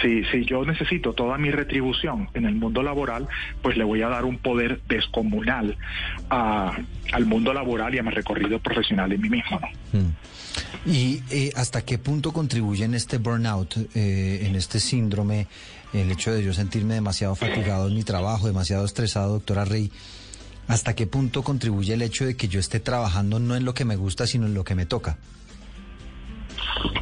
si, 0.00 0.24
si 0.24 0.44
yo 0.44 0.64
necesito 0.64 1.12
toda 1.12 1.38
mi 1.38 1.50
retribución 1.50 2.28
en 2.34 2.46
el 2.46 2.54
mundo 2.54 2.82
laboral, 2.82 3.28
pues 3.62 3.76
le 3.76 3.84
voy 3.84 4.02
a 4.02 4.08
dar 4.08 4.24
un 4.24 4.38
poder 4.38 4.80
descomunal 4.88 5.76
a, 6.30 6.72
al 7.12 7.26
mundo 7.26 7.52
laboral 7.52 7.94
y 7.94 7.98
a 7.98 8.02
mi 8.02 8.10
recorrido 8.10 8.58
profesional 8.58 9.12
en 9.12 9.20
mí 9.20 9.28
mismo. 9.28 9.60
¿no? 9.60 10.00
Mm. 10.00 10.12
¿Y 10.84 11.22
eh, 11.30 11.52
hasta 11.54 11.82
qué 11.82 11.98
punto 11.98 12.32
contribuye 12.32 12.84
en 12.84 12.94
este 12.94 13.18
burnout, 13.18 13.76
eh, 13.94 14.46
en 14.46 14.56
este 14.56 14.80
síndrome, 14.80 15.46
el 15.92 16.10
hecho 16.10 16.32
de 16.32 16.42
yo 16.42 16.52
sentirme 16.52 16.94
demasiado 16.94 17.34
fatigado 17.34 17.88
en 17.88 17.94
mi 17.94 18.02
trabajo, 18.02 18.46
demasiado 18.46 18.84
estresado, 18.84 19.34
doctora 19.34 19.64
Rey? 19.64 19.90
¿Hasta 20.68 20.94
qué 20.94 21.06
punto 21.06 21.42
contribuye 21.42 21.94
el 21.94 22.02
hecho 22.02 22.24
de 22.24 22.36
que 22.36 22.48
yo 22.48 22.58
esté 22.58 22.80
trabajando 22.80 23.38
no 23.38 23.56
en 23.56 23.64
lo 23.64 23.74
que 23.74 23.84
me 23.84 23.96
gusta, 23.96 24.26
sino 24.26 24.46
en 24.46 24.54
lo 24.54 24.64
que 24.64 24.74
me 24.74 24.86
toca? 24.86 25.18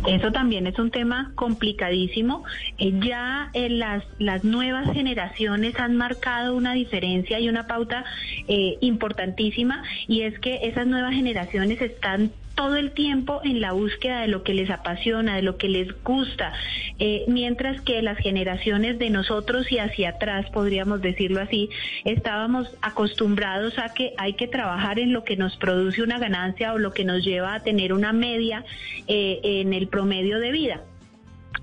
Eso 0.07 0.33
también 0.33 0.67
es 0.67 0.79
un 0.79 0.91
tema 0.91 1.33
complicadísimo. 1.35 2.45
Eh, 2.79 2.93
ya 3.01 3.51
en 3.53 3.79
las, 3.79 4.05
las 4.19 4.45
nuevas 4.45 4.93
generaciones 4.93 5.79
han 5.79 5.97
marcado 5.97 6.57
una 6.57 6.73
diferencia 6.73 7.39
y 7.39 7.49
una 7.49 7.67
pauta 7.67 8.05
eh, 8.49 8.77
importantísima 8.81 9.83
y 10.09 10.23
es 10.23 10.39
que 10.39 10.61
esas 10.63 10.87
nuevas 10.87 11.15
generaciones 11.15 11.81
están 11.81 12.33
todo 12.55 12.77
el 12.77 12.93
tiempo 12.93 13.41
en 13.45 13.61
la 13.61 13.73
búsqueda 13.73 14.21
de 14.21 14.29
lo 14.29 14.43
que 14.43 14.55
les 14.55 14.71
apasiona, 14.71 15.37
de 15.37 15.43
lo 15.43 15.57
que 15.57 15.69
les 15.69 15.89
gusta, 16.03 16.53
eh, 16.99 17.25
mientras 17.27 17.81
que 17.81 18.03
las 18.03 18.19
generaciones 18.19 18.99
de 18.99 19.11
nosotros 19.11 19.71
y 19.73 19.79
hacia 19.79 20.11
atrás, 20.11 20.51
podríamos 20.51 21.01
decirlo 21.01 21.41
así, 21.41 21.71
estábamos 22.05 22.69
acostumbrados 22.83 23.79
a 23.79 23.95
que 23.95 24.13
hay 24.19 24.35
que 24.35 24.49
trabajar 24.49 24.99
en 24.99 25.13
lo 25.13 25.25
que 25.25 25.37
nos 25.37 25.57
produce 25.57 26.03
una 26.03 26.19
ganancia 26.19 26.73
o 26.75 26.79
lo 26.79 26.93
que 26.93 27.05
nos 27.05 27.25
lleva 27.25 27.55
a 27.55 27.61
tener 27.61 27.93
una 27.93 28.13
media 28.13 28.65
eh, 29.07 29.41
en 29.43 29.73
el 29.73 29.89
promedio 29.89 30.39
de 30.39 30.53
vida. 30.53 30.83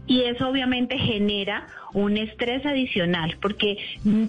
Y 0.07 0.21
eso 0.21 0.47
obviamente 0.47 0.97
genera 0.97 1.67
un 1.93 2.17
estrés 2.17 2.65
adicional, 2.65 3.38
porque 3.41 3.77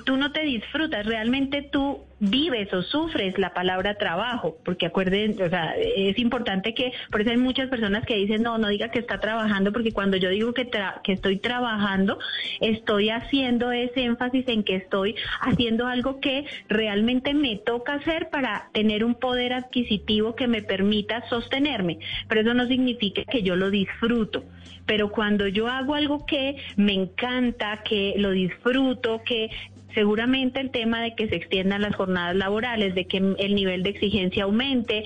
tú 0.04 0.16
no 0.16 0.32
te 0.32 0.42
disfrutas, 0.42 1.06
realmente 1.06 1.62
tú 1.62 2.00
vives 2.20 2.72
o 2.72 2.82
sufres 2.82 3.38
la 3.38 3.54
palabra 3.54 3.94
trabajo, 3.94 4.56
porque 4.64 4.86
acuerden, 4.86 5.40
o 5.40 5.48
sea, 5.48 5.74
es 5.76 6.18
importante 6.18 6.74
que, 6.74 6.92
por 7.10 7.20
eso 7.20 7.30
hay 7.30 7.36
muchas 7.36 7.68
personas 7.68 8.04
que 8.04 8.16
dicen, 8.16 8.42
no, 8.42 8.58
no 8.58 8.68
diga 8.68 8.90
que 8.90 8.98
está 8.98 9.20
trabajando, 9.20 9.72
porque 9.72 9.92
cuando 9.92 10.16
yo 10.16 10.30
digo 10.30 10.52
que, 10.52 10.68
que 11.04 11.12
estoy 11.12 11.38
trabajando, 11.38 12.18
estoy 12.60 13.10
haciendo 13.10 13.70
ese 13.70 14.02
énfasis 14.02 14.48
en 14.48 14.64
que 14.64 14.76
estoy 14.76 15.14
haciendo 15.40 15.86
algo 15.86 16.20
que 16.20 16.44
realmente 16.68 17.34
me 17.34 17.56
toca 17.56 17.94
hacer 17.94 18.30
para 18.30 18.68
tener 18.72 19.04
un 19.04 19.14
poder 19.14 19.52
adquisitivo 19.52 20.34
que 20.34 20.48
me 20.48 20.62
permita 20.62 21.28
sostenerme, 21.28 21.98
pero 22.28 22.40
eso 22.40 22.54
no 22.54 22.66
significa 22.66 23.22
que 23.24 23.42
yo 23.42 23.54
lo 23.54 23.70
disfruto, 23.70 24.44
pero 24.86 25.10
cuando 25.10 25.46
yo 25.46 25.68
hago 25.68 25.94
algo 25.94 26.26
que 26.26 26.56
me 26.76 26.94
encanta, 26.94 27.47
que 27.84 28.14
lo 28.16 28.30
disfruto, 28.30 29.22
que 29.24 29.50
seguramente 29.94 30.60
el 30.60 30.70
tema 30.70 31.02
de 31.02 31.14
que 31.14 31.28
se 31.28 31.36
extiendan 31.36 31.82
las 31.82 31.96
jornadas 31.96 32.36
laborales, 32.36 32.94
de 32.94 33.06
que 33.06 33.18
el 33.18 33.54
nivel 33.54 33.82
de 33.82 33.90
exigencia 33.90 34.44
aumente, 34.44 35.04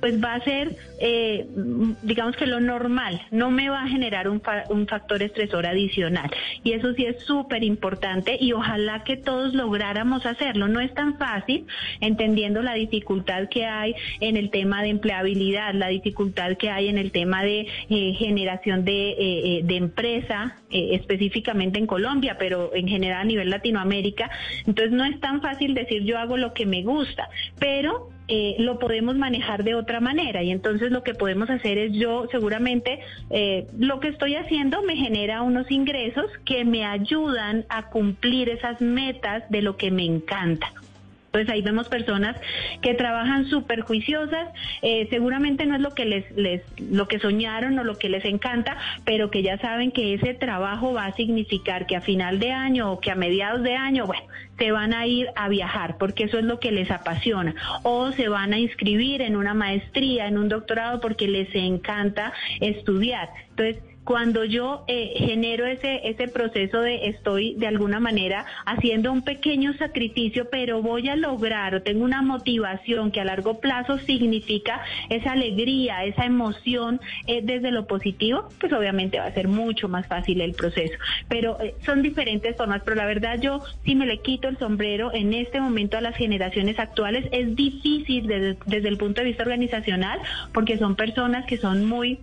pues 0.00 0.22
va 0.22 0.34
a 0.34 0.40
ser, 0.40 0.76
eh, 1.00 1.46
digamos 2.02 2.36
que 2.36 2.46
lo 2.46 2.60
normal, 2.60 3.20
no 3.30 3.50
me 3.50 3.68
va 3.68 3.82
a 3.82 3.88
generar 3.88 4.28
un, 4.28 4.42
un 4.70 4.86
factor 4.86 5.22
estresor 5.22 5.66
adicional. 5.66 6.30
Y 6.62 6.72
eso 6.72 6.92
sí 6.94 7.04
es 7.04 7.22
súper 7.24 7.64
importante 7.64 8.36
y 8.40 8.52
ojalá 8.52 9.04
que 9.04 9.16
todos 9.16 9.54
lográramos 9.54 10.26
hacerlo. 10.26 10.68
No 10.68 10.80
es 10.80 10.92
tan 10.94 11.18
fácil, 11.18 11.66
entendiendo 12.00 12.62
la 12.62 12.74
dificultad 12.74 13.48
que 13.48 13.66
hay 13.66 13.94
en 14.20 14.36
el 14.36 14.50
tema 14.50 14.82
de 14.82 14.90
empleabilidad, 14.90 15.74
la 15.74 15.88
dificultad 15.88 16.56
que 16.56 16.70
hay 16.70 16.88
en 16.88 16.98
el 16.98 17.10
tema 17.10 17.42
de 17.42 17.66
eh, 17.88 18.14
generación 18.14 18.84
de, 18.84 19.10
eh, 19.10 19.60
de 19.64 19.76
empresa, 19.76 20.56
específicamente 20.70 21.78
en 21.78 21.86
Colombia, 21.86 22.36
pero 22.38 22.74
en 22.74 22.88
general 22.88 23.22
a 23.22 23.24
nivel 23.24 23.50
Latinoamérica. 23.50 24.30
Entonces 24.66 24.92
no 24.92 25.04
es 25.04 25.18
tan 25.20 25.40
fácil 25.40 25.74
decir 25.74 26.04
yo 26.04 26.18
hago 26.18 26.36
lo 26.36 26.52
que 26.52 26.66
me 26.66 26.82
gusta, 26.82 27.28
pero 27.58 28.10
eh, 28.28 28.56
lo 28.58 28.78
podemos 28.78 29.16
manejar 29.16 29.64
de 29.64 29.74
otra 29.74 30.00
manera. 30.00 30.42
Y 30.42 30.50
entonces 30.50 30.90
lo 30.90 31.02
que 31.02 31.14
podemos 31.14 31.50
hacer 31.50 31.78
es 31.78 31.92
yo 31.92 32.26
seguramente 32.30 33.00
eh, 33.30 33.66
lo 33.78 34.00
que 34.00 34.08
estoy 34.08 34.36
haciendo 34.36 34.82
me 34.82 34.96
genera 34.96 35.42
unos 35.42 35.70
ingresos 35.70 36.26
que 36.44 36.64
me 36.64 36.84
ayudan 36.84 37.64
a 37.68 37.88
cumplir 37.88 38.50
esas 38.50 38.80
metas 38.80 39.48
de 39.50 39.62
lo 39.62 39.76
que 39.76 39.90
me 39.90 40.04
encanta. 40.04 40.72
Entonces 41.38 41.54
ahí 41.54 41.62
vemos 41.62 41.88
personas 41.88 42.36
que 42.82 42.94
trabajan 42.94 43.46
súper 43.46 43.82
juiciosas, 43.82 44.48
eh, 44.82 45.06
seguramente 45.08 45.66
no 45.66 45.76
es 45.76 45.80
lo 45.80 45.94
que 45.94 46.04
les, 46.04 46.30
les, 46.32 46.62
lo 46.80 47.06
que 47.06 47.20
soñaron 47.20 47.78
o 47.78 47.84
lo 47.84 47.96
que 47.96 48.08
les 48.08 48.24
encanta, 48.24 48.76
pero 49.04 49.30
que 49.30 49.44
ya 49.44 49.56
saben 49.58 49.92
que 49.92 50.14
ese 50.14 50.34
trabajo 50.34 50.92
va 50.92 51.06
a 51.06 51.14
significar 51.14 51.86
que 51.86 51.94
a 51.94 52.00
final 52.00 52.40
de 52.40 52.50
año 52.50 52.90
o 52.90 52.98
que 52.98 53.12
a 53.12 53.14
mediados 53.14 53.62
de 53.62 53.76
año, 53.76 54.06
bueno, 54.06 54.24
se 54.58 54.72
van 54.72 54.92
a 54.92 55.06
ir 55.06 55.28
a 55.36 55.48
viajar 55.48 55.96
porque 55.96 56.24
eso 56.24 56.38
es 56.38 56.44
lo 56.44 56.58
que 56.58 56.72
les 56.72 56.90
apasiona 56.90 57.54
o 57.84 58.10
se 58.10 58.28
van 58.28 58.52
a 58.52 58.58
inscribir 58.58 59.22
en 59.22 59.36
una 59.36 59.54
maestría, 59.54 60.26
en 60.26 60.38
un 60.38 60.48
doctorado 60.48 61.00
porque 61.00 61.28
les 61.28 61.54
encanta 61.54 62.32
estudiar. 62.60 63.28
Entonces, 63.50 63.87
cuando 64.08 64.46
yo 64.46 64.84
eh, 64.86 65.12
genero 65.18 65.66
ese, 65.66 66.08
ese 66.08 66.28
proceso 66.28 66.80
de 66.80 67.08
estoy 67.08 67.56
de 67.56 67.66
alguna 67.66 68.00
manera 68.00 68.46
haciendo 68.64 69.12
un 69.12 69.20
pequeño 69.20 69.74
sacrificio, 69.74 70.48
pero 70.50 70.80
voy 70.80 71.10
a 71.10 71.14
lograr 71.14 71.74
o 71.74 71.82
tengo 71.82 72.06
una 72.06 72.22
motivación 72.22 73.10
que 73.10 73.20
a 73.20 73.26
largo 73.26 73.60
plazo 73.60 73.98
significa 73.98 74.80
esa 75.10 75.32
alegría, 75.32 76.06
esa 76.06 76.24
emoción 76.24 77.02
eh, 77.26 77.42
desde 77.44 77.70
lo 77.70 77.86
positivo, 77.86 78.48
pues 78.58 78.72
obviamente 78.72 79.18
va 79.18 79.26
a 79.26 79.34
ser 79.34 79.46
mucho 79.46 79.90
más 79.90 80.06
fácil 80.06 80.40
el 80.40 80.54
proceso. 80.54 80.94
Pero 81.28 81.60
eh, 81.60 81.74
son 81.84 82.00
diferentes 82.00 82.56
formas, 82.56 82.80
pero 82.86 82.96
la 82.96 83.04
verdad 83.04 83.38
yo 83.38 83.60
si 83.84 83.94
me 83.94 84.06
le 84.06 84.22
quito 84.22 84.48
el 84.48 84.56
sombrero 84.56 85.12
en 85.12 85.34
este 85.34 85.60
momento 85.60 85.98
a 85.98 86.00
las 86.00 86.16
generaciones 86.16 86.78
actuales 86.78 87.26
es 87.30 87.54
difícil 87.54 88.26
desde, 88.26 88.56
desde 88.64 88.88
el 88.88 88.96
punto 88.96 89.20
de 89.20 89.26
vista 89.26 89.42
organizacional 89.42 90.18
porque 90.54 90.78
son 90.78 90.96
personas 90.96 91.44
que 91.44 91.58
son 91.58 91.84
muy 91.84 92.20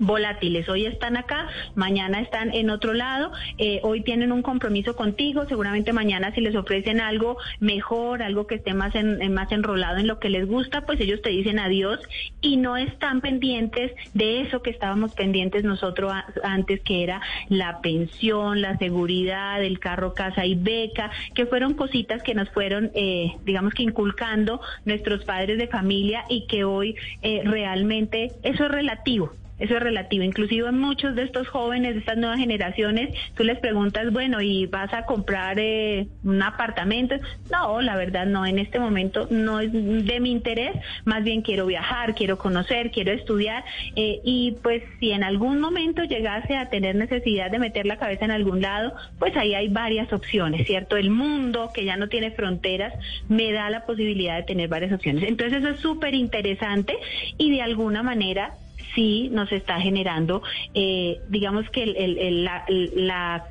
volátiles. 0.00 0.68
Hoy 0.68 0.86
están 0.86 1.16
acá, 1.16 1.46
mañana 1.76 2.20
están 2.20 2.52
en 2.52 2.70
otro 2.70 2.94
lado, 2.94 3.30
eh, 3.58 3.80
hoy 3.84 4.02
tienen 4.02 4.32
un 4.32 4.42
compromiso 4.42 4.96
contigo, 4.96 5.44
seguramente 5.46 5.92
mañana 5.92 6.34
si 6.34 6.40
les 6.40 6.56
ofrecen 6.56 7.00
algo 7.00 7.36
mejor, 7.60 8.22
algo 8.22 8.46
que 8.46 8.56
esté 8.56 8.74
más, 8.74 8.94
en, 8.96 9.32
más 9.32 9.52
enrolado 9.52 9.98
en 9.98 10.08
lo 10.08 10.18
que 10.18 10.30
les 10.30 10.46
gusta, 10.46 10.86
pues 10.86 11.00
ellos 11.00 11.22
te 11.22 11.30
dicen 11.30 11.58
adiós. 11.58 12.00
Y 12.40 12.56
no 12.56 12.76
están 12.76 13.20
pendientes 13.20 13.92
de 14.14 14.40
eso 14.40 14.62
que 14.62 14.70
estábamos 14.70 15.14
pendientes 15.14 15.62
nosotros 15.62 16.12
antes, 16.42 16.80
que 16.80 17.04
era 17.04 17.20
la 17.48 17.80
pensión, 17.82 18.62
la 18.62 18.78
seguridad, 18.78 19.62
el 19.62 19.78
carro, 19.78 20.14
casa 20.14 20.46
y 20.46 20.54
beca, 20.54 21.10
que 21.34 21.44
fueron 21.44 21.74
cositas 21.74 22.22
que 22.22 22.34
nos 22.34 22.48
fueron, 22.50 22.90
eh, 22.94 23.36
digamos 23.44 23.74
que 23.74 23.82
inculcando 23.82 24.60
nuestros 24.86 25.24
padres 25.24 25.58
de 25.58 25.68
familia 25.68 26.24
y 26.30 26.46
que 26.46 26.64
hoy 26.64 26.96
eh, 27.20 27.42
realmente 27.44 28.32
eso 28.42 28.64
es 28.64 28.70
relativo 28.70 29.32
eso 29.60 29.76
es 29.76 29.82
relativo. 29.82 30.24
Inclusive 30.24 30.72
muchos 30.72 31.14
de 31.14 31.22
estos 31.22 31.48
jóvenes, 31.48 31.94
de 31.94 32.00
estas 32.00 32.16
nuevas 32.16 32.38
generaciones, 32.38 33.14
tú 33.34 33.44
les 33.44 33.58
preguntas, 33.58 34.12
bueno, 34.12 34.40
¿y 34.40 34.66
vas 34.66 34.92
a 34.92 35.04
comprar 35.04 35.58
eh, 35.58 36.08
un 36.24 36.42
apartamento? 36.42 37.14
No, 37.50 37.80
la 37.80 37.96
verdad 37.96 38.26
no, 38.26 38.46
en 38.46 38.58
este 38.58 38.80
momento 38.80 39.28
no 39.30 39.60
es 39.60 39.70
de 39.72 40.20
mi 40.20 40.30
interés, 40.30 40.72
más 41.04 41.22
bien 41.22 41.42
quiero 41.42 41.66
viajar, 41.66 42.14
quiero 42.14 42.38
conocer, 42.38 42.90
quiero 42.90 43.12
estudiar 43.12 43.64
eh, 43.96 44.20
y 44.24 44.56
pues 44.62 44.82
si 44.98 45.12
en 45.12 45.22
algún 45.22 45.60
momento 45.60 46.02
llegase 46.04 46.56
a 46.56 46.70
tener 46.70 46.96
necesidad 46.96 47.50
de 47.50 47.58
meter 47.58 47.86
la 47.86 47.98
cabeza 47.98 48.24
en 48.24 48.30
algún 48.30 48.62
lado, 48.62 48.94
pues 49.18 49.36
ahí 49.36 49.54
hay 49.54 49.68
varias 49.68 50.12
opciones, 50.12 50.66
¿cierto? 50.66 50.96
El 50.96 51.10
mundo 51.10 51.70
que 51.74 51.84
ya 51.84 51.96
no 51.96 52.08
tiene 52.08 52.30
fronteras 52.30 52.94
me 53.28 53.52
da 53.52 53.68
la 53.68 53.84
posibilidad 53.84 54.36
de 54.36 54.44
tener 54.44 54.68
varias 54.68 54.92
opciones. 54.92 55.24
Entonces 55.24 55.58
eso 55.58 55.68
es 55.68 55.80
súper 55.80 56.14
interesante 56.14 56.96
y 57.36 57.50
de 57.50 57.62
alguna 57.62 58.02
manera 58.02 58.54
sí 58.94 59.28
nos 59.30 59.50
está 59.52 59.80
generando, 59.80 60.42
eh, 60.74 61.20
digamos 61.28 61.68
que 61.70 61.82
el, 61.82 62.44
la, 62.44 63.44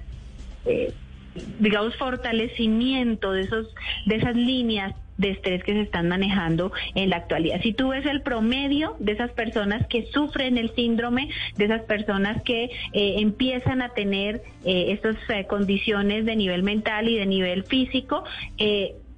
eh, 0.66 0.94
digamos 1.60 1.96
fortalecimiento 1.96 3.32
de 3.32 3.42
esos 3.42 3.68
de 4.06 4.16
esas 4.16 4.36
líneas 4.36 4.96
de 5.18 5.32
estrés 5.32 5.64
que 5.66 5.74
se 5.74 5.82
están 5.82 6.08
manejando 6.08 6.72
en 6.96 7.10
la 7.10 7.18
actualidad. 7.18 7.62
Si 7.62 7.74
tú 7.74 7.90
ves 7.90 8.06
el 8.06 8.22
promedio 8.22 8.96
de 9.00 9.12
esas 9.12 9.32
personas 9.32 9.86
que 9.88 10.06
sufren 10.14 10.58
el 10.58 10.74
síndrome, 10.76 11.30
de 11.58 11.66
esas 11.66 11.82
personas 11.82 12.42
que 12.44 12.64
eh, 12.94 13.16
empiezan 13.18 13.82
a 13.82 13.90
tener 13.90 14.42
estas 14.64 15.18
condiciones 15.48 16.26
de 16.26 16.38
nivel 16.38 16.64
mental 16.64 17.10
y 17.10 17.18
de 17.18 17.26
nivel 17.26 17.66
físico, 17.66 18.24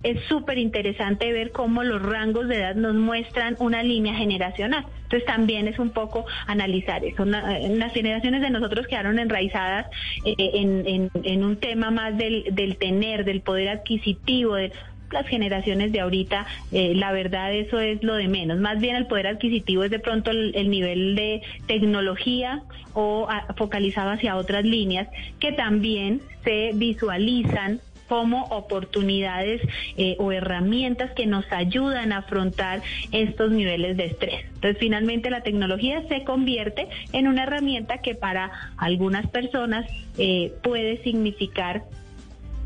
es 0.03 0.23
súper 0.25 0.57
interesante 0.57 1.31
ver 1.31 1.51
cómo 1.51 1.83
los 1.83 2.01
rangos 2.01 2.47
de 2.47 2.57
edad 2.57 2.75
nos 2.75 2.95
muestran 2.95 3.55
una 3.59 3.83
línea 3.83 4.15
generacional. 4.15 4.85
Entonces 5.03 5.25
también 5.25 5.67
es 5.67 5.77
un 5.77 5.91
poco 5.91 6.25
analizar 6.47 7.03
eso. 7.03 7.25
las 7.25 7.93
generaciones 7.93 8.41
de 8.41 8.49
nosotros 8.49 8.87
quedaron 8.87 9.19
enraizadas 9.19 9.87
eh, 10.25 10.35
en, 10.37 11.43
un 11.43 11.57
tema 11.57 11.91
más 11.91 12.17
del, 12.17 12.45
tener, 12.79 13.25
del 13.25 13.41
poder 13.41 13.69
adquisitivo, 13.69 14.55
de 14.55 14.71
las 15.11 15.27
generaciones 15.27 15.91
de 15.91 15.99
ahorita, 15.99 16.47
eh, 16.71 16.93
la 16.95 17.11
verdad 17.11 17.53
eso 17.53 17.81
es 17.81 18.01
lo 18.01 18.15
de 18.15 18.29
menos. 18.29 18.59
Más 18.59 18.79
bien 18.79 18.95
el 18.95 19.07
poder 19.07 19.27
adquisitivo 19.27 19.83
es 19.83 19.91
de 19.91 19.99
pronto 19.99 20.31
el, 20.31 20.69
nivel 20.69 21.15
de 21.15 21.41
tecnología 21.67 22.63
o 22.93 23.27
focalizado 23.57 24.11
hacia 24.11 24.37
otras 24.37 24.63
líneas 24.63 25.09
que 25.41 25.51
también 25.51 26.21
se 26.45 26.71
visualizan 26.73 27.81
como 28.11 28.43
oportunidades 28.47 29.61
eh, 29.95 30.17
o 30.19 30.33
herramientas 30.33 31.11
que 31.11 31.25
nos 31.27 31.49
ayudan 31.49 32.11
a 32.11 32.17
afrontar 32.17 32.81
estos 33.13 33.51
niveles 33.51 33.95
de 33.95 34.07
estrés. 34.07 34.43
Entonces, 34.55 34.75
finalmente 34.81 35.29
la 35.29 35.43
tecnología 35.43 36.05
se 36.09 36.25
convierte 36.25 36.89
en 37.13 37.29
una 37.29 37.43
herramienta 37.43 37.99
que 37.99 38.13
para 38.13 38.51
algunas 38.75 39.29
personas 39.29 39.89
eh, 40.17 40.51
puede 40.61 41.01
significar 41.03 41.83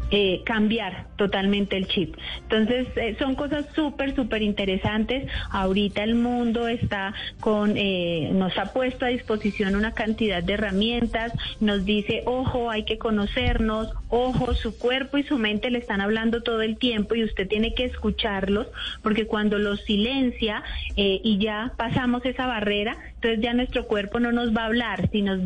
eh, 0.09 0.41
cambiar 0.45 1.05
totalmente 1.15 1.77
el 1.77 1.87
chip. 1.87 2.15
Entonces, 2.43 2.87
eh, 2.95 3.15
son 3.19 3.35
cosas 3.35 3.65
súper, 3.73 4.15
súper 4.15 4.41
interesantes. 4.41 5.29
Ahorita 5.49 6.03
el 6.03 6.15
mundo 6.15 6.67
está 6.67 7.13
con, 7.39 7.77
eh, 7.77 8.29
nos 8.33 8.57
ha 8.57 8.73
puesto 8.73 9.05
a 9.05 9.09
disposición 9.09 9.75
una 9.75 9.93
cantidad 9.93 10.43
de 10.43 10.53
herramientas, 10.53 11.31
nos 11.59 11.85
dice, 11.85 12.23
ojo, 12.25 12.69
hay 12.69 12.83
que 12.83 12.97
conocernos, 12.97 13.93
ojo, 14.09 14.53
su 14.53 14.77
cuerpo 14.77 15.17
y 15.17 15.23
su 15.23 15.37
mente 15.37 15.69
le 15.69 15.79
están 15.79 16.01
hablando 16.01 16.43
todo 16.43 16.61
el 16.61 16.77
tiempo 16.77 17.15
y 17.15 17.23
usted 17.23 17.47
tiene 17.47 17.73
que 17.73 17.85
escucharlos, 17.85 18.67
porque 19.01 19.25
cuando 19.25 19.57
los 19.57 19.81
silencia 19.81 20.63
y 20.95 21.37
ya 21.37 21.73
pasamos 21.77 22.25
esa 22.25 22.47
barrera, 22.47 22.97
entonces 23.15 23.41
ya 23.41 23.53
nuestro 23.53 23.85
cuerpo 23.87 24.19
no 24.19 24.31
nos 24.31 24.55
va 24.55 24.63
a 24.63 24.65
hablar, 24.65 25.09
sino, 25.11 25.37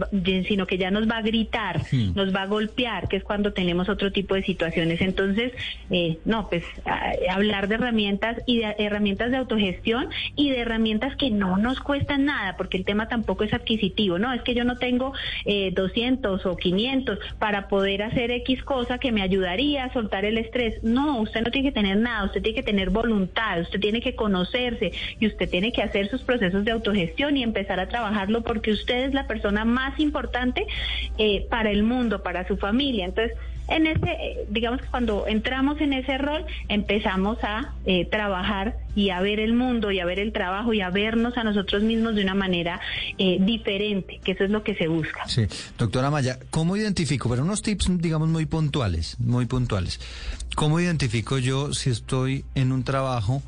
sino 0.48 0.68
que 0.68 0.78
ya 0.78 0.92
nos 0.92 1.10
va 1.10 1.18
a 1.18 1.22
gritar, 1.22 1.82
nos 2.16 2.36
va 2.36 2.44
a 2.44 2.46
golpear, 2.46 3.08
que 3.08 3.18
es 3.18 3.24
cuando 3.24 3.54
tenemos 3.54 3.90
otro 3.90 4.12
tipo 4.12 4.36
de 4.36 4.44
situaciones. 4.44 5.02
Entonces, 5.02 5.54
eh, 5.90 6.18
no, 6.26 6.50
pues 6.50 6.64
hablar 7.30 7.68
de 7.68 7.76
herramientas 7.76 8.38
y 8.46 8.60
de 8.60 8.76
herramientas 8.78 9.32
de 9.32 9.38
autogestión 9.38 10.10
y 10.36 10.52
de 10.52 10.60
herramientas 10.60 11.16
que 11.16 11.30
no 11.30 11.58
nos 11.58 11.80
cuestan 11.80 12.26
nada, 12.26 12.56
porque 12.58 12.78
el 12.78 12.86
tema 12.86 13.08
tampoco 13.08 13.44
es 13.44 13.54
adquisitivo, 13.54 14.20
¿no? 14.20 14.34
Es 14.34 14.42
que 14.42 14.54
yo 14.54 14.64
no 14.64 14.78
tengo 14.78 15.14
eh, 15.46 15.72
200 15.74 16.46
o 16.46 16.58
500 16.58 17.20
para 17.40 17.68
poder 17.68 18.04
hacer 18.04 18.32
X 18.32 18.64
cosa 18.64 18.98
que 18.98 19.12
me 19.12 19.22
ayudaría 19.22 19.86
a 19.86 19.94
soltar 19.94 20.26
el 20.26 20.38
estrés. 20.38 20.84
No, 20.84 21.20
usted 21.22 21.42
no 21.42 21.52
tiene 21.52 21.70
que 21.70 21.74
tener 21.74 21.98
nada, 21.98 22.26
usted 22.26 22.42
tiene 22.42 22.56
que 22.56 22.64
tener 22.64 22.90
voluntad, 22.90 23.62
usted 23.62 23.80
tiene 23.80 24.02
que 24.02 24.16
conocerse 24.16 24.92
y 25.20 25.28
usted 25.28 25.50
tiene 25.50 25.72
que 25.72 25.82
hacer 25.82 26.10
sus 26.10 26.22
procesos 26.22 26.66
de 26.66 26.72
autogestión 26.72 27.38
y 27.38 27.44
empezar 27.44 27.80
a 27.80 27.88
trabajarlo 27.88 28.44
porque 28.44 28.72
usted 28.72 29.06
es 29.06 29.14
la 29.14 29.28
persona 29.28 29.66
más 29.66 30.00
importante 30.00 30.66
eh, 31.18 31.46
para 31.50 31.72
el 31.72 31.84
mundo, 31.84 32.24
para 32.24 32.48
su 32.48 32.58
familia. 32.58 33.06
Entonces, 33.06 33.38
en 33.70 33.88
ese, 33.88 34.10
eh, 34.10 34.46
digamos 34.50 34.82
que 34.82 34.88
cuando 34.88 35.28
entramos 35.28 35.80
en 35.82 35.94
ese 35.94 36.18
rol, 36.18 36.46
empezamos 36.68 37.38
a 37.44 37.74
eh, 37.86 38.06
trabajar 38.06 38.78
y 38.96 39.12
a 39.12 39.22
ver 39.22 39.40
el 39.40 39.54
mundo 39.54 39.92
y 39.92 40.00
a 40.00 40.06
ver 40.06 40.20
el 40.20 40.34
trabajo 40.34 40.74
y 40.74 40.82
a 40.82 40.90
vernos 40.90 41.38
a 41.38 41.44
nosotros 41.44 41.84
mismos 41.84 42.16
de 42.16 42.24
una 42.24 42.34
manera 42.34 42.82
diferente, 43.18 44.20
que 44.24 44.34
eso 44.34 44.44
es 44.44 44.50
lo 44.50 44.64
que 44.64 44.76
se 44.76 44.88
busca. 44.88 45.28
Sí, 45.28 45.44
doctora 45.78 46.10
Maya, 46.10 46.40
¿cómo 46.50 46.76
identifico? 46.76 47.30
Pero 47.30 47.44
unos 47.44 47.62
tips, 47.62 47.90
digamos, 48.00 48.28
muy 48.30 48.46
puntuales, 48.46 49.20
muy 49.20 49.46
puntuales. 49.46 50.00
¿Cómo 50.56 50.80
identifico 50.80 51.38
yo 51.38 51.74
si 51.74 51.90
estoy 51.90 52.44
en 52.56 52.72
un 52.72 52.84
trabajo 52.84 53.42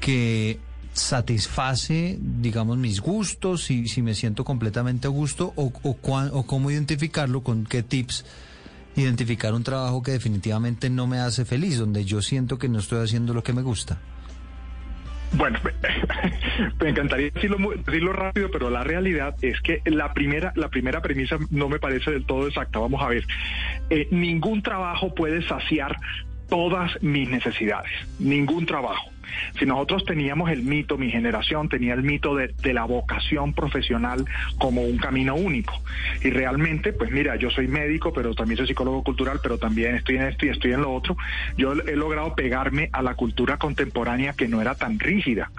que 0.00 0.58
satisface, 0.92 2.18
digamos, 2.20 2.78
mis 2.78 3.00
gustos, 3.00 3.70
y 3.70 3.86
si 3.88 4.02
me 4.02 4.14
siento 4.14 4.44
completamente 4.44 5.06
a 5.06 5.10
gusto, 5.10 5.52
o, 5.56 5.72
o, 5.82 5.96
o 6.32 6.46
cómo 6.46 6.70
identificarlo, 6.70 7.42
con 7.42 7.64
qué 7.64 7.82
tips 7.82 8.24
identificar 8.96 9.54
un 9.54 9.62
trabajo 9.62 10.02
que 10.02 10.12
definitivamente 10.12 10.90
no 10.90 11.06
me 11.06 11.18
hace 11.18 11.44
feliz, 11.44 11.78
donde 11.78 12.04
yo 12.04 12.22
siento 12.22 12.58
que 12.58 12.68
no 12.68 12.78
estoy 12.78 13.04
haciendo 13.04 13.34
lo 13.34 13.42
que 13.42 13.52
me 13.52 13.62
gusta. 13.62 13.98
Bueno, 15.32 15.58
me 16.80 16.88
encantaría 16.88 17.30
decirlo, 17.30 18.12
rápido, 18.12 18.50
pero 18.50 18.70
la 18.70 18.84
realidad 18.84 19.34
es 19.42 19.60
que 19.60 19.82
la 19.84 20.12
primera, 20.14 20.52
la 20.56 20.68
primera 20.68 21.02
premisa 21.02 21.36
no 21.50 21.68
me 21.68 21.78
parece 21.78 22.12
del 22.12 22.24
todo 22.24 22.46
exacta. 22.46 22.78
Vamos 22.78 23.02
a 23.02 23.08
ver, 23.08 23.26
eh, 23.90 24.08
ningún 24.10 24.62
trabajo 24.62 25.14
puede 25.14 25.46
saciar 25.46 25.96
todas 26.48 27.02
mis 27.02 27.28
necesidades, 27.28 27.90
ningún 28.18 28.66
trabajo. 28.66 29.10
Si 29.58 29.66
nosotros 29.66 30.04
teníamos 30.04 30.50
el 30.50 30.62
mito, 30.62 30.96
mi 30.98 31.10
generación 31.10 31.68
tenía 31.68 31.94
el 31.94 32.02
mito 32.02 32.34
de, 32.34 32.54
la 32.72 32.84
vocación 32.84 33.54
profesional 33.54 34.24
como 34.58 34.82
un 34.82 34.98
camino 34.98 35.34
único. 35.34 35.72
Y 36.22 36.30
realmente, 36.30 36.92
pues 36.92 37.10
mira, 37.10 37.36
yo 37.36 37.50
soy 37.50 37.68
médico, 37.68 38.12
pero 38.12 38.34
también 38.34 38.58
soy 38.58 38.66
psicólogo 38.66 39.02
cultural, 39.02 39.40
pero 39.42 39.58
también 39.58 39.94
estoy 39.94 40.16
en 40.16 40.22
esto 40.22 40.46
y 40.46 40.50
estoy 40.50 40.72
en 40.72 40.82
lo 40.82 40.92
otro. 40.92 41.16
Yo 41.56 41.72
he 41.72 41.96
logrado 41.96 42.34
pegarme 42.34 42.90
a 42.92 43.02
la 43.02 43.14
cultura 43.14 43.56
contemporánea 43.56 44.34
que 44.34 44.48
no 44.48 44.60
era 44.60 44.74
tan 44.74 44.98
rígida. 44.98 45.50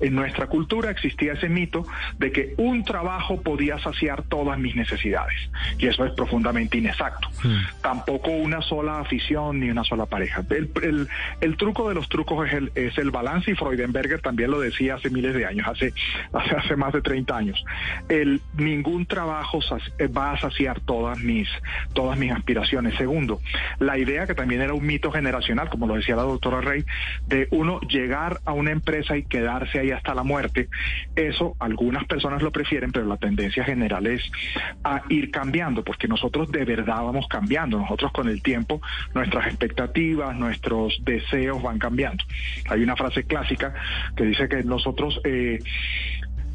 En 0.00 0.14
nuestra 0.14 0.46
cultura 0.48 0.90
existía 0.90 1.32
ese 1.34 1.48
mito 1.48 1.86
de 2.18 2.32
que 2.32 2.54
un 2.58 2.84
trabajo 2.84 3.40
podía 3.42 3.78
saciar 3.78 4.22
todas 4.22 4.58
mis 4.58 4.76
necesidades. 4.76 5.36
Y 5.78 5.86
eso 5.86 6.04
es 6.04 6.12
profundamente 6.12 6.78
inexacto. 6.78 7.28
Hmm. 7.42 7.80
Tampoco 7.82 8.30
una 8.30 8.60
sola 8.62 9.00
afición 9.00 9.60
ni 9.60 9.70
una 9.70 9.84
sola 9.84 10.06
pareja. 10.06 10.44
El, 10.50 11.56
truco 11.56 11.88
de 11.88 11.94
los 11.94 12.08
trucos 12.08 12.48
es 12.48 12.54
el, 12.54 12.72
es 12.74 12.98
el 12.98 13.10
balance 13.16 13.50
y 13.50 13.54
Freudenberger 13.54 14.20
también 14.20 14.50
lo 14.50 14.60
decía 14.60 14.96
hace 14.96 15.08
miles 15.08 15.34
de 15.34 15.46
años, 15.46 15.66
hace, 15.66 15.94
hace, 16.32 16.76
más 16.76 16.92
de 16.92 17.00
30 17.00 17.36
años. 17.36 17.64
El, 18.08 18.42
ningún 18.56 19.06
trabajo 19.06 19.60
eh, 19.98 20.06
va 20.08 20.32
a 20.32 20.40
saciar 20.40 20.80
todas 20.80 21.18
mis, 21.20 21.48
todas 21.94 22.18
mis 22.18 22.30
aspiraciones. 22.30 22.94
Segundo, 22.96 23.40
la 23.78 23.98
idea 23.98 24.26
que 24.26 24.34
también 24.34 24.60
era 24.60 24.74
un 24.74 24.84
mito 24.84 25.10
generacional, 25.10 25.68
como 25.70 25.86
lo 25.86 25.94
decía 25.94 26.16
la 26.16 26.22
doctora 26.22 26.60
Rey, 26.60 26.84
de 27.26 27.48
uno 27.50 27.80
llegar 27.80 28.40
a 28.44 28.52
una 28.52 28.70
empresa 28.70 29.16
y 29.16 29.24
quedarse 29.24 29.78
ahí 29.78 29.90
hasta 29.90 30.14
la 30.14 30.22
muerte, 30.22 30.68
eso 31.14 31.56
algunas 31.58 32.04
personas 32.04 32.42
lo 32.42 32.52
prefieren, 32.52 32.92
pero 32.92 33.06
la 33.06 33.16
tendencia 33.16 33.64
general 33.64 34.06
es 34.06 34.22
a 34.84 35.02
ir 35.08 35.30
cambiando, 35.30 35.82
porque 35.82 36.08
nosotros 36.08 36.50
de 36.50 36.64
verdad 36.64 37.02
vamos 37.02 37.26
cambiando, 37.28 37.78
nosotros 37.78 38.12
con 38.12 38.28
el 38.28 38.42
tiempo, 38.42 38.80
nuestras 39.14 39.46
expectativas, 39.46 40.36
nuestros 40.36 41.00
deseos 41.04 41.62
van 41.62 41.78
cambiando. 41.78 42.24
Hay 42.68 42.82
una 42.82 42.96
frase 42.96 43.05
clásica 43.24 43.74
que 44.16 44.24
dice 44.24 44.48
que 44.48 44.62
nosotros 44.62 45.20
eh, 45.24 45.58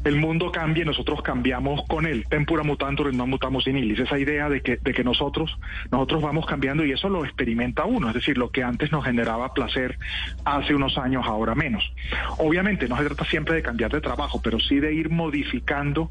el 0.04 0.16
mundo 0.16 0.50
cambia 0.50 0.82
y 0.82 0.86
nosotros 0.86 1.22
cambiamos 1.22 1.84
con 1.86 2.06
él. 2.06 2.26
Tempura 2.28 2.64
mutantur 2.64 3.14
no 3.14 3.26
mutamos 3.26 3.66
in 3.68 3.78
illis. 3.78 4.00
Esa 4.00 4.18
idea 4.18 4.48
de 4.48 4.60
que, 4.60 4.76
de 4.76 4.92
que 4.92 5.04
nosotros, 5.04 5.56
nosotros 5.90 6.22
vamos 6.22 6.46
cambiando 6.46 6.84
y 6.84 6.92
eso 6.92 7.08
lo 7.08 7.24
experimenta 7.24 7.84
uno. 7.84 8.08
Es 8.08 8.14
decir, 8.14 8.36
lo 8.36 8.50
que 8.50 8.64
antes 8.64 8.90
nos 8.90 9.04
generaba 9.04 9.54
placer 9.54 9.98
hace 10.44 10.74
unos 10.74 10.98
años, 10.98 11.24
ahora 11.26 11.54
menos. 11.54 11.84
Obviamente 12.38 12.88
no 12.88 12.96
se 12.96 13.04
trata 13.04 13.24
siempre 13.26 13.54
de 13.54 13.62
cambiar 13.62 13.92
de 13.92 14.00
trabajo, 14.00 14.40
pero 14.42 14.58
sí 14.58 14.80
de 14.80 14.92
ir 14.92 15.08
modificando 15.10 16.10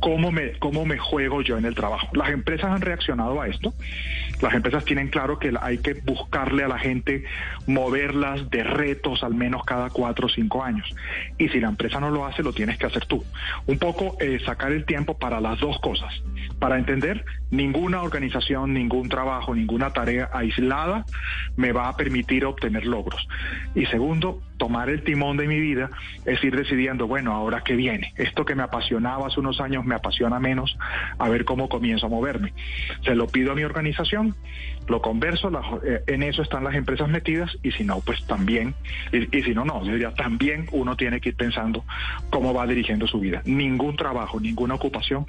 cómo 0.00 0.32
me, 0.32 0.52
cómo 0.58 0.84
me 0.84 0.98
juego 0.98 1.42
yo 1.42 1.58
en 1.58 1.64
el 1.64 1.74
trabajo. 1.74 2.08
Las 2.14 2.30
empresas 2.30 2.70
han 2.72 2.80
reaccionado 2.80 3.40
a 3.40 3.46
esto. 3.46 3.72
Las 4.40 4.54
empresas 4.54 4.84
tienen 4.84 5.08
claro 5.08 5.38
que 5.38 5.52
hay 5.60 5.78
que 5.78 5.94
buscarle 5.94 6.64
a 6.64 6.68
la 6.68 6.78
gente 6.78 7.24
moverlas 7.66 8.50
de 8.50 8.62
retos 8.62 9.22
al 9.22 9.34
menos 9.34 9.64
cada 9.64 9.90
cuatro 9.90 10.26
o 10.26 10.28
cinco 10.28 10.62
años. 10.62 10.88
Y 11.38 11.48
si 11.48 11.60
la 11.60 11.68
empresa 11.68 12.00
no 12.00 12.10
lo 12.10 12.26
hace, 12.26 12.42
lo 12.42 12.52
tienes 12.52 12.78
que 12.78 12.86
hacer 12.86 13.06
tú 13.06 13.24
un 13.66 13.78
poco 13.78 14.16
eh, 14.20 14.38
sacar 14.44 14.72
el 14.72 14.84
tiempo 14.84 15.18
para 15.18 15.40
las 15.40 15.58
dos 15.60 15.78
cosas, 15.80 16.12
para 16.58 16.78
entender 16.78 17.24
ninguna 17.50 18.02
organización, 18.02 18.74
ningún 18.74 19.08
trabajo, 19.08 19.54
ninguna 19.54 19.90
tarea 19.90 20.30
aislada 20.32 21.04
me 21.56 21.72
va 21.72 21.88
a 21.88 21.96
permitir 21.96 22.44
obtener 22.44 22.86
logros. 22.86 23.26
Y 23.74 23.86
segundo, 23.86 24.42
tomar 24.58 24.90
el 24.90 25.02
timón 25.02 25.36
de 25.36 25.46
mi 25.46 25.60
vida 25.60 25.90
es 26.24 26.42
ir 26.42 26.56
decidiendo, 26.56 27.06
bueno, 27.06 27.32
ahora 27.32 27.62
qué 27.64 27.76
viene. 27.76 28.12
Esto 28.16 28.44
que 28.44 28.54
me 28.54 28.62
apasionaba 28.62 29.28
hace 29.28 29.40
unos 29.40 29.60
años 29.60 29.84
me 29.84 29.94
apasiona 29.94 30.38
menos, 30.40 30.76
a 31.18 31.28
ver 31.28 31.44
cómo 31.44 31.68
comienzo 31.68 32.06
a 32.06 32.10
moverme. 32.10 32.52
Se 33.04 33.14
lo 33.14 33.28
pido 33.28 33.52
a 33.52 33.54
mi 33.54 33.64
organización, 33.64 34.27
lo 34.88 35.02
converso, 35.02 35.50
eh, 35.84 36.02
en 36.06 36.22
eso 36.22 36.42
están 36.42 36.64
las 36.64 36.74
empresas 36.74 37.08
metidas 37.08 37.50
y 37.62 37.72
si 37.72 37.84
no, 37.84 38.00
pues 38.00 38.24
también, 38.26 38.74
y, 39.12 39.42
si 39.42 39.54
no, 39.54 39.64
no, 39.64 39.84
yo 39.84 39.92
diría, 39.92 40.14
también 40.14 40.66
uno 40.72 40.96
tiene 40.96 41.20
que 41.20 41.30
ir 41.30 41.36
pensando 41.36 41.84
cómo 42.30 42.54
va 42.54 42.66
dirigiendo 42.66 43.06
su 43.06 43.20
vida. 43.20 43.42
Ningún 43.44 43.96
trabajo, 43.96 44.40
ninguna 44.40 44.74
ocupación 44.74 45.26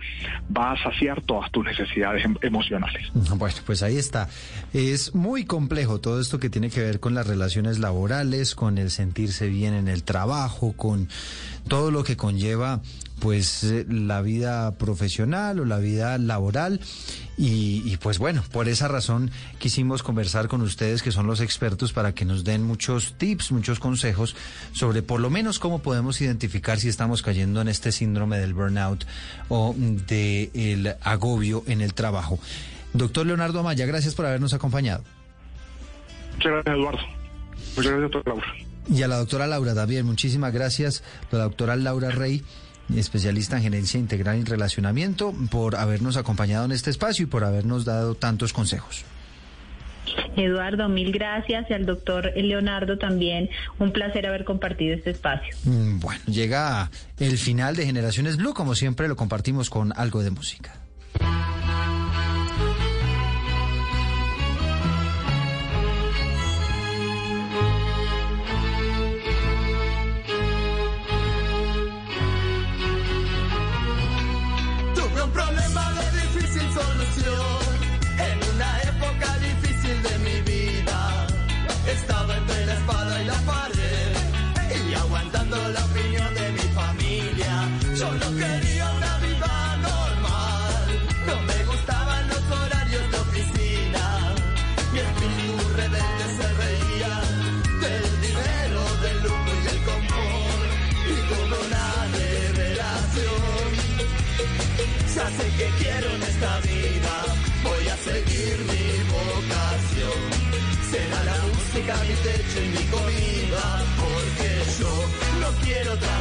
va 0.55 0.71
a 0.71 0.83
saciar 0.83 1.21
todas 1.21 1.51
tus 1.51 1.65
necesidades 1.65 2.23
em, 2.23 2.35
emocionales. 2.41 3.11
Bueno, 3.13 3.55
pues 3.65 3.83
ahí 3.83 3.97
está. 3.97 4.29
Es 4.73 5.13
muy 5.13 5.45
complejo 5.45 5.99
todo 5.99 6.21
esto 6.21 6.39
que 6.39 6.49
tiene 6.49 6.69
que 6.69 6.81
ver 6.81 6.99
con 6.99 7.13
las 7.13 7.27
relaciones 7.27 7.79
laborales, 7.79 8.55
con 8.55 8.77
el 8.77 8.89
sentirse 8.89 9.47
bien 9.49 9.73
en 9.73 9.87
el 9.87 10.03
trabajo, 10.03 10.73
con 10.73 11.09
todo 11.67 11.91
lo 11.91 12.03
que 12.03 12.15
conlleva 12.15 12.81
pues 13.19 13.63
eh, 13.63 13.85
la 13.89 14.21
vida 14.21 14.77
profesional 14.77 15.59
o 15.59 15.65
la 15.65 15.77
vida 15.77 16.17
laboral 16.17 16.79
y, 17.41 17.95
pues 17.97 18.19
bueno, 18.19 18.43
por 18.51 18.67
esa 18.67 18.89
razón 18.89 19.31
quisimos 19.59 20.03
conversar 20.03 20.49
con 20.49 20.61
ustedes 20.61 21.01
que 21.01 21.13
son 21.13 21.25
los 21.25 21.39
expertos 21.39 21.93
para 21.93 22.13
que 22.13 22.25
nos 22.25 22.43
den 22.43 22.63
muchos 22.63 23.13
tips, 23.17 23.53
muchos 23.53 23.79
consejos 23.79 24.35
sobre 24.73 25.03
por 25.03 25.21
lo 25.21 25.29
menos 25.29 25.57
cómo 25.57 25.79
podemos 25.79 26.19
identificar 26.19 26.79
si 26.79 26.89
estamos 26.89 27.21
cayendo 27.21 27.61
en 27.61 27.69
este 27.69 27.93
síndrome 27.93 28.39
del 28.39 28.53
burnout 28.53 29.05
o 29.47 29.73
del 29.77 30.95
agobio 31.01 31.63
en 31.67 31.79
el 31.79 31.93
trabajo. 31.93 32.39
Doctor 32.93 33.25
Leonardo 33.25 33.61
Amaya, 33.61 33.85
gracias 33.85 34.15
por 34.15 34.25
habernos 34.25 34.53
acompañado. 34.53 35.03
Muchas 36.35 36.51
gracias, 36.51 36.75
Eduardo. 36.75 36.99
Muchas 37.77 37.91
gracias, 37.91 38.11
doctora 38.11 38.35
Laura. 38.35 38.53
Y 38.89 39.03
a 39.03 39.07
la 39.07 39.17
doctora 39.17 39.47
Laura 39.47 39.75
también, 39.75 40.05
muchísimas 40.05 40.51
gracias, 40.51 41.03
la 41.31 41.39
doctora 41.39 41.77
Laura 41.77 42.09
Rey 42.09 42.43
especialista 42.95 43.57
en 43.57 43.63
gerencia 43.63 43.99
integral 43.99 44.37
y 44.39 44.43
relacionamiento, 44.43 45.33
por 45.51 45.75
habernos 45.75 46.17
acompañado 46.17 46.65
en 46.65 46.71
este 46.71 46.89
espacio 46.89 47.23
y 47.23 47.27
por 47.27 47.43
habernos 47.43 47.85
dado 47.85 48.15
tantos 48.15 48.53
consejos. 48.53 49.05
Eduardo, 50.35 50.89
mil 50.89 51.11
gracias 51.11 51.69
y 51.69 51.73
al 51.73 51.85
doctor 51.85 52.31
Leonardo 52.35 52.97
también. 52.97 53.49
Un 53.77 53.91
placer 53.91 54.25
haber 54.25 54.43
compartido 54.43 54.95
este 54.95 55.11
espacio. 55.11 55.55
Mm, 55.65 55.99
bueno, 55.99 56.21
llega 56.25 56.89
el 57.19 57.37
final 57.37 57.75
de 57.75 57.85
Generaciones 57.85 58.37
Blue, 58.37 58.53
como 58.53 58.75
siempre 58.75 59.07
lo 59.07 59.15
compartimos 59.15 59.69
con 59.69 59.93
algo 59.95 60.23
de 60.23 60.31
música. 60.31 60.73
Mi 111.97 112.13
techo 112.15 112.59
y 112.63 112.67
mi 112.69 112.83
comida, 112.91 113.83
porque 113.97 114.49
yo 114.79 114.91
no 115.41 115.49
quiero 115.63 115.97
trabajar, 115.97 116.18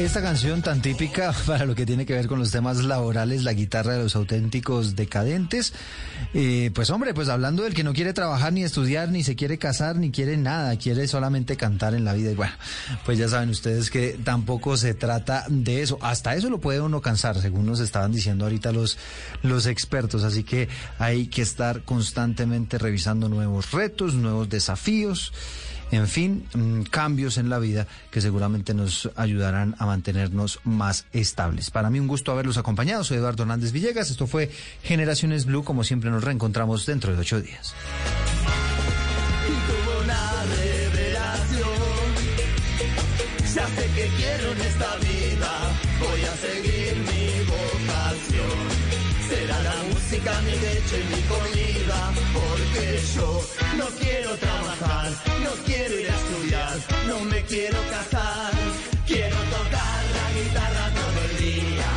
Esta 0.00 0.22
canción 0.22 0.62
tan 0.62 0.80
típica 0.80 1.30
para 1.46 1.66
lo 1.66 1.74
que 1.74 1.84
tiene 1.84 2.06
que 2.06 2.14
ver 2.14 2.26
con 2.26 2.38
los 2.38 2.50
temas 2.50 2.78
laborales, 2.78 3.44
la 3.44 3.52
guitarra 3.52 3.92
de 3.92 4.02
los 4.02 4.16
auténticos 4.16 4.96
decadentes. 4.96 5.74
Eh, 6.32 6.70
pues 6.74 6.88
hombre, 6.88 7.12
pues 7.12 7.28
hablando 7.28 7.64
del 7.64 7.74
que 7.74 7.84
no 7.84 7.92
quiere 7.92 8.14
trabajar 8.14 8.50
ni 8.54 8.64
estudiar, 8.64 9.10
ni 9.10 9.22
se 9.22 9.36
quiere 9.36 9.58
casar, 9.58 9.96
ni 9.96 10.10
quiere 10.10 10.38
nada, 10.38 10.74
quiere 10.78 11.06
solamente 11.06 11.58
cantar 11.58 11.94
en 11.94 12.06
la 12.06 12.14
vida. 12.14 12.30
Y 12.30 12.34
bueno, 12.34 12.54
pues 13.04 13.18
ya 13.18 13.28
saben 13.28 13.50
ustedes 13.50 13.90
que 13.90 14.18
tampoco 14.24 14.78
se 14.78 14.94
trata 14.94 15.44
de 15.50 15.82
eso. 15.82 15.98
Hasta 16.00 16.34
eso 16.34 16.48
lo 16.48 16.60
puede 16.60 16.80
uno 16.80 17.02
cansar, 17.02 17.38
según 17.38 17.66
nos 17.66 17.80
estaban 17.80 18.10
diciendo 18.10 18.46
ahorita 18.46 18.72
los, 18.72 18.96
los 19.42 19.66
expertos. 19.66 20.24
Así 20.24 20.44
que 20.44 20.70
hay 20.98 21.26
que 21.26 21.42
estar 21.42 21.82
constantemente 21.82 22.78
revisando 22.78 23.28
nuevos 23.28 23.70
retos, 23.72 24.14
nuevos 24.14 24.48
desafíos 24.48 25.30
en 25.90 26.06
fin, 26.06 26.46
mm, 26.54 26.82
cambios 26.82 27.38
en 27.38 27.48
la 27.48 27.58
vida 27.58 27.86
que 28.10 28.20
seguramente 28.20 28.74
nos 28.74 29.10
ayudarán 29.16 29.74
a 29.78 29.86
mantenernos 29.86 30.60
más 30.64 31.06
estables. 31.12 31.70
Para 31.70 31.90
mí 31.90 32.00
un 32.00 32.08
gusto 32.08 32.32
haberlos 32.32 32.58
acompañado. 32.58 33.04
Soy 33.04 33.18
Eduardo 33.18 33.42
Hernández 33.42 33.72
Villegas. 33.72 34.10
Esto 34.10 34.26
fue 34.26 34.50
Generaciones 34.82 35.46
Blue. 35.46 35.64
Como 35.64 35.84
siempre 35.84 36.10
nos 36.10 36.24
reencontramos 36.24 36.86
dentro 36.86 37.14
de 37.14 37.20
ocho 37.20 37.40
días. 37.40 37.74
Será 49.30 49.62
la 49.62 49.76
música 49.92 50.40
mi 50.40 50.50
leche 50.50 50.96
y 50.98 51.14
mi 51.14 51.22
comida, 51.22 52.12
porque 52.32 53.00
yo 53.14 53.40
no 53.78 53.86
quiero 54.00 54.36
trabajar, 54.36 55.12
no 55.44 55.50
quiero 55.64 55.69
quiero 57.50 57.78
cazar, 57.90 58.52
quiero 59.08 59.36
tocar 59.36 60.00
la 60.18 60.40
guitarra 60.40 60.86
todo 60.94 61.18
el 61.28 61.36
día 61.36 61.90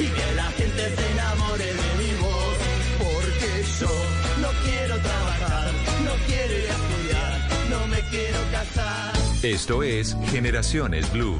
y 0.00 0.06
que 0.06 0.34
la 0.36 0.50
gente 0.52 0.96
se 0.96 1.12
enamore 1.12 1.64
de 1.64 1.88
mi 1.98 2.12
voz, 2.20 2.58
porque 2.98 3.64
yo 3.80 3.94
no 4.42 4.48
quiero 4.64 4.98
trabajar, 4.98 5.70
no 6.04 6.12
quiero 6.26 6.52
ir 6.58 6.68
a 6.68 6.74
estudiar, 6.74 7.70
no 7.70 7.86
me 7.86 8.00
quiero 8.10 8.38
casar. 8.52 9.12
Esto 9.42 9.82
es 9.82 10.14
Generaciones 10.30 11.10
Blue. 11.10 11.38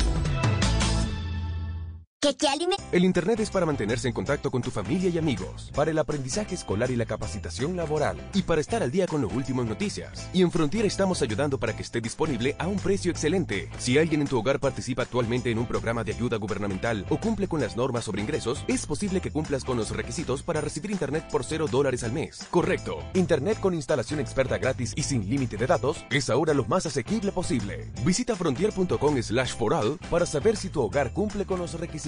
El 2.91 3.05
Internet 3.05 3.39
es 3.39 3.49
para 3.49 3.65
mantenerse 3.65 4.09
en 4.09 4.13
contacto 4.13 4.51
con 4.51 4.61
tu 4.61 4.73
familia 4.73 5.09
y 5.09 5.19
amigos, 5.19 5.71
para 5.73 5.93
el 5.93 5.99
aprendizaje 6.01 6.57
escolar 6.57 6.91
y 6.91 6.97
la 6.97 7.07
capacitación 7.07 7.77
laboral, 7.77 8.17
y 8.35 8.43
para 8.43 8.61
estar 8.61 8.83
al 8.83 8.91
día 8.91 9.07
con 9.07 9.23
lo 9.23 9.29
último 9.29 9.63
noticias. 9.63 10.29
Y 10.33 10.43
en 10.43 10.51
Frontier 10.51 10.85
estamos 10.85 11.23
ayudando 11.23 11.61
para 11.61 11.77
que 11.77 11.85
esté 11.85 12.01
disponible 12.01 12.57
a 12.59 12.67
un 12.67 12.81
precio 12.81 13.13
excelente. 13.13 13.71
Si 13.79 13.99
alguien 13.99 14.21
en 14.21 14.27
tu 14.27 14.37
hogar 14.37 14.59
participa 14.59 15.03
actualmente 15.03 15.53
en 15.53 15.61
un 15.61 15.67
programa 15.67 16.03
de 16.03 16.13
ayuda 16.13 16.39
gubernamental 16.39 17.07
o 17.09 17.21
cumple 17.21 17.47
con 17.47 17.61
las 17.61 17.77
normas 17.77 18.07
sobre 18.07 18.21
ingresos, 18.21 18.65
es 18.67 18.85
posible 18.85 19.21
que 19.21 19.31
cumplas 19.31 19.63
con 19.63 19.77
los 19.77 19.91
requisitos 19.91 20.43
para 20.43 20.61
recibir 20.61 20.91
Internet 20.91 21.29
por 21.31 21.45
cero 21.45 21.69
dólares 21.71 22.03
al 22.03 22.11
mes. 22.11 22.41
Correcto. 22.51 22.99
Internet 23.15 23.61
con 23.61 23.75
instalación 23.75 24.19
experta 24.19 24.59
gratis 24.59 24.93
y 24.97 25.05
sin 25.05 25.29
límite 25.29 25.57
de 25.57 25.69
datos 25.69 26.05
es 26.11 26.31
ahora 26.31 26.53
lo 26.53 26.65
más 26.65 26.85
asequible 26.85 27.31
posible. 27.31 27.93
Visita 28.05 28.35
frontier.com 28.35 29.23
slash 29.23 29.55
for 29.55 29.73
all 29.73 30.01
para 30.11 30.27
saber 30.27 30.57
si 30.57 30.69
tu 30.69 30.83
hogar 30.83 31.13
cumple 31.13 31.47
con 31.47 31.61
los 31.61 31.79
requisitos. 31.79 32.08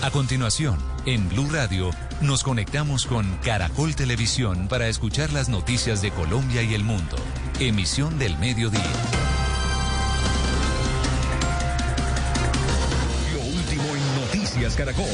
A 0.00 0.12
continuación, 0.12 0.78
en 1.06 1.28
Blue 1.28 1.48
Radio, 1.50 1.90
nos 2.20 2.44
conectamos 2.44 3.04
con 3.04 3.26
Caracol 3.38 3.96
Televisión 3.96 4.68
para 4.68 4.86
escuchar 4.86 5.32
las 5.32 5.48
noticias 5.48 6.00
de 6.00 6.12
Colombia 6.12 6.62
y 6.62 6.72
el 6.74 6.84
mundo. 6.84 7.16
Emisión 7.58 8.16
del 8.16 8.38
mediodía. 8.38 8.80
Lo 13.34 13.40
último 13.40 13.82
en 13.82 14.20
Noticias 14.20 14.76
Caracol. 14.76 15.04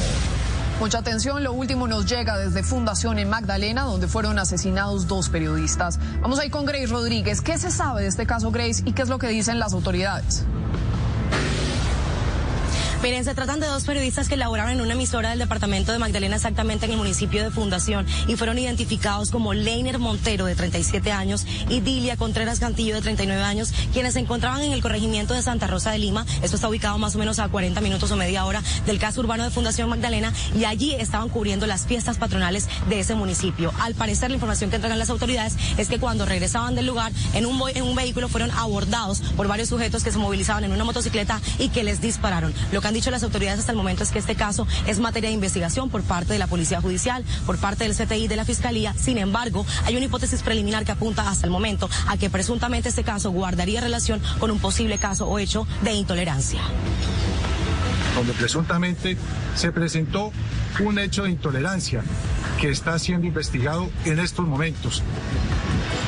Mucha 0.79 0.99
atención, 0.99 1.43
lo 1.43 1.55
último 1.55 1.89
nos 1.89 2.05
llega 2.05 2.37
desde 2.37 2.63
Fundación 2.63 3.19
en 3.19 3.31
Magdalena, 3.31 3.83
donde 3.85 4.07
fueron 4.07 4.39
asesinados 4.39 5.07
dos 5.07 5.31
periodistas. 5.31 5.99
Vamos 6.21 6.39
ahí 6.39 6.51
con 6.51 6.67
Grace 6.67 6.89
Rodríguez. 6.89 7.41
¿Qué 7.41 7.57
se 7.57 7.71
sabe 7.71 8.03
de 8.03 8.09
este 8.09 8.27
caso, 8.27 8.51
Grace, 8.51 8.83
y 8.85 8.93
qué 8.93 9.01
es 9.01 9.09
lo 9.09 9.19
que 9.19 9.29
dicen 9.29 9.59
las 9.59 9.73
autoridades? 9.73 10.45
Miren, 13.05 13.23
se 13.23 13.35
tratan 13.35 13.61
de 13.61 13.67
dos 13.67 13.85
periodistas 13.85 14.31
que 14.31 14.37
laboraron 14.39 14.73
en 14.73 14.81
una 14.81 14.95
emisora 14.95 15.29
del 15.29 15.39
departamento 15.39 15.93
de 15.93 15.99
Magdalena, 15.99 16.37
exactamente 16.37 16.87
en 16.87 16.93
el 16.93 16.97
municipio 16.97 17.45
de 17.45 17.51
Fundación, 17.51 18.07
y 18.29 18.37
fueron 18.37 18.59
identificados 18.59 19.31
como 19.31 19.53
Leiner 19.53 19.99
Montero, 19.99 20.47
de 20.47 20.55
37 20.55 21.13
años, 21.13 21.45
y 21.69 21.81
Dilia 21.81 22.17
Contreras 22.17 22.61
Cantillo, 22.61 22.95
de 22.95 23.03
39 23.03 23.43
años, 23.43 23.75
quienes 23.93 24.15
se 24.15 24.21
encontraban 24.21 24.63
en 24.63 24.73
el 24.73 24.81
corregimiento 24.81 25.35
de 25.35 25.43
Santa 25.43 25.67
Rosa 25.67 25.91
de 25.91 25.99
Lima. 25.99 26.25
Esto 26.43 26.57
está 26.57 26.67
ubicado 26.67 26.97
más 26.97 27.15
o 27.15 27.19
menos 27.19 27.41
a 27.41 27.49
40 27.49 27.83
minutos 27.83 28.11
o 28.11 28.17
media 28.17 28.47
hora 28.47 28.63
del 28.87 28.99
caso 28.99 29.21
urbano 29.21 29.45
de 29.45 29.51
Fundación 29.51 29.91
Magdalena, 29.91 30.33
y 30.59 30.65
allí 30.65 30.95
estaban 30.95 31.29
cubriendo 31.29 31.67
las 31.67 31.85
fiestas 31.85 32.17
patronales 32.17 32.71
de 32.89 33.01
ese 33.01 33.15
municipio. 33.15 33.71
Al 33.81 33.95
parecer, 33.95 34.31
la 34.31 34.37
información 34.37 34.71
que 34.71 34.77
entregan 34.77 34.99
las 34.99 35.11
autoridades 35.11 35.57
es 35.77 35.91
que 35.91 35.99
cuando 35.99 36.25
regresaban 36.25 36.75
del 36.75 36.87
lugar, 36.87 37.13
en 37.35 37.45
un, 37.45 37.61
en 37.69 37.83
un 37.83 37.95
vehículo 37.95 38.31
fueron 38.31 38.51
abordados 38.53 39.21
por 39.37 39.47
varios 39.47 39.69
sujetos 39.69 40.03
que 40.03 40.11
se 40.11 40.17
movilizaban 40.17 40.65
en 40.65 40.73
una 40.73 40.85
motocicleta 40.85 41.43
y 41.59 41.69
que 41.69 41.85
les 41.85 42.01
dispararon. 42.01 42.55
Dicho 42.95 43.11
las 43.11 43.23
autoridades 43.23 43.61
hasta 43.61 43.73
el 43.73 43.77
momento 43.77 44.03
es 44.03 44.11
que 44.11 44.19
este 44.19 44.35
caso 44.35 44.67
es 44.87 44.99
materia 44.99 45.29
de 45.29 45.35
investigación 45.35 45.91
por 45.91 46.03
parte 46.03 46.33
de 46.33 46.39
la 46.39 46.47
Policía 46.47 46.81
Judicial, 46.81 47.25
por 47.47 47.59
parte 47.59 47.85
del 47.85 47.95
CTI 47.95 48.29
de 48.29 48.37
la 48.37 48.45
Fiscalía. 48.45 48.95
Sin 48.95 49.19
embargo, 49.19 49.67
hay 49.85 49.97
una 49.97 50.07
hipótesis 50.07 50.43
preliminar 50.43 50.85
que 50.85 50.93
apunta 50.93 51.29
hasta 51.29 51.47
el 51.47 51.51
momento 51.51 51.91
a 52.07 52.17
que 52.17 52.31
presuntamente 52.31 52.89
este 52.89 53.05
caso 53.05 53.31
guardaría 53.31 53.81
relación 53.81 54.23
con 54.39 54.51
un 54.51 54.59
posible 54.59 54.99
caso 54.99 55.29
o 55.29 55.39
hecho 55.39 55.67
de 55.83 55.93
intolerancia. 55.93 56.61
Donde 58.15 58.33
presuntamente 58.33 59.17
se 59.57 59.73
presentó 59.73 60.33
un 60.81 60.99
hecho 60.99 61.25
de 61.25 61.31
intolerancia 61.31 62.03
que 62.61 62.71
está 62.71 62.99
siendo 62.99 63.27
investigado 63.27 63.91
en 64.05 64.21
estos 64.21 64.47
momentos. 64.47 65.03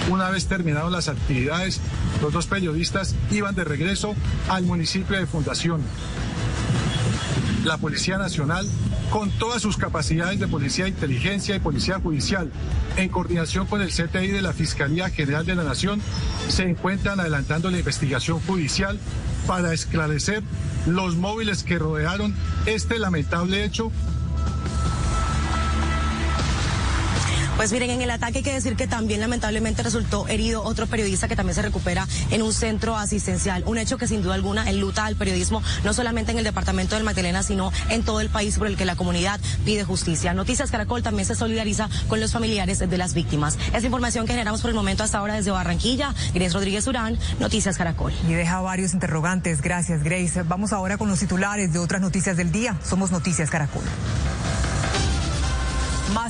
Una 0.08 0.30
vez 0.30 0.46
terminadas 0.46 0.92
las 0.92 1.08
actividades, 1.08 1.80
los 2.22 2.32
dos 2.32 2.46
periodistas 2.46 3.14
iban 3.30 3.54
de 3.56 3.64
regreso 3.64 4.14
al 4.48 4.64
municipio 4.64 5.18
de 5.18 5.26
Fundación. 5.26 5.82
La 7.66 7.78
Policía 7.78 8.16
Nacional, 8.16 8.64
con 9.10 9.28
todas 9.28 9.60
sus 9.60 9.76
capacidades 9.76 10.38
de 10.38 10.46
policía 10.46 10.84
de 10.84 10.90
inteligencia 10.90 11.56
y 11.56 11.58
policía 11.58 11.98
judicial, 11.98 12.52
en 12.96 13.08
coordinación 13.08 13.66
con 13.66 13.82
el 13.82 13.90
CTI 13.90 14.28
de 14.28 14.40
la 14.40 14.52
Fiscalía 14.52 15.10
General 15.10 15.44
de 15.44 15.56
la 15.56 15.64
Nación, 15.64 16.00
se 16.48 16.62
encuentran 16.62 17.18
adelantando 17.18 17.68
la 17.72 17.78
investigación 17.78 18.38
judicial 18.38 19.00
para 19.48 19.74
esclarecer 19.74 20.44
los 20.86 21.16
móviles 21.16 21.64
que 21.64 21.80
rodearon 21.80 22.36
este 22.66 23.00
lamentable 23.00 23.64
hecho 23.64 23.90
Pues 27.56 27.72
miren, 27.72 27.88
en 27.90 28.02
el 28.02 28.10
ataque 28.10 28.38
hay 28.38 28.44
que 28.44 28.52
decir 28.52 28.76
que 28.76 28.86
también 28.86 29.18
lamentablemente 29.18 29.82
resultó 29.82 30.28
herido 30.28 30.62
otro 30.62 30.86
periodista 30.86 31.26
que 31.26 31.36
también 31.36 31.54
se 31.54 31.62
recupera 31.62 32.06
en 32.30 32.42
un 32.42 32.52
centro 32.52 32.96
asistencial. 32.96 33.62
Un 33.66 33.78
hecho 33.78 33.96
que 33.96 34.06
sin 34.06 34.22
duda 34.22 34.34
alguna 34.34 34.68
enluta 34.68 35.06
al 35.06 35.16
periodismo, 35.16 35.62
no 35.82 35.94
solamente 35.94 36.32
en 36.32 36.38
el 36.38 36.44
departamento 36.44 36.96
del 36.96 37.04
Magdalena, 37.04 37.42
sino 37.42 37.72
en 37.88 38.04
todo 38.04 38.20
el 38.20 38.28
país 38.28 38.58
por 38.58 38.66
el 38.66 38.76
que 38.76 38.84
la 38.84 38.94
comunidad 38.94 39.40
pide 39.64 39.84
justicia. 39.84 40.34
Noticias 40.34 40.70
Caracol 40.70 41.02
también 41.02 41.26
se 41.26 41.34
solidariza 41.34 41.88
con 42.08 42.20
los 42.20 42.32
familiares 42.32 42.78
de 42.78 42.98
las 42.98 43.14
víctimas. 43.14 43.58
Es 43.72 43.84
información 43.84 44.26
que 44.26 44.32
generamos 44.32 44.60
por 44.60 44.68
el 44.68 44.76
momento 44.76 45.02
hasta 45.02 45.16
ahora 45.16 45.34
desde 45.34 45.50
Barranquilla. 45.50 46.14
Grace 46.34 46.52
Rodríguez 46.52 46.86
Urán, 46.86 47.18
Noticias 47.40 47.78
Caracol. 47.78 48.12
Y 48.28 48.34
deja 48.34 48.60
varios 48.60 48.92
interrogantes. 48.92 49.62
Gracias, 49.62 50.02
Grace. 50.02 50.42
Vamos 50.42 50.74
ahora 50.74 50.98
con 50.98 51.08
los 51.08 51.20
titulares 51.20 51.72
de 51.72 51.78
otras 51.78 52.02
noticias 52.02 52.36
del 52.36 52.52
día. 52.52 52.78
Somos 52.84 53.10
Noticias 53.10 53.48
Caracol. 53.48 53.84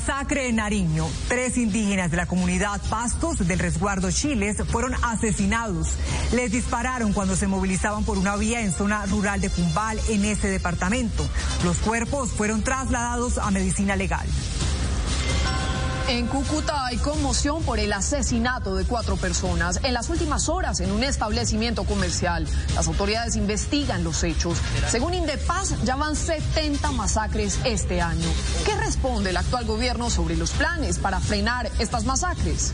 Masacre 0.06 0.48
en 0.48 0.56
Nariño. 0.56 1.08
Tres 1.26 1.58
indígenas 1.58 2.12
de 2.12 2.16
la 2.16 2.26
comunidad 2.26 2.80
Pastos 2.88 3.38
del 3.38 3.58
resguardo 3.58 4.08
Chiles 4.12 4.56
fueron 4.70 4.94
asesinados. 5.02 5.94
Les 6.32 6.52
dispararon 6.52 7.12
cuando 7.12 7.34
se 7.34 7.48
movilizaban 7.48 8.04
por 8.04 8.16
una 8.16 8.36
vía 8.36 8.60
en 8.60 8.72
zona 8.72 9.04
rural 9.06 9.40
de 9.40 9.50
Cumbal 9.50 9.98
en 10.08 10.24
ese 10.24 10.46
departamento. 10.46 11.28
Los 11.64 11.78
cuerpos 11.78 12.30
fueron 12.30 12.62
trasladados 12.62 13.38
a 13.38 13.50
medicina 13.50 13.96
legal. 13.96 14.28
En 16.08 16.28
Cúcuta 16.28 16.86
hay 16.86 16.98
conmoción 16.98 17.64
por 17.64 17.80
el 17.80 17.92
asesinato 17.92 18.76
de 18.76 18.84
cuatro 18.84 19.16
personas 19.16 19.80
en 19.82 19.92
las 19.92 20.08
últimas 20.08 20.48
horas 20.48 20.78
en 20.78 20.92
un 20.92 21.02
establecimiento 21.02 21.82
comercial. 21.82 22.46
Las 22.76 22.86
autoridades 22.86 23.34
investigan 23.34 24.04
los 24.04 24.22
hechos. 24.22 24.58
Según 24.88 25.14
Indepaz, 25.14 25.74
ya 25.82 25.96
van 25.96 26.14
70 26.14 26.92
masacres 26.92 27.58
este 27.64 28.00
año. 28.00 28.28
¿Qué 28.64 28.76
responde 28.76 29.30
el 29.30 29.36
actual 29.36 29.64
gobierno 29.64 30.08
sobre 30.08 30.36
los 30.36 30.52
planes 30.52 31.00
para 31.00 31.18
frenar 31.18 31.72
estas 31.80 32.04
masacres? 32.04 32.72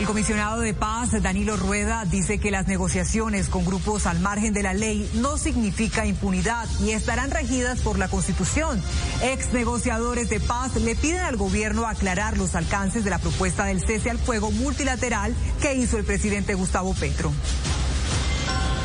El 0.00 0.06
comisionado 0.06 0.62
de 0.62 0.72
paz, 0.72 1.10
Danilo 1.22 1.58
Rueda, 1.58 2.06
dice 2.06 2.38
que 2.38 2.50
las 2.50 2.66
negociaciones 2.66 3.50
con 3.50 3.66
grupos 3.66 4.06
al 4.06 4.18
margen 4.18 4.54
de 4.54 4.62
la 4.62 4.72
ley 4.72 5.06
no 5.16 5.36
significa 5.36 6.06
impunidad 6.06 6.66
y 6.82 6.92
estarán 6.92 7.30
regidas 7.30 7.80
por 7.82 7.98
la 7.98 8.08
Constitución. 8.08 8.82
Ex 9.22 9.52
negociadores 9.52 10.30
de 10.30 10.40
paz 10.40 10.74
le 10.76 10.96
piden 10.96 11.20
al 11.20 11.36
gobierno 11.36 11.86
aclarar 11.86 12.38
los 12.38 12.54
alcances 12.54 13.04
de 13.04 13.10
la 13.10 13.18
propuesta 13.18 13.66
del 13.66 13.84
cese 13.84 14.08
al 14.08 14.18
fuego 14.18 14.50
multilateral 14.50 15.34
que 15.60 15.74
hizo 15.74 15.98
el 15.98 16.04
presidente 16.04 16.54
Gustavo 16.54 16.94
Petro. 16.94 17.30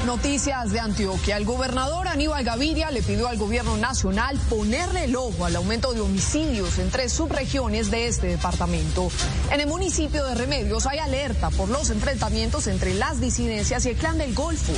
Noticias 0.05 0.71
de 0.71 0.79
Antioquia. 0.79 1.37
El 1.37 1.45
gobernador 1.45 2.07
Aníbal 2.07 2.43
Gaviria 2.43 2.91
le 2.91 3.01
pidió 3.01 3.27
al 3.27 3.37
gobierno 3.37 3.75
nacional 3.77 4.37
ponerle 4.49 5.05
el 5.05 5.15
ojo 5.15 5.45
al 5.45 5.55
aumento 5.55 5.93
de 5.93 6.01
homicidios 6.01 6.77
en 6.77 6.91
tres 6.91 7.11
subregiones 7.11 7.89
de 7.89 8.07
este 8.07 8.27
departamento. 8.27 9.09
En 9.51 9.61
el 9.61 9.67
municipio 9.67 10.23
de 10.23 10.35
Remedios 10.35 10.85
hay 10.85 10.99
alerta 10.99 11.49
por 11.49 11.69
los 11.69 11.89
enfrentamientos 11.89 12.67
entre 12.67 12.93
las 12.93 13.19
disidencias 13.19 13.85
y 13.85 13.89
el 13.89 13.95
clan 13.95 14.19
del 14.19 14.35
Golfo, 14.35 14.73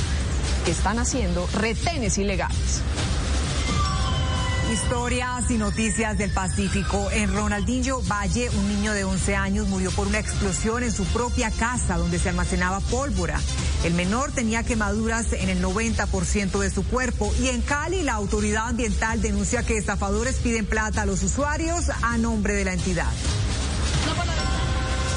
que 0.64 0.70
están 0.70 0.98
haciendo 0.98 1.46
retenes 1.52 2.16
ilegales. 2.16 2.80
Historias 4.72 5.50
y 5.50 5.56
noticias 5.56 6.18
del 6.18 6.30
Pacífico. 6.30 7.10
En 7.10 7.34
Ronaldinho 7.34 8.02
Valle, 8.02 8.50
un 8.50 8.68
niño 8.68 8.92
de 8.92 9.04
11 9.04 9.34
años 9.34 9.66
murió 9.66 9.90
por 9.90 10.06
una 10.06 10.18
explosión 10.18 10.82
en 10.82 10.92
su 10.92 11.04
propia 11.06 11.50
casa 11.50 11.96
donde 11.96 12.18
se 12.18 12.28
almacenaba 12.28 12.80
pólvora. 12.80 13.40
El 13.84 13.94
menor 13.94 14.30
tenía 14.30 14.64
quemaduras 14.64 15.32
en 15.32 15.48
el 15.48 15.62
90% 15.62 16.58
de 16.58 16.70
su 16.70 16.84
cuerpo. 16.84 17.32
Y 17.40 17.48
en 17.48 17.62
Cali, 17.62 18.02
la 18.02 18.12
autoridad 18.12 18.68
ambiental 18.68 19.22
denuncia 19.22 19.62
que 19.62 19.78
estafadores 19.78 20.36
piden 20.36 20.66
plata 20.66 21.02
a 21.02 21.06
los 21.06 21.22
usuarios 21.22 21.86
a 22.02 22.18
nombre 22.18 22.52
de 22.52 22.66
la 22.66 22.74
entidad. 22.74 23.10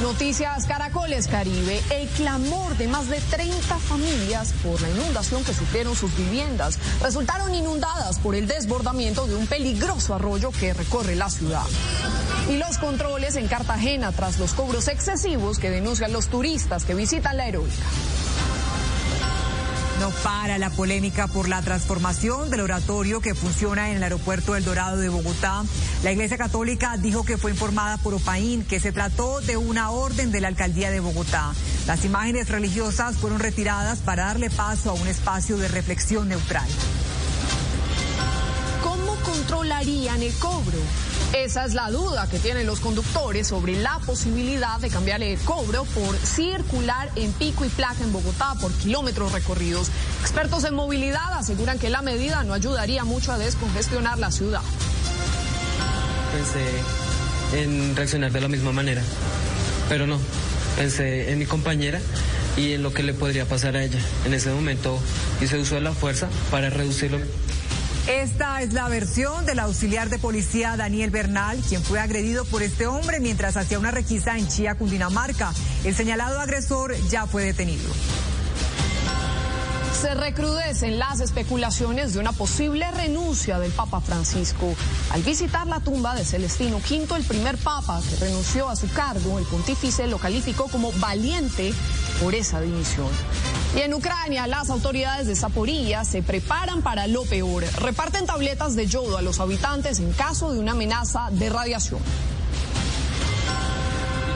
Noticias 0.01 0.65
Caracoles 0.65 1.27
Caribe. 1.27 1.79
El 1.91 2.07
clamor 2.09 2.75
de 2.77 2.87
más 2.87 3.07
de 3.07 3.19
30 3.19 3.77
familias 3.77 4.51
por 4.63 4.81
la 4.81 4.89
inundación 4.89 5.43
que 5.43 5.53
sufrieron 5.53 5.95
sus 5.95 6.15
viviendas 6.17 6.79
resultaron 7.01 7.53
inundadas 7.53 8.17
por 8.17 8.33
el 8.33 8.47
desbordamiento 8.47 9.27
de 9.27 9.35
un 9.35 9.45
peligroso 9.45 10.15
arroyo 10.15 10.51
que 10.51 10.73
recorre 10.73 11.15
la 11.15 11.29
ciudad. 11.29 11.65
Y 12.49 12.57
los 12.57 12.79
controles 12.79 13.35
en 13.35 13.47
Cartagena 13.47 14.11
tras 14.11 14.39
los 14.39 14.53
cobros 14.53 14.87
excesivos 14.87 15.59
que 15.59 15.69
denuncian 15.69 16.11
los 16.11 16.27
turistas 16.27 16.83
que 16.83 16.95
visitan 16.95 17.37
la 17.37 17.47
heroica. 17.47 17.85
No 20.01 20.09
para 20.23 20.57
la 20.57 20.71
polémica 20.71 21.27
por 21.27 21.47
la 21.47 21.61
transformación 21.61 22.49
del 22.49 22.61
oratorio 22.61 23.21
que 23.21 23.35
funciona 23.35 23.91
en 23.91 23.97
el 23.97 24.03
aeropuerto 24.03 24.55
El 24.55 24.65
Dorado 24.65 24.97
de 24.97 25.09
Bogotá. 25.09 25.63
La 26.01 26.11
Iglesia 26.11 26.39
Católica 26.39 26.97
dijo 26.97 27.23
que 27.23 27.37
fue 27.37 27.51
informada 27.51 27.97
por 27.97 28.15
Opaín 28.15 28.63
que 28.63 28.79
se 28.79 28.91
trató 28.91 29.41
de 29.41 29.57
una 29.57 29.91
orden 29.91 30.31
de 30.31 30.41
la 30.41 30.47
alcaldía 30.47 30.89
de 30.89 31.01
Bogotá. 31.01 31.53
Las 31.85 32.03
imágenes 32.03 32.49
religiosas 32.49 33.17
fueron 33.17 33.39
retiradas 33.39 33.99
para 33.99 34.25
darle 34.25 34.49
paso 34.49 34.89
a 34.89 34.93
un 34.93 35.07
espacio 35.07 35.57
de 35.57 35.67
reflexión 35.67 36.29
neutral. 36.29 36.67
¿Cómo 38.81 39.15
controlarían 39.17 40.19
el 40.23 40.33
cobro? 40.39 40.79
Esa 41.33 41.63
es 41.63 41.73
la 41.73 41.89
duda 41.89 42.27
que 42.29 42.39
tienen 42.39 42.67
los 42.67 42.81
conductores 42.81 43.47
sobre 43.47 43.77
la 43.81 43.99
posibilidad 44.05 44.79
de 44.79 44.89
cambiar 44.89 45.23
el 45.23 45.39
cobro 45.39 45.85
por 45.85 46.17
circular 46.17 47.09
en 47.15 47.31
pico 47.31 47.63
y 47.63 47.69
placa 47.69 48.03
en 48.03 48.11
Bogotá 48.11 48.55
por 48.59 48.73
kilómetros 48.73 49.31
recorridos. 49.31 49.89
Expertos 50.19 50.65
en 50.65 50.73
movilidad 50.73 51.33
aseguran 51.33 51.79
que 51.79 51.89
la 51.89 52.01
medida 52.01 52.43
no 52.43 52.53
ayudaría 52.53 53.05
mucho 53.05 53.31
a 53.31 53.37
descongestionar 53.37 54.19
la 54.19 54.29
ciudad. 54.29 54.61
Pensé 56.33 57.63
en 57.63 57.95
reaccionar 57.95 58.33
de 58.33 58.41
la 58.41 58.49
misma 58.49 58.73
manera, 58.73 59.01
pero 59.87 60.07
no. 60.07 60.19
Pensé 60.75 61.31
en 61.31 61.39
mi 61.39 61.45
compañera 61.45 62.01
y 62.57 62.73
en 62.73 62.83
lo 62.83 62.93
que 62.93 63.03
le 63.03 63.13
podría 63.13 63.45
pasar 63.45 63.77
a 63.77 63.83
ella. 63.83 63.99
En 64.25 64.33
ese 64.33 64.51
momento 64.51 64.99
hice 65.39 65.57
uso 65.57 65.75
de 65.75 65.81
la 65.81 65.93
fuerza 65.93 66.27
para 66.49 66.69
reducirlo. 66.69 67.19
Esta 68.07 68.61
es 68.63 68.73
la 68.73 68.89
versión 68.89 69.45
del 69.45 69.59
auxiliar 69.59 70.09
de 70.09 70.17
policía 70.17 70.75
Daniel 70.75 71.11
Bernal, 71.11 71.59
quien 71.69 71.83
fue 71.83 71.99
agredido 71.99 72.45
por 72.45 72.63
este 72.63 72.87
hombre 72.87 73.19
mientras 73.19 73.57
hacía 73.57 73.77
una 73.77 73.91
requisa 73.91 74.37
en 74.37 74.47
Chía, 74.47 74.75
Cundinamarca. 74.75 75.53
El 75.83 75.93
señalado 75.93 76.39
agresor 76.39 76.95
ya 77.09 77.27
fue 77.27 77.43
detenido. 77.43 77.89
Se 80.01 80.15
recrudecen 80.15 80.97
las 80.97 81.19
especulaciones 81.19 82.13
de 82.13 82.19
una 82.19 82.31
posible 82.31 82.89
renuncia 82.89 83.59
del 83.59 83.71
Papa 83.71 84.01
Francisco. 84.01 84.73
Al 85.11 85.21
visitar 85.21 85.67
la 85.67 85.79
tumba 85.79 86.15
de 86.15 86.25
Celestino 86.25 86.77
V, 86.77 87.15
el 87.15 87.23
primer 87.23 87.55
papa 87.59 88.01
que 88.09 88.15
renunció 88.15 88.67
a 88.67 88.75
su 88.75 88.89
cargo, 88.89 89.37
el 89.37 89.45
pontífice 89.45 90.07
lo 90.07 90.17
calificó 90.17 90.69
como 90.69 90.91
valiente 90.93 91.71
por 92.21 92.35
esa 92.35 92.61
dimisión. 92.61 93.09
Y 93.75 93.79
en 93.79 93.93
Ucrania, 93.93 94.47
las 94.47 94.69
autoridades 94.69 95.27
de 95.27 95.35
Zaporilla 95.35 96.05
se 96.05 96.21
preparan 96.21 96.81
para 96.81 97.07
lo 97.07 97.23
peor. 97.23 97.63
Reparten 97.79 98.25
tabletas 98.25 98.75
de 98.75 98.87
yodo 98.87 99.17
a 99.17 99.21
los 99.21 99.39
habitantes 99.39 99.99
en 99.99 100.11
caso 100.13 100.51
de 100.53 100.59
una 100.59 100.73
amenaza 100.73 101.29
de 101.31 101.49
radiación. 101.49 101.99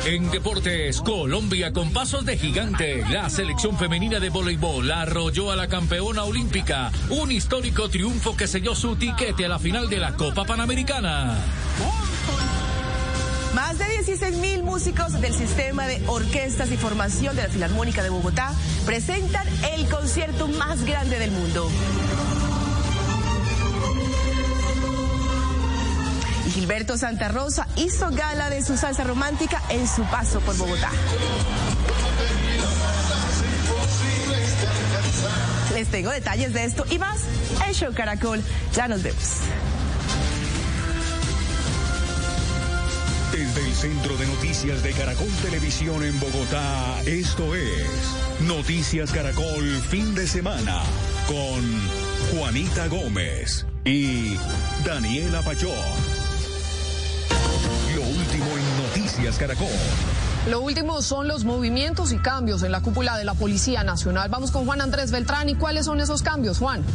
En 0.06 0.30
deportes, 0.30 1.02
Colombia 1.02 1.74
con 1.74 1.91
pasos 1.91 2.26
de 2.26 2.38
gigante. 2.38 3.03
La 3.10 3.28
selección 3.28 3.76
femenina 3.76 4.20
de 4.20 4.30
voleibol 4.30 4.91
arrolló 4.91 5.52
a 5.52 5.56
la 5.56 5.68
campeona 5.68 6.24
olímpica. 6.24 6.91
Un 7.10 7.32
histórico 7.32 7.90
triunfo 7.90 8.38
que 8.38 8.48
selló 8.48 8.76
su 8.76 8.95
tiquete 8.95 9.45
a 9.45 9.49
la 9.49 9.57
final 9.57 9.90
de 9.90 9.98
la 9.98 10.14
Copa 10.16 10.45
Panamericana. 10.45 11.36
Más 13.56 13.77
de 13.77 13.86
16 13.86 14.36
mil 14.36 14.64
músicos 14.64 15.14
del 15.22 15.34
sistema 15.34 15.88
de 15.88 16.03
orquestas 16.07 16.69
y 16.73 16.77
formación 16.77 17.38
de 17.38 17.44
la 17.44 17.48
Filarmónica 17.48 18.03
de 18.03 18.10
Bogotá 18.10 18.52
presentan 18.86 19.48
el 19.73 19.88
concierto 19.88 20.49
más 20.49 20.84
grande 20.84 21.18
del 21.19 21.32
mundo. 21.32 21.72
Gilberto 26.53 26.98
Santa 26.98 27.30
Rosa 27.30 27.65
hizo 27.77 28.11
gala 28.11 28.49
de 28.49 28.61
su 28.61 28.76
salsa 28.76 29.06
romántica 29.06 29.61
en 29.69 29.88
su 29.88 30.03
paso 30.03 30.41
por 30.41 30.57
Bogotá. 30.57 30.91
Les 35.73 35.88
tengo 35.88 36.10
detalles 36.10 36.52
de 36.53 36.65
esto 36.65 36.86
y 36.90 36.99
más 36.99 37.22
en 37.65 37.73
Show 37.73 37.94
Caracol. 37.94 38.44
Ya 38.73 38.90
nos 38.90 39.02
vemos. 39.02 39.40
Desde 43.36 43.68
el 43.68 43.76
Centro 43.76 44.16
de 44.16 44.26
Noticias 44.28 44.82
de 44.82 44.94
Caracol 44.94 45.28
Televisión 45.41 46.02
en 46.06 46.18
Bogotá, 46.22 47.02
esto 47.06 47.53
es 47.53 47.86
Noticias 48.48 49.12
Caracol 49.12 49.66
Fin 49.90 50.16
de 50.16 50.26
Semana 50.26 50.82
con 51.28 52.40
Juanita 52.40 52.88
Gómez 52.88 53.66
y 53.84 54.38
Daniela 54.86 55.41
Pachón. 55.41 55.74
Lo 57.94 58.03
último 58.03 58.45
en 58.56 58.84
Noticias 58.88 59.38
Caracol. 59.38 59.68
Lo 60.49 60.62
último 60.62 61.02
son 61.02 61.28
los 61.28 61.44
movimientos 61.44 62.14
y 62.14 62.20
cambios 62.20 62.64
en 62.64 62.72
la 62.72 62.80
cúpula 62.80 63.18
de 63.18 63.26
la 63.26 63.34
Policía 63.34 63.84
Nacional. 63.84 64.30
Vamos 64.30 64.52
con 64.52 64.66
Juan 64.66 64.80
Andrés 64.80 65.12
Beltrán. 65.12 65.49
¿Y 65.49 65.56
cuáles 65.56 65.88
son 65.88 65.99
esos 65.99 66.22
cambios, 66.22 66.60
Juan? 66.60 66.86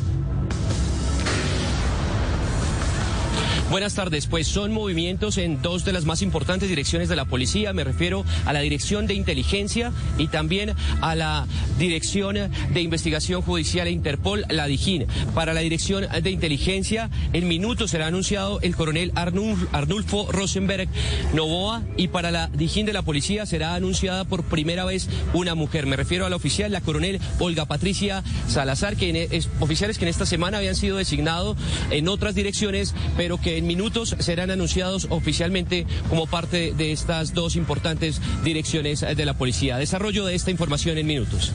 Buenas 3.70 3.94
tardes, 3.94 4.26
pues 4.26 4.48
son 4.48 4.72
movimientos 4.72 5.38
en 5.38 5.62
dos 5.62 5.84
de 5.84 5.92
las 5.92 6.04
más 6.04 6.22
importantes 6.22 6.68
direcciones 6.68 7.08
de 7.08 7.14
la 7.14 7.24
policía, 7.24 7.72
me 7.72 7.84
refiero 7.84 8.24
a 8.44 8.52
la 8.52 8.60
Dirección 8.62 9.06
de 9.06 9.14
Inteligencia 9.14 9.92
y 10.18 10.26
también 10.26 10.74
a 11.00 11.14
la 11.14 11.46
Dirección 11.78 12.34
de 12.34 12.80
Investigación 12.82 13.42
Judicial 13.42 13.86
e 13.86 13.92
Interpol, 13.92 14.44
la 14.48 14.66
DIJÍN. 14.66 15.06
Para 15.36 15.54
la 15.54 15.60
Dirección 15.60 16.04
de 16.20 16.30
Inteligencia, 16.32 17.10
en 17.32 17.46
minutos 17.46 17.92
será 17.92 18.08
anunciado 18.08 18.60
el 18.62 18.74
coronel 18.74 19.12
Arnul- 19.14 19.68
Arnulfo 19.70 20.32
Rosenberg 20.32 20.88
Novoa 21.32 21.84
y 21.96 22.08
para 22.08 22.32
la 22.32 22.48
DIJÍN 22.48 22.86
de 22.86 22.92
la 22.92 23.02
policía 23.02 23.46
será 23.46 23.76
anunciada 23.76 24.24
por 24.24 24.42
primera 24.42 24.84
vez 24.84 25.08
una 25.32 25.54
mujer. 25.54 25.86
Me 25.86 25.94
refiero 25.94 26.26
a 26.26 26.30
la 26.30 26.34
oficial, 26.36 26.72
la 26.72 26.80
coronel 26.80 27.20
Olga 27.38 27.66
Patricia 27.66 28.24
Salazar, 28.48 28.96
que 28.96 29.28
es, 29.30 29.48
oficiales 29.60 29.96
que 29.96 30.06
en 30.06 30.08
esta 30.08 30.26
semana 30.26 30.58
habían 30.58 30.74
sido 30.74 30.96
designados 30.96 31.56
en 31.92 32.08
otras 32.08 32.34
direcciones, 32.34 32.96
pero 33.16 33.40
que 33.40 33.59
en 33.60 33.66
minutos 33.66 34.16
serán 34.18 34.50
anunciados 34.50 35.06
oficialmente 35.10 35.86
como 36.08 36.26
parte 36.26 36.72
de 36.72 36.92
estas 36.92 37.34
dos 37.34 37.56
importantes 37.56 38.20
direcciones 38.42 39.00
de 39.00 39.24
la 39.26 39.34
policía. 39.34 39.76
Desarrollo 39.76 40.24
de 40.24 40.34
esta 40.34 40.50
información 40.50 40.96
en 40.96 41.06
minutos. 41.06 41.52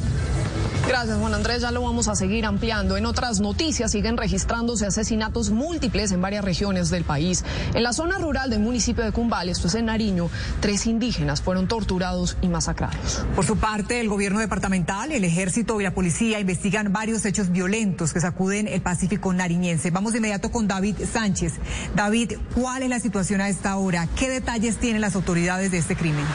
Gracias, 0.87 1.17
Juan 1.17 1.33
Andrés. 1.33 1.61
Ya 1.63 1.71
lo 1.71 1.81
vamos 1.81 2.07
a 2.07 2.15
seguir 2.15 2.45
ampliando. 2.45 2.95
En 2.95 3.07
otras 3.07 3.39
noticias 3.39 3.91
siguen 3.91 4.17
registrándose 4.17 4.85
asesinatos 4.85 5.49
múltiples 5.49 6.11
en 6.11 6.21
varias 6.21 6.45
regiones 6.45 6.91
del 6.91 7.03
país. 7.03 7.43
En 7.73 7.81
la 7.81 7.91
zona 7.91 8.19
rural 8.19 8.51
del 8.51 8.59
municipio 8.59 9.03
de 9.03 9.11
Cumbal, 9.11 9.49
esto 9.49 9.67
es 9.67 9.75
en 9.75 9.85
Nariño, 9.85 10.29
tres 10.59 10.85
indígenas 10.85 11.41
fueron 11.41 11.67
torturados 11.67 12.37
y 12.41 12.49
masacrados. 12.49 13.25
Por 13.35 13.45
su 13.45 13.57
parte, 13.57 13.99
el 13.99 14.09
gobierno 14.09 14.39
departamental, 14.39 15.11
el 15.11 15.23
ejército 15.23 15.81
y 15.81 15.83
la 15.83 15.93
policía 15.93 16.39
investigan 16.39 16.93
varios 16.93 17.25
hechos 17.25 17.49
violentos 17.49 18.13
que 18.13 18.21
sacuden 18.21 18.67
el 18.67 18.81
Pacífico 18.81 19.33
nariñense. 19.33 19.89
Vamos 19.89 20.11
de 20.11 20.19
inmediato 20.19 20.51
con 20.51 20.67
David 20.67 20.97
Sánchez. 21.11 21.53
David, 21.95 22.33
¿cuál 22.53 22.83
es 22.83 22.89
la 22.89 22.99
situación 22.99 23.41
a 23.41 23.49
esta 23.49 23.75
hora? 23.77 24.07
¿Qué 24.15 24.29
detalles 24.29 24.77
tienen 24.77 25.01
las 25.01 25.15
autoridades 25.15 25.71
de 25.71 25.79
este 25.79 25.95
crimen? 25.95 26.25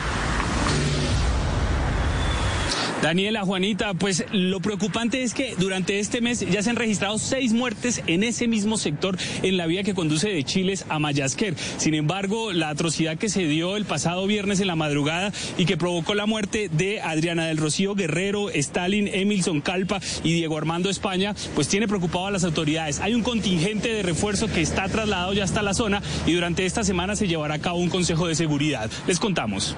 Daniela, 3.03 3.45
Juanita, 3.45 3.95
pues 3.95 4.27
lo 4.31 4.61
preocupante 4.61 5.23
es 5.23 5.33
que 5.33 5.55
durante 5.59 6.01
este 6.01 6.21
mes 6.21 6.41
ya 6.41 6.63
se 6.63 6.69
han 6.69 6.77
registrado 6.77 7.19
seis 7.19 7.55
muertes 7.55 8.03
en 8.07 8.23
ese 8.23 8.47
mismo 8.47 8.77
sector 8.77 9.17
en 9.43 9.57
la 9.57 9.67
vía 9.67 9.83
que 9.83 9.95
conduce 9.95 10.29
de 10.29 10.45
Chiles 10.45 10.85
a 10.91 10.99
Mayasquer. 10.99 11.57
Sin 11.79 11.95
embargo, 11.95 12.53
la 12.53 12.69
atrocidad 12.69 13.17
que 13.17 13.31
se 13.31 13.45
dio 13.45 13.79
el 13.79 13.87
pasado 13.87 14.27
viernes 14.27 14.61
en 14.61 14.67
la 14.67 14.77
madrugada 14.77 15.33
y 15.57 15.65
que 15.65 15.79
provocó 15.79 16.15
la 16.15 16.27
muerte 16.27 16.69
de 16.71 17.01
Adriana 17.01 17.47
del 17.47 17.57
Rocío 17.57 17.95
Guerrero, 17.95 18.51
Stalin, 18.51 19.09
Emilson 19.09 19.63
Calpa 19.63 20.01
y 20.23 20.35
Diego 20.35 20.59
Armando 20.59 20.91
España, 20.91 21.35
pues 21.55 21.69
tiene 21.69 21.89
preocupado 21.89 22.27
a 22.27 22.31
las 22.31 22.45
autoridades. 22.45 23.01
Hay 23.01 23.15
un 23.15 23.23
contingente 23.23 23.95
de 23.95 24.03
refuerzo 24.03 24.47
que 24.47 24.61
está 24.61 24.89
trasladado 24.89 25.33
ya 25.33 25.45
hasta 25.45 25.63
la 25.63 25.73
zona 25.73 26.03
y 26.27 26.35
durante 26.35 26.67
esta 26.67 26.85
semana 26.85 27.17
se 27.17 27.29
llevará 27.29 27.55
a 27.55 27.61
cabo 27.61 27.79
un 27.79 27.89
consejo 27.89 28.29
de 28.29 28.35
seguridad. 28.35 28.91
Les 29.07 29.19
contamos. 29.19 29.75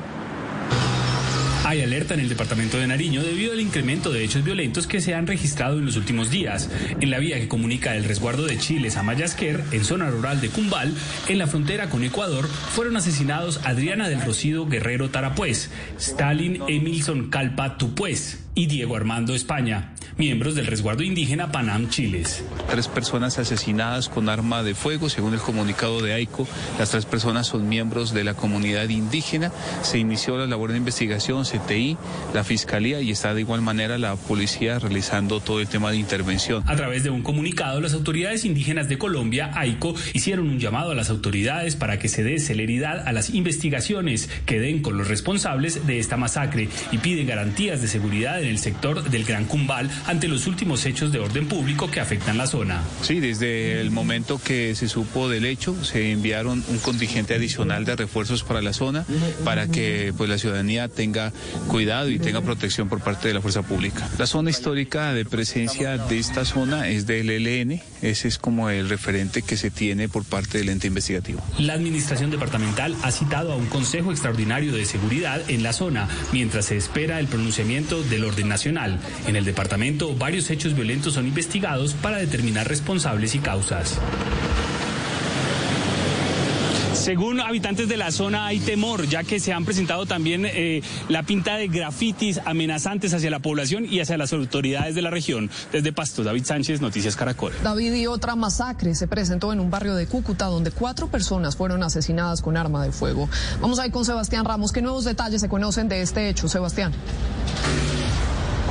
Hay 1.73 1.81
alerta 1.81 2.13
en 2.13 2.21
el 2.21 2.29
departamento 2.29 2.77
de 2.77 2.87
Nariño 2.87 3.23
debido 3.23 3.55
al 3.55 3.61
incremento 3.61 4.13
de 4.13 4.23
hechos 4.23 4.45
violentos 4.45 4.87
que 4.87 5.01
se 5.01 5.15
han 5.15 5.27
registrado 5.27 5.79
en 5.79 5.87
los 5.87 5.97
últimos 5.97 6.31
días. 6.31 6.69
En 7.01 7.11
la 7.11 7.19
vía 7.19 7.41
que 7.41 7.49
comunica 7.49 7.97
el 7.97 8.05
resguardo 8.05 8.45
de 8.45 8.59
Chiles 8.59 8.99
a 8.99 9.03
Mayasquer, 9.03 9.65
en 9.73 9.83
zona 9.83 10.11
rural 10.11 10.43
de 10.43 10.51
Cumbal, 10.51 10.93
en 11.29 11.39
la 11.39 11.47
frontera 11.47 11.89
con 11.89 12.05
Ecuador, 12.05 12.47
fueron 12.47 12.99
asesinados 12.99 13.59
Adriana 13.65 14.11
del 14.11 14.21
Rocío 14.21 14.67
Guerrero 14.67 15.09
Tarapuez, 15.09 15.71
Stalin 15.97 16.63
Emilson 16.69 17.31
Calpa 17.31 17.79
Tupuez 17.79 18.42
y 18.55 18.67
Diego 18.67 18.97
Armando 18.97 19.35
España, 19.35 19.95
miembros 20.19 20.55
del 20.55 20.67
resguardo 20.67 21.03
indígena 21.03 21.51
Panam 21.51 21.89
Chiles. 21.89 22.45
Tres 22.69 22.87
personas 22.87 23.39
asesinadas 23.39 24.09
con 24.09 24.29
arma 24.29 24.63
de 24.63 24.75
fuego, 24.75 25.09
según 25.09 25.33
el 25.33 25.41
comunicado 25.41 26.03
de 26.03 26.13
AICO. 26.13 26.47
Las 26.79 26.91
tres 26.91 27.07
personas 27.07 27.47
son 27.47 27.69
miembros 27.69 28.13
de 28.13 28.25
la 28.25 28.35
comunidad 28.35 28.89
indígena. 28.91 29.51
Se 29.83 29.99
inició 29.99 30.37
la 30.37 30.47
labor 30.47 30.73
de 30.73 30.79
investigación, 30.79 31.45
CTI, 31.45 31.97
la 32.35 32.45
Fiscalía 32.45 33.01
y 33.01 33.11
está 33.11 33.33
de 33.33 33.41
igual 33.41 33.63
manera 33.63 33.97
la 33.97 34.17
policía 34.17 34.79
realizando 34.79 35.41
todo 35.41 35.61
el 35.61 35.69
tema 35.69 35.91
de 35.91 35.97
intervención. 35.97 36.63
A 36.67 36.77
través 36.77 37.05
de 37.05 37.11
un 37.11 37.23
comunicado, 37.23 37.81
las 37.81 37.95
autoridades 37.95 38.45
indígenas 38.45 38.89
de 38.89 38.99
Colombia, 38.99 39.51
AICO, 39.55 39.95
hicieron 40.13 40.51
un 40.51 40.59
llamado 40.59 40.91
a 40.91 40.95
las 40.95 41.09
autoridades 41.09 41.77
para 41.77 41.99
que 41.99 42.09
se 42.09 42.23
dé 42.23 42.39
celeridad 42.39 43.07
a 43.07 43.13
las 43.13 43.31
investigaciones 43.31 44.29
que 44.45 44.61
den 44.61 44.83
con 44.83 44.99
los 44.99 45.09
responsables 45.09 45.87
de 45.87 45.99
esta 45.99 46.19
masacre 46.19 46.69
y 46.91 46.99
piden 46.99 47.27
garantías 47.27 47.81
de 47.81 47.89
seguridad 47.89 48.42
en 48.43 48.49
el 48.49 48.59
sector 48.59 49.09
del 49.09 49.25
Gran 49.25 49.45
Cumbal 49.45 49.91
ante 50.07 50.29
los 50.29 50.47
últimos 50.47 50.85
hechos 50.87 51.13
de 51.13 51.19
orden 51.19 51.49
público 51.49 51.91
que 51.91 52.01
afectan 52.01 52.39
la 52.39 52.47
zona. 52.47 52.83
Sí, 53.03 53.21
desde 53.21 53.81
el 53.81 53.91
momento 53.91 54.41
que 54.43 54.75
se 54.75 54.89
supo 54.89 55.29
del 55.29 55.45
hecho, 55.45 55.85
se 55.85 56.13
enviaron 56.13 56.65
un 56.69 56.79
contingente 56.79 57.35
adicional 57.35 57.85
de 57.85 57.97
refuerzos 57.97 58.43
para 58.43 58.63
la 58.63 58.73
zona 58.73 59.05
para 59.45 59.69
que 59.69 60.13
pues, 60.17 60.29
la 60.29 60.39
ciudadanía 60.39 60.89
tenga 60.89 61.33
cuidado 61.69 62.09
y 62.11 62.19
tenga 62.19 62.41
protección 62.41 62.89
por 62.89 63.01
parte 63.01 63.29
de 63.29 63.35
la 63.35 63.41
fuerza 63.41 63.63
pública. 63.63 64.09
La 64.19 64.27
zona 64.27 64.51
histórica 64.51 65.13
de 65.13 65.25
presencia 65.25 65.99
de 65.99 66.19
esta 66.19 66.45
zona 66.45 66.89
es 66.89 67.07
del 67.07 67.31
ELN, 67.31 67.81
ese 68.03 68.29
es 68.29 68.39
como 68.39 68.71
el 68.71 68.89
referente 68.89 69.43
que 69.43 69.57
se 69.57 69.71
tiene 69.71 70.09
por 70.09 70.25
parte 70.25 70.59
del 70.59 70.69
ente 70.69 70.87
investigativo. 70.87 71.43
La 71.59 71.75
administración 71.75 72.31
departamental 72.31 72.97
ha 73.03 73.11
citado 73.11 73.53
a 73.53 73.57
un 73.57 73.67
Consejo 73.67 74.11
Extraordinario 74.11 74.73
de 74.73 74.85
Seguridad 74.85 75.43
en 75.49 75.63
la 75.63 75.73
zona 75.73 76.09
mientras 76.33 76.67
se 76.67 76.77
espera 76.77 77.21
el 77.21 77.27
pronunciamiento 77.27 78.03
del 78.03 78.25
orden 78.33 78.49
nacional. 78.49 78.99
En 79.27 79.37
el 79.37 79.45
departamento, 79.45 80.15
varios 80.15 80.51
hechos 80.51 80.75
violentos 80.75 81.15
son 81.15 81.27
investigados 81.27 81.93
para 81.95 82.17
determinar 82.17 82.67
responsables 82.67 83.35
y 83.35 83.39
causas. 83.39 83.99
Según 86.95 87.41
habitantes 87.41 87.89
de 87.89 87.97
la 87.97 88.13
zona 88.13 88.47
hay 88.47 88.61
temor, 88.61 89.09
ya 89.09 89.25
que 89.25 89.41
se 89.41 89.53
han 89.53 89.65
presentado 89.65 90.07
también 90.07 90.47
eh, 90.47 90.83
la 91.09 91.25
pinta 91.25 91.57
de 91.57 91.67
grafitis 91.67 92.41
amenazantes 92.45 93.13
hacia 93.13 93.29
la 93.29 93.41
población 93.41 93.87
y 93.91 93.99
hacia 93.99 94.17
las 94.17 94.33
autoridades 94.33 94.95
de 94.95 95.03
la 95.03 95.11
región. 95.11 95.51
Desde 95.73 95.93
Pasto, 95.93 96.23
David 96.23 96.45
Sánchez, 96.45 96.81
Noticias 96.81 97.17
Caracol. 97.17 97.53
David 97.65 97.95
y 97.95 98.07
otra 98.07 98.37
masacre 98.37 98.95
se 98.95 99.09
presentó 99.09 99.53
en 99.53 99.59
un 99.59 99.69
barrio 99.69 99.97
de 99.97 100.07
Cúcuta 100.07 100.47
donde 100.47 100.71
cuatro 100.71 101.09
personas 101.09 101.57
fueron 101.57 101.83
asesinadas 101.83 102.41
con 102.41 102.57
arma 102.57 102.85
de 102.85 102.93
fuego. 102.93 103.29
Vamos 103.61 103.81
a 103.81 103.87
ir 103.87 103.91
con 103.91 104.05
Sebastián 104.05 104.45
Ramos. 104.45 104.71
¿Qué 104.71 104.81
nuevos 104.81 105.05
detalles 105.05 105.41
se 105.41 105.49
conocen 105.49 105.89
de 105.89 106.03
este 106.03 106.29
hecho, 106.29 106.47
Sebastián? 106.47 106.93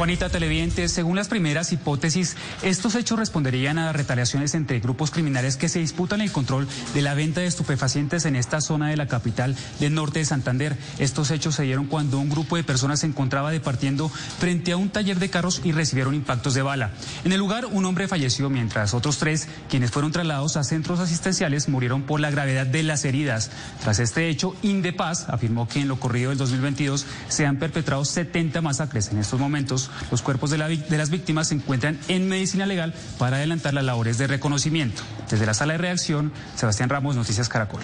Juanita 0.02 0.30
Televidentes, 0.30 0.92
según 0.92 1.16
las 1.16 1.28
primeras 1.28 1.72
hipótesis, 1.72 2.36
estos 2.64 2.96
hechos 2.96 3.20
responderían 3.20 3.78
a 3.78 3.94
retaliaciones 3.94 4.56
entre 4.56 4.80
grupos 4.80 5.12
criminales 5.12 5.58
que 5.58 5.70
se 5.70 5.78
disputan 5.78 6.22
el 6.22 6.32
control 6.32 6.68
de 6.96 7.04
la 7.04 7.14
venta 7.14 7.42
de 7.42 7.46
estupefacientes 7.46 8.26
en 8.26 8.36
esta 8.36 8.62
zona 8.62 8.90
de 8.90 8.98
la 8.98 9.08
capital 9.08 9.56
del 9.80 9.94
norte 9.94 10.18
de 10.18 10.26
Santander. 10.26 10.76
Estos 10.98 11.30
hechos 11.30 11.54
se 11.54 11.62
dieron 11.62 11.86
cuando 11.86 12.18
un 12.18 12.30
grupo 12.30 12.56
de 12.56 12.64
personas 12.64 13.02
se 13.02 13.06
encontraba 13.06 13.52
departiendo 13.52 14.10
frente 14.10 14.72
a 14.72 14.78
un 14.78 14.90
taller 14.90 15.20
de 15.20 15.30
carros 15.30 15.62
y 15.64 15.72
recibieron 15.72 16.16
impactos 16.16 16.56
de 16.56 16.64
bala. 16.64 16.90
En 17.24 17.32
el 17.32 17.38
lugar, 17.38 17.68
un 17.68 17.86
hombre 17.86 18.08
falleció, 18.08 18.50
mientras 18.50 18.96
otros 18.96 19.20
tres, 19.20 19.48
quienes 19.70 19.92
fueron 19.92 20.12
trasladados 20.12 20.58
a 20.58 20.64
centros 20.64 21.00
asistenciales, 21.00 21.70
murieron 21.70 22.02
por 22.02 22.20
la 22.20 22.32
gravedad 22.32 22.66
de 22.66 22.82
las 22.82 23.06
heridas. 23.06 23.52
Tras 23.84 24.00
este 24.00 24.30
hecho, 24.30 24.56
Indepaz 24.64 25.30
afirmó 25.30 25.68
que 25.68 25.80
en 25.80 25.88
lo 25.88 26.00
corrido 26.00 26.30
del 26.30 26.40
2022 26.40 27.06
se 27.30 27.46
han 27.46 27.58
perpetrado 27.60 28.04
70 28.04 28.62
masacres. 28.62 29.10
En 29.10 29.20
estos 29.20 29.40
momentos, 29.40 29.91
los 30.10 30.22
cuerpos 30.22 30.50
de, 30.50 30.58
las 30.58 31.10
víctimas 31.10 31.50
se 31.50 31.56
encuentran 31.56 32.00
en 32.08 32.28
medicina 32.28 32.66
legal 32.66 32.94
para 33.18 33.38
adelantar 33.38 33.74
las 33.74 33.84
labores 33.84 34.18
de 34.18 34.28
reconocimiento. 34.28 35.02
Desde 35.30 35.46
la 35.46 35.54
sala 35.54 35.74
de 35.74 35.80
reacción, 35.80 36.32
Sebastián 36.56 36.90
Ramos, 36.90 37.16
Noticias 37.16 37.50
Caracol. 37.50 37.82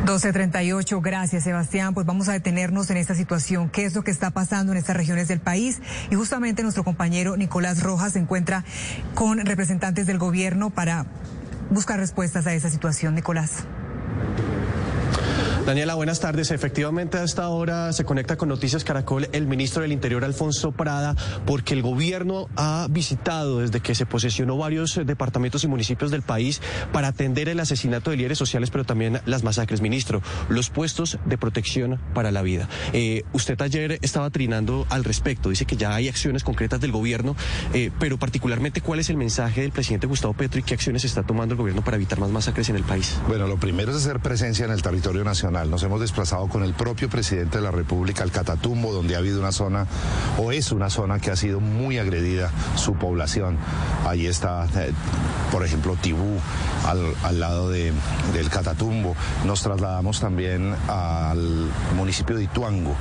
1238, 0.00 1.00
gracias 1.00 1.44
Sebastián. 1.44 1.94
Pues 1.94 2.04
vamos 2.04 2.28
a 2.28 2.32
detenernos 2.32 2.90
en 2.90 2.96
esta 2.96 3.14
situación. 3.14 3.68
¿Qué 3.68 3.84
es 3.84 3.94
lo 3.94 4.02
que 4.02 4.10
está 4.10 4.30
pasando 4.30 4.72
en 4.72 4.78
estas 4.78 4.96
regiones 4.96 5.28
del 5.28 5.40
país? 5.40 5.80
Y 6.10 6.16
justamente 6.16 6.62
nuestro 6.62 6.82
compañero 6.82 7.36
Nicolás 7.36 7.82
Rojas 7.82 8.14
se 8.14 8.18
encuentra 8.18 8.64
con 9.14 9.38
representantes 9.46 10.06
del 10.06 10.18
gobierno 10.18 10.70
para 10.70 11.06
buscar 11.70 12.00
respuestas 12.00 12.46
a 12.46 12.54
esa 12.54 12.70
situación. 12.70 13.14
Nicolás. 13.14 13.64
Daniela, 15.66 15.94
buenas 15.94 16.20
tardes. 16.20 16.50
Efectivamente, 16.50 17.18
a 17.18 17.22
esta 17.22 17.48
hora 17.48 17.92
se 17.92 18.04
conecta 18.04 18.36
con 18.36 18.48
Noticias 18.48 18.82
Caracol 18.82 19.28
el 19.32 19.46
ministro 19.46 19.82
del 19.82 19.92
Interior, 19.92 20.24
Alfonso 20.24 20.72
Prada, 20.72 21.14
porque 21.44 21.74
el 21.74 21.82
gobierno 21.82 22.48
ha 22.56 22.86
visitado 22.90 23.60
desde 23.60 23.80
que 23.80 23.94
se 23.94 24.06
posesionó 24.06 24.56
varios 24.56 24.98
departamentos 25.04 25.62
y 25.62 25.68
municipios 25.68 26.10
del 26.10 26.22
país 26.22 26.60
para 26.92 27.08
atender 27.08 27.48
el 27.48 27.60
asesinato 27.60 28.10
de 28.10 28.16
líderes 28.16 28.38
sociales, 28.38 28.70
pero 28.70 28.84
también 28.84 29.20
las 29.26 29.44
masacres. 29.44 29.80
Ministro, 29.80 30.22
los 30.48 30.70
puestos 30.70 31.18
de 31.26 31.38
protección 31.38 32.00
para 32.14 32.30
la 32.30 32.42
vida. 32.42 32.68
Eh, 32.92 33.24
usted 33.32 33.60
ayer 33.60 33.98
estaba 34.02 34.30
trinando 34.30 34.86
al 34.88 35.04
respecto. 35.04 35.50
Dice 35.50 35.66
que 35.66 35.76
ya 35.76 35.94
hay 35.94 36.08
acciones 36.08 36.42
concretas 36.42 36.80
del 36.80 36.90
gobierno, 36.90 37.36
eh, 37.74 37.90
pero 38.00 38.18
particularmente, 38.18 38.80
¿cuál 38.80 38.98
es 38.98 39.10
el 39.10 39.16
mensaje 39.16 39.60
del 39.60 39.72
presidente 39.72 40.06
Gustavo 40.06 40.32
Petro 40.32 40.58
y 40.58 40.62
qué 40.62 40.74
acciones 40.74 41.04
está 41.04 41.22
tomando 41.22 41.54
el 41.54 41.58
gobierno 41.58 41.84
para 41.84 41.96
evitar 41.96 42.18
más 42.18 42.30
masacres 42.30 42.70
en 42.70 42.76
el 42.76 42.82
país? 42.82 43.18
Bueno, 43.28 43.46
lo 43.46 43.58
primero 43.58 43.90
es 43.90 43.98
hacer 43.98 44.20
presencia 44.20 44.64
en 44.64 44.72
el 44.72 44.82
territorio 44.82 45.22
Nos 45.50 45.82
hemos 45.82 46.00
desplazado 46.00 46.46
con 46.48 46.62
el 46.62 46.74
propio 46.74 47.08
presidente 47.08 47.58
de 47.58 47.64
la 47.64 47.72
República 47.72 48.22
al 48.22 48.30
Catatumbo, 48.30 48.92
donde 48.92 49.16
ha 49.16 49.18
habido 49.18 49.40
una 49.40 49.52
zona, 49.52 49.86
o 50.38 50.52
es 50.52 50.70
una 50.70 50.90
zona 50.90 51.18
que 51.18 51.30
ha 51.30 51.36
sido 51.36 51.60
muy 51.60 51.98
agredida 51.98 52.50
su 52.76 52.94
población. 52.94 53.58
Ahí 54.06 54.26
está, 54.26 54.66
eh, 54.76 54.92
por 55.50 55.64
ejemplo, 55.64 55.96
Tibú, 56.00 56.38
al, 56.86 57.40
lado 57.40 57.68
de, 57.68 57.92
del 58.32 58.48
Catatumbo. 58.48 59.16
Nos 59.44 59.62
trasladamos 59.62 60.20
también 60.20 60.74
al 60.88 61.68
municipio 61.96 62.36
de 62.36 62.44
Ituango, 62.44 62.94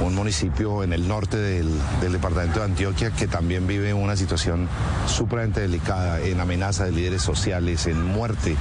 un 0.00 0.14
municipio 0.14 0.84
en 0.84 0.92
el 0.92 1.08
norte 1.08 1.36
del, 1.36 1.68
del 2.00 2.12
departamento 2.12 2.60
de 2.60 2.64
Antioquia 2.66 3.10
que 3.10 3.26
también 3.26 3.66
vive 3.66 3.92
una 3.92 4.16
situación 4.16 4.68
supremamente 5.06 5.60
delicada, 5.60 6.20
en 6.20 6.40
amenaza 6.40 6.84
de 6.84 6.92
líderes 6.92 7.22
sociales, 7.22 7.86
en 7.86 8.04
muerte, 8.04 8.56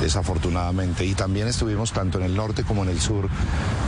desafortunadamente. 0.00 1.04
Y 1.04 1.14
también 1.14 1.48
estuvimos 1.48 1.92
tanto 1.92 2.18
en 2.18 2.24
el 2.24 2.36
norte 2.36 2.64
como 2.64 2.75
en 2.82 2.90
el 2.90 3.00
sur 3.00 3.28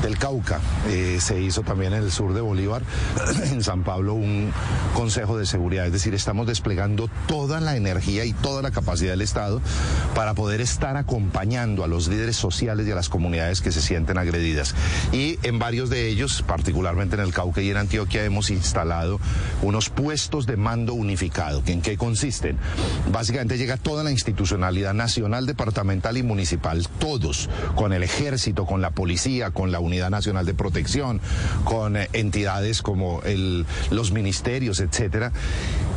del 0.03 0.19
Cauca. 0.19 0.61
Eh, 0.89 1.19
se 1.21 1.41
hizo 1.41 1.63
también 1.63 1.93
en 1.93 2.05
el 2.05 2.13
sur 2.13 2.33
de 2.35 2.41
Bolívar, 2.41 2.83
en 3.51 3.63
San 3.63 3.83
Pablo, 3.85 4.15
un 4.15 4.53
consejo 4.95 5.39
de 5.39 5.47
seguridad. 5.47 5.87
Es 5.87 5.93
decir, 5.93 6.15
estamos 6.15 6.47
desplegando 6.47 7.09
toda 7.27 7.61
la 7.61 7.77
energía 7.77 8.25
y 8.25 8.33
toda 8.33 8.63
la 8.63 8.71
capacidad 8.71 9.11
del 9.11 9.23
Estado 9.23 9.61
para 10.15 10.35
poder 10.35 10.61
estar 10.61 10.97
acompañando 10.97 11.85
a 11.85 11.89
los 11.89 12.09
líderes 12.09 12.37
sociales 12.37 12.87
y 12.87 12.93
a 12.93 12.95
las 12.95 13.09
comunidades 13.09 13.61
que 13.61 13.73
se 13.73 13.83
sienten 13.83 14.19
agredidas. 14.19 14.75
Y 15.13 15.39
en 15.43 15.59
varios 15.59 15.91
de 15.91 16.09
ellos, 16.09 16.43
particularmente 16.47 17.17
en 17.17 17.23
el 17.23 17.33
Cauca 17.33 17.61
y 17.61 17.71
en 17.71 17.77
Antioquia, 17.77 18.25
hemos 18.25 18.51
instalado 18.51 19.21
unos 19.63 19.91
puestos 19.91 20.47
de 20.47 20.57
mando 20.57 20.95
unificado. 20.95 21.63
¿En 21.67 21.83
qué 21.83 21.97
consisten? 21.97 22.59
Básicamente 23.11 23.59
llega 23.59 23.77
toda 23.77 24.05
la 24.05 24.11
institucionalidad 24.11 24.95
nacional, 24.95 25.47
departamental 25.47 26.17
y 26.17 26.23
municipal, 26.23 26.87
todos, 26.99 27.49
con 27.75 27.93
el 27.93 28.03
ejército, 28.03 28.67
con 28.67 28.78
con 28.79 28.83
la 28.83 28.91
policía, 28.91 29.51
con 29.51 29.73
la 29.73 29.81
Unidad 29.81 30.09
Nacional 30.09 30.47
de 30.47 30.55
Protección, 30.55 31.21
con 31.65 31.97
eh, 31.97 32.09
entidades 32.13 32.81
como 32.81 33.23
el, 33.25 33.67
los 33.91 34.13
ministerios, 34.13 34.79
etcétera, 34.79 35.33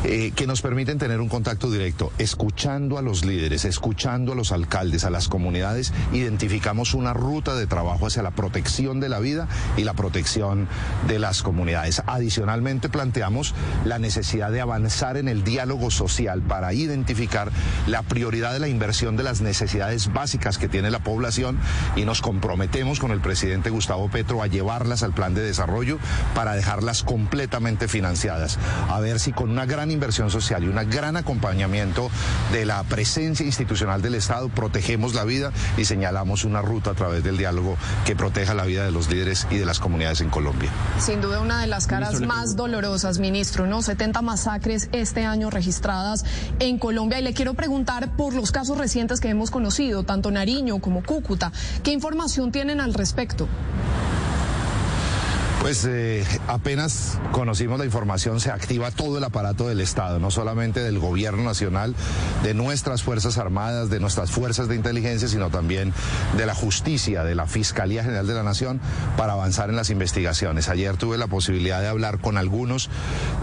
eh, 0.04 0.32
que 0.36 0.48
nos 0.48 0.64
permiten 0.64 0.98
tener 0.98 1.22
un 1.22 1.30
contacto 1.30 1.70
directo, 1.70 2.12
escuchando 2.18 2.98
a 2.98 3.04
los 3.04 3.24
líderes, 3.24 3.66
escuchando 3.66 4.32
a 4.32 4.36
los 4.36 4.52
alcaldes, 4.52 5.04
a 5.04 5.12
las 5.12 5.28
comunidades, 5.28 5.94
identificamos 6.12 6.96
una 6.96 7.14
ruta 7.14 7.54
de 7.54 7.68
trabajo 7.68 8.08
hacia 8.08 8.24
la 8.24 8.32
protección 8.32 9.00
de 9.00 9.10
la 9.10 9.20
vida 9.20 9.48
y 9.78 9.84
la 9.84 9.94
protección 9.94 10.68
de 11.08 11.20
las 11.20 11.44
comunidades. 11.44 12.02
Adicionalmente 12.08 12.90
planteamos 12.90 13.54
la 13.86 14.00
necesidad 14.00 14.52
de 14.52 14.62
avanzar 14.62 15.18
en 15.18 15.28
el 15.28 15.44
diálogo 15.44 15.92
social 15.92 16.42
para 16.42 16.74
identificar 16.74 17.52
la 17.86 18.02
prioridad 18.02 18.54
de 18.54 18.60
la 18.60 18.70
inversión 18.70 19.18
de 19.18 19.24
las 19.24 19.42
necesidades 19.42 20.12
básicas 20.12 20.58
que 20.58 20.68
tiene 20.68 20.90
la 20.90 21.04
población 21.04 21.60
y 21.96 22.06
nos 22.06 22.22
comprometemos 22.22 22.71
con 22.72 23.12
el 23.12 23.20
presidente 23.20 23.70
Gustavo 23.70 24.10
Petro 24.10 24.42
a 24.42 24.48
llevarlas 24.48 25.04
al 25.04 25.14
plan 25.14 25.34
de 25.34 25.42
desarrollo 25.42 26.00
para 26.34 26.54
dejarlas 26.54 27.04
completamente 27.04 27.90
financiadas. 27.90 28.58
A 28.90 29.00
ver 29.02 29.20
si 29.20 29.34
con 29.34 29.50
una 29.50 29.66
gran 29.66 29.92
inversión 29.92 30.32
social 30.32 30.64
y 30.64 30.68
un 30.68 30.78
gran 30.90 31.18
acompañamiento 31.18 32.10
de 32.54 32.66
la 32.66 32.82
presencia 32.84 33.46
institucional 33.46 34.02
del 34.02 34.16
Estado 34.16 34.48
protegemos 34.48 35.14
la 35.14 35.26
vida 35.26 35.52
y 35.78 35.84
señalamos 35.84 36.46
una 36.46 36.62
ruta 36.62 36.92
a 36.92 36.94
través 36.94 37.24
del 37.26 37.38
diálogo 37.38 37.76
que 38.06 38.16
proteja 38.16 38.54
la 38.54 38.64
vida 38.64 38.86
de 38.86 38.92
los 38.92 39.10
líderes 39.10 39.48
y 39.52 39.58
de 39.58 39.66
las 39.66 39.80
comunidades 39.80 40.22
en 40.22 40.30
Colombia. 40.30 40.72
Sin 40.98 41.20
duda 41.20 41.42
una 41.42 41.60
de 41.60 41.68
las 41.68 41.88
caras 41.88 42.22
más 42.22 42.56
dolorosas, 42.56 43.20
ministro, 43.20 43.68
¿no? 43.68 43.82
70 43.82 44.22
masacres 44.22 44.88
este 44.94 45.26
año 45.26 45.50
registradas 45.50 46.24
en 46.60 46.80
Colombia 46.80 47.20
y 47.20 47.24
le 47.24 47.34
quiero 47.34 47.54
preguntar 47.54 48.16
por 48.16 48.34
los 48.34 48.52
casos 48.52 48.78
recientes 48.78 49.20
que 49.20 49.28
hemos 49.28 49.52
conocido, 49.52 50.04
tanto 50.04 50.32
Nariño 50.32 50.80
como 50.80 51.04
Cúcuta. 51.04 51.52
¿Qué 51.84 51.92
información 51.92 52.52
tienen 52.62 52.80
al 52.80 52.94
respecto? 52.94 53.48
Pues 55.62 55.86
eh, 55.86 56.26
apenas 56.48 57.20
conocimos 57.32 57.78
la 57.78 57.86
información, 57.86 58.40
se 58.40 58.50
activa 58.50 58.90
todo 58.90 59.20
el 59.20 59.24
aparato 59.24 59.68
del 59.68 59.80
Estado, 59.80 60.18
no 60.18 60.32
solamente 60.32 60.80
del 60.80 60.98
gobierno 60.98 61.44
nacional, 61.44 61.96
de 62.42 62.56
nuestras 62.56 63.04
Fuerzas 63.04 63.38
Armadas, 63.38 63.92
de 63.92 64.00
nuestras 64.00 64.32
fuerzas 64.32 64.68
de 64.68 64.76
inteligencia, 64.76 65.28
sino 65.28 65.52
también 65.52 65.94
de 66.36 66.48
la 66.48 66.56
justicia, 66.56 67.24
de 67.24 67.36
la 67.36 67.46
Fiscalía 67.46 68.04
General 68.04 68.26
de 68.26 68.34
la 68.34 68.42
Nación, 68.42 68.82
para 69.18 69.34
avanzar 69.34 69.70
en 69.70 69.76
las 69.76 69.92
investigaciones. 69.92 70.68
Ayer 70.68 70.98
tuve 70.98 71.20
la 71.20 71.28
posibilidad 71.28 71.80
de 71.80 71.90
hablar 71.90 72.18
con 72.18 72.38
algunos 72.38 72.90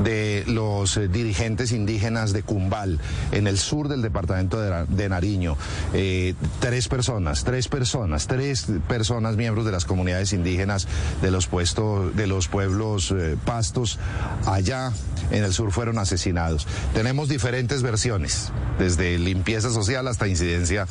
de 0.02 0.42
los 0.48 0.96
eh, 0.96 1.06
dirigentes 1.06 1.70
indígenas 1.70 2.32
de 2.32 2.42
Cumbal, 2.42 2.98
en 3.30 3.46
el 3.46 3.58
sur 3.58 3.86
del 3.86 4.02
departamento 4.02 4.60
de, 4.60 5.08
Nariño. 5.08 5.56
Eh, 5.94 6.34
tres 6.58 6.88
personas, 6.88 7.44
tres 7.44 7.68
personas, 7.68 8.26
tres 8.26 8.66
personas 8.88 9.36
miembros 9.36 9.64
de 9.64 9.70
las 9.70 9.84
comunidades 9.84 10.32
indígenas 10.32 10.88
de 11.22 11.30
los 11.30 11.46
puestos 11.46 12.07
de 12.14 12.26
los 12.26 12.48
pueblos 12.48 13.10
eh, 13.10 13.36
pastos 13.44 13.98
allá 14.46 14.92
en 15.30 15.44
el 15.44 15.52
sur 15.52 15.72
fueron 15.72 15.98
asesinados. 15.98 16.66
Tenemos 16.94 17.28
diferentes 17.28 17.82
versiones, 17.82 18.50
desde 18.78 19.18
limpieza 19.18 19.70
social 19.70 20.06
hasta 20.08 20.28
incidencia 20.28 20.86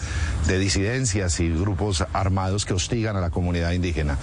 de 0.48 0.60
disidencias 0.60 1.40
y 1.40 1.50
grupos 1.50 2.06
armados 2.14 2.66
que 2.66 2.74
hostigan 2.74 3.16
a 3.16 3.22
la 3.22 3.30
comunidad 3.30 3.72
indígena. 3.72 4.18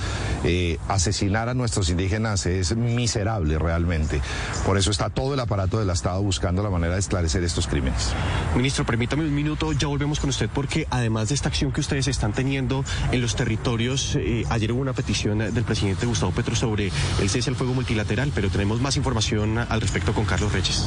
Eh, 0.44 0.78
asesinar 0.88 1.48
a 1.48 1.54
nuestros 1.54 1.88
indígenas 1.88 2.46
es 2.46 2.76
miserable 2.76 3.58
realmente. 3.58 4.20
Por 4.64 4.78
eso 4.78 4.90
está 4.90 5.10
todo 5.10 5.34
el 5.34 5.40
aparato 5.40 5.78
del 5.78 5.90
Estado 5.90 6.22
buscando 6.22 6.62
la 6.62 6.70
manera 6.70 6.94
de 6.94 7.00
esclarecer 7.00 7.42
estos 7.44 7.66
crímenes. 7.66 8.12
Ministro, 8.54 8.84
permítame 8.84 9.24
un 9.24 9.34
minuto, 9.34 9.72
ya 9.72 9.88
volvemos 9.88 10.20
con 10.20 10.30
usted 10.30 10.48
porque 10.52 10.86
además 10.90 11.28
de 11.28 11.34
esta 11.34 11.48
acción 11.48 11.72
que 11.72 11.80
ustedes 11.80 12.08
están 12.08 12.32
teniendo 12.32 12.84
en 13.10 13.20
los 13.20 13.36
territorios, 13.36 14.16
eh, 14.16 14.44
ayer 14.48 14.72
hubo 14.72 14.80
una 14.80 14.92
petición 14.92 15.38
del 15.38 15.64
presidente 15.64 16.06
Gustavo 16.06 16.32
Petro 16.32 16.54
sobre 16.54 16.83
el 17.20 17.30
cese 17.30 17.50
al 17.50 17.56
fuego 17.56 17.74
multilateral, 17.74 18.32
pero 18.34 18.50
tenemos 18.50 18.80
más 18.80 18.96
información 18.96 19.58
al 19.58 19.80
respecto 19.80 20.14
con 20.14 20.24
Carlos 20.24 20.52
Reyes. 20.52 20.86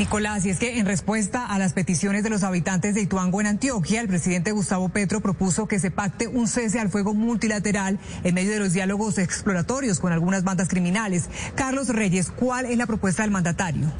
Nicolás, 0.00 0.46
y 0.46 0.50
es 0.50 0.58
que 0.58 0.78
en 0.78 0.86
respuesta 0.86 1.44
a 1.44 1.58
las 1.58 1.74
peticiones 1.74 2.22
de 2.22 2.30
los 2.30 2.42
habitantes 2.42 2.94
de 2.94 3.02
Ituango 3.02 3.38
en 3.42 3.46
Antioquia, 3.46 4.00
el 4.00 4.08
presidente 4.08 4.50
Gustavo 4.50 4.88
Petro 4.88 5.20
propuso 5.20 5.68
que 5.68 5.78
se 5.78 5.90
pacte 5.90 6.26
un 6.26 6.48
cese 6.48 6.80
al 6.80 6.88
fuego 6.88 7.12
multilateral 7.12 7.98
en 8.24 8.34
medio 8.34 8.50
de 8.50 8.60
los 8.60 8.72
diálogos 8.72 9.18
exploratorios 9.18 10.00
con 10.00 10.10
algunas 10.10 10.42
bandas 10.42 10.68
criminales. 10.68 11.28
Carlos 11.54 11.88
Reyes, 11.88 12.30
¿cuál 12.30 12.64
es 12.64 12.78
la 12.78 12.86
propuesta 12.86 13.24
del 13.24 13.30
mandatario? 13.30 13.92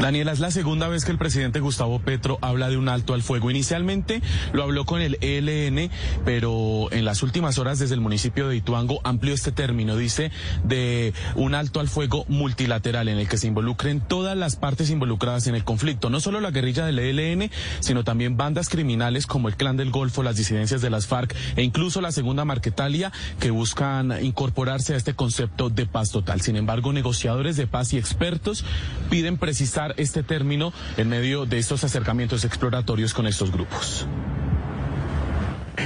Daniela, 0.00 0.30
es 0.30 0.38
la 0.38 0.52
segunda 0.52 0.86
vez 0.86 1.04
que 1.04 1.10
el 1.10 1.18
presidente 1.18 1.58
Gustavo 1.58 1.98
Petro 1.98 2.38
habla 2.40 2.68
de 2.68 2.76
un 2.76 2.88
alto 2.88 3.14
al 3.14 3.22
fuego. 3.22 3.50
Inicialmente 3.50 4.22
lo 4.52 4.62
habló 4.62 4.84
con 4.84 5.00
el 5.00 5.18
ELN, 5.20 5.90
pero 6.24 6.86
en 6.92 7.04
las 7.04 7.24
últimas 7.24 7.58
horas 7.58 7.80
desde 7.80 7.94
el 7.94 8.00
municipio 8.00 8.48
de 8.48 8.54
Ituango 8.54 9.00
amplió 9.02 9.34
este 9.34 9.50
término, 9.50 9.96
dice, 9.96 10.30
de 10.62 11.14
un 11.34 11.56
alto 11.56 11.80
al 11.80 11.88
fuego 11.88 12.24
multilateral 12.28 13.08
en 13.08 13.18
el 13.18 13.28
que 13.28 13.38
se 13.38 13.48
involucren 13.48 14.00
todas 14.00 14.36
las 14.36 14.54
partes 14.54 14.88
involucradas 14.90 15.48
en 15.48 15.56
el 15.56 15.64
conflicto, 15.64 16.10
no 16.10 16.20
solo 16.20 16.40
la 16.40 16.52
guerrilla 16.52 16.86
del 16.86 17.00
ELN, 17.00 17.50
sino 17.80 18.04
también 18.04 18.36
bandas 18.36 18.68
criminales 18.68 19.26
como 19.26 19.48
el 19.48 19.56
Clan 19.56 19.76
del 19.76 19.90
Golfo, 19.90 20.22
las 20.22 20.36
disidencias 20.36 20.80
de 20.80 20.90
las 20.90 21.08
FARC 21.08 21.34
e 21.56 21.64
incluso 21.64 22.00
la 22.00 22.12
Segunda 22.12 22.44
Marquetalia 22.44 23.10
que 23.40 23.50
buscan 23.50 24.24
incorporarse 24.24 24.94
a 24.94 24.96
este 24.96 25.14
concepto 25.14 25.70
de 25.70 25.86
paz 25.86 26.10
total. 26.10 26.40
Sin 26.40 26.54
embargo, 26.54 26.92
negociadores 26.92 27.56
de 27.56 27.66
paz 27.66 27.92
y 27.94 27.98
expertos 27.98 28.64
piden 29.10 29.38
precisar 29.38 29.87
este 29.96 30.22
término 30.22 30.72
en 30.96 31.08
medio 31.08 31.46
de 31.46 31.58
estos 31.58 31.84
acercamientos 31.84 32.44
exploratorios 32.44 33.14
con 33.14 33.26
estos 33.26 33.50
grupos. 33.50 34.06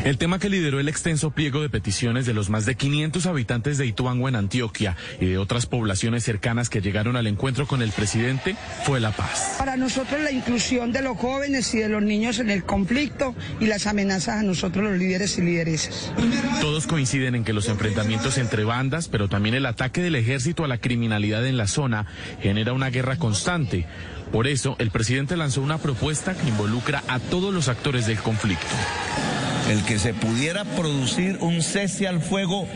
El 0.05 0.19
tema 0.19 0.41
que 0.41 0.49
lideró 0.49 0.81
el 0.81 0.89
extenso 0.89 1.31
pliego 1.31 1.63
de 1.63 1.71
peticiones 1.71 2.27
de 2.27 2.35
los 2.35 2.51
más 2.51 2.67
de 2.67 2.75
500 2.75 3.25
habitantes 3.27 3.79
de 3.79 3.87
Ituango 3.87 4.29
en 4.29 4.35
Antioquia 4.35 4.97
y 5.21 5.27
de 5.27 5.39
otras 5.39 5.67
poblaciones 5.67 6.25
cercanas 6.25 6.69
que 6.69 6.81
llegaron 6.81 7.15
al 7.17 7.29
encuentro 7.29 7.69
con 7.69 7.83
el 7.83 7.93
presidente 7.93 8.57
fue 8.85 8.99
la 8.99 9.13
paz. 9.13 9.55
Para 9.59 9.77
nosotros 9.77 10.21
la 10.21 10.33
inclusión 10.33 10.91
de 10.91 11.03
los 11.03 11.17
jóvenes 11.17 11.73
y 11.75 11.79
de 11.79 11.89
los 11.89 12.03
niños 12.03 12.41
en 12.41 12.51
el 12.51 12.65
conflicto 12.65 13.37
y 13.61 13.67
las 13.67 13.87
amenazas 13.87 14.41
a 14.41 14.43
nosotros 14.43 14.83
los 14.83 14.99
líderes 14.99 15.39
y 15.39 15.43
lideresas. 15.43 16.13
Todos 16.61 16.89
coinciden 16.89 17.37
en 17.37 17.45
que 17.45 17.53
los 17.53 17.69
enfrentamientos 17.69 18.39
entre 18.39 18.65
bandas, 18.65 19.07
pero 19.07 19.29
también 19.29 19.55
el 19.55 19.67
ataque 19.67 20.03
del 20.03 20.17
ejército 20.17 20.65
a 20.65 20.69
la 20.69 20.79
criminalidad 20.79 21.47
en 21.47 21.57
la 21.57 21.69
zona 21.69 22.07
genera 22.41 22.73
una 22.73 22.91
guerra 22.91 23.19
constante. 23.19 23.87
Por 24.33 24.49
eso, 24.49 24.75
el 24.81 24.91
presidente 24.91 25.37
lanzó 25.37 25.63
una 25.63 25.79
propuesta 25.79 26.35
que 26.35 26.49
involucra 26.49 27.05
a 27.07 27.21
todos 27.21 27.55
los 27.55 27.69
actores 27.69 28.07
del 28.07 28.19
conflicto 28.19 28.67
el 29.71 29.83
que 29.85 29.99
se 29.99 30.15
pudiera 30.15 30.65
producir 30.65 31.39
un 31.41 31.63
cese 31.63 32.09
al 32.09 32.21
fuego 32.21 32.67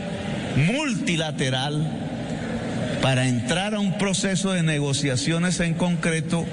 multilateral 0.55 1.85
para 3.01 3.27
entrar 3.27 3.75
a 3.75 3.79
un 3.79 3.97
proceso 3.97 4.51
de 4.51 4.63
negociaciones 4.63 5.59
en 5.59 5.73
concreto 5.73 6.45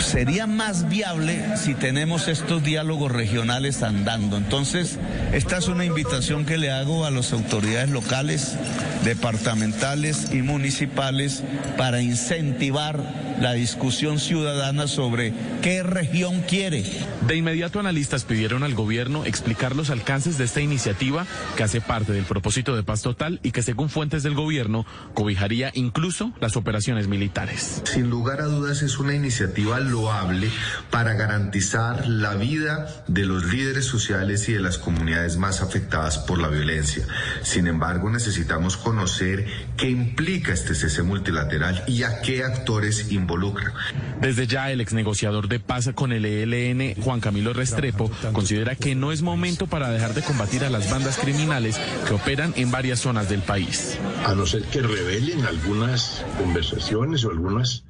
sería 0.00 0.46
más 0.46 0.88
viable 0.88 1.56
si 1.56 1.74
tenemos 1.74 2.28
estos 2.28 2.62
diálogos 2.62 3.12
regionales 3.12 3.82
andando. 3.82 4.36
Entonces, 4.36 4.98
esta 5.32 5.58
es 5.58 5.68
una 5.68 5.84
invitación 5.84 6.44
que 6.46 6.58
le 6.58 6.70
hago 6.70 7.04
a 7.04 7.10
las 7.10 7.32
autoridades 7.32 7.90
locales, 7.90 8.56
departamentales 9.04 10.32
y 10.32 10.42
municipales 10.42 11.42
para 11.76 12.00
incentivar 12.02 13.30
la 13.40 13.52
discusión 13.52 14.18
ciudadana 14.18 14.86
sobre 14.86 15.32
qué 15.62 15.82
región 15.82 16.42
quiere. 16.42 16.84
De 17.26 17.36
inmediato 17.36 17.80
analistas 17.80 18.24
pidieron 18.24 18.62
al 18.62 18.74
gobierno 18.74 19.24
explicar 19.24 19.74
los 19.74 19.88
alcances 19.90 20.36
de 20.36 20.44
esta 20.44 20.60
iniciativa 20.60 21.26
que 21.56 21.62
hace 21.62 21.80
parte 21.80 22.12
del 22.12 22.24
propósito 22.24 22.76
de 22.76 22.82
paz 22.82 23.00
total 23.02 23.40
y 23.42 23.52
que 23.52 23.62
según 23.62 23.88
fuentes 23.88 24.22
del 24.22 24.34
gobierno 24.34 24.84
cobijaría 25.14 25.70
incluso 25.74 26.32
las 26.40 26.56
operaciones 26.56 27.08
militares. 27.08 27.82
Sin 27.84 28.10
lugar 28.10 28.42
a 28.42 28.44
dudas 28.44 28.82
es 28.82 28.98
una 28.98 29.14
iniciativa 29.14 29.80
loable 29.90 30.50
para 30.90 31.14
garantizar 31.14 32.06
la 32.08 32.34
vida 32.34 33.04
de 33.06 33.24
los 33.24 33.44
líderes 33.52 33.84
sociales 33.84 34.48
y 34.48 34.52
de 34.52 34.60
las 34.60 34.78
comunidades 34.78 35.36
más 35.36 35.60
afectadas 35.60 36.18
por 36.18 36.38
la 36.38 36.48
violencia. 36.48 37.04
Sin 37.42 37.66
embargo, 37.66 38.10
necesitamos 38.10 38.76
conocer 38.76 39.46
qué 39.76 39.90
implica 39.90 40.52
este 40.52 40.74
cese 40.74 41.02
multilateral 41.02 41.84
y 41.86 42.04
a 42.04 42.20
qué 42.22 42.44
actores 42.44 43.10
involucran 43.12 43.72
desde 44.20 44.46
ya 44.46 44.70
el 44.70 44.80
ex 44.80 44.92
negociador 44.92 45.48
de 45.48 45.60
paz 45.60 45.90
con 45.94 46.12
el 46.12 46.24
ELN, 46.24 47.00
Juan 47.02 47.20
Camilo 47.20 47.52
Restrepo, 47.52 48.10
considera 48.32 48.74
que 48.74 48.94
no 48.94 49.12
es 49.12 49.22
momento 49.22 49.66
para 49.66 49.90
dejar 49.90 50.14
de 50.14 50.22
combatir 50.22 50.64
a 50.64 50.70
las 50.70 50.90
bandas 50.90 51.18
criminales 51.18 51.80
que 52.06 52.14
operan 52.14 52.52
en 52.56 52.70
varias 52.70 53.00
zonas 53.00 53.28
del 53.28 53.40
país. 53.40 53.98
A 54.26 54.34
no 54.34 54.46
ser 54.46 54.62
que 54.64 54.82
revelen 54.82 55.44
algunas 55.44 56.24
conversaciones 56.38 57.24
o 57.24 57.30
algunas 57.30 57.84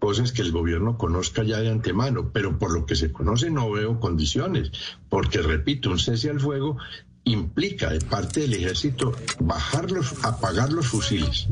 cosas 0.00 0.32
que 0.32 0.42
el 0.42 0.50
gobierno 0.50 0.98
conozca 0.98 1.44
ya 1.44 1.60
de 1.60 1.70
antemano, 1.70 2.30
pero 2.32 2.58
por 2.58 2.72
lo 2.72 2.86
que 2.86 2.96
se 2.96 3.12
conoce 3.12 3.50
no 3.50 3.70
veo 3.70 4.00
condiciones, 4.00 4.72
porque 5.08 5.42
repito, 5.42 5.90
un 5.90 6.00
cese 6.00 6.30
al 6.30 6.40
fuego 6.40 6.78
implica 7.24 7.90
de 7.90 8.00
parte 8.00 8.40
del 8.40 8.54
ejército 8.54 9.12
bajarlos, 9.38 10.24
apagar 10.24 10.72
los 10.72 10.88
fusiles. 10.88 11.48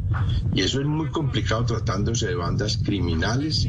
Y 0.54 0.62
eso 0.62 0.80
es 0.80 0.86
muy 0.86 1.08
complicado 1.08 1.64
tratándose 1.64 2.26
de 2.26 2.34
bandas 2.34 2.78
criminales, 2.78 3.68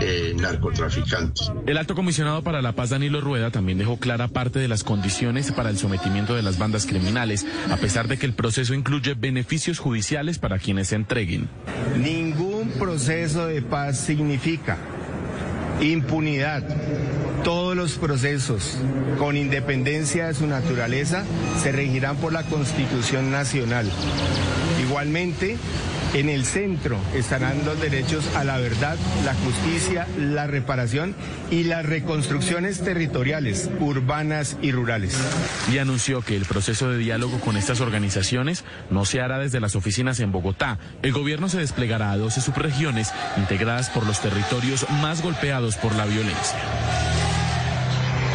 eh, 0.00 0.34
narcotraficantes. 0.36 1.50
El 1.66 1.78
alto 1.78 1.94
comisionado 1.94 2.42
para 2.42 2.60
la 2.60 2.72
paz, 2.72 2.90
Danilo 2.90 3.20
Rueda, 3.20 3.50
también 3.50 3.78
dejó 3.78 3.98
clara 3.98 4.28
parte 4.28 4.58
de 4.58 4.68
las 4.68 4.84
condiciones 4.84 5.52
para 5.52 5.70
el 5.70 5.78
sometimiento 5.78 6.34
de 6.34 6.42
las 6.42 6.58
bandas 6.58 6.86
criminales, 6.86 7.46
a 7.70 7.76
pesar 7.76 8.08
de 8.08 8.18
que 8.18 8.26
el 8.26 8.34
proceso 8.34 8.74
incluye 8.74 9.14
beneficios 9.14 9.78
judiciales 9.78 10.38
para 10.38 10.58
quienes 10.58 10.88
se 10.88 10.96
entreguen. 10.96 11.48
Ningún 11.96 12.47
proceso 12.70 13.46
de 13.46 13.62
paz 13.62 13.98
significa 13.98 14.76
impunidad 15.80 16.64
todos 17.44 17.76
los 17.76 17.92
procesos, 17.92 18.76
con 19.18 19.36
independencia 19.36 20.26
de 20.26 20.34
su 20.34 20.46
naturaleza, 20.46 21.24
se 21.62 21.72
regirán 21.72 22.16
por 22.16 22.32
la 22.32 22.42
Constitución 22.42 23.30
Nacional. 23.30 23.88
Igualmente, 24.82 25.56
en 26.14 26.28
el 26.28 26.44
centro 26.44 26.98
estarán 27.14 27.64
los 27.64 27.80
derechos 27.80 28.24
a 28.36 28.44
la 28.44 28.58
verdad, 28.58 28.96
la 29.24 29.34
justicia, 29.34 30.06
la 30.18 30.46
reparación 30.46 31.14
y 31.50 31.64
las 31.64 31.84
reconstrucciones 31.84 32.82
territoriales, 32.82 33.70
urbanas 33.80 34.56
y 34.62 34.72
rurales. 34.72 35.16
Y 35.72 35.78
anunció 35.78 36.22
que 36.22 36.36
el 36.36 36.44
proceso 36.44 36.90
de 36.90 36.98
diálogo 36.98 37.40
con 37.40 37.56
estas 37.56 37.80
organizaciones 37.80 38.64
no 38.90 39.04
se 39.04 39.20
hará 39.20 39.38
desde 39.38 39.60
las 39.60 39.76
oficinas 39.76 40.20
en 40.20 40.32
Bogotá. 40.32 40.78
El 41.02 41.12
gobierno 41.12 41.48
se 41.48 41.58
desplegará 41.58 42.12
a 42.12 42.16
12 42.16 42.40
subregiones 42.40 43.12
integradas 43.36 43.90
por 43.90 44.06
los 44.06 44.20
territorios 44.20 44.86
más 45.02 45.22
golpeados 45.22 45.76
por 45.76 45.94
la 45.94 46.06
violencia. 46.06 46.58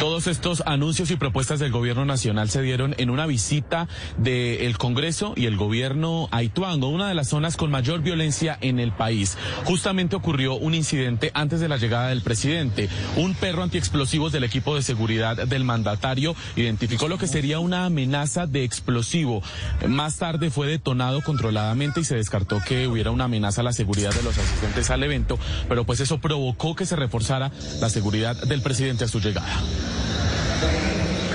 Todos 0.04 0.28
estos 0.28 0.64
anuncios 0.66 1.12
y 1.12 1.16
propuestas 1.16 1.62
del 1.62 1.72
gobierno 1.72 2.04
nacional 2.04 2.50
se 2.50 2.62
dieron 2.62 2.94
en 2.98 3.10
una 3.10 3.26
visita 3.26 3.88
del 4.18 4.78
Congreso 4.78 5.32
y 5.38 5.46
el 5.46 5.56
gobierno 5.56 6.28
a 6.30 6.44
Ituango, 6.44 6.90
una 6.90 7.08
de 7.08 7.16
las 7.16 7.30
zonas 7.30 7.56
con 7.56 7.72
mayor 7.72 8.02
violencia 8.02 8.58
en 8.60 8.82
el 8.82 8.92
país. 8.92 9.38
Justamente 9.64 10.18
ocurrió 10.18 10.56
un 10.56 10.74
incidente 10.74 11.32
antes 11.34 11.62
de 11.62 11.70
la 11.70 11.78
llegada 11.78 12.10
del 12.10 12.22
presidente. 12.22 12.90
Un 13.16 13.34
perro 13.34 13.64
antiexplosivos 13.64 14.34
del 14.34 14.44
equipo 14.44 14.76
de 14.76 14.82
seguridad 14.82 15.38
del 15.38 15.64
mandatario 15.64 16.36
identificó 16.58 17.08
lo 17.08 17.18
que 17.18 17.28
sería 17.28 17.60
una 17.60 17.86
amenaza 17.86 18.46
de 18.46 18.66
explosivo. 18.66 19.42
Más 19.88 20.18
tarde 20.18 20.50
fue 20.50 20.68
detonado 20.68 21.22
controladamente 21.22 22.02
y 22.02 22.04
se 22.04 22.18
descartó 22.18 22.60
que 22.68 22.90
hubiera 22.90 23.12
una 23.12 23.24
amenaza 23.24 23.62
a 23.62 23.64
la 23.64 23.72
seguridad 23.72 24.14
de 24.14 24.24
los 24.24 24.38
asistentes 24.38 24.90
al 24.90 25.02
evento, 25.02 25.40
pero 25.70 25.86
pues 25.86 26.02
eso 26.02 26.18
provocó 26.18 26.76
que 26.76 26.86
se 26.86 26.98
reforzara 26.98 27.54
la 27.80 27.90
seguridad 27.90 28.36
del 28.36 28.62
presidente 28.62 29.06
a 29.06 29.08
su 29.08 29.22
llegada 29.22 29.64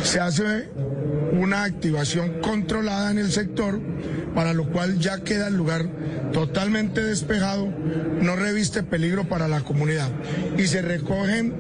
se 0.03 0.21
hace 0.21 0.69
una 1.33 1.65
activación 1.65 2.41
controlada 2.41 3.11
en 3.11 3.19
el 3.19 3.31
sector, 3.31 3.81
para 4.35 4.55
lo 4.55 4.71
cual 4.71 4.99
ya 4.99 5.23
queda 5.23 5.49
el 5.49 5.57
lugar 5.57 5.87
totalmente 6.33 7.03
despejado, 7.03 7.69
no 8.21 8.37
reviste 8.37 8.83
peligro 8.83 9.29
para 9.29 9.49
la 9.49 9.61
comunidad. 9.61 10.09
Y 10.57 10.67
se 10.67 10.83
recogen 10.83 11.55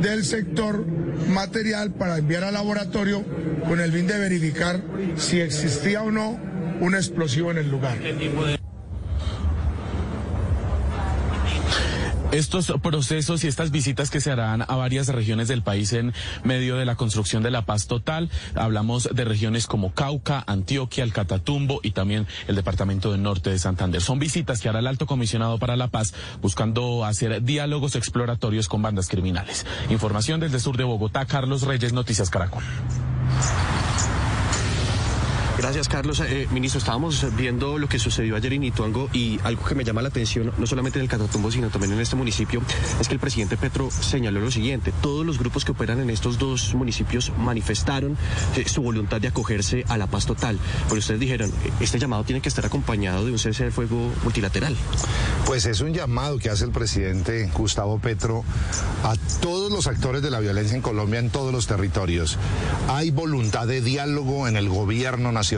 del 0.00 0.24
sector 0.24 0.84
material 1.28 1.92
para 1.92 2.18
enviar 2.18 2.44
al 2.44 2.54
laboratorio 2.54 3.24
con 3.66 3.80
el 3.80 3.92
fin 3.92 4.06
de 4.06 4.18
verificar 4.18 4.80
si 5.16 5.40
existía 5.40 6.02
o 6.02 6.10
no 6.10 6.38
un 6.80 6.94
explosivo 6.94 7.50
en 7.50 7.58
el 7.58 7.70
lugar. 7.70 7.96
Estos 12.34 12.72
procesos 12.82 13.44
y 13.44 13.46
estas 13.46 13.70
visitas 13.70 14.10
que 14.10 14.20
se 14.20 14.32
harán 14.32 14.62
a 14.62 14.76
varias 14.76 15.08
regiones 15.08 15.46
del 15.46 15.62
país 15.62 15.92
en 15.92 16.12
medio 16.42 16.76
de 16.76 16.84
la 16.84 16.96
construcción 16.96 17.44
de 17.44 17.52
la 17.52 17.64
paz 17.64 17.86
total. 17.86 18.28
Hablamos 18.56 19.08
de 19.12 19.24
regiones 19.24 19.66
como 19.68 19.94
Cauca, 19.94 20.42
Antioquia, 20.46 21.04
el 21.04 21.12
Catatumbo 21.12 21.80
y 21.82 21.92
también 21.92 22.26
el 22.48 22.56
departamento 22.56 23.12
del 23.12 23.22
norte 23.22 23.50
de 23.50 23.58
Santander. 23.58 24.02
Son 24.02 24.18
visitas 24.18 24.60
que 24.60 24.68
hará 24.68 24.80
el 24.80 24.88
alto 24.88 25.06
comisionado 25.06 25.58
para 25.58 25.76
la 25.76 25.88
paz 25.88 26.12
buscando 26.42 27.04
hacer 27.04 27.42
diálogos 27.42 27.94
exploratorios 27.94 28.68
con 28.68 28.82
bandas 28.82 29.08
criminales. 29.08 29.64
Información 29.90 30.40
desde 30.40 30.58
sur 30.58 30.76
de 30.76 30.84
Bogotá, 30.84 31.26
Carlos 31.26 31.62
Reyes, 31.62 31.92
Noticias 31.92 32.30
Caracol. 32.30 32.64
Gracias, 35.64 35.88
Carlos. 35.88 36.20
Eh, 36.20 36.46
ministro, 36.50 36.78
estábamos 36.78 37.24
viendo 37.36 37.78
lo 37.78 37.88
que 37.88 37.98
sucedió 37.98 38.36
ayer 38.36 38.52
en 38.52 38.64
Ituango 38.64 39.08
y 39.14 39.40
algo 39.44 39.64
que 39.64 39.74
me 39.74 39.82
llama 39.82 40.02
la 40.02 40.08
atención, 40.08 40.52
no 40.58 40.66
solamente 40.66 40.98
en 40.98 41.04
el 41.04 41.08
Catatumbo, 41.08 41.50
sino 41.50 41.70
también 41.70 41.94
en 41.94 42.00
este 42.00 42.16
municipio, 42.16 42.60
es 43.00 43.08
que 43.08 43.14
el 43.14 43.18
presidente 43.18 43.56
Petro 43.56 43.90
señaló 43.90 44.40
lo 44.40 44.50
siguiente. 44.50 44.92
Todos 45.00 45.24
los 45.24 45.38
grupos 45.38 45.64
que 45.64 45.72
operan 45.72 46.00
en 46.00 46.10
estos 46.10 46.36
dos 46.36 46.74
municipios 46.74 47.32
manifestaron 47.38 48.18
eh, 48.56 48.68
su 48.68 48.82
voluntad 48.82 49.22
de 49.22 49.28
acogerse 49.28 49.86
a 49.88 49.96
la 49.96 50.06
paz 50.06 50.26
total. 50.26 50.58
Pero 50.88 50.98
ustedes 50.98 51.18
dijeron, 51.18 51.50
este 51.80 51.98
llamado 51.98 52.24
tiene 52.24 52.42
que 52.42 52.50
estar 52.50 52.66
acompañado 52.66 53.24
de 53.24 53.32
un 53.32 53.38
cese 53.38 53.64
de 53.64 53.70
fuego 53.70 54.12
multilateral. 54.22 54.76
Pues 55.46 55.64
es 55.64 55.80
un 55.80 55.94
llamado 55.94 56.36
que 56.36 56.50
hace 56.50 56.66
el 56.66 56.72
presidente 56.72 57.50
Gustavo 57.54 57.98
Petro 58.00 58.44
a 59.02 59.14
todos 59.40 59.72
los 59.72 59.86
actores 59.86 60.20
de 60.20 60.30
la 60.30 60.40
violencia 60.40 60.76
en 60.76 60.82
Colombia, 60.82 61.20
en 61.20 61.30
todos 61.30 61.54
los 61.54 61.66
territorios. 61.66 62.36
Hay 62.88 63.10
voluntad 63.10 63.66
de 63.66 63.80
diálogo 63.80 64.46
en 64.46 64.58
el 64.58 64.68
gobierno 64.68 65.32
nacional 65.32 65.53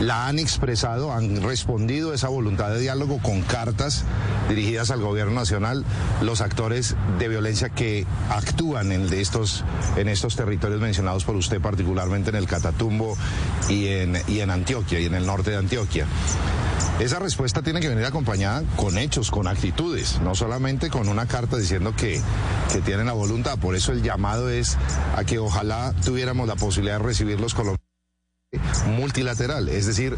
la 0.00 0.26
han 0.26 0.38
expresado, 0.38 1.12
han 1.12 1.42
respondido 1.42 2.12
esa 2.12 2.28
voluntad 2.28 2.70
de 2.70 2.80
diálogo 2.80 3.18
con 3.22 3.42
cartas 3.42 4.04
dirigidas 4.48 4.90
al 4.90 5.00
gobierno 5.00 5.34
nacional, 5.34 5.84
los 6.22 6.40
actores 6.40 6.94
de 7.18 7.28
violencia 7.28 7.70
que 7.70 8.06
actúan 8.30 8.92
en, 8.92 9.12
estos, 9.12 9.64
en 9.96 10.08
estos 10.08 10.36
territorios 10.36 10.80
mencionados 10.80 11.24
por 11.24 11.36
usted, 11.36 11.60
particularmente 11.60 12.30
en 12.30 12.36
el 12.36 12.46
Catatumbo 12.46 13.16
y 13.68 13.88
en, 13.88 14.50
Antioquia, 14.50 15.00
y 15.00 15.06
en 15.06 15.14
el 15.14 15.26
norte 15.26 15.50
de 15.50 15.56
Antioquia. 15.56 16.06
Esa 17.00 17.18
respuesta 17.18 17.60
tiene 17.62 17.80
que 17.80 17.88
venir 17.88 18.06
acompañada 18.06 18.62
con 18.76 18.96
hechos, 18.96 19.30
con 19.30 19.46
actitudes, 19.48 20.18
no 20.22 20.34
solamente 20.34 20.88
con 20.88 21.08
una 21.08 21.26
carta 21.26 21.58
diciendo 21.58 21.94
que, 21.94 22.22
que 22.72 22.80
tienen 22.80 23.06
la 23.06 23.12
voluntad. 23.12 23.58
Por 23.58 23.76
eso 23.76 23.92
el 23.92 24.02
llamado 24.02 24.48
es 24.48 24.78
a 25.14 25.24
que 25.24 25.38
ojalá 25.38 25.94
tuviéramos 26.04 26.48
la 26.48 26.56
posibilidad 26.56 26.98
de 26.98 27.04
recibir 27.04 27.38
los 27.38 27.52
colombianos 27.52 27.85
multilateral, 28.86 29.68
es 29.68 29.86
decir... 29.86 30.16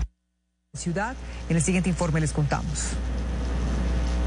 Ciudad, 0.76 1.16
en 1.48 1.56
el 1.56 1.62
siguiente 1.62 1.88
informe 1.88 2.20
les 2.20 2.32
contamos. 2.32 2.90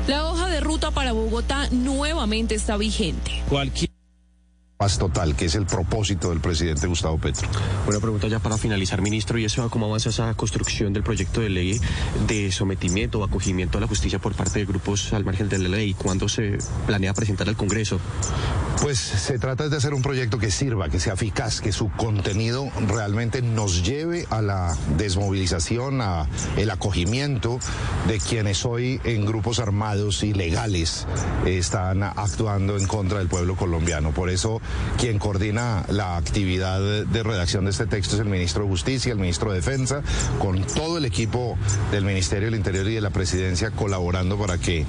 La 0.07 0.25
hoja 0.25 0.47
de 0.47 0.59
ruta 0.59 0.91
para 0.91 1.11
Bogotá 1.11 1.69
nuevamente 1.69 2.55
está 2.55 2.75
vigente. 2.77 3.43
Cualquier 3.47 3.90
paz 4.81 4.97
total, 4.97 5.35
que 5.35 5.45
es 5.45 5.53
el 5.53 5.67
propósito 5.67 6.31
del 6.31 6.39
presidente 6.39 6.87
Gustavo 6.87 7.19
Petro. 7.19 7.47
Una 7.87 7.99
pregunta 7.99 8.27
ya 8.27 8.39
para 8.39 8.57
finalizar, 8.57 8.99
ministro, 8.99 9.37
y 9.37 9.45
eso 9.45 9.69
cómo 9.69 9.85
avanza 9.85 10.09
esa 10.09 10.33
construcción 10.33 10.91
del 10.91 11.03
proyecto 11.03 11.39
de 11.39 11.49
ley 11.49 11.79
de 12.25 12.51
sometimiento 12.51 13.19
o 13.19 13.23
acogimiento 13.23 13.77
a 13.77 13.81
la 13.81 13.85
justicia 13.85 14.17
por 14.17 14.33
parte 14.33 14.57
de 14.57 14.65
grupos 14.65 15.13
al 15.13 15.23
margen 15.23 15.49
de 15.49 15.59
la 15.59 15.69
ley. 15.69 15.93
¿Cuándo 15.93 16.27
se 16.27 16.57
planea 16.87 17.13
presentar 17.13 17.47
al 17.47 17.55
Congreso? 17.55 17.99
Pues 18.81 18.97
se 18.97 19.37
trata 19.37 19.69
de 19.69 19.77
hacer 19.77 19.93
un 19.93 20.01
proyecto 20.01 20.39
que 20.39 20.49
sirva, 20.49 20.89
que 20.89 20.99
sea 20.99 21.13
eficaz, 21.13 21.61
que 21.61 21.71
su 21.71 21.91
contenido 21.91 22.67
realmente 22.87 23.43
nos 23.43 23.83
lleve 23.83 24.25
a 24.31 24.41
la 24.41 24.75
desmovilización, 24.97 26.01
a 26.01 26.27
el 26.57 26.71
acogimiento 26.71 27.59
de 28.07 28.17
quienes 28.17 28.65
hoy 28.65 28.99
en 29.03 29.27
grupos 29.27 29.59
armados 29.59 30.23
ilegales 30.23 31.05
están 31.45 32.01
actuando 32.01 32.75
en 32.77 32.87
contra 32.87 33.19
del 33.19 33.27
pueblo 33.27 33.55
colombiano. 33.55 34.09
Por 34.09 34.31
eso 34.31 34.59
quien 34.97 35.19
coordina 35.19 35.83
la 35.89 36.17
actividad 36.17 36.79
de 36.79 37.23
redacción 37.23 37.65
de 37.65 37.71
este 37.71 37.87
texto 37.87 38.15
es 38.15 38.21
el 38.21 38.29
ministro 38.29 38.63
de 38.63 38.69
Justicia, 38.69 39.11
el 39.11 39.19
ministro 39.19 39.51
de 39.51 39.57
Defensa, 39.57 40.01
con 40.39 40.61
todo 40.63 40.97
el 40.97 41.05
equipo 41.05 41.57
del 41.91 42.05
Ministerio 42.05 42.47
del 42.47 42.55
Interior 42.55 42.87
y 42.87 42.95
de 42.95 43.01
la 43.01 43.09
Presidencia 43.09 43.71
colaborando 43.71 44.37
para 44.37 44.57
que 44.57 44.85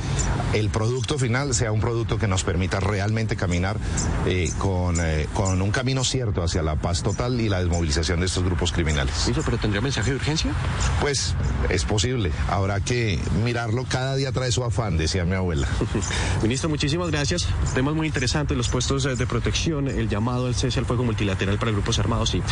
el 0.52 0.68
producto 0.70 1.18
final 1.18 1.54
sea 1.54 1.72
un 1.72 1.80
producto 1.80 2.18
que 2.18 2.28
nos 2.28 2.44
permita 2.44 2.80
realmente 2.80 3.36
caminar 3.36 3.78
eh, 4.26 4.50
con, 4.58 4.96
eh, 5.00 5.26
con 5.34 5.62
un 5.62 5.70
camino 5.70 6.04
cierto 6.04 6.42
hacia 6.42 6.62
la 6.62 6.76
paz 6.76 7.02
total 7.02 7.40
y 7.40 7.48
la 7.48 7.60
desmovilización 7.60 8.20
de 8.20 8.26
estos 8.26 8.44
grupos 8.44 8.72
criminales. 8.72 9.30
¿Pero 9.44 9.58
tendría 9.58 9.80
mensaje 9.80 10.10
de 10.10 10.16
urgencia? 10.16 10.52
Pues 11.00 11.34
es 11.68 11.84
posible. 11.84 12.30
Habrá 12.48 12.80
que 12.80 13.18
mirarlo. 13.44 13.84
Cada 13.88 14.16
día 14.16 14.32
trae 14.32 14.52
su 14.52 14.64
afán, 14.64 14.96
decía 14.96 15.24
mi 15.24 15.34
abuela. 15.34 15.66
Ministro, 16.42 16.68
muchísimas 16.68 17.10
gracias. 17.10 17.48
Temas 17.74 17.94
muy 17.94 18.06
interesantes, 18.06 18.56
los 18.56 18.68
puestos 18.68 19.04
de 19.04 19.26
protección, 19.26 19.71
el 19.78 20.08
llamado 20.08 20.46
al 20.46 20.54
cese 20.54 20.78
al 20.78 20.86
fuego 20.86 21.04
multilateral 21.04 21.58
para 21.58 21.72
grupos 21.72 21.98
armados 21.98 22.34
y 22.34 22.38
eh, 22.38 22.42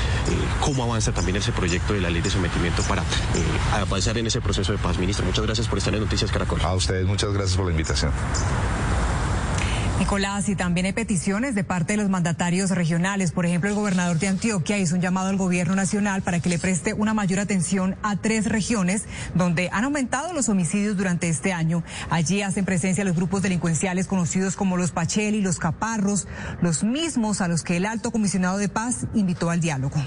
cómo 0.60 0.84
avanza 0.84 1.12
también 1.12 1.36
ese 1.36 1.52
proyecto 1.52 1.92
de 1.92 2.00
la 2.00 2.10
ley 2.10 2.22
de 2.22 2.30
sometimiento 2.30 2.82
para 2.84 3.02
avanzar 3.74 4.18
en 4.18 4.26
ese 4.26 4.40
proceso 4.40 4.72
de 4.72 4.78
paz. 4.78 4.98
Ministro, 4.98 5.24
muchas 5.24 5.44
gracias 5.44 5.68
por 5.68 5.78
estar 5.78 5.94
en 5.94 6.00
Noticias 6.00 6.30
Caracol. 6.30 6.60
A 6.62 6.74
ustedes, 6.74 7.06
muchas 7.06 7.32
gracias 7.32 7.56
por 7.56 7.66
la 7.66 7.72
invitación. 7.72 8.12
Nicolás, 10.00 10.48
y 10.48 10.56
también 10.56 10.86
hay 10.86 10.94
peticiones 10.94 11.54
de 11.54 11.62
parte 11.62 11.92
de 11.92 11.98
los 11.98 12.08
mandatarios 12.08 12.70
regionales. 12.70 13.32
Por 13.32 13.44
ejemplo, 13.44 13.68
el 13.68 13.76
gobernador 13.76 14.18
de 14.18 14.28
Antioquia 14.28 14.78
hizo 14.78 14.94
un 14.94 15.02
llamado 15.02 15.28
al 15.28 15.36
gobierno 15.36 15.74
nacional 15.74 16.22
para 16.22 16.40
que 16.40 16.48
le 16.48 16.58
preste 16.58 16.94
una 16.94 17.12
mayor 17.12 17.38
atención 17.38 17.96
a 18.02 18.16
tres 18.16 18.46
regiones 18.46 19.04
donde 19.34 19.68
han 19.72 19.84
aumentado 19.84 20.32
los 20.32 20.48
homicidios 20.48 20.96
durante 20.96 21.28
este 21.28 21.52
año. 21.52 21.84
Allí 22.08 22.40
hacen 22.40 22.64
presencia 22.64 23.04
los 23.04 23.14
grupos 23.14 23.42
delincuenciales 23.42 24.06
conocidos 24.06 24.56
como 24.56 24.78
los 24.78 24.90
Pacheli, 24.90 25.42
los 25.42 25.58
Caparros, 25.58 26.26
los 26.62 26.82
mismos 26.82 27.42
a 27.42 27.48
los 27.48 27.62
que 27.62 27.76
el 27.76 27.84
alto 27.84 28.10
comisionado 28.10 28.56
de 28.56 28.70
paz 28.70 29.06
invitó 29.12 29.50
al 29.50 29.60
diálogo. 29.60 30.02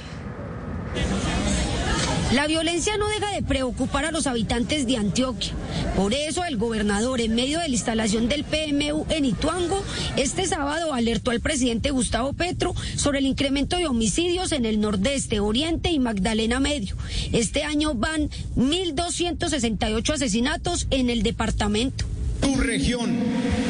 La 2.34 2.48
violencia 2.48 2.98
no 2.98 3.08
deja 3.10 3.32
de 3.32 3.44
preocupar 3.44 4.06
a 4.06 4.12
los 4.12 4.26
habitantes 4.26 4.88
de 4.88 4.98
Antioquia. 4.98 5.52
Por 5.96 6.16
eso 6.16 6.44
el 6.44 6.58
gobernador, 6.58 7.22
en 7.22 7.36
medio 7.36 7.60
de 7.60 7.68
la 7.68 7.76
instalación 7.76 8.28
del 8.28 8.44
PMU 8.44 9.06
en 9.10 9.26
Ituango, 9.26 9.84
este 10.18 10.48
sábado 10.48 10.94
alertó 10.94 11.30
al 11.30 11.42
presidente 11.42 11.92
Gustavo 11.92 12.34
Petro 12.34 12.74
sobre 12.96 13.20
el 13.20 13.28
incremento 13.28 13.78
de 13.78 13.86
homicidios 13.86 14.52
en 14.52 14.66
el 14.66 14.82
nordeste, 14.82 15.42
oriente 15.42 15.92
y 15.92 16.00
Magdalena 16.00 16.60
Medio. 16.60 16.96
Este 17.34 17.66
año 17.66 17.94
van 17.94 18.32
1.268 18.56 20.14
asesinatos 20.14 20.88
en 20.90 21.12
el 21.12 21.22
departamento. 21.22 22.06
Tu 22.42 22.56
región 22.56 23.16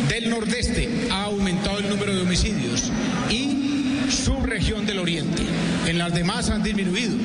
del 0.07 0.30
nordeste 0.30 0.88
ha 1.11 1.26
aumentado 1.26 1.80
el 1.80 1.90
número 1.90 2.15
de 2.15 2.22
homicidios 2.22 2.90
y 3.30 4.10
su 4.10 4.40
región 4.41 4.85
del 4.85 4.99
oriente. 4.99 5.44
En 5.85 5.98
las 5.98 6.14
demás 6.14 6.49
han 6.49 6.64
disminuido. 6.64 7.18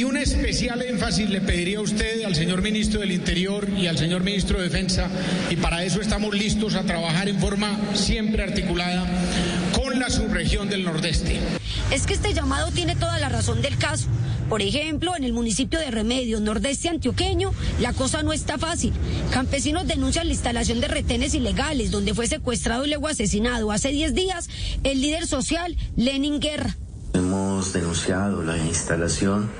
Y 0.00 0.04
un 0.04 0.16
especial 0.16 0.80
énfasis 0.80 1.28
le 1.28 1.42
pediría 1.42 1.76
a 1.76 1.82
usted, 1.82 2.22
al 2.24 2.34
señor 2.34 2.62
ministro 2.62 3.00
del 3.00 3.12
Interior 3.12 3.68
y 3.68 3.86
al 3.86 3.98
señor 3.98 4.22
ministro 4.22 4.56
de 4.56 4.64
Defensa, 4.64 5.10
y 5.50 5.56
para 5.56 5.84
eso 5.84 6.00
estamos 6.00 6.34
listos 6.34 6.74
a 6.74 6.84
trabajar 6.84 7.28
en 7.28 7.38
forma 7.38 7.78
siempre 7.92 8.42
articulada 8.42 9.06
con 9.74 9.98
la 9.98 10.08
subregión 10.08 10.70
del 10.70 10.84
Nordeste. 10.84 11.38
Es 11.92 12.06
que 12.06 12.14
este 12.14 12.32
llamado 12.32 12.70
tiene 12.70 12.96
toda 12.96 13.18
la 13.18 13.28
razón 13.28 13.60
del 13.60 13.76
caso. 13.76 14.06
Por 14.48 14.62
ejemplo, 14.62 15.14
en 15.18 15.24
el 15.24 15.34
municipio 15.34 15.78
de 15.78 15.90
Remedios, 15.90 16.40
nordeste 16.40 16.88
antioqueño, 16.88 17.52
la 17.78 17.92
cosa 17.92 18.22
no 18.22 18.32
está 18.32 18.56
fácil. 18.56 18.94
Campesinos 19.30 19.86
denuncian 19.86 20.28
la 20.28 20.32
instalación 20.32 20.80
de 20.80 20.88
retenes 20.88 21.34
ilegales, 21.34 21.90
donde 21.90 22.14
fue 22.14 22.26
secuestrado 22.26 22.86
y 22.86 22.88
luego 22.88 23.06
asesinado 23.08 23.70
hace 23.70 23.90
10 23.90 24.14
días 24.14 24.48
el 24.82 25.02
líder 25.02 25.26
social 25.26 25.76
Lenin 25.94 26.40
Guerra. 26.40 26.74
Hemos 27.12 27.74
denunciado 27.74 28.42
la 28.42 28.56
instalación 28.56 29.50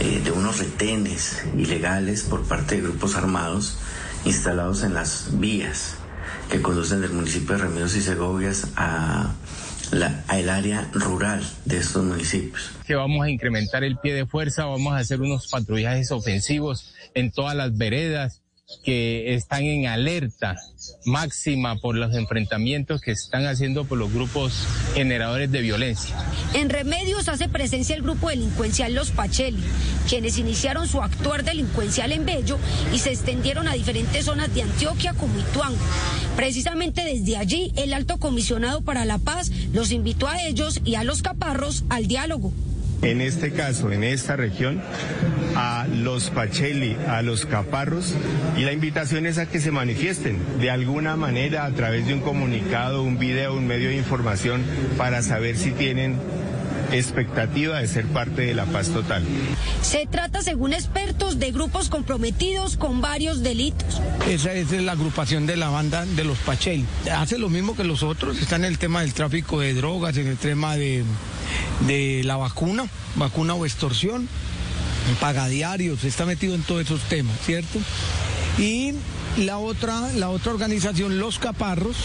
eh, 0.00 0.20
de 0.22 0.30
unos 0.30 0.58
retenes 0.58 1.44
ilegales 1.56 2.22
por 2.22 2.46
parte 2.46 2.76
de 2.76 2.82
grupos 2.82 3.16
armados 3.16 3.78
instalados 4.24 4.82
en 4.82 4.94
las 4.94 5.38
vías 5.38 5.96
que 6.50 6.62
conducen 6.62 7.00
del 7.00 7.12
municipio 7.12 7.56
de 7.56 7.62
Remedios 7.62 7.96
y 7.96 8.00
Segovias 8.00 8.68
a 8.76 9.34
la, 9.90 10.24
el 10.32 10.48
área 10.48 10.88
rural 10.92 11.42
de 11.64 11.78
estos 11.78 12.04
municipios. 12.04 12.70
Que 12.86 12.94
vamos 12.94 13.24
a 13.24 13.30
incrementar 13.30 13.84
el 13.84 13.98
pie 13.98 14.14
de 14.14 14.26
fuerza, 14.26 14.64
vamos 14.64 14.92
a 14.94 14.98
hacer 14.98 15.20
unos 15.20 15.48
patrullajes 15.48 16.10
ofensivos 16.10 16.94
en 17.14 17.30
todas 17.30 17.56
las 17.56 17.76
veredas, 17.76 18.42
que 18.82 19.34
están 19.34 19.64
en 19.64 19.86
alerta 19.86 20.56
máxima 21.04 21.76
por 21.76 21.96
los 21.96 22.14
enfrentamientos 22.14 23.00
que 23.00 23.12
están 23.12 23.46
haciendo 23.46 23.84
por 23.84 23.98
los 23.98 24.12
grupos 24.12 24.66
generadores 24.94 25.50
de 25.50 25.60
violencia. 25.60 26.16
En 26.54 26.70
Remedios 26.70 27.28
hace 27.28 27.48
presencia 27.48 27.94
el 27.94 28.02
grupo 28.02 28.28
delincuencial 28.28 28.94
Los 28.94 29.10
Pacheli, 29.10 29.62
quienes 30.08 30.38
iniciaron 30.38 30.88
su 30.88 31.02
actuar 31.02 31.44
delincuencial 31.44 32.12
en 32.12 32.24
Bello 32.24 32.58
y 32.92 32.98
se 32.98 33.10
extendieron 33.10 33.68
a 33.68 33.74
diferentes 33.74 34.24
zonas 34.24 34.54
de 34.54 34.62
Antioquia 34.62 35.14
como 35.14 35.38
Ituango. 35.38 35.78
Precisamente 36.36 37.04
desde 37.04 37.36
allí, 37.36 37.72
el 37.76 37.92
alto 37.92 38.18
comisionado 38.18 38.80
para 38.80 39.04
la 39.04 39.18
paz 39.18 39.50
los 39.72 39.92
invitó 39.92 40.26
a 40.26 40.42
ellos 40.42 40.80
y 40.84 40.94
a 40.94 41.04
los 41.04 41.22
caparros 41.22 41.84
al 41.90 42.06
diálogo 42.06 42.52
en 43.04 43.20
este 43.20 43.52
caso, 43.52 43.92
en 43.92 44.02
esta 44.02 44.36
región, 44.36 44.80
a 45.56 45.86
los 45.86 46.30
Pacheli, 46.30 46.96
a 47.08 47.22
los 47.22 47.46
Caparros, 47.46 48.14
y 48.56 48.62
la 48.62 48.72
invitación 48.72 49.26
es 49.26 49.38
a 49.38 49.46
que 49.46 49.60
se 49.60 49.70
manifiesten 49.70 50.38
de 50.58 50.70
alguna 50.70 51.16
manera 51.16 51.66
a 51.66 51.70
través 51.70 52.06
de 52.06 52.14
un 52.14 52.20
comunicado, 52.20 53.02
un 53.02 53.18
video, 53.18 53.54
un 53.54 53.66
medio 53.66 53.90
de 53.90 53.96
información, 53.96 54.62
para 54.96 55.22
saber 55.22 55.56
si 55.56 55.70
tienen 55.72 56.16
expectativa 56.92 57.78
de 57.78 57.88
ser 57.88 58.06
parte 58.06 58.42
de 58.42 58.54
la 58.54 58.66
paz 58.66 58.88
total. 58.88 59.22
Se 59.82 60.06
trata, 60.06 60.42
según 60.42 60.72
expertos, 60.72 61.38
de 61.38 61.52
grupos 61.52 61.88
comprometidos 61.88 62.76
con 62.76 63.00
varios 63.00 63.42
delitos. 63.42 64.00
Esa 64.28 64.52
es 64.52 64.70
la 64.72 64.92
agrupación 64.92 65.46
de 65.46 65.56
la 65.56 65.68
banda 65.68 66.04
de 66.06 66.24
los 66.24 66.38
Pachel. 66.38 66.84
Hace 67.12 67.38
lo 67.38 67.48
mismo 67.48 67.76
que 67.76 67.84
los 67.84 68.02
otros, 68.02 68.38
está 68.40 68.56
en 68.56 68.64
el 68.64 68.78
tema 68.78 69.02
del 69.02 69.14
tráfico 69.14 69.60
de 69.60 69.74
drogas, 69.74 70.16
en 70.16 70.26
el 70.26 70.36
tema 70.36 70.76
de, 70.76 71.04
de 71.86 72.22
la 72.24 72.36
vacuna, 72.36 72.86
vacuna 73.16 73.54
o 73.54 73.64
extorsión, 73.64 74.28
paga 75.20 75.48
diarios, 75.48 76.04
está 76.04 76.26
metido 76.26 76.54
en 76.54 76.62
todos 76.62 76.82
esos 76.82 77.00
temas, 77.02 77.36
¿cierto? 77.44 77.78
Y 78.58 78.94
la 79.36 79.58
otra, 79.58 80.12
la 80.12 80.30
otra 80.30 80.52
organización, 80.52 81.18
Los 81.18 81.38
Caparros, 81.38 81.96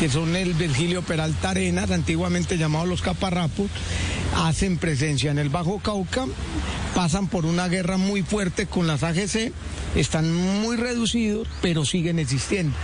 que 0.00 0.08
son 0.08 0.36
el 0.36 0.54
Virgilio 0.54 1.02
Peralta 1.02 1.50
Arenas, 1.50 1.90
antiguamente 1.90 2.56
llamado 2.56 2.86
Los 2.86 3.02
Caparrapos, 3.02 3.70
hacen 4.36 4.78
presencia 4.78 5.30
en 5.30 5.38
el 5.38 5.50
Bajo 5.50 5.80
Cauca, 5.80 6.26
pasan 6.94 7.28
por 7.28 7.44
una 7.44 7.68
guerra 7.68 7.98
muy 7.98 8.22
fuerte 8.22 8.66
con 8.66 8.86
las 8.86 9.02
AGC, 9.02 9.52
están 9.96 10.34
muy 10.34 10.76
reducidos, 10.76 11.46
pero 11.60 11.84
siguen 11.84 12.18
existiendo. 12.18 12.74